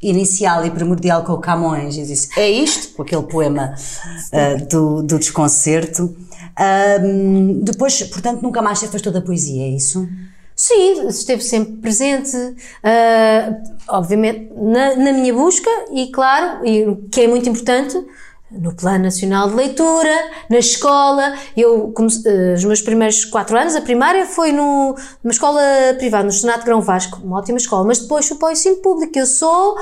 inicial 0.00 0.64
e 0.64 0.70
primordial 0.70 1.24
com 1.24 1.32
o 1.32 1.38
Camões, 1.38 1.96
e 1.96 2.04
disse, 2.04 2.28
é 2.38 2.48
isto, 2.48 2.94
com 2.94 3.02
aquele 3.02 3.22
poema 3.22 3.74
uh, 4.32 4.66
do, 4.66 5.02
do 5.02 5.18
desconcerto, 5.18 6.16
um, 7.02 7.60
depois, 7.60 8.02
portanto, 8.04 8.42
nunca 8.42 8.60
mais 8.62 8.78
se 8.78 8.86
afastou 8.86 9.12
da 9.12 9.20
poesia, 9.20 9.62
é 9.64 9.68
isso? 9.68 10.08
Sim, 10.54 11.06
esteve 11.06 11.42
sempre 11.42 11.74
presente, 11.74 12.36
uh, 12.36 13.74
obviamente, 13.88 14.52
na, 14.56 14.96
na, 14.96 15.12
minha 15.12 15.32
busca 15.32 15.70
e, 15.92 16.08
claro, 16.08 16.66
e, 16.66 16.96
que 17.12 17.20
é 17.20 17.28
muito 17.28 17.48
importante, 17.48 17.96
no 18.50 18.74
Plano 18.74 19.04
Nacional 19.04 19.48
de 19.50 19.56
Leitura, 19.56 20.30
na 20.48 20.58
escola. 20.58 21.34
Eu, 21.56 21.92
uh, 21.96 22.54
os 22.54 22.64
meus 22.64 22.80
primeiros 22.80 23.24
quatro 23.24 23.56
anos, 23.58 23.76
a 23.76 23.80
primária 23.80 24.26
foi 24.26 24.52
no, 24.52 24.96
numa 25.22 25.32
escola 25.32 25.60
privada, 25.98 26.24
no 26.24 26.32
Senato 26.32 26.64
Grão 26.64 26.80
Vasco, 26.80 27.20
uma 27.22 27.38
ótima 27.38 27.58
escola, 27.58 27.84
mas 27.84 27.98
depois 27.98 28.26
fui 28.26 28.36
para 28.36 28.48
o 28.48 28.52
ensino 28.52 28.76
público. 28.76 29.18
Eu 29.18 29.26
sou 29.26 29.76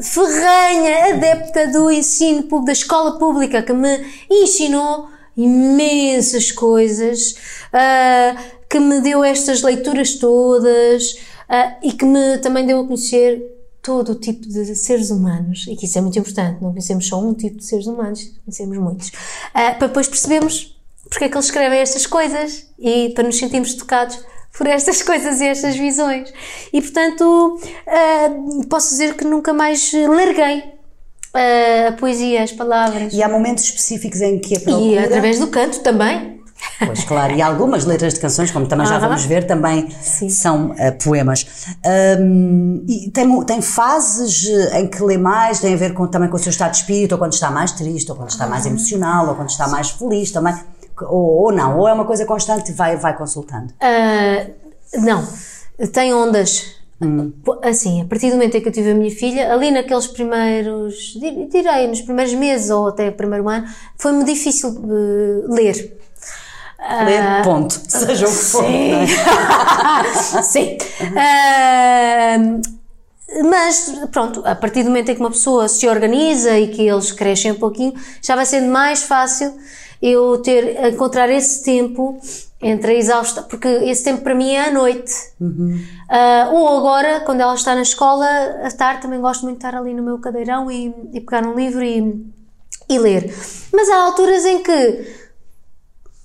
ferranha, 0.00 1.14
adepta 1.14 1.68
do 1.68 1.90
ensino 1.90 2.42
público, 2.44 2.66
da 2.66 2.72
escola 2.72 3.18
pública, 3.18 3.62
que 3.62 3.72
me 3.72 4.04
ensinou 4.30 5.08
imensas 5.36 6.52
coisas. 6.52 7.34
Uh, 7.72 8.62
que 8.72 8.80
me 8.80 9.02
deu 9.02 9.22
estas 9.22 9.60
leituras 9.60 10.14
todas 10.14 11.12
uh, 11.12 11.76
e 11.82 11.92
que 11.92 12.06
me 12.06 12.38
também 12.38 12.64
deu 12.64 12.80
a 12.80 12.86
conhecer 12.86 13.61
todo 13.82 14.12
o 14.12 14.14
tipo 14.14 14.46
de 14.46 14.74
seres 14.76 15.10
humanos, 15.10 15.66
e 15.68 15.76
que 15.76 15.86
isso 15.86 15.98
é 15.98 16.00
muito 16.00 16.18
importante, 16.18 16.62
não 16.62 16.70
conhecemos 16.70 17.06
só 17.06 17.20
um 17.20 17.34
tipo 17.34 17.58
de 17.58 17.64
seres 17.64 17.86
humanos, 17.86 18.32
conhecemos 18.44 18.78
muitos, 18.78 19.08
uh, 19.08 19.76
para 19.78 19.88
depois 19.88 20.06
percebermos 20.06 20.72
porque 21.12 21.26
é 21.26 21.28
que 21.28 21.34
eles 21.34 21.46
escrevem 21.46 21.78
estas 21.78 22.06
coisas 22.06 22.66
e 22.78 23.10
para 23.10 23.24
nos 23.24 23.36
sentirmos 23.36 23.74
tocados 23.74 24.18
por 24.56 24.66
estas 24.66 25.02
coisas 25.04 25.40
e 25.40 25.46
estas 25.46 25.76
visões. 25.76 26.32
E 26.72 26.80
portanto, 26.80 27.58
uh, 27.60 28.66
posso 28.68 28.90
dizer 28.90 29.14
que 29.14 29.24
nunca 29.24 29.52
mais 29.52 29.92
larguei 29.92 30.60
uh, 30.60 31.88
a 31.88 31.92
poesia, 31.92 32.42
as 32.42 32.52
palavras. 32.52 33.12
E 33.12 33.22
há 33.22 33.28
momentos 33.28 33.64
específicos 33.64 34.22
em 34.22 34.38
que 34.38 34.56
a 34.56 34.60
procura... 34.60 34.86
E 34.86 34.98
através 34.98 35.38
do 35.38 35.48
canto 35.48 35.80
também. 35.80 36.31
Pois 36.84 37.04
claro, 37.04 37.34
e 37.34 37.42
algumas 37.42 37.84
letras 37.84 38.14
de 38.14 38.20
canções, 38.20 38.50
como 38.50 38.66
também 38.66 38.86
já 38.86 38.98
vamos 38.98 39.24
ver, 39.24 39.46
também 39.46 39.90
Sim. 40.00 40.28
são 40.28 40.70
uh, 40.70 40.74
poemas. 41.02 41.46
Um, 42.20 42.84
e 42.88 43.10
tem, 43.10 43.44
tem 43.44 43.62
fases 43.62 44.46
eh, 44.48 44.80
em 44.80 44.88
que 44.88 45.02
lê 45.02 45.16
mais, 45.16 45.60
tem 45.60 45.74
a 45.74 45.76
ver 45.76 45.94
com, 45.94 46.06
também 46.06 46.28
com 46.28 46.36
o 46.36 46.38
seu 46.38 46.50
estado 46.50 46.72
de 46.72 46.78
espírito, 46.78 47.12
ou 47.12 47.18
quando 47.18 47.32
está 47.32 47.50
mais 47.50 47.72
triste, 47.72 48.10
ou 48.10 48.16
quando 48.16 48.30
está 48.30 48.46
mais 48.46 48.66
emocional, 48.66 49.28
ou 49.28 49.34
quando 49.34 49.50
está 49.50 49.68
mais 49.68 49.90
feliz 49.90 50.30
também. 50.30 50.54
Ou, 51.02 51.44
ou 51.44 51.52
não, 51.52 51.78
ou 51.78 51.88
é 51.88 51.92
uma 51.92 52.04
coisa 52.04 52.24
constante 52.24 52.70
e 52.70 52.74
vai, 52.74 52.96
vai 52.96 53.16
consultando? 53.16 53.72
Uh, 53.74 55.00
não, 55.00 55.26
tem 55.92 56.12
ondas. 56.12 56.80
Hum. 57.00 57.32
Assim, 57.62 58.00
a 58.00 58.04
partir 58.04 58.28
do 58.28 58.34
momento 58.34 58.56
em 58.56 58.60
que 58.60 58.68
eu 58.68 58.72
tive 58.72 58.92
a 58.92 58.94
minha 58.94 59.10
filha, 59.10 59.52
ali 59.52 59.72
naqueles 59.72 60.06
primeiros, 60.06 61.18
direi, 61.50 61.88
nos 61.88 62.00
primeiros 62.00 62.32
meses 62.34 62.70
ou 62.70 62.88
até 62.88 63.08
o 63.08 63.12
primeiro 63.12 63.48
ano, 63.48 63.66
foi-me 63.98 64.24
difícil 64.24 64.70
uh, 64.70 65.52
ler 65.52 66.01
Ler, 67.04 67.40
uh, 67.40 67.44
ponto. 67.44 67.80
Seja 67.88 68.26
o 68.26 68.30
que 68.30 68.34
for. 68.34 68.64
Sim. 68.64 68.92
É? 68.92 70.42
sim. 70.42 70.76
Uh, 71.00 72.60
mas 73.48 73.94
pronto, 74.10 74.42
a 74.44 74.54
partir 74.54 74.82
do 74.82 74.88
momento 74.88 75.10
em 75.10 75.14
que 75.14 75.20
uma 75.20 75.30
pessoa 75.30 75.68
se 75.68 75.88
organiza 75.88 76.58
e 76.58 76.68
que 76.68 76.86
eles 76.86 77.12
crescem 77.12 77.52
um 77.52 77.58
pouquinho, 77.58 77.94
já 78.20 78.36
vai 78.36 78.44
sendo 78.44 78.70
mais 78.70 79.04
fácil 79.04 79.56
eu 80.02 80.38
ter, 80.38 80.92
encontrar 80.92 81.30
esse 81.30 81.62
tempo 81.62 82.20
entre 82.60 82.92
a 82.92 82.94
exausta, 82.94 83.42
porque 83.42 83.66
esse 83.66 84.04
tempo 84.04 84.22
para 84.22 84.34
mim 84.34 84.52
é 84.52 84.68
à 84.68 84.70
noite. 84.70 85.12
Uhum. 85.40 85.80
Uh, 86.08 86.54
ou 86.54 86.78
agora, 86.78 87.20
quando 87.20 87.40
ela 87.40 87.54
está 87.54 87.74
na 87.74 87.82
escola, 87.82 88.26
à 88.62 88.70
tarde 88.70 89.02
também 89.02 89.20
gosto 89.20 89.42
muito 89.42 89.58
de 89.58 89.66
estar 89.66 89.76
ali 89.76 89.94
no 89.94 90.02
meu 90.02 90.18
cadeirão 90.18 90.70
e, 90.70 90.94
e 91.12 91.20
pegar 91.20 91.46
um 91.46 91.54
livro 91.54 91.82
e, 91.82 92.24
e 92.88 92.98
ler. 92.98 93.34
Mas 93.72 93.88
há 93.88 94.04
alturas 94.04 94.44
em 94.44 94.62
que 94.62 95.21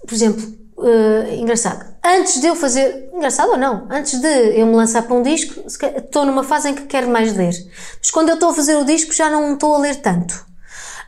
por 0.07 0.13
exemplo, 0.15 0.41
uh, 0.77 1.34
engraçado, 1.34 1.85
antes 2.03 2.39
de 2.39 2.47
eu 2.47 2.55
fazer, 2.55 3.09
engraçado 3.13 3.51
ou 3.51 3.57
não, 3.57 3.85
antes 3.89 4.19
de 4.19 4.57
eu 4.57 4.65
me 4.65 4.75
lançar 4.75 5.03
para 5.03 5.15
um 5.15 5.21
disco, 5.21 5.61
estou 5.67 6.25
numa 6.25 6.43
fase 6.43 6.69
em 6.69 6.73
que 6.73 6.84
quero 6.84 7.09
mais 7.09 7.35
ler. 7.35 7.53
Mas 7.99 8.09
quando 8.09 8.29
eu 8.29 8.35
estou 8.35 8.49
a 8.49 8.53
fazer 8.53 8.77
o 8.77 8.85
disco 8.85 9.13
já 9.13 9.29
não 9.29 9.53
estou 9.53 9.75
a 9.75 9.79
ler 9.79 9.97
tanto. 9.97 10.47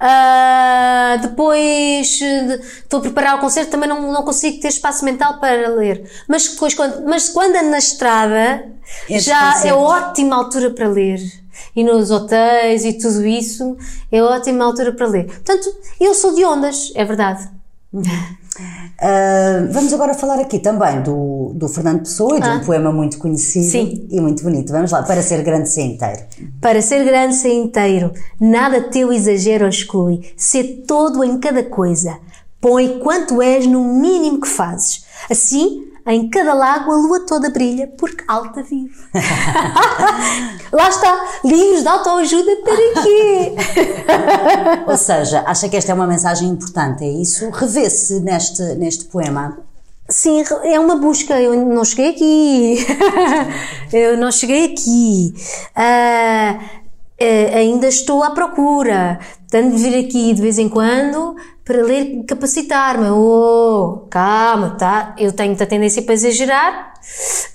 Uh, 0.01 1.19
depois 1.21 2.21
estou 2.21 2.99
a 2.99 3.01
preparar 3.01 3.35
o 3.37 3.39
concerto, 3.39 3.71
também 3.71 3.87
não, 3.87 4.11
não 4.11 4.23
consigo 4.23 4.61
ter 4.61 4.69
espaço 4.69 5.03
mental 5.03 5.39
para 5.39 5.69
ler. 5.69 6.09
Mas 6.27 6.47
depois, 6.47 6.73
quando, 6.73 7.05
mas 7.05 7.29
quando 7.29 7.55
ando 7.55 7.69
na 7.69 7.79
estrada, 7.79 8.65
é 9.09 9.19
já 9.19 9.61
é 9.65 9.73
ótima 9.73 10.35
altura 10.35 10.71
para 10.71 10.87
ler. 10.87 11.19
E 11.75 11.83
nos 11.83 12.11
hotéis 12.11 12.85
e 12.85 12.93
tudo 12.93 13.25
isso, 13.25 13.77
é 14.11 14.21
ótima 14.21 14.63
altura 14.65 14.93
para 14.93 15.07
ler. 15.07 15.25
Portanto, 15.25 15.69
eu 15.99 16.13
sou 16.13 16.33
de 16.33 16.45
ondas, 16.45 16.91
é 16.95 17.03
verdade. 17.03 17.58
Uh, 17.91 19.65
vamos 19.73 19.91
agora 19.93 20.13
falar 20.13 20.39
aqui 20.39 20.59
também 20.59 21.01
do, 21.01 21.53
do 21.55 21.67
Fernando 21.67 21.99
Pessoa 21.99 22.37
e 22.37 22.41
de 22.41 22.47
ah. 22.47 22.55
um 22.55 22.65
poema 22.65 22.91
muito 22.91 23.17
conhecido 23.17 23.65
Sim. 23.65 24.07
e 24.09 24.21
muito 24.21 24.43
bonito. 24.43 24.71
Vamos 24.71 24.91
lá, 24.91 25.01
para 25.03 25.21
ser 25.21 25.43
grande 25.43 25.69
ser 25.69 25.83
inteiro. 25.83 26.21
Para 26.61 26.81
ser 26.81 27.03
grande 27.03 27.35
ser 27.35 27.53
inteiro, 27.53 28.11
nada 28.39 28.81
teu 28.81 29.11
exagero 29.11 29.67
exclui, 29.67 30.33
ser 30.37 30.83
todo 30.87 31.23
em 31.23 31.39
cada 31.39 31.63
coisa. 31.63 32.17
Põe 32.61 32.99
quanto 32.99 33.41
és 33.41 33.65
no 33.65 33.83
mínimo 33.83 34.41
que 34.41 34.47
fazes. 34.47 35.05
Assim, 35.29 35.88
em 36.09 36.27
cada 36.27 36.55
lago 36.55 36.91
a 36.91 36.95
lua 36.95 37.19
toda 37.25 37.51
brilha, 37.51 37.87
porque 37.87 38.23
alta 38.27 38.63
vive. 38.63 38.95
Lá 40.73 40.89
está, 40.89 41.39
livros 41.45 41.83
de 41.83 41.87
autoajuda 41.87 42.51
para 42.63 43.03
quê? 43.03 43.55
Ou 44.89 44.97
seja, 44.97 45.43
acha 45.45 45.69
que 45.69 45.77
esta 45.77 45.91
é 45.91 45.95
uma 45.95 46.07
mensagem 46.07 46.49
importante, 46.49 47.03
é 47.03 47.09
isso? 47.09 47.49
Revê-se 47.51 48.19
neste, 48.21 48.63
neste 48.75 49.05
poema. 49.05 49.59
Sim, 50.09 50.43
é 50.63 50.79
uma 50.79 50.95
busca. 50.95 51.39
Eu 51.39 51.55
não 51.55 51.85
cheguei 51.85 52.09
aqui. 52.09 52.87
eu 53.93 54.17
não 54.17 54.31
cheguei 54.31 54.73
aqui. 54.73 55.35
Uh, 55.77 56.78
uh, 57.21 57.57
ainda 57.57 57.87
estou 57.87 58.23
à 58.23 58.31
procura. 58.31 59.19
Tenho 59.49 59.71
de 59.71 59.81
vir 59.81 60.05
aqui 60.05 60.33
de 60.33 60.41
vez 60.41 60.57
em 60.57 60.69
quando 60.69 61.35
para 61.63 61.83
ler, 61.83 62.23
capacitar-me. 62.27 63.09
Oh, 63.09 64.07
calma, 64.09 64.71
tá? 64.71 65.15
Eu 65.17 65.31
tenho 65.31 65.49
muita 65.49 65.67
tendência 65.67 66.01
para 66.01 66.13
exagerar 66.15 66.93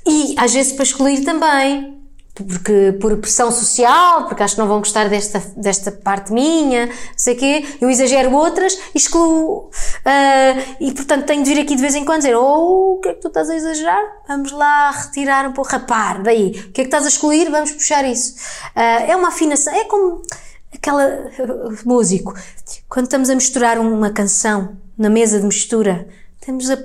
e 0.07 0.35
às 0.39 0.55
vezes 0.55 0.73
para 0.73 0.85
excluir 0.85 1.25
também. 1.25 2.04
Porque, 2.35 2.97
por 3.01 3.17
pressão 3.19 3.53
social, 3.53 4.27
porque 4.27 4.43
acho 4.43 4.57
que 4.57 4.61
não 4.61 4.67
vão 4.67 4.79
gostar 4.79 5.09
desta, 5.09 5.41
desta 5.57 5.93
parte 5.93 6.33
minha, 6.33 6.87
não 6.87 6.93
sei 7.17 7.35
o 7.35 7.39
quê, 7.39 7.65
eu 7.81 7.89
exagero 7.89 8.35
outras 8.35 8.77
excluo. 8.93 9.71
Uh, 10.05 10.75
e 10.81 10.93
portanto 10.93 11.27
tenho 11.27 11.45
de 11.45 11.55
vir 11.55 11.61
aqui 11.61 11.77
de 11.77 11.81
vez 11.81 11.95
em 11.95 12.05
quando 12.05 12.19
dizer: 12.19 12.35
Oh, 12.35 12.97
o 12.97 13.01
que 13.01 13.11
é 13.11 13.15
que 13.15 13.21
tu 13.21 13.29
estás 13.29 13.49
a 13.49 13.55
exagerar? 13.55 14.03
Vamos 14.27 14.51
lá 14.51 14.91
retirar 14.91 15.49
um 15.49 15.53
pouco, 15.53 15.71
rapar, 15.71 16.25
daí. 16.25 16.49
O 16.49 16.73
que 16.73 16.81
é 16.81 16.85
que 16.85 16.89
estás 16.89 17.05
a 17.05 17.09
excluir? 17.09 17.49
Vamos 17.51 17.71
puxar 17.71 18.05
isso. 18.05 18.35
Uh, 18.75 19.11
é 19.11 19.15
uma 19.15 19.29
afinação, 19.29 19.73
é 19.73 19.85
como 19.85 20.21
aquela 20.75 21.31
músico, 21.87 22.35
quando 22.89 23.07
estamos 23.07 23.31
a 23.31 23.35
misturar 23.37 23.79
uma 23.79 24.11
canção 24.11 24.77
na 24.99 25.09
mesa 25.09 25.39
de 25.39 25.47
mistura, 25.47 26.09
temos 26.41 26.69
a 26.69 26.77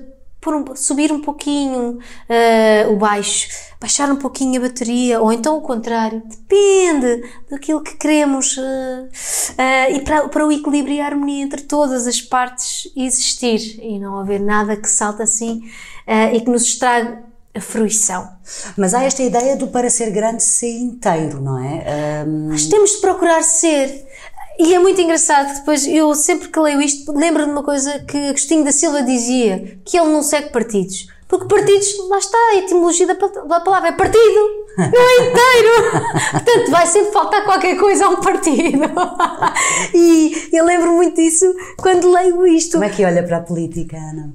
um, 0.47 0.75
subir 0.75 1.11
um 1.11 1.21
pouquinho 1.21 1.97
uh, 1.97 2.93
o 2.93 2.95
baixo, 2.95 3.49
baixar 3.79 4.09
um 4.11 4.15
pouquinho 4.15 4.59
a 4.59 4.67
bateria, 4.67 5.21
ou 5.21 5.31
então 5.31 5.57
o 5.57 5.61
contrário, 5.61 6.23
depende 6.25 7.29
daquilo 7.49 7.81
que 7.81 7.95
queremos 7.95 8.57
uh, 8.57 8.61
uh, 8.61 9.95
e 9.95 10.01
para, 10.01 10.29
para 10.29 10.45
o 10.45 10.51
equilíbrio 10.51 10.95
e 10.95 11.01
a 11.01 11.05
harmonia 11.05 11.43
entre 11.43 11.61
todas 11.63 12.07
as 12.07 12.21
partes 12.21 12.91
existir 12.95 13.79
e 13.81 13.99
não 13.99 14.17
haver 14.19 14.39
nada 14.39 14.75
que 14.75 14.89
salte 14.89 15.21
assim 15.21 15.61
e 16.33 16.41
que 16.41 16.49
nos 16.49 16.63
estrague 16.63 17.19
a 17.53 17.61
fruição. 17.61 18.27
Mas 18.75 18.93
há 18.93 19.03
esta 19.03 19.21
ideia 19.21 19.55
do 19.55 19.67
para 19.67 19.89
ser 19.89 20.09
grande 20.09 20.41
ser 20.41 20.75
inteiro, 20.79 21.39
não 21.41 21.57
é? 21.63 22.25
Um... 22.25 22.49
Mas 22.49 22.65
temos 22.65 22.91
de 22.91 22.97
procurar 22.97 23.43
ser. 23.43 24.07
E 24.59 24.73
é 24.73 24.79
muito 24.79 24.99
engraçado 24.99 25.47
que 25.47 25.59
depois 25.59 25.87
eu 25.87 26.13
sempre 26.13 26.49
que 26.49 26.59
leio 26.59 26.81
isto 26.81 27.17
lembro 27.17 27.45
de 27.45 27.51
uma 27.51 27.63
coisa 27.63 27.99
que 27.99 28.17
Agostinho 28.17 28.65
da 28.65 28.73
Silva 28.73 29.01
dizia, 29.01 29.79
que 29.85 29.97
ele 29.97 30.09
não 30.09 30.21
segue 30.21 30.49
partidos. 30.49 31.07
Porque 31.29 31.47
partidos, 31.47 31.87
lá 32.09 32.17
está, 32.17 32.37
a 32.37 32.55
etimologia 32.57 33.07
da, 33.07 33.13
da 33.13 33.59
palavra 33.61 33.89
é 33.89 33.91
partido, 33.93 34.19
não 34.77 34.83
é 34.85 35.27
inteiro. 35.27 36.11
Portanto, 36.31 36.71
vai 36.71 36.87
sempre 36.87 37.13
faltar 37.13 37.45
qualquer 37.45 37.77
coisa 37.77 38.07
a 38.07 38.09
um 38.09 38.17
partido. 38.17 38.83
e 39.93 40.49
eu 40.51 40.65
lembro 40.65 40.91
muito 40.91 41.15
disso 41.15 41.45
quando 41.77 42.11
leio 42.11 42.45
isto. 42.45 42.73
Como 42.73 42.83
é 42.83 42.89
que 42.89 43.05
olha 43.05 43.23
para 43.23 43.37
a 43.37 43.41
política, 43.41 43.95
Ana? 43.95 44.33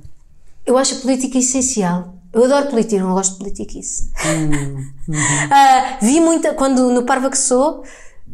Eu 0.64 0.78
acho 0.78 0.94
a 0.94 1.00
política 1.00 1.36
essencial. 1.36 2.14
Eu 2.32 2.44
adoro 2.44 2.68
política, 2.68 3.02
não 3.02 3.12
gosto 3.12 3.32
de 3.32 3.38
politiquice. 3.38 4.10
Hum, 4.26 4.90
uhum. 5.08 5.14
uh, 5.14 5.98
vi 6.02 6.20
muita, 6.20 6.54
quando 6.54 6.90
no 6.90 7.04
Parva 7.04 7.30
que 7.30 7.38
sou, 7.38 7.84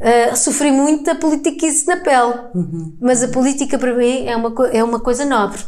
uh, 0.00 0.36
sofri 0.36 0.70
muita 0.72 1.14
politiquice 1.14 1.86
na 1.86 1.96
pele. 1.96 2.34
Uhum. 2.54 2.96
Mas 3.00 3.22
a 3.22 3.28
política 3.28 3.78
para 3.78 3.94
mim 3.94 4.26
é 4.26 4.36
uma, 4.36 4.68
é 4.68 4.82
uma 4.82 5.00
coisa 5.00 5.24
nobre. 5.24 5.60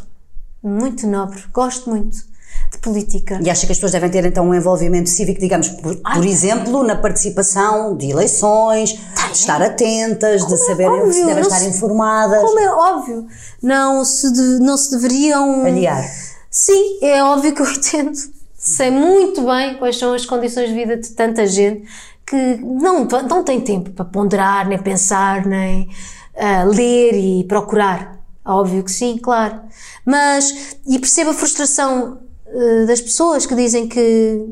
Muito 0.61 1.07
nobre. 1.07 1.43
Gosto 1.53 1.89
muito 1.89 2.33
de 2.71 2.79
política. 2.79 3.39
E 3.43 3.49
acha 3.49 3.65
que 3.65 3.71
as 3.71 3.77
pessoas 3.77 3.91
devem 3.91 4.09
ter 4.09 4.25
então 4.25 4.47
um 4.49 4.53
envolvimento 4.53 5.09
cívico, 5.09 5.39
digamos, 5.39 5.69
por, 5.69 5.95
por 5.95 6.25
exemplo, 6.25 6.83
na 6.83 6.95
participação 6.95 7.95
de 7.95 8.09
eleições, 8.09 8.93
tá, 9.15 9.27
de 9.27 9.37
estar 9.37 9.61
atentas, 9.61 10.41
como 10.41 10.55
de 10.55 10.61
é 10.61 10.65
saber 10.65 11.13
se 11.13 11.25
devem 11.25 11.43
estar 11.43 11.59
se, 11.59 11.67
informadas? 11.67 12.41
Como 12.41 12.59
é 12.59 12.71
óbvio, 12.71 13.27
não 13.61 14.03
se, 14.03 14.31
de, 14.31 14.59
não 14.59 14.75
se 14.75 14.91
deveriam. 14.91 15.65
Aliar. 15.65 16.03
Sim, 16.49 16.99
é 17.01 17.23
óbvio 17.23 17.53
que 17.53 17.61
eu 17.61 17.69
entendo. 17.71 18.17
Sei 18.57 18.89
muito 18.89 19.41
bem 19.41 19.77
quais 19.77 19.97
são 19.97 20.13
as 20.13 20.25
condições 20.25 20.69
de 20.69 20.75
vida 20.75 20.95
de 20.95 21.09
tanta 21.09 21.45
gente 21.45 21.85
que 22.25 22.57
não, 22.57 23.05
não 23.05 23.43
tem 23.43 23.61
tempo 23.61 23.91
para 23.91 24.05
ponderar, 24.05 24.67
nem 24.67 24.77
pensar, 24.77 25.45
nem 25.45 25.89
uh, 26.35 26.69
ler 26.69 27.13
e 27.13 27.43
procurar. 27.45 28.19
Óbvio 28.45 28.83
que 28.83 28.91
sim, 28.91 29.17
claro. 29.17 29.61
Mas, 30.05 30.77
e 30.85 30.99
percebo 30.99 31.31
a 31.31 31.33
frustração 31.33 32.19
uh, 32.47 32.87
das 32.87 33.01
pessoas 33.01 33.45
que 33.45 33.55
dizem 33.55 33.87
que 33.87 34.45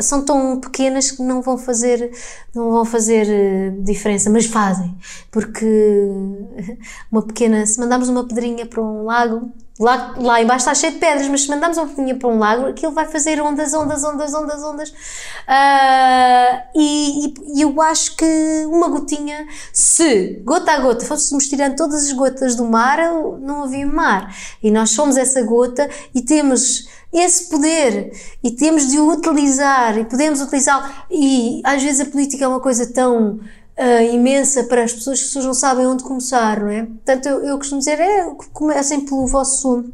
são 0.00 0.24
tão 0.24 0.60
pequenas 0.60 1.10
que 1.10 1.22
não 1.22 1.42
vão 1.42 1.58
fazer 1.58 2.10
não 2.54 2.70
vão 2.70 2.84
fazer 2.84 3.26
uh, 3.26 3.82
diferença, 3.82 4.28
mas 4.30 4.46
fazem, 4.46 4.94
porque 5.30 5.66
uma 7.10 7.22
pequena, 7.22 7.64
se 7.66 7.80
mandarmos 7.80 8.08
uma 8.08 8.26
pedrinha 8.26 8.66
para 8.66 8.82
um 8.82 9.04
lago, 9.04 9.50
lá, 9.80 10.14
lá 10.18 10.42
embaixo 10.42 10.68
está 10.68 10.74
cheio 10.74 10.92
de 10.92 10.98
pedras, 10.98 11.28
mas 11.28 11.42
se 11.42 11.48
mandarmos 11.48 11.78
uma 11.78 11.88
pedrinha 11.88 12.14
para 12.14 12.28
um 12.28 12.38
lago, 12.38 12.66
aquilo 12.66 12.92
vai 12.92 13.06
fazer 13.06 13.40
ondas, 13.40 13.72
ondas, 13.72 14.04
ondas, 14.04 14.34
ondas, 14.34 14.62
ondas. 14.62 14.90
Uh, 14.90 16.62
e, 16.76 17.34
e, 17.56 17.62
eu 17.62 17.80
acho 17.80 18.16
que 18.16 18.64
uma 18.66 18.88
gotinha, 18.88 19.46
se 19.72 20.42
gota 20.44 20.72
a 20.72 20.80
gota 20.80 21.06
fôssemos 21.06 21.48
tirando 21.48 21.76
todas 21.76 22.04
as 22.04 22.12
gotas 22.12 22.54
do 22.54 22.66
mar, 22.66 22.98
não 23.40 23.64
havia 23.64 23.86
mar. 23.86 24.34
E 24.62 24.70
nós 24.70 24.90
somos 24.90 25.16
essa 25.16 25.42
gota 25.42 25.88
e 26.14 26.20
temos 26.20 26.86
esse 27.12 27.44
poder 27.50 28.12
e 28.42 28.50
temos 28.50 28.88
de 28.88 28.98
o 28.98 29.12
utilizar 29.12 29.98
e 29.98 30.04
podemos 30.04 30.40
utilizá-lo. 30.40 30.84
E 31.10 31.60
às 31.64 31.82
vezes 31.82 32.00
a 32.00 32.10
política 32.10 32.44
é 32.44 32.48
uma 32.48 32.60
coisa 32.60 32.86
tão 32.86 33.34
uh, 33.78 34.12
imensa 34.12 34.64
para 34.64 34.84
as 34.84 34.92
pessoas 34.92 35.18
que 35.18 35.24
as 35.24 35.28
pessoas 35.28 35.44
não 35.44 35.54
sabem 35.54 35.86
onde 35.86 36.02
começar, 36.02 36.60
não 36.60 36.70
é? 36.70 36.84
Portanto, 36.84 37.26
eu, 37.26 37.44
eu 37.44 37.58
costumo 37.58 37.80
dizer: 37.80 38.00
é, 38.00 38.30
comecem 38.52 39.00
pelo 39.00 39.26
vosso 39.26 39.84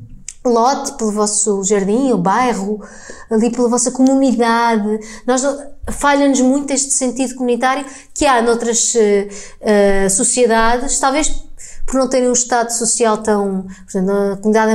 lote, 0.44 0.92
pelo 0.92 1.10
vosso 1.10 1.62
jardim, 1.64 2.12
o 2.12 2.18
bairro, 2.18 2.80
ali 3.30 3.50
pela 3.50 3.68
vossa 3.68 3.90
comunidade. 3.90 5.00
Nós 5.26 5.42
falha-nos 5.90 6.40
muito 6.40 6.72
este 6.72 6.92
sentido 6.92 7.34
comunitário 7.34 7.84
que 8.14 8.26
há 8.26 8.40
noutras 8.40 8.94
uh, 8.94 10.10
sociedades, 10.10 10.98
talvez 10.98 11.47
por 11.88 11.98
não 11.98 12.06
terem 12.06 12.28
um 12.28 12.34
Estado 12.34 12.70
social 12.70 13.18
tão. 13.18 13.62
Por 13.62 13.90
exemplo, 13.90 14.14
na 14.14 14.36
comunidade 14.36 14.72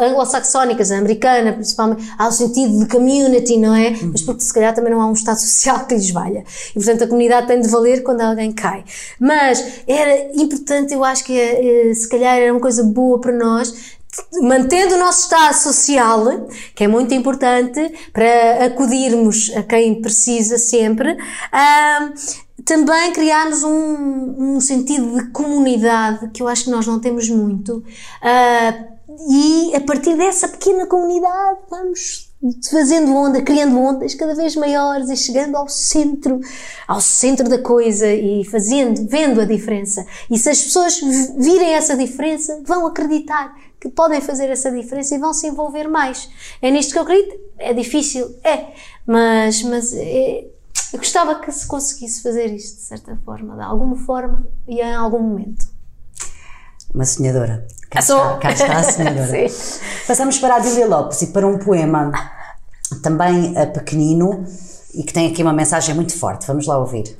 anglo-saxónica, 0.00 0.82
americana, 0.96 1.52
principalmente, 1.52 2.10
há 2.18 2.26
o 2.26 2.32
sentido 2.32 2.78
de 2.78 2.86
community, 2.86 3.58
não 3.58 3.74
é? 3.74 3.90
Uhum. 3.90 4.10
Mas 4.12 4.22
porque 4.22 4.40
se 4.40 4.52
calhar 4.52 4.74
também 4.74 4.90
não 4.90 5.02
há 5.02 5.06
um 5.06 5.12
Estado 5.12 5.38
social 5.38 5.84
que 5.84 5.94
lhes 5.94 6.10
valha. 6.10 6.44
E 6.70 6.74
portanto 6.74 7.04
a 7.04 7.06
comunidade 7.06 7.46
tem 7.46 7.60
de 7.60 7.68
valer 7.68 8.02
quando 8.02 8.22
alguém 8.22 8.50
cai. 8.52 8.84
Mas 9.20 9.82
era 9.86 10.32
importante, 10.34 10.94
eu 10.94 11.04
acho 11.04 11.24
que 11.24 11.38
eh, 11.38 11.92
se 11.94 12.08
calhar 12.08 12.38
era 12.38 12.52
uma 12.52 12.60
coisa 12.60 12.82
boa 12.82 13.20
para 13.20 13.32
nós 13.32 13.98
mantendo 14.42 14.94
o 14.94 14.98
nosso 14.98 15.24
estado 15.24 15.54
social, 15.54 16.48
que 16.74 16.82
é 16.82 16.88
muito 16.88 17.12
importante 17.14 17.92
para 18.12 18.64
acudirmos 18.64 19.52
a 19.54 19.62
quem 19.62 20.00
precisa 20.00 20.56
sempre, 20.56 21.16
também 22.64 23.12
criarmos 23.12 23.62
um, 23.62 24.56
um, 24.56 24.60
sentido 24.60 25.16
de 25.16 25.30
comunidade 25.30 26.30
que 26.30 26.42
eu 26.42 26.48
acho 26.48 26.64
que 26.64 26.70
nós 26.70 26.86
não 26.86 27.00
temos 27.00 27.28
muito. 27.28 27.78
Uh, 27.78 28.98
e 29.30 29.74
a 29.74 29.80
partir 29.80 30.16
dessa 30.16 30.48
pequena 30.48 30.86
comunidade 30.86 31.58
vamos 31.70 32.28
fazendo 32.70 33.12
onda, 33.14 33.42
criando 33.42 33.78
ondas 33.78 34.14
cada 34.14 34.34
vez 34.34 34.54
maiores 34.54 35.10
e 35.10 35.16
chegando 35.16 35.56
ao 35.56 35.68
centro, 35.68 36.40
ao 36.86 37.00
centro 37.00 37.48
da 37.48 37.58
coisa 37.58 38.06
e 38.06 38.44
fazendo, 38.44 39.08
vendo 39.08 39.40
a 39.40 39.44
diferença. 39.44 40.06
E 40.30 40.38
se 40.38 40.48
as 40.48 40.62
pessoas 40.62 41.00
virem 41.36 41.74
essa 41.74 41.96
diferença, 41.96 42.60
vão 42.64 42.86
acreditar 42.86 43.56
que 43.80 43.88
podem 43.88 44.20
fazer 44.20 44.50
essa 44.50 44.70
diferença 44.70 45.14
e 45.14 45.18
vão 45.18 45.32
se 45.32 45.46
envolver 45.46 45.88
mais. 45.88 46.28
É 46.60 46.70
nisto 46.70 46.92
que 46.92 46.98
eu 46.98 47.02
acredito. 47.02 47.36
É 47.58 47.72
difícil, 47.72 48.36
é, 48.44 48.72
mas, 49.06 49.62
mas 49.62 49.92
é, 49.94 50.46
eu 50.92 50.98
gostava 50.98 51.40
que 51.40 51.50
se 51.52 51.66
conseguisse 51.66 52.22
fazer 52.22 52.46
isto 52.46 52.76
de 52.76 52.82
certa 52.82 53.16
forma, 53.24 53.54
de 53.56 53.62
alguma 53.62 53.96
forma 53.96 54.46
e 54.66 54.80
em 54.80 54.94
algum 54.94 55.20
momento. 55.20 55.66
Uma 56.94 57.04
sonhadora. 57.04 57.66
Cá, 57.90 58.00
está, 58.00 58.36
cá 58.38 58.52
está 58.52 58.78
a 58.78 58.82
sonhadora. 58.82 59.46
Passamos 60.06 60.38
para 60.38 60.54
a 60.54 60.56
Adília 60.56 60.86
Lopes 60.86 61.22
e 61.22 61.26
para 61.28 61.46
um 61.46 61.58
poema 61.58 62.10
também 63.02 63.52
uh, 63.52 63.72
pequenino 63.72 64.44
e 64.94 65.02
que 65.02 65.12
tem 65.12 65.30
aqui 65.30 65.42
uma 65.42 65.52
mensagem 65.52 65.94
muito 65.94 66.16
forte. 66.16 66.46
Vamos 66.46 66.66
lá 66.66 66.78
ouvir. 66.78 67.16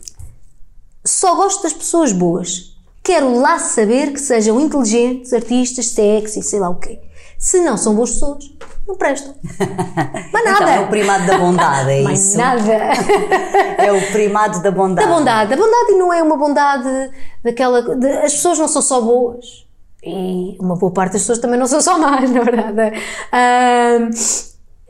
Só 1.04 1.36
gosto 1.36 1.62
das 1.62 1.72
pessoas 1.72 2.12
boas. 2.12 2.76
Quero 3.02 3.38
lá 3.38 3.58
saber 3.58 4.12
que 4.12 4.20
sejam 4.20 4.60
inteligentes, 4.60 5.32
artistas, 5.32 5.88
sexy, 5.88 6.42
sei 6.42 6.60
lá 6.60 6.68
o 6.70 6.76
quê. 6.76 7.00
Se 7.38 7.60
não 7.60 7.76
são 7.76 7.94
boas 7.94 8.10
pessoas, 8.10 8.52
não 8.86 8.96
prestam. 8.96 9.34
Mas 10.32 10.44
nada. 10.44 10.56
Então 10.56 10.68
é 10.68 10.80
o 10.80 10.88
primado 10.88 11.26
da 11.26 11.38
bondade, 11.38 11.90
é 11.92 12.02
Mas 12.04 12.30
isso? 12.30 12.38
nada. 12.38 12.62
É 13.78 13.92
o 13.92 14.12
primado 14.12 14.60
da 14.60 14.70
bondade. 14.72 15.08
Da 15.08 15.14
bondade. 15.14 15.54
A 15.54 15.56
bondade 15.56 15.92
não 15.92 16.12
é 16.12 16.20
uma 16.20 16.36
bondade 16.36 17.10
daquela. 17.44 17.80
De, 17.96 18.10
as 18.18 18.32
pessoas 18.34 18.58
não 18.58 18.66
são 18.66 18.82
só 18.82 19.00
boas. 19.00 19.66
E 20.02 20.56
uma 20.60 20.76
boa 20.76 20.92
parte 20.92 21.12
das 21.12 21.22
pessoas 21.22 21.38
também 21.38 21.58
não 21.58 21.66
são 21.66 21.80
só 21.80 21.96
más, 21.98 22.28
na 22.30 22.42
verdade. 22.42 23.00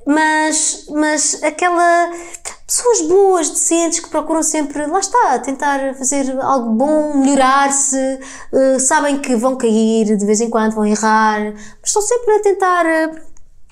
mas, 0.06 0.86
mas 0.90 1.42
aquela. 1.42 2.10
Pessoas 2.68 3.00
boas, 3.08 3.48
decentes, 3.48 3.98
que 3.98 4.10
procuram 4.10 4.42
sempre, 4.42 4.84
lá 4.84 5.00
está, 5.00 5.38
tentar 5.38 5.94
fazer 5.94 6.38
algo 6.38 6.70
bom, 6.74 7.16
melhorar-se, 7.16 7.96
uh, 8.52 8.78
sabem 8.78 9.18
que 9.20 9.34
vão 9.34 9.56
cair 9.56 10.18
de 10.18 10.26
vez 10.26 10.42
em 10.42 10.50
quando, 10.50 10.74
vão 10.74 10.84
errar, 10.84 11.54
mas 11.54 11.86
estão 11.86 12.02
sempre 12.02 12.34
a 12.34 12.42
tentar 12.42 12.84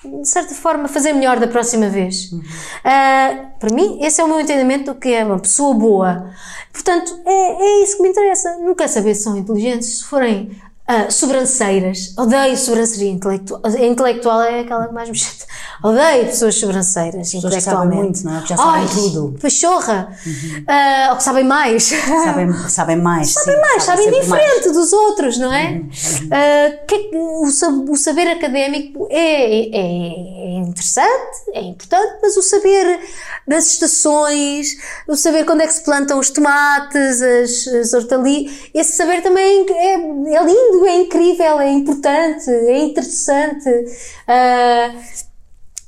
de 0.03 0.27
certa 0.27 0.53
forma, 0.53 0.87
fazer 0.87 1.13
melhor 1.13 1.39
da 1.39 1.47
próxima 1.47 1.89
vez. 1.89 2.31
Uhum. 2.31 2.39
Uh, 2.39 3.59
para 3.59 3.73
mim, 3.73 3.99
esse 4.01 4.21
é 4.21 4.23
o 4.23 4.27
meu 4.27 4.39
entendimento 4.39 4.93
do 4.93 4.99
que 4.99 5.09
é 5.09 5.23
uma 5.23 5.39
pessoa 5.39 5.73
boa. 5.73 6.31
Portanto, 6.71 7.19
é, 7.25 7.63
é 7.63 7.83
isso 7.83 7.97
que 7.97 8.03
me 8.03 8.09
interessa. 8.09 8.57
Não 8.57 8.75
quero 8.75 8.89
saber 8.89 9.15
se 9.15 9.23
são 9.23 9.35
inteligentes, 9.35 9.99
se 9.99 10.03
forem 10.03 10.51
Uh, 10.89 11.11
sobranceiras. 11.11 12.13
Odeio 12.17 12.55
sobranceria 12.55 13.11
intelectual. 13.11 13.61
A 13.65 13.85
intelectual 13.85 14.41
é 14.41 14.61
aquela 14.61 14.87
que 14.87 14.93
mais 14.93 15.09
me 15.09 15.17
chata. 15.17 15.45
Odeio 15.83 16.25
pessoas 16.27 16.55
sobranceiras 16.55 17.31
pessoas 17.33 17.43
intelectualmente. 17.43 18.13
Que 18.13 18.19
sabem 18.19 18.23
muito, 18.23 18.23
não 18.23 18.31
é? 18.31 18.37
Porque 18.37 18.53
já 18.53 18.57
sabem 18.57 18.81
Ai, 18.81 18.87
tudo. 18.87 19.39
Pachorra. 19.39 20.17
Uhum. 20.25 20.59
Uh, 20.59 21.09
ou 21.09 21.17
que 21.17 21.23
sabem 21.23 21.43
mais. 21.43 21.83
Sabem, 21.83 22.53
sabem 22.69 22.95
mais. 22.95 23.33
Sabem 23.33 23.55
sim, 23.55 23.61
mais, 23.61 23.83
sabem, 23.83 24.05
sabem 24.05 24.21
diferente 24.21 24.65
mais. 24.65 24.77
dos 24.77 24.93
outros, 24.93 25.37
não 25.37 25.53
é? 25.53 25.71
Uhum. 25.71 25.81
Uh, 25.83 26.85
que, 26.87 27.09
o, 27.13 27.91
o, 27.91 27.97
saber 27.97 28.27
académico 28.29 29.07
é, 29.11 29.19
é, 29.19 29.79
é, 29.79 30.59
interessante, 30.59 31.51
é 31.53 31.61
importante, 31.61 32.19
mas 32.21 32.37
o 32.37 32.41
saber 32.41 32.99
das 33.45 33.67
estações, 33.67 34.77
o 35.07 35.15
saber 35.15 35.45
quando 35.45 35.61
é 35.61 35.67
que 35.67 35.73
se 35.73 35.83
plantam 35.83 36.17
os 36.17 36.29
tomates, 36.29 37.21
as, 37.21 37.67
as 37.67 37.93
hortaliças, 37.93 38.69
esse 38.73 38.93
saber 38.93 39.21
também 39.21 39.65
é, 39.69 39.93
é 39.93 40.43
lindo 40.43 40.76
é 40.85 41.01
incrível, 41.01 41.59
é 41.59 41.71
importante, 41.71 42.49
é 42.49 42.79
interessante. 42.79 43.69
Uh, 43.69 45.26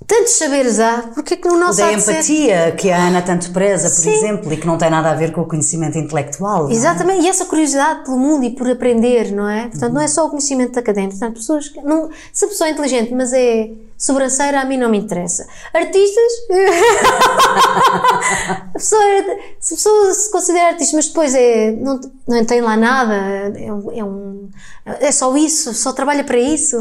tantos 0.09 0.33
saberes 0.33 0.79
há, 0.79 1.03
porque 1.13 1.35
é 1.35 1.37
que 1.37 1.47
no 1.47 1.57
nosso 1.59 1.77
da 1.77 1.91
de 1.93 2.01
ser- 2.01 2.11
empatia, 2.13 2.71
que 2.75 2.89
a 2.89 3.07
Ana 3.07 3.21
tanto 3.21 3.51
preza, 3.53 3.89
por 3.91 4.01
Sim. 4.01 4.11
exemplo, 4.11 4.51
e 4.51 4.57
que 4.57 4.65
não 4.65 4.75
tem 4.77 4.89
nada 4.89 5.11
a 5.11 5.13
ver 5.13 5.31
com 5.31 5.41
o 5.41 5.45
conhecimento 5.45 5.97
intelectual. 5.99 6.67
é? 6.67 6.73
Exatamente, 6.73 7.25
e 7.25 7.29
essa 7.29 7.45
curiosidade 7.45 8.03
pelo 8.03 8.17
mundo 8.17 8.43
e 8.43 8.49
por 8.49 8.67
aprender, 8.69 9.31
não 9.31 9.47
é? 9.47 9.67
Portanto, 9.67 9.93
não 9.93 10.01
é 10.01 10.07
só 10.07 10.25
o 10.25 10.29
conhecimento 10.29 10.77
académico. 10.79 11.11
Portanto, 11.17 11.35
pessoas 11.35 11.69
que 11.69 11.79
não, 11.81 12.09
se 12.33 12.43
a 12.43 12.47
pessoa 12.47 12.67
é 12.67 12.71
inteligente, 12.71 13.13
mas 13.13 13.31
é 13.33 13.69
sobranceira, 13.97 14.61
a 14.61 14.65
mim 14.65 14.77
não 14.77 14.89
me 14.89 14.97
interessa. 14.97 15.45
Artistas. 15.73 16.31
a 18.69 18.73
pessoa, 18.73 19.03
é- 19.03 19.39
se 19.59 19.73
a 19.73 19.77
pessoa 19.77 20.13
se 20.13 20.31
considera 20.31 20.67
artista, 20.69 20.95
mas 20.95 21.07
depois 21.07 21.35
é, 21.35 21.71
não, 21.71 21.99
não 22.27 22.45
tem 22.45 22.61
lá 22.61 22.75
nada, 22.75 23.13
é, 23.13 23.67
é, 23.67 23.73
um- 24.03 24.49
é 24.85 25.11
só 25.11 25.35
isso, 25.37 25.73
só 25.73 25.93
trabalha 25.93 26.23
para 26.23 26.37
isso. 26.39 26.77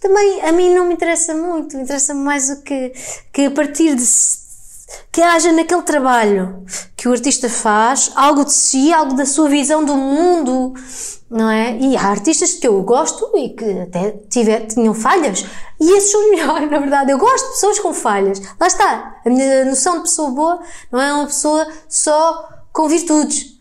Também 0.00 0.40
a 0.42 0.52
mim 0.52 0.74
não 0.74 0.86
me 0.86 0.94
interessa 0.94 1.34
muito, 1.34 1.76
interessa-me 1.76 2.20
mais 2.20 2.48
o 2.48 2.62
que, 2.62 2.92
que 3.32 3.46
a 3.46 3.50
partir 3.50 3.94
de 3.94 4.04
que 5.12 5.22
haja 5.22 5.52
naquele 5.52 5.82
trabalho 5.82 6.64
que 6.96 7.08
o 7.08 7.12
artista 7.12 7.48
faz 7.48 8.10
algo 8.14 8.44
de 8.44 8.52
si, 8.52 8.92
algo 8.92 9.14
da 9.14 9.26
sua 9.26 9.48
visão 9.48 9.84
do 9.84 9.94
mundo, 9.94 10.74
não 11.28 11.50
é? 11.50 11.76
E 11.78 11.96
há 11.96 12.08
artistas 12.08 12.54
que 12.54 12.66
eu 12.66 12.82
gosto 12.82 13.30
e 13.36 13.50
que 13.50 13.80
até 13.80 14.12
tiver, 14.28 14.66
tinham 14.66 14.94
falhas, 14.94 15.44
e 15.78 15.96
esses 15.96 16.10
são 16.10 16.30
melhores, 16.30 16.70
na 16.70 16.78
verdade. 16.78 17.12
Eu 17.12 17.18
gosto 17.18 17.44
de 17.46 17.52
pessoas 17.52 17.78
com 17.78 17.94
falhas. 17.94 18.40
Lá 18.58 18.66
está, 18.66 19.20
a 19.24 19.30
minha 19.30 19.64
noção 19.64 19.96
de 19.96 20.02
pessoa 20.02 20.30
boa 20.30 20.60
não 20.90 21.00
é 21.00 21.12
uma 21.12 21.26
pessoa 21.26 21.66
só 21.88 22.48
com 22.72 22.88
virtudes, 22.88 23.60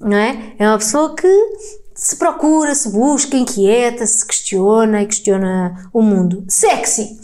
não 0.00 0.16
é? 0.16 0.54
É 0.58 0.68
uma 0.68 0.78
pessoa 0.78 1.14
que 1.14 1.28
se 2.00 2.16
procura, 2.16 2.74
se 2.74 2.88
busca, 2.88 3.36
inquieta, 3.36 4.06
se 4.06 4.24
questiona 4.24 5.02
e 5.02 5.06
questiona 5.06 5.90
o 5.92 6.00
mundo. 6.00 6.42
Sexy! 6.48 7.18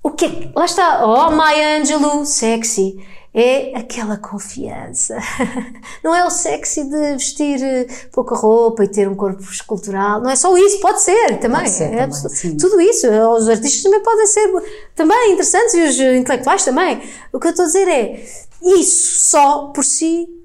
O 0.00 0.12
que 0.12 0.24
é. 0.24 0.52
Lá 0.54 0.64
está, 0.64 1.04
oh 1.04 1.32
Maya 1.32 1.80
Angelou, 1.80 2.24
sexy. 2.24 3.04
É 3.34 3.76
aquela 3.76 4.16
confiança. 4.16 5.18
Não 6.02 6.14
é 6.14 6.24
o 6.24 6.30
sexy 6.30 6.84
de 6.84 7.12
vestir 7.14 7.60
eh, 7.60 7.86
pouca 8.12 8.36
roupa 8.36 8.84
e 8.84 8.88
ter 8.88 9.08
um 9.08 9.16
corpo 9.16 9.42
escultural. 9.42 10.20
Não 10.20 10.30
é 10.30 10.36
só 10.36 10.56
isso, 10.56 10.80
pode 10.80 11.02
ser 11.02 11.38
também. 11.40 11.60
Pode 11.60 11.70
ser 11.70 11.92
É 11.92 12.06
também. 12.06 12.56
Tudo 12.56 12.80
isso. 12.80 13.08
Os 13.08 13.48
artistas 13.48 13.82
também 13.82 14.02
podem 14.02 14.26
ser 14.28 14.48
também 14.94 15.32
interessantes 15.32 15.74
e 15.74 15.82
os 15.82 16.00
eh, 16.00 16.16
intelectuais 16.16 16.64
também. 16.64 17.02
O 17.32 17.40
que 17.40 17.48
eu 17.48 17.50
estou 17.50 17.64
a 17.64 17.66
dizer 17.66 17.88
é. 17.88 18.24
Isso 18.62 19.30
só 19.30 19.66
por 19.66 19.84
si 19.84 20.37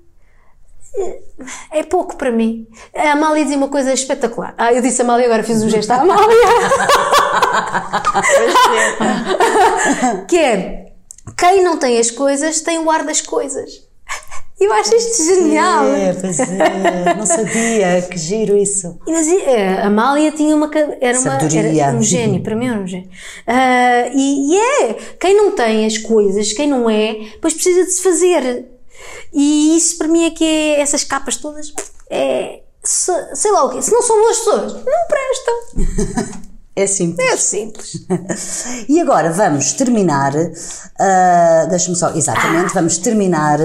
é 1.72 1.84
pouco 1.84 2.16
para 2.16 2.32
mim. 2.32 2.68
A 2.96 3.12
Amália 3.12 3.44
dizia 3.44 3.58
uma 3.58 3.68
coisa 3.68 3.94
espetacular. 3.94 4.54
Ah, 4.58 4.74
eu 4.74 4.82
disse 4.82 5.02
Amália, 5.02 5.26
agora 5.26 5.44
fiz 5.44 5.62
um 5.64 5.70
gesto 5.70 5.92
à 5.92 6.02
Amália. 6.02 6.28
que 10.28 10.38
é, 10.38 10.94
quem 11.38 11.64
não 11.64 11.78
tem 11.78 12.00
as 12.00 12.12
coisas 12.12 12.62
tem 12.62 12.80
o 12.80 12.92
ar 12.92 13.04
das 13.04 13.22
coisas. 13.22 13.84
Eu 14.60 14.72
acho 14.72 14.96
isto 14.96 15.24
genial. 15.24 15.88
É, 15.88 16.14
pois 16.14 16.40
é, 16.40 17.14
não 17.18 17.26
sabia, 17.26 18.02
que 18.10 18.18
giro 18.18 18.56
isso. 18.56 18.98
Mas 19.06 19.28
é, 19.28 19.82
a 19.82 19.88
Amália 19.88 20.32
tinha 20.32 20.56
uma. 20.56 20.70
Era, 21.02 21.20
uma, 21.20 21.32
Sabedoria. 21.32 21.86
era 21.86 21.98
um 21.98 22.04
gênio, 22.04 22.42
para 22.42 22.56
mim 22.56 22.68
era 22.68 22.80
um 22.80 22.88
gênio. 22.88 23.10
Ah, 23.46 24.08
e, 24.14 24.54
e 24.54 24.58
é, 24.58 24.94
quem 25.20 25.36
não 25.36 25.52
tem 25.52 25.86
as 25.86 25.98
coisas, 25.98 26.54
quem 26.54 26.68
não 26.68 26.90
é, 26.90 27.14
depois 27.34 27.54
precisa 27.54 27.84
de 27.84 27.92
se 27.92 28.02
fazer. 28.02 28.73
E 29.34 29.76
isso 29.76 29.98
para 29.98 30.08
mim 30.08 30.26
é 30.26 30.32
que 30.32 30.44
é 30.44 30.80
essas 30.82 31.04
capas 31.04 31.36
todas. 31.38 31.74
É, 32.10 32.62
se- 32.84 33.36
sei 33.36 33.52
lá 33.52 33.64
o 33.66 33.70
quê, 33.72 33.82
se 33.82 33.92
não 33.92 34.02
são 34.02 34.16
boas 34.22 34.38
pessoas, 34.38 34.74
não 34.74 35.08
prestam. 35.08 36.44
É 36.76 36.88
simples. 36.88 37.28
É 37.32 37.38
simples. 37.38 38.06
E 38.90 39.00
agora 39.00 39.32
vamos 39.32 39.74
terminar, 39.74 40.34
ah, 41.00 41.68
deixa-me 41.70 41.96
só, 41.96 42.10
exatamente, 42.16 42.74
vamos 42.74 42.98
terminar 42.98 43.60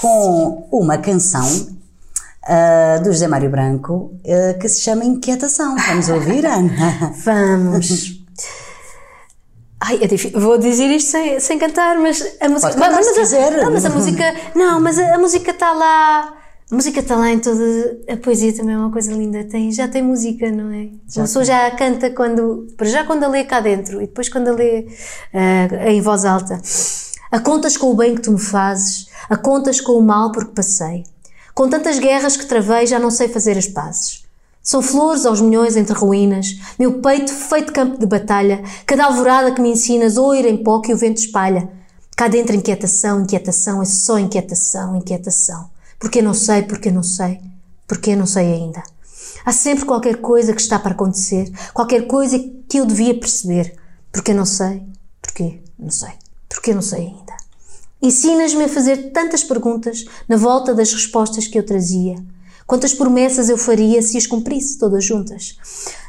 com 0.00 0.68
uma 0.70 0.98
canção 0.98 1.48
ah, 2.46 2.98
do 3.02 3.10
José 3.10 3.26
Mário 3.26 3.48
Branco 3.50 4.12
ah, 4.26 4.52
que 4.58 4.68
se 4.68 4.82
chama 4.82 5.02
Inquietação. 5.02 5.74
Vamos 5.76 6.10
ouvir, 6.10 6.44
Ana? 6.44 7.14
Vamos. 7.24 8.20
Ai, 9.84 9.98
é 10.00 10.06
difícil. 10.06 10.38
Vou 10.38 10.56
dizer 10.58 10.86
isto 10.86 11.10
sem, 11.10 11.40
sem 11.40 11.58
cantar, 11.58 11.98
mas 11.98 12.20
a 12.40 12.48
música. 12.48 12.72
Cantar 12.72 12.92
mas, 12.92 13.28
se 13.28 13.36
a-. 13.36 13.50
Não, 13.50 13.72
mas 13.72 13.84
a 13.84 13.90
música. 13.90 14.34
Não, 14.54 14.80
mas 14.80 14.98
a, 14.98 15.14
a 15.16 15.18
música 15.18 15.50
está 15.50 15.72
lá. 15.72 16.34
A 16.70 16.74
música 16.74 17.00
está 17.00 17.16
lá 17.16 17.30
em 17.30 17.40
toda. 17.40 17.98
A 18.08 18.16
poesia 18.16 18.54
também 18.54 18.76
é 18.76 18.78
uma 18.78 18.92
coisa 18.92 19.12
linda. 19.12 19.42
Tem, 19.42 19.72
já 19.72 19.88
tem 19.88 20.00
música, 20.00 20.48
não 20.52 20.70
é? 20.70 20.90
a 21.16 21.22
pessoa 21.22 21.44
já 21.44 21.68
canta 21.72 22.10
quando. 22.10 22.68
Para 22.76 22.86
já 22.86 23.04
quando 23.04 23.24
a 23.24 23.28
lê 23.28 23.42
cá 23.42 23.58
dentro 23.58 24.00
e 24.00 24.06
depois 24.06 24.28
quando 24.28 24.48
a 24.48 24.52
lê 24.52 24.86
ah, 25.34 25.90
em 25.90 26.00
voz 26.00 26.24
alta. 26.24 26.62
A 27.32 27.40
contas 27.40 27.76
com 27.76 27.90
o 27.90 27.96
bem 27.96 28.14
que 28.14 28.22
tu 28.22 28.30
me 28.30 28.38
fazes, 28.38 29.08
a 29.28 29.36
contas 29.36 29.80
com 29.80 29.92
o 29.92 30.02
mal 30.02 30.30
porque 30.30 30.52
passei. 30.52 31.02
Com 31.54 31.68
tantas 31.68 31.98
guerras 31.98 32.36
que 32.36 32.46
travei, 32.46 32.86
já 32.86 33.00
não 33.00 33.10
sei 33.10 33.26
fazer 33.26 33.58
as 33.58 33.66
pazes. 33.66 34.21
São 34.62 34.80
flores 34.80 35.26
aos 35.26 35.40
milhões 35.40 35.76
entre 35.76 35.94
ruínas, 35.94 36.56
meu 36.78 37.00
peito 37.00 37.32
feito 37.32 37.72
campo 37.72 37.98
de 37.98 38.06
batalha, 38.06 38.62
cada 38.86 39.06
alvorada 39.06 39.52
que 39.52 39.60
me 39.60 39.72
ensinas, 39.72 40.16
oiro 40.16 40.46
em 40.46 40.62
pó 40.62 40.80
que 40.80 40.94
o 40.94 40.96
vento 40.96 41.18
espalha. 41.18 41.68
Cá 42.16 42.28
dentro 42.28 42.54
inquietação, 42.54 43.22
inquietação, 43.22 43.82
é 43.82 43.84
só 43.84 44.18
inquietação, 44.18 44.96
inquietação. 44.96 45.68
Porque 45.98 46.22
não 46.22 46.34
sei, 46.34 46.62
porque 46.62 46.90
não 46.90 47.02
sei, 47.02 47.40
porque 47.88 48.14
não 48.14 48.26
sei 48.26 48.52
ainda. 48.52 48.82
Há 49.44 49.52
sempre 49.52 49.84
qualquer 49.84 50.16
coisa 50.18 50.52
que 50.52 50.60
está 50.60 50.78
para 50.78 50.92
acontecer, 50.92 51.50
qualquer 51.74 52.06
coisa 52.06 52.38
que 52.68 52.78
eu 52.78 52.86
devia 52.86 53.18
perceber. 53.18 53.74
Porque 54.12 54.32
não 54.32 54.44
sei, 54.44 54.82
porque 55.20 55.62
não 55.78 55.90
sei, 55.90 56.12
porque 56.48 56.74
não 56.74 56.82
sei 56.82 57.06
ainda. 57.06 57.32
Ensinas-me 58.00 58.64
a 58.64 58.68
fazer 58.68 59.10
tantas 59.12 59.42
perguntas 59.42 60.04
na 60.28 60.36
volta 60.36 60.74
das 60.74 60.92
respostas 60.92 61.46
que 61.46 61.58
eu 61.58 61.64
trazia. 61.64 62.16
Quantas 62.72 62.94
promessas 62.94 63.50
eu 63.50 63.58
faria 63.58 64.00
se 64.00 64.16
as 64.16 64.26
cumprisse 64.26 64.78
todas 64.78 65.04
juntas? 65.04 65.58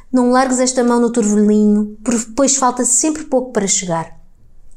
Não 0.09 0.31
largues 0.31 0.61
esta 0.61 0.81
mão 0.81 0.97
no 0.97 1.11
turvelinho, 1.11 1.97
porque 2.01 2.25
depois 2.25 2.55
falta 2.55 2.85
sempre 2.85 3.25
pouco 3.25 3.51
para 3.51 3.67
chegar. 3.67 4.17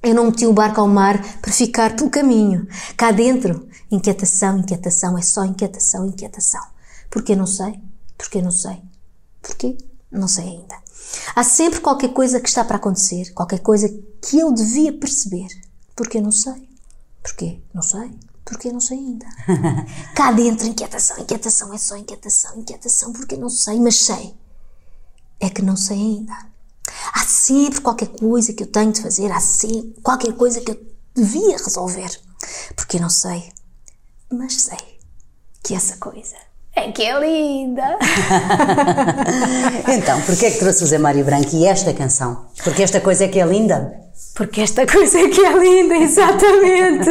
Eu 0.02 0.12
não 0.12 0.24
meti 0.24 0.44
o 0.48 0.52
barco 0.52 0.80
ao 0.80 0.88
mar 0.88 1.22
para 1.40 1.52
ficar 1.52 1.94
pelo 1.94 2.10
caminho. 2.10 2.66
Cá 2.96 3.12
dentro, 3.12 3.68
inquietação, 3.88 4.58
inquietação, 4.58 5.16
é 5.16 5.22
só 5.22 5.44
inquietação, 5.44 6.06
inquietação. 6.06 6.60
Porquê 7.08 7.36
não 7.36 7.46
sei? 7.46 7.78
Porquê 8.18 8.42
não 8.42 8.50
sei? 8.50 8.82
Porquê? 9.40 9.78
Não 10.10 10.26
sei 10.26 10.42
ainda. 10.42 10.74
Há 11.36 11.44
sempre 11.44 11.78
qualquer 11.78 12.12
coisa 12.12 12.40
que 12.40 12.48
está 12.48 12.64
para 12.64 12.78
acontecer, 12.78 13.32
qualquer 13.32 13.60
coisa 13.60 13.88
que 14.20 14.40
eu 14.40 14.52
devia 14.52 14.92
perceber. 14.92 15.46
Porquê 15.94 16.20
não 16.20 16.32
sei? 16.32 16.68
Porquê? 17.22 17.60
Não 17.72 17.80
sei. 17.80 18.10
Porquê 18.46 18.72
não 18.72 18.80
sei 18.80 18.96
ainda. 18.96 19.26
Cá 20.14 20.30
dentro, 20.30 20.68
inquietação, 20.68 21.18
inquietação, 21.18 21.74
é 21.74 21.78
só 21.78 21.96
inquietação, 21.96 22.56
inquietação, 22.56 23.12
porque 23.12 23.36
não 23.36 23.50
sei, 23.50 23.80
mas 23.80 23.96
sei. 23.96 24.34
É 25.40 25.50
que 25.50 25.60
não 25.60 25.76
sei 25.76 25.98
ainda. 25.98 26.32
Há 27.12 27.24
sempre 27.24 27.80
qualquer 27.80 28.08
coisa 28.08 28.52
que 28.52 28.62
eu 28.62 28.68
tenho 28.68 28.92
de 28.92 29.02
fazer, 29.02 29.32
há 29.32 29.40
sempre 29.40 30.00
qualquer 30.00 30.32
coisa 30.34 30.60
que 30.60 30.70
eu 30.70 30.80
devia 31.12 31.56
resolver. 31.58 32.08
Porque 32.76 33.00
não 33.00 33.10
sei, 33.10 33.52
mas 34.30 34.54
sei 34.62 34.78
que 35.64 35.74
essa 35.74 35.96
coisa 35.96 36.36
é 36.76 36.92
que 36.92 37.02
é 37.02 37.18
linda. 37.18 37.98
Então, 39.88 40.20
porquê 40.22 40.46
é 40.46 40.50
que 40.50 40.58
trouxe 40.58 40.78
o 40.78 40.86
José 40.86 40.98
Mário 40.98 41.24
Branco 41.24 41.54
e 41.54 41.64
esta 41.66 41.92
canção? 41.92 42.46
Porque 42.62 42.82
esta 42.82 43.00
coisa 43.00 43.24
é 43.24 43.28
que 43.28 43.40
é 43.40 43.46
linda? 43.46 43.92
Porque 44.36 44.60
esta 44.60 44.86
coisa 44.86 45.26
que 45.28 45.40
é 45.40 45.52
linda, 45.58 45.94
exatamente. 45.96 47.08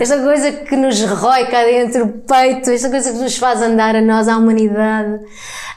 Esta 0.00 0.18
coisa 0.22 0.50
que 0.52 0.74
nos 0.74 0.98
rói 1.02 1.44
cá 1.46 1.64
dentro 1.64 2.04
o 2.06 2.08
peito, 2.08 2.70
esta 2.70 2.88
coisa 2.88 3.12
que 3.12 3.18
nos 3.18 3.36
faz 3.36 3.60
andar 3.60 3.94
a 3.94 4.00
nós, 4.00 4.26
à 4.26 4.38
humanidade. 4.38 5.20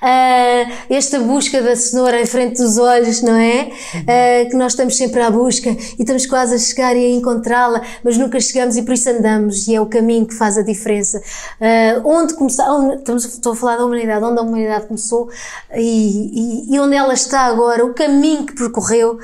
Ah, 0.02 0.66
esta 0.90 1.20
busca 1.20 1.62
da 1.62 1.76
cenoura 1.76 2.22
em 2.22 2.26
frente 2.26 2.62
dos 2.62 2.78
olhos, 2.78 3.22
não 3.22 3.36
é? 3.36 3.72
Ah, 4.08 4.50
que 4.50 4.56
nós 4.56 4.72
estamos 4.72 4.96
sempre 4.96 5.20
à 5.22 5.30
busca 5.30 5.70
e 5.70 5.96
estamos 6.00 6.26
quase 6.28 6.56
a 6.56 6.58
chegar 6.58 6.96
e 6.96 7.06
a 7.06 7.10
encontrá-la, 7.10 7.82
mas 8.02 8.18
nunca 8.18 8.40
chegamos 8.40 8.78
e 8.78 8.84
por 8.84 8.94
isso 8.94 9.10
andamos 9.10 9.68
e 9.68 9.76
é 9.76 9.82
o 9.82 9.88
caminho 9.88 10.26
que 10.26 10.34
faz 10.34 10.58
a 10.58 10.62
diferença. 10.62 11.22
Ah, 11.60 12.02
onde 12.06 12.36
começar, 12.36 12.68
estamos, 12.96 13.26
estou 13.26 13.52
a 13.52 13.56
falar 13.56 13.76
da 13.78 13.86
humanidade, 13.86 14.24
onde 14.24 14.40
a 14.40 14.44
humanidade 14.44 14.86
começou 14.86 15.30
e, 15.76 16.70
e- 16.72 16.74
e 16.76 16.80
onde 16.80 16.96
ela 16.96 17.14
está 17.14 17.42
agora, 17.42 17.86
o 17.86 17.94
caminho 17.94 18.46
que 18.46 18.54
percorreu. 18.56 19.18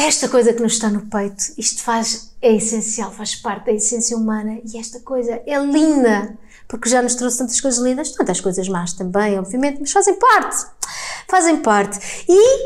Esta 0.00 0.30
coisa 0.30 0.54
que 0.54 0.62
nos 0.62 0.72
está 0.72 0.88
no 0.88 1.02
peito, 1.02 1.44
isto 1.58 1.82
faz, 1.82 2.32
é 2.40 2.54
essencial, 2.54 3.12
faz 3.12 3.34
parte 3.34 3.66
da 3.66 3.72
essência 3.72 4.16
humana 4.16 4.58
e 4.64 4.78
esta 4.78 4.98
coisa 5.00 5.42
é 5.46 5.58
linda, 5.58 6.38
porque 6.66 6.88
já 6.88 7.02
nos 7.02 7.14
trouxe 7.14 7.36
tantas 7.36 7.60
coisas 7.60 7.78
lindas, 7.78 8.10
tantas 8.12 8.40
coisas 8.40 8.66
más 8.66 8.94
também, 8.94 9.38
obviamente, 9.38 9.78
mas 9.78 9.92
fazem 9.92 10.14
parte, 10.14 10.66
fazem 11.28 11.58
parte. 11.58 12.24
E 12.26 12.64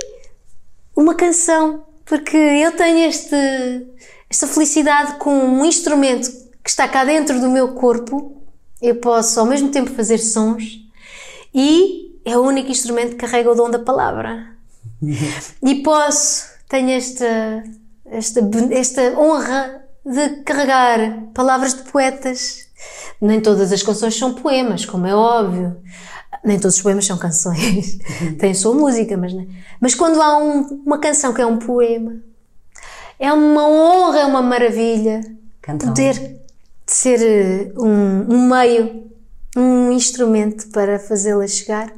uma 0.95 1.13
canção, 1.17 1.85
porque 2.05 2.37
eu 2.37 2.71
tenho 2.77 3.09
este, 3.09 3.35
esta 4.31 4.47
felicidade 4.47 5.19
com 5.19 5.35
um 5.37 5.65
instrumento 5.65 6.31
que 6.63 6.71
está 6.71 6.87
cá 6.87 7.05
dentro 7.05 7.41
do 7.41 7.51
meu 7.51 7.75
corpo, 7.75 8.45
eu 8.81 8.95
posso 8.95 9.41
ao 9.41 9.47
mesmo 9.47 9.71
tempo 9.71 9.91
fazer 9.91 10.19
sons 10.19 10.79
e 11.53 12.21
é 12.25 12.39
o 12.39 12.43
único 12.43 12.71
instrumento 12.71 13.17
que 13.17 13.27
carrega 13.27 13.51
o 13.51 13.57
dom 13.57 13.69
da 13.69 13.81
palavra. 13.81 14.55
E 15.63 15.83
posso 15.83 16.54
tenho 16.69 16.91
esta, 16.91 17.63
esta, 18.07 18.41
esta 18.71 19.03
honra 19.19 19.85
de 20.05 20.43
carregar 20.43 21.29
palavras 21.35 21.75
de 21.75 21.83
poetas. 21.91 22.69
Nem 23.21 23.41
todas 23.41 23.73
as 23.73 23.83
canções 23.83 24.17
são 24.17 24.35
poemas, 24.35 24.85
como 24.85 25.07
é 25.07 25.15
óbvio. 25.15 25.77
Nem 26.45 26.59
todos 26.59 26.77
os 26.77 26.83
poemas 26.83 27.07
são 27.07 27.17
canções. 27.17 27.99
Tem 28.39 28.51
a 28.51 28.55
sua 28.55 28.75
música, 28.75 29.17
mas 29.17 29.33
não. 29.33 29.47
Mas 29.81 29.95
quando 29.95 30.21
há 30.21 30.37
um, 30.37 30.83
uma 30.85 30.99
canção 30.99 31.33
que 31.33 31.41
é 31.41 31.47
um 31.47 31.59
poema, 31.59 32.17
é 33.19 33.33
uma 33.33 33.67
honra, 33.67 34.21
é 34.21 34.25
uma 34.27 34.43
maravilha 34.43 35.21
Cantar. 35.63 35.87
poder 35.87 36.43
ser 36.87 37.23
eh, 37.23 37.73
um, 37.79 38.35
um 38.35 38.49
meio, 38.49 39.11
um 39.57 39.91
instrumento 39.93 40.69
para 40.69 40.99
fazê-la 40.99 41.47
chegar 41.47 41.91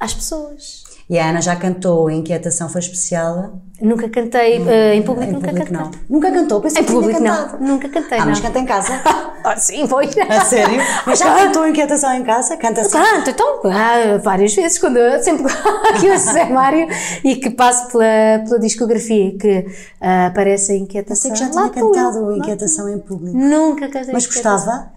às 0.00 0.14
pessoas. 0.14 0.81
E 1.12 1.18
a 1.18 1.28
Ana 1.28 1.42
já 1.42 1.54
cantou 1.54 2.10
Inquietação 2.10 2.70
Foi 2.70 2.80
Especial? 2.80 3.60
Nunca 3.82 4.08
cantei 4.08 4.60
uh, 4.60 4.94
em 4.94 5.02
público, 5.02 5.30
em 5.30 5.34
nunca 5.34 5.48
público 5.48 5.70
cantei. 5.70 5.86
não. 5.86 5.90
Nunca 6.08 6.32
cantou? 6.32 6.60
Pensei 6.62 6.80
Em 6.80 6.86
que 6.86 6.90
público 6.90 7.22
cantado. 7.22 7.58
não, 7.60 7.68
nunca 7.68 7.88
cantei. 7.90 8.18
Ah, 8.18 8.24
mas 8.24 8.38
não. 8.40 8.46
canta 8.46 8.58
em 8.58 8.64
casa. 8.64 8.92
Ah, 9.44 9.56
sim, 9.56 9.88
foi. 9.88 10.08
A 10.28 10.44
sério? 10.44 10.80
Mas 11.04 11.18
já 11.18 11.34
cantou 11.34 11.66
Inquietação 11.66 12.14
em 12.14 12.22
casa? 12.22 12.56
Canta 12.56 12.80
assim? 12.80 12.92
Canto, 12.92 13.28
então, 13.28 13.60
ah, 13.64 14.18
várias 14.22 14.54
vezes, 14.54 14.78
quando 14.78 14.98
eu 14.98 15.20
sempre 15.20 15.42
que 16.00 16.06
eu 16.06 16.16
José 16.16 16.44
Mário 16.44 16.86
e 17.24 17.34
que 17.34 17.50
passo 17.50 17.90
pela, 17.90 18.04
pela 18.44 18.60
discografia 18.60 19.36
que 19.36 19.66
ah, 20.00 20.28
aparece 20.28 20.70
a 20.70 20.74
Eu 20.76 20.80
inquietação. 20.82 21.16
sei 21.16 21.30
que 21.32 21.38
já 21.38 21.60
Lá 21.60 21.68
tinha 21.68 21.82
eu, 21.82 21.90
cantado 21.90 22.24
lá 22.24 22.36
Inquietação 22.38 22.88
em 22.88 23.00
público. 23.00 23.36
Nunca 23.36 23.88
cantei. 23.88 24.14
Mas 24.14 24.26
gostava? 24.26 24.92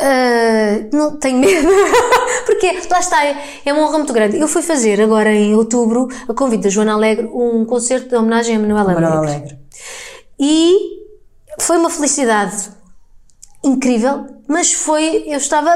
Ah, 0.00 0.88
não 0.92 1.16
tenho 1.18 1.38
medo, 1.38 1.68
porque 2.46 2.72
lá 2.90 2.98
está, 2.98 3.24
é, 3.24 3.36
é 3.64 3.72
uma 3.72 3.86
honra 3.86 3.98
muito 3.98 4.12
grande. 4.12 4.38
Eu 4.38 4.48
fui 4.48 4.62
fazer 4.62 5.00
agora 5.00 5.32
em 5.32 5.54
outubro, 5.54 6.08
a 6.28 6.34
convite 6.34 6.62
da 6.64 6.70
Joana 6.70 6.94
Alegre, 6.94 7.26
um 7.32 7.64
concerto 7.64 8.08
de 8.08 8.16
homenagem 8.16 8.56
a 8.56 8.58
Manuel 8.58 8.78
Alegre. 8.78 9.02
Manuel 9.02 9.22
Alegre. 9.22 9.58
E 10.38 10.76
foi 11.60 11.76
uma 11.76 11.90
felicidade 11.90 12.70
incrível, 13.62 14.26
mas 14.48 14.72
foi, 14.72 15.24
eu 15.26 15.38
estava 15.38 15.74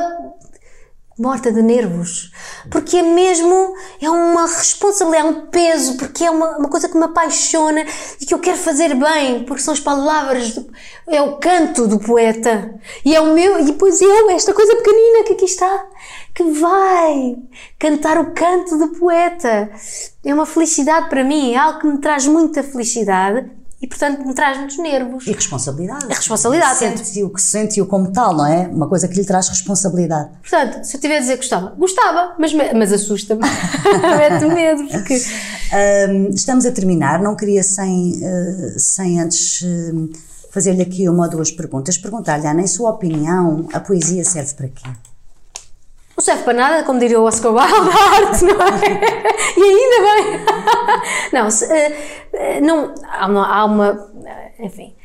morta 1.18 1.50
de 1.50 1.60
nervos, 1.60 2.30
porque 2.70 2.98
é 2.98 3.02
mesmo, 3.02 3.74
é 4.00 4.08
uma 4.08 4.46
responsabilidade, 4.46 5.26
é 5.26 5.30
um 5.30 5.46
peso, 5.46 5.96
porque 5.96 6.24
é 6.24 6.30
uma, 6.30 6.58
uma 6.58 6.68
coisa 6.68 6.88
que 6.88 6.96
me 6.96 7.04
apaixona 7.04 7.84
e 8.20 8.24
que 8.24 8.32
eu 8.32 8.38
quero 8.38 8.56
fazer 8.56 8.94
bem, 8.94 9.44
porque 9.44 9.62
são 9.62 9.74
as 9.74 9.80
palavras, 9.80 10.54
do, 10.54 10.70
é 11.08 11.20
o 11.20 11.36
canto 11.38 11.88
do 11.88 11.98
poeta, 11.98 12.72
e 13.04 13.16
é 13.16 13.20
o 13.20 13.34
meu, 13.34 13.58
e 13.58 13.64
depois 13.64 14.00
eu, 14.00 14.30
esta 14.30 14.54
coisa 14.54 14.76
pequenina 14.76 15.24
que 15.24 15.32
aqui 15.32 15.46
está, 15.46 15.86
que 16.32 16.44
vai 16.44 17.36
cantar 17.78 18.18
o 18.18 18.32
canto 18.32 18.78
do 18.78 18.88
poeta. 18.96 19.70
É 20.24 20.32
uma 20.32 20.46
felicidade 20.46 21.08
para 21.08 21.24
mim, 21.24 21.54
é 21.54 21.56
algo 21.56 21.80
que 21.80 21.86
me 21.88 21.98
traz 21.98 22.26
muita 22.26 22.62
felicidade 22.62 23.57
e, 23.80 23.86
portanto, 23.86 24.26
me 24.26 24.34
traz 24.34 24.58
muitos 24.58 24.76
nervos. 24.78 25.24
E 25.26 25.32
responsabilidade. 25.32 26.06
A 26.06 26.14
responsabilidade, 26.14 26.78
Sente-o 26.78 27.38
sente 27.38 27.84
como 27.84 28.10
tal, 28.10 28.34
não 28.34 28.44
é? 28.44 28.66
Uma 28.66 28.88
coisa 28.88 29.06
que 29.06 29.14
lhe 29.14 29.24
traz 29.24 29.48
responsabilidade. 29.48 30.30
Portanto, 30.40 30.82
se 30.82 30.96
eu 30.96 31.00
tiver 31.00 31.18
a 31.18 31.20
dizer 31.20 31.34
que 31.34 31.38
gostava, 31.38 31.74
gostava, 31.76 32.34
mas, 32.38 32.52
mas 32.52 32.92
assusta-me. 32.92 33.42
Mete 34.18 34.46
medo, 34.46 34.88
porque. 34.88 35.14
Ahm, 35.70 36.30
estamos 36.32 36.64
a 36.64 36.72
terminar, 36.72 37.20
não 37.20 37.36
queria 37.36 37.62
sem, 37.62 38.18
eh, 38.24 38.74
sem 38.78 39.20
antes 39.20 39.62
eh, 39.62 40.18
fazer-lhe 40.50 40.80
aqui 40.80 41.08
uma 41.08 41.24
ou 41.26 41.30
duas 41.30 41.50
perguntas. 41.50 41.98
Perguntar-lhe, 41.98 42.46
Ana, 42.46 42.62
em 42.62 42.66
sua 42.66 42.90
opinião, 42.90 43.68
a 43.74 43.78
poesia 43.78 44.24
serve 44.24 44.54
para 44.54 44.68
quê? 44.68 44.88
Não 46.18 46.24
serve 46.24 46.42
para 46.42 46.52
nada, 46.52 46.82
como 46.82 46.98
diria 46.98 47.20
o 47.20 47.22
Oscar 47.22 47.52
Wilde, 47.52 47.70
a 47.94 48.26
arte, 48.26 48.44
não 48.44 48.56
é? 48.60 49.56
E 49.56 49.62
ainda 49.62 50.02
bem! 50.02 50.44
Não, 51.32 51.48
se, 51.48 51.64
eh, 51.66 52.26
eh, 52.32 52.60
não 52.60 52.92
há 53.08 53.26
uma, 53.26 53.46
há 53.46 53.64
uma 53.64 54.10
eh, 54.26 54.52
enfim, 54.58 54.96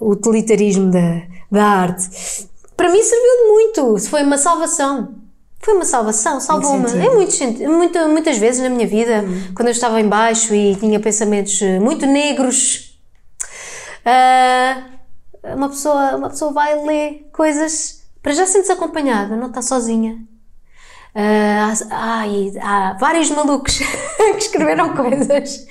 o 0.00 0.12
utilitarismo 0.12 0.90
da, 0.90 1.20
da 1.50 1.64
arte. 1.64 2.48
Para 2.78 2.88
mim 2.90 3.02
serviu 3.02 3.36
de 3.44 3.52
muito, 3.52 4.08
foi 4.08 4.22
uma 4.22 4.38
salvação. 4.38 5.16
Foi 5.58 5.74
uma 5.74 5.84
salvação, 5.84 6.40
salvou-me. 6.40 6.88
sentido? 6.88 7.04
Em 7.04 7.14
muitos 7.14 7.34
senti- 7.36 7.66
muito, 7.66 7.98
muitas 8.08 8.38
vezes 8.38 8.62
na 8.62 8.70
minha 8.70 8.86
vida, 8.86 9.22
quando 9.54 9.68
eu 9.68 9.72
estava 9.72 10.00
em 10.00 10.08
baixo 10.08 10.54
e 10.54 10.76
tinha 10.76 10.98
pensamentos 10.98 11.60
muito 11.78 12.06
negros, 12.06 12.98
ah, 14.06 14.82
uma, 15.54 15.68
pessoa, 15.68 16.16
uma 16.16 16.30
pessoa 16.30 16.52
vai 16.54 16.74
ler 16.86 17.28
coisas 17.34 17.99
para 18.22 18.32
já 18.34 18.46
sentes 18.46 18.70
acompanhada, 18.70 19.36
não 19.36 19.48
está 19.48 19.62
sozinha. 19.62 20.18
Ah, 21.14 21.72
há, 21.90 22.20
ai, 22.20 22.52
há 22.60 22.92
vários 23.00 23.30
malucos 23.30 23.78
que 24.16 24.38
escreveram 24.38 24.94
coisas. 24.94 25.66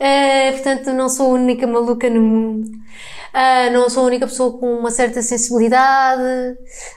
Ah, 0.00 0.52
portanto, 0.52 0.92
não 0.92 1.08
sou 1.08 1.26
a 1.30 1.34
única 1.40 1.66
maluca 1.66 2.10
no 2.10 2.20
mundo. 2.22 2.70
Ah, 3.32 3.70
não 3.70 3.88
sou 3.90 4.04
a 4.04 4.06
única 4.06 4.26
pessoa 4.26 4.58
com 4.58 4.78
uma 4.78 4.90
certa 4.90 5.22
sensibilidade. 5.22 6.22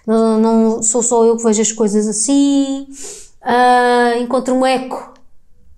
Não, 0.06 0.38
não 0.40 0.84
sou 0.84 1.02
só 1.03 1.26
eu 1.26 1.38
que 1.38 1.44
vejo 1.44 1.61
as 1.61 1.72
coisas 1.72 2.07
assim. 2.07 2.88
Encontro 4.22 4.53
um 4.56 4.66
eco 4.66 5.14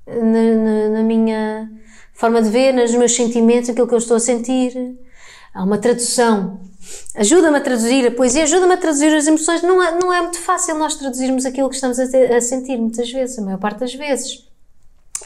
na, 0.07 0.41
na- 0.55 0.89
na 0.97 1.03
minha 1.03 1.69
forma 2.13 2.41
de 2.41 2.49
ver, 2.49 2.73
nos 2.73 2.91
meus 2.93 3.13
sentimentos, 3.15 3.69
aquilo 3.69 3.88
que 3.88 3.93
eu 3.93 3.97
estou 3.99 4.17
a 4.17 4.19
sentir. 4.19 4.73
Há 5.53 5.63
uma 5.63 5.77
tradução. 5.77 6.59
Ajuda-me 7.15 7.57
a 7.57 7.61
traduzir, 7.61 8.07
a 8.07 8.11
poesia 8.11 8.43
ajuda-me 8.43 8.73
a 8.73 8.77
traduzir 8.77 9.13
as 9.15 9.27
emoções. 9.27 9.61
Não 9.61 9.81
é, 9.83 9.99
não 9.99 10.11
é 10.13 10.21
muito 10.21 10.39
fácil 10.39 10.75
nós 10.75 10.95
traduzirmos 10.95 11.45
aquilo 11.45 11.69
que 11.69 11.75
estamos 11.75 11.99
a, 11.99 12.07
ter- 12.07 12.33
a 12.33 12.41
sentir, 12.41 12.77
muitas 12.77 13.09
vezes, 13.11 13.37
a 13.37 13.41
maior 13.41 13.59
parte 13.59 13.79
das 13.79 13.93
vezes. 13.93 14.47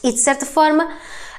E 0.04 0.12
de 0.12 0.20
certa 0.20 0.46
forma, 0.46 0.88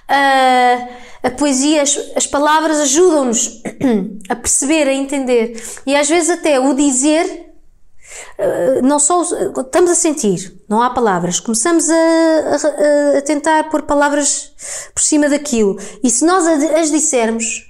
a, 0.08 0.88
a 1.22 1.30
poesia, 1.30 1.82
as, 1.82 1.96
as 2.16 2.26
palavras 2.26 2.78
ajudam-nos 2.78 3.60
a 4.28 4.36
perceber, 4.36 4.88
a 4.88 4.92
entender. 4.94 5.62
E 5.86 5.94
às 5.94 6.08
vezes 6.08 6.30
até 6.30 6.58
o 6.60 6.74
dizer 6.74 7.44
Uh, 8.38 8.86
não 8.86 8.98
só 9.00 9.20
os- 9.20 9.32
estamos 9.32 9.90
a 9.90 9.94
sentir, 9.94 10.62
não 10.68 10.80
há 10.80 10.88
palavras, 10.90 11.40
começamos 11.40 11.90
a, 11.90 11.94
a- 11.94 13.18
a 13.18 13.22
tentar 13.22 13.68
pôr 13.68 13.82
palavras 13.82 14.52
por 14.94 15.02
cima 15.02 15.28
daquilo 15.28 15.76
e 16.04 16.08
se 16.08 16.24
nós 16.24 16.46
as 16.46 16.90
dissermos, 16.90 17.65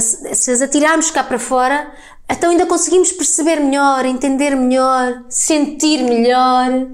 se 0.00 0.34
se 0.34 0.50
as 0.50 0.62
atirarmos 0.62 1.10
cá 1.10 1.22
para 1.24 1.38
fora, 1.38 1.92
então 2.28 2.50
ainda 2.50 2.66
conseguimos 2.66 3.12
perceber 3.12 3.56
melhor, 3.60 4.04
entender 4.04 4.54
melhor, 4.54 5.24
sentir 5.28 6.02
melhor. 6.02 6.86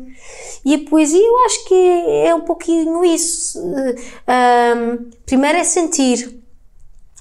E 0.65 0.75
a 0.75 0.91
poesia 0.91 1.25
eu 1.25 1.45
acho 1.45 1.65
que 1.67 1.75
é, 1.75 2.29
é 2.29 2.35
um 2.35 2.41
pouquinho 2.41 3.05
isso. 3.05 3.61
Um, 3.61 5.11
primeiro 5.25 5.59
é 5.59 5.65
sentir, 5.65 6.41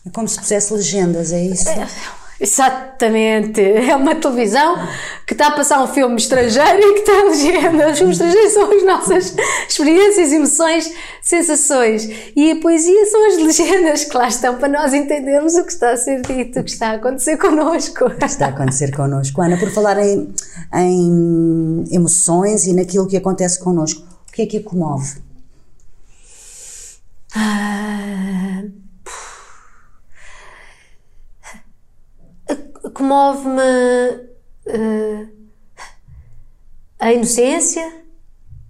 É 0.05 0.09
como 0.09 0.27
se 0.27 0.39
pusesse 0.39 0.73
legendas, 0.73 1.31
é 1.31 1.43
isso? 1.43 1.69
Exatamente, 2.39 3.61
é 3.61 3.95
uma 3.95 4.13
televisão 4.13 4.75
que 5.25 5.33
está 5.33 5.47
a 5.47 5.51
passar 5.51 5.81
um 5.81 5.87
filme 5.87 6.17
estrangeiro 6.17 6.79
e 6.81 6.93
que 6.93 6.99
está 6.99 7.13
a 7.13 7.23
legenda. 7.23 7.91
Os 7.91 7.97
filmes 7.97 8.19
estrangeiros 8.19 8.53
são 8.53 8.71
as 8.71 8.83
nossas 8.83 9.35
experiências, 9.69 10.33
emoções, 10.33 10.93
sensações. 11.21 12.09
E 12.35 12.51
a 12.51 12.55
poesia 12.57 13.05
são 13.05 13.27
as 13.27 13.37
legendas 13.37 14.03
que 14.03 14.17
lá 14.17 14.27
estão 14.27 14.57
para 14.57 14.67
nós 14.67 14.93
entendermos 14.93 15.55
o 15.55 15.63
que 15.63 15.71
está 15.71 15.91
a 15.91 15.97
ser 15.97 16.21
dito, 16.21 16.59
o 16.59 16.63
que 16.63 16.71
está 16.71 16.89
a 16.89 16.93
acontecer 16.95 17.37
connosco. 17.37 18.05
está 18.21 18.47
a 18.47 18.49
acontecer 18.49 18.93
connosco. 18.93 19.41
Ana, 19.41 19.57
por 19.57 19.71
falar 19.71 19.97
em, 19.99 20.33
em 20.73 21.85
emoções 21.89 22.67
e 22.67 22.73
naquilo 22.73 23.07
que 23.07 23.15
acontece 23.15 23.59
connosco, 23.59 24.05
o 24.27 24.31
que 24.33 24.41
é 24.41 24.45
que 24.45 24.57
a 24.57 24.63
comove? 24.63 25.23
Ah, 27.33 28.63
Comove-me 32.95 33.61
eh, 34.67 35.27
a 36.97 37.11
inocência 37.13 38.03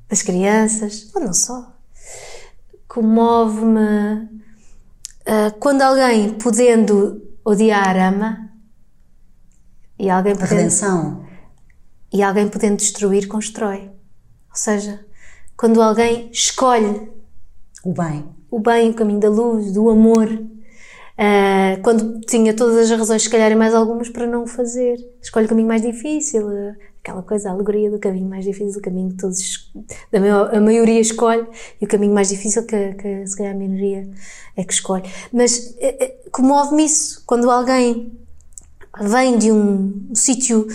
das 0.09 0.23
crianças, 0.23 1.11
ou 1.15 1.21
não 1.21 1.31
só. 1.33 1.71
Comove-me 2.87 4.27
eh, 5.27 5.51
quando 5.59 5.83
alguém, 5.83 6.33
podendo 6.33 7.21
odiar, 7.45 7.95
ama, 7.97 8.49
e 9.99 10.09
alguém 10.09 10.33
A 10.33 10.35
podendo 10.37 10.55
redenção? 10.57 11.25
e 12.11 12.23
alguém 12.23 12.47
podendo 12.49 12.77
destruir, 12.77 13.27
constrói. 13.27 13.91
Ou 14.49 14.55
seja, 14.55 15.05
quando 15.55 15.81
alguém 15.81 16.29
escolhe 16.31 17.11
O 17.83 17.93
bem? 17.93 18.27
o 18.49 18.59
bem, 18.59 18.89
o 18.89 18.93
caminho 18.95 19.19
da 19.19 19.29
luz, 19.29 19.71
do 19.71 19.87
amor, 19.89 20.27
ah, 21.17 21.77
quando 21.83 22.19
tinha 22.21 22.53
todas 22.53 22.89
as 22.91 22.97
razões, 22.99 23.23
se 23.23 23.29
calhar 23.29 23.51
e 23.51 23.55
mais 23.55 23.73
algumas, 23.73 24.09
para 24.09 24.27
não 24.27 24.43
o 24.43 24.47
fazer. 24.47 24.97
Escolhe 25.21 25.45
o 25.45 25.49
caminho 25.49 25.67
mais 25.67 25.81
difícil, 25.81 26.47
aquela 27.01 27.21
coisa, 27.21 27.49
a 27.49 27.51
alegoria 27.53 27.89
do 27.91 27.99
caminho 27.99 28.27
mais 28.27 28.43
difícil, 28.45 28.79
o 28.79 28.81
caminho 28.81 29.09
que 29.11 29.17
todos, 29.17 29.71
da 30.11 30.19
maior- 30.19 30.53
a 30.55 30.59
maioria 30.59 30.99
escolhe, 30.99 31.45
e 31.79 31.85
o 31.85 31.87
caminho 31.87 32.13
mais 32.13 32.29
difícil 32.29 32.65
que, 32.65 32.93
que 32.93 33.27
se 33.27 33.37
calhar 33.37 33.53
a 33.53 33.57
minoria 33.57 34.09
é 34.57 34.63
que 34.63 34.73
escolhe. 34.73 35.03
Mas 35.31 35.75
eh, 35.79 35.97
eh, 36.03 36.15
comove-me 36.31 36.83
isso, 36.85 37.23
quando 37.25 37.49
alguém 37.51 38.11
vem 39.01 39.37
de 39.37 39.51
um 39.51 40.09
sítio 40.13 40.67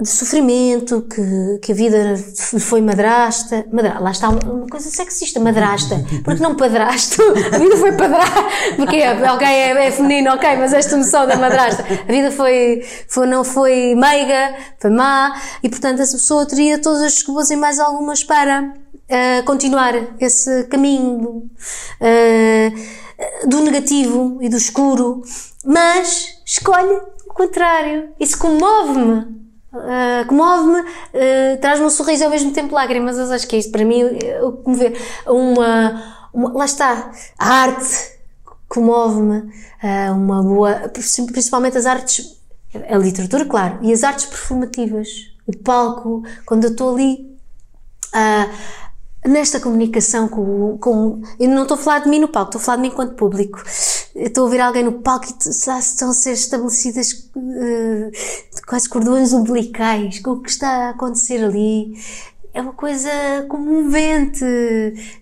de 0.00 0.08
sofrimento, 0.08 1.02
que, 1.02 1.58
que 1.60 1.72
a 1.72 1.74
vida 1.74 2.16
foi 2.60 2.80
madrasta. 2.80 3.66
Madra, 3.70 3.98
lá 4.00 4.10
está 4.10 4.30
uma 4.30 4.66
coisa 4.66 4.88
sexista, 4.88 5.38
madrasta. 5.38 6.02
Porque 6.24 6.42
não 6.42 6.54
padrasto? 6.54 7.22
A 7.52 7.58
vida 7.58 7.76
foi 7.76 7.92
padrasta. 7.92 8.42
Porque 8.76 9.02
ok, 9.02 9.46
é, 9.46 9.86
é, 9.86 9.90
feminino, 9.90 10.32
ok, 10.32 10.56
mas 10.56 10.72
esta 10.72 10.96
noção 10.96 11.26
da 11.26 11.36
madrasta. 11.36 11.84
A 12.08 12.12
vida 12.12 12.30
foi, 12.30 12.82
foi, 13.08 13.26
não 13.26 13.44
foi 13.44 13.94
meiga, 13.94 14.56
foi 14.78 14.90
má, 14.90 15.38
e 15.62 15.68
portanto 15.68 16.00
essa 16.00 16.16
pessoa 16.16 16.46
teria 16.46 16.80
todas 16.80 17.02
as 17.02 17.14
desculpas 17.14 17.50
e 17.50 17.56
mais 17.56 17.78
algumas 17.78 18.24
para 18.24 18.72
uh, 18.72 19.44
continuar 19.44 19.94
esse 20.18 20.64
caminho 20.64 21.50
uh, 22.00 23.48
do 23.48 23.60
negativo 23.60 24.38
e 24.40 24.48
do 24.48 24.56
escuro, 24.56 25.22
mas 25.64 26.40
escolhe 26.46 27.00
o 27.28 27.34
contrário. 27.34 28.10
Isso 28.18 28.38
comove-me 28.38 29.49
Uh, 29.72 30.26
comove-me, 30.26 30.80
uh, 30.80 31.60
traz-me 31.60 31.86
um 31.86 31.90
sorriso 31.90 32.22
e 32.22 32.24
ao 32.24 32.30
mesmo 32.30 32.52
tempo 32.52 32.74
lágrimas. 32.74 33.16
Eu 33.18 33.32
acho 33.32 33.46
que 33.46 33.56
é 33.56 33.58
isto 33.58 33.70
para 33.70 33.84
mim, 33.84 34.02
o 34.42 34.52
que 34.52 34.70
me 34.70 34.76
vê. 34.76 34.96
Uma, 35.26 36.28
uma, 36.34 36.52
lá 36.52 36.64
está, 36.64 37.12
a 37.38 37.48
arte 37.48 38.18
comove-me, 38.68 39.38
uh, 39.38 40.12
uma 40.12 40.42
boa, 40.42 40.90
principalmente 41.32 41.78
as 41.78 41.86
artes, 41.86 42.40
a 42.88 42.96
literatura, 42.96 43.44
claro, 43.44 43.78
e 43.82 43.92
as 43.92 44.02
artes 44.02 44.26
performativas. 44.26 45.08
O 45.46 45.56
palco, 45.56 46.22
quando 46.46 46.64
eu 46.64 46.70
estou 46.70 46.94
ali 46.94 47.30
nesta 49.26 49.60
comunicação 49.60 50.28
com, 50.28 50.78
com. 50.78 51.22
Eu 51.38 51.48
não 51.48 51.62
estou 51.62 51.76
a 51.76 51.78
falar 51.78 51.98
de 52.00 52.08
mim 52.08 52.18
no 52.18 52.28
palco, 52.28 52.50
estou 52.50 52.60
a 52.60 52.64
falar 52.64 52.76
de 52.76 52.82
mim 52.82 52.88
enquanto 52.88 53.14
público. 53.14 53.62
Eu 54.14 54.26
estou 54.26 54.42
a 54.42 54.44
ouvir 54.46 54.60
alguém 54.60 54.82
no 54.82 55.00
palco 55.00 55.26
e 55.26 55.48
estão 55.48 56.10
a 56.10 56.12
ser 56.12 56.32
estabelecidas 56.32 57.30
uh, 57.36 58.10
quase 58.66 58.88
cordões 58.88 59.32
umbilicais 59.32 60.18
com 60.20 60.32
o 60.32 60.40
que 60.40 60.50
está 60.50 60.68
a 60.68 60.90
acontecer 60.90 61.44
ali. 61.44 61.94
É 62.52 62.60
uma 62.60 62.72
coisa 62.72 63.10
comovente. 63.48 64.44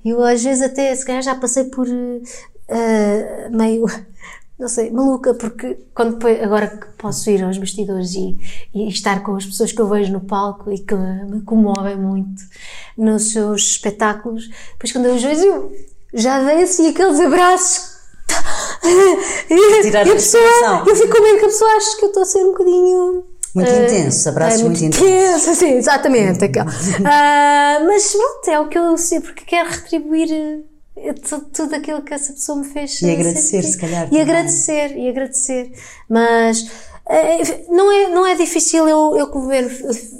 Eu 0.04 0.22
às 0.24 0.42
vezes 0.42 0.62
até, 0.62 0.94
se 0.94 1.04
calhar 1.04 1.22
já 1.22 1.34
passei 1.34 1.64
por 1.64 1.86
uh, 1.86 3.56
meio 3.56 3.84
não 4.58 4.68
sei, 4.68 4.90
maluca, 4.90 5.34
porque 5.34 5.78
quando 5.94 6.18
agora 6.42 6.66
que 6.66 6.86
posso 6.98 7.30
ir 7.30 7.44
aos 7.44 7.56
bastidores 7.58 8.14
e, 8.14 8.36
e, 8.74 8.88
estar 8.88 9.22
com 9.22 9.36
as 9.36 9.46
pessoas 9.46 9.70
que 9.70 9.80
eu 9.80 9.88
vejo 9.88 10.12
no 10.12 10.20
palco 10.20 10.72
e 10.72 10.80
que 10.80 10.94
me 10.94 11.42
comovem 11.42 11.96
muito 11.96 12.42
nos 12.96 13.30
seus 13.30 13.62
espetáculos, 13.62 14.48
depois 14.72 14.90
quando 14.90 15.04
eu 15.06 15.16
vejo, 15.16 15.44
eu 15.44 15.72
já 16.12 16.42
dei 16.42 16.62
assim 16.62 16.88
aqueles 16.88 17.20
abraços. 17.20 17.97
Tirar 19.82 20.06
e 20.06 20.10
a 20.10 20.14
pessoa, 20.14 20.84
eu 20.86 20.96
fico 20.96 21.16
com 21.16 21.22
medo 21.22 21.38
que 21.38 21.44
a 21.44 21.48
pessoa 21.48 21.70
ache 21.76 21.96
que 21.96 22.04
eu 22.04 22.08
estou 22.08 22.22
a 22.22 22.26
ser 22.26 22.44
um 22.44 22.52
bocadinho. 22.52 23.24
Muito 23.54 23.70
uh, 23.70 23.84
intenso, 23.84 24.28
abraços 24.28 24.60
é 24.60 24.64
muito, 24.64 24.80
muito 24.80 24.96
intensos. 24.96 25.58
Sim, 25.58 25.72
exatamente. 25.74 26.44
uh, 26.44 26.64
mas 27.86 28.12
pronto, 28.12 28.48
é 28.48 28.60
o 28.60 28.68
que 28.68 28.78
eu 28.78 28.96
sei, 28.98 29.20
porque 29.20 29.44
quero 29.44 29.68
retribuir 29.70 30.64
tudo, 31.28 31.44
tudo 31.52 31.74
aquilo 31.74 32.02
que 32.02 32.14
essa 32.14 32.32
pessoa 32.32 32.58
me 32.58 32.64
fez. 32.64 33.00
E 33.02 33.10
agradecer, 33.10 33.62
se 33.62 33.78
calhar. 33.78 34.04
E 34.04 34.10
também. 34.10 34.22
agradecer, 34.22 34.96
e 34.96 35.08
agradecer. 35.08 35.72
Mas 36.08 36.66
é, 37.08 37.64
não 37.68 37.90
é, 37.90 38.08
não 38.10 38.26
é 38.26 38.34
difícil 38.34 38.86
eu, 38.86 39.16
eu 39.16 39.28
comover, 39.28 39.68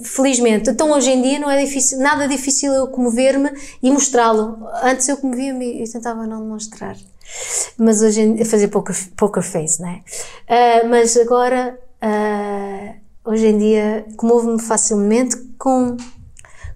felizmente. 0.05 0.71
Então 0.71 0.91
hoje 0.91 1.11
em 1.11 1.21
dia 1.21 1.39
não 1.39 1.51
é 1.51 1.63
difícil, 1.63 1.99
nada 1.99 2.27
difícil 2.27 2.73
eu 2.73 2.89
comover-me 2.89 3.51
e 3.83 3.91
mostrá-lo. 3.91 4.59
Antes 4.83 5.09
eu 5.09 5.19
comovia-me 5.19 5.83
e 5.83 5.91
tentava 5.91 6.27
não 6.27 6.45
mostrar. 6.45 6.97
Mas 7.77 8.03
hoje 8.03 8.23
em 8.23 8.45
fazer 8.45 8.69
poker, 8.69 8.97
poker 9.17 9.43
face, 9.43 9.81
não 9.81 9.89
é? 9.89 10.03
Uh, 10.49 10.89
mas 10.89 11.17
agora, 11.17 11.79
uh, 12.03 13.31
hoje 13.31 13.47
em 13.47 13.59
dia, 13.59 14.07
comovo-me 14.17 14.61
facilmente 14.61 15.37
com, 15.59 15.97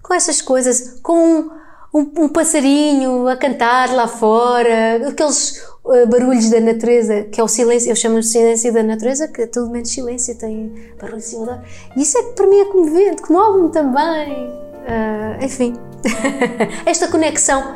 com 0.01 0.13
essas 0.13 0.41
coisas, 0.41 0.99
com 1.01 1.49
um, 1.93 2.11
um, 2.17 2.29
passarinho 2.29 3.27
a 3.27 3.35
cantar 3.35 3.93
lá 3.93 4.07
fora, 4.07 5.07
aqueles 5.07 5.63
uh, 5.83 6.07
barulhos 6.07 6.49
da 6.49 6.59
natureza, 6.59 7.23
que 7.23 7.39
é 7.39 7.43
o 7.43 7.47
silêncio, 7.47 7.91
eu 7.91 7.95
chamo 7.95 8.19
de 8.19 8.27
silêncio 8.27 8.73
da 8.73 8.81
natureza, 8.81 9.27
que 9.27 9.45
tudo 9.47 9.69
menos 9.69 9.91
silêncio, 9.91 10.37
tem 10.37 10.73
barulho 10.99 11.19
de 11.19 11.25
cima. 11.25 11.63
E 11.95 12.01
isso 12.01 12.17
é 12.17 12.23
para 12.33 12.47
mim 12.47 12.59
é 12.59 12.65
comovente, 12.65 13.21
comove-me 13.21 13.69
também. 13.69 14.49
Uh, 14.83 15.43
enfim, 15.43 15.73
esta 16.85 17.07
conexão, 17.07 17.75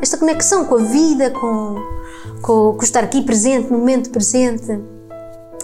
esta 0.00 0.16
conexão 0.16 0.64
com 0.64 0.76
a 0.76 0.82
vida, 0.82 1.30
com, 1.30 1.76
com, 2.42 2.74
com 2.74 2.82
estar 2.82 3.04
aqui 3.04 3.22
presente, 3.22 3.70
no 3.70 3.78
momento 3.78 4.10
presente 4.10 4.80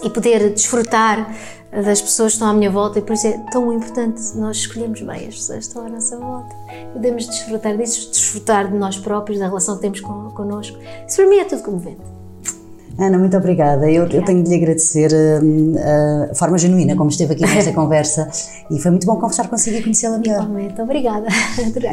e 0.02 0.10
poder 0.10 0.50
desfrutar 0.50 1.34
das 1.70 2.02
pessoas 2.02 2.32
que 2.32 2.36
estão 2.36 2.48
à 2.48 2.52
minha 2.52 2.70
volta 2.70 2.98
e 2.98 3.02
por 3.02 3.14
isso 3.14 3.26
é 3.26 3.38
tão 3.50 3.72
importante 3.72 4.20
nós 4.36 4.58
escolhermos 4.58 5.00
bem 5.00 5.28
as 5.28 5.36
pessoas 5.36 5.58
que 5.58 5.64
estão 5.64 5.86
à 5.86 5.88
nossa 5.88 6.18
volta. 6.18 6.54
Podemos 6.92 7.26
desfrutar 7.26 7.76
disso, 7.78 8.10
desfrutar 8.10 8.70
de 8.70 8.76
nós 8.76 8.98
próprios, 8.98 9.38
da 9.38 9.46
relação 9.46 9.76
que 9.76 9.82
temos 9.82 10.00
con 10.00 10.30
connosco. 10.32 10.78
Isso 11.06 11.16
para 11.16 11.26
mim 11.26 11.38
é 11.38 11.44
tudo 11.44 11.62
comovente. 11.62 12.11
Ana, 12.98 13.19
muito 13.19 13.36
obrigada. 13.36 13.90
Eu, 13.90 14.06
eu 14.06 14.24
tenho 14.24 14.43
de 14.43 14.51
lhe 14.51 14.56
agradecer 14.56 15.10
uh, 15.12 16.31
a 16.31 16.35
forma 16.35 16.59
genuína 16.59 16.94
como 16.94 17.10
esteve 17.10 17.32
aqui 17.32 17.43
nesta 17.43 17.73
conversa 17.74 18.28
e 18.70 18.78
foi 18.78 18.90
muito 18.90 19.06
bom 19.06 19.16
conversar 19.16 19.48
consigo 19.48 19.77
e 19.77 19.82
conhecê-la 19.82 20.19
melhor. 20.19 20.43
Igualmente, 20.43 20.81
obrigada. 20.81 21.27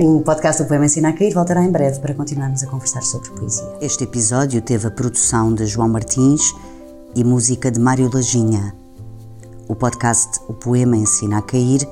O 0.02 0.22
podcast 0.22 0.62
do 0.62 0.68
Poema 0.68 0.86
Ensina 0.86 1.10
a 1.10 1.14
Cair 1.14 1.34
voltará 1.34 1.64
em 1.64 1.72
breve 1.72 2.00
para 2.00 2.14
continuarmos 2.14 2.64
a 2.64 2.68
conversar 2.68 3.02
sobre 3.02 3.30
poesia. 3.32 3.66
Este 3.82 4.04
episódio 4.04 4.62
teve 4.62 4.88
a 4.88 4.92
produção 4.92 5.54
de 5.54 5.66
João 5.66 5.90
Martins 5.90 6.54
e 7.16 7.24
música 7.24 7.72
de 7.72 7.80
Mário 7.80 8.10
Lajinha. 8.14 8.74
O 9.68 9.76
podcast 9.76 10.40
O 10.48 10.54
Poema 10.54 10.98
Ensina 10.98 11.38
a 11.38 11.42
Cair 11.42 11.88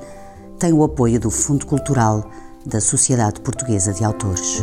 tem 0.58 0.72
o 0.72 0.82
apoio 0.82 1.20
do 1.20 1.30
Fundo 1.30 1.66
Cultural 1.66 2.28
da 2.66 2.80
Sociedade 2.80 3.40
Portuguesa 3.40 3.92
de 3.92 4.04
Autores. 4.04 4.62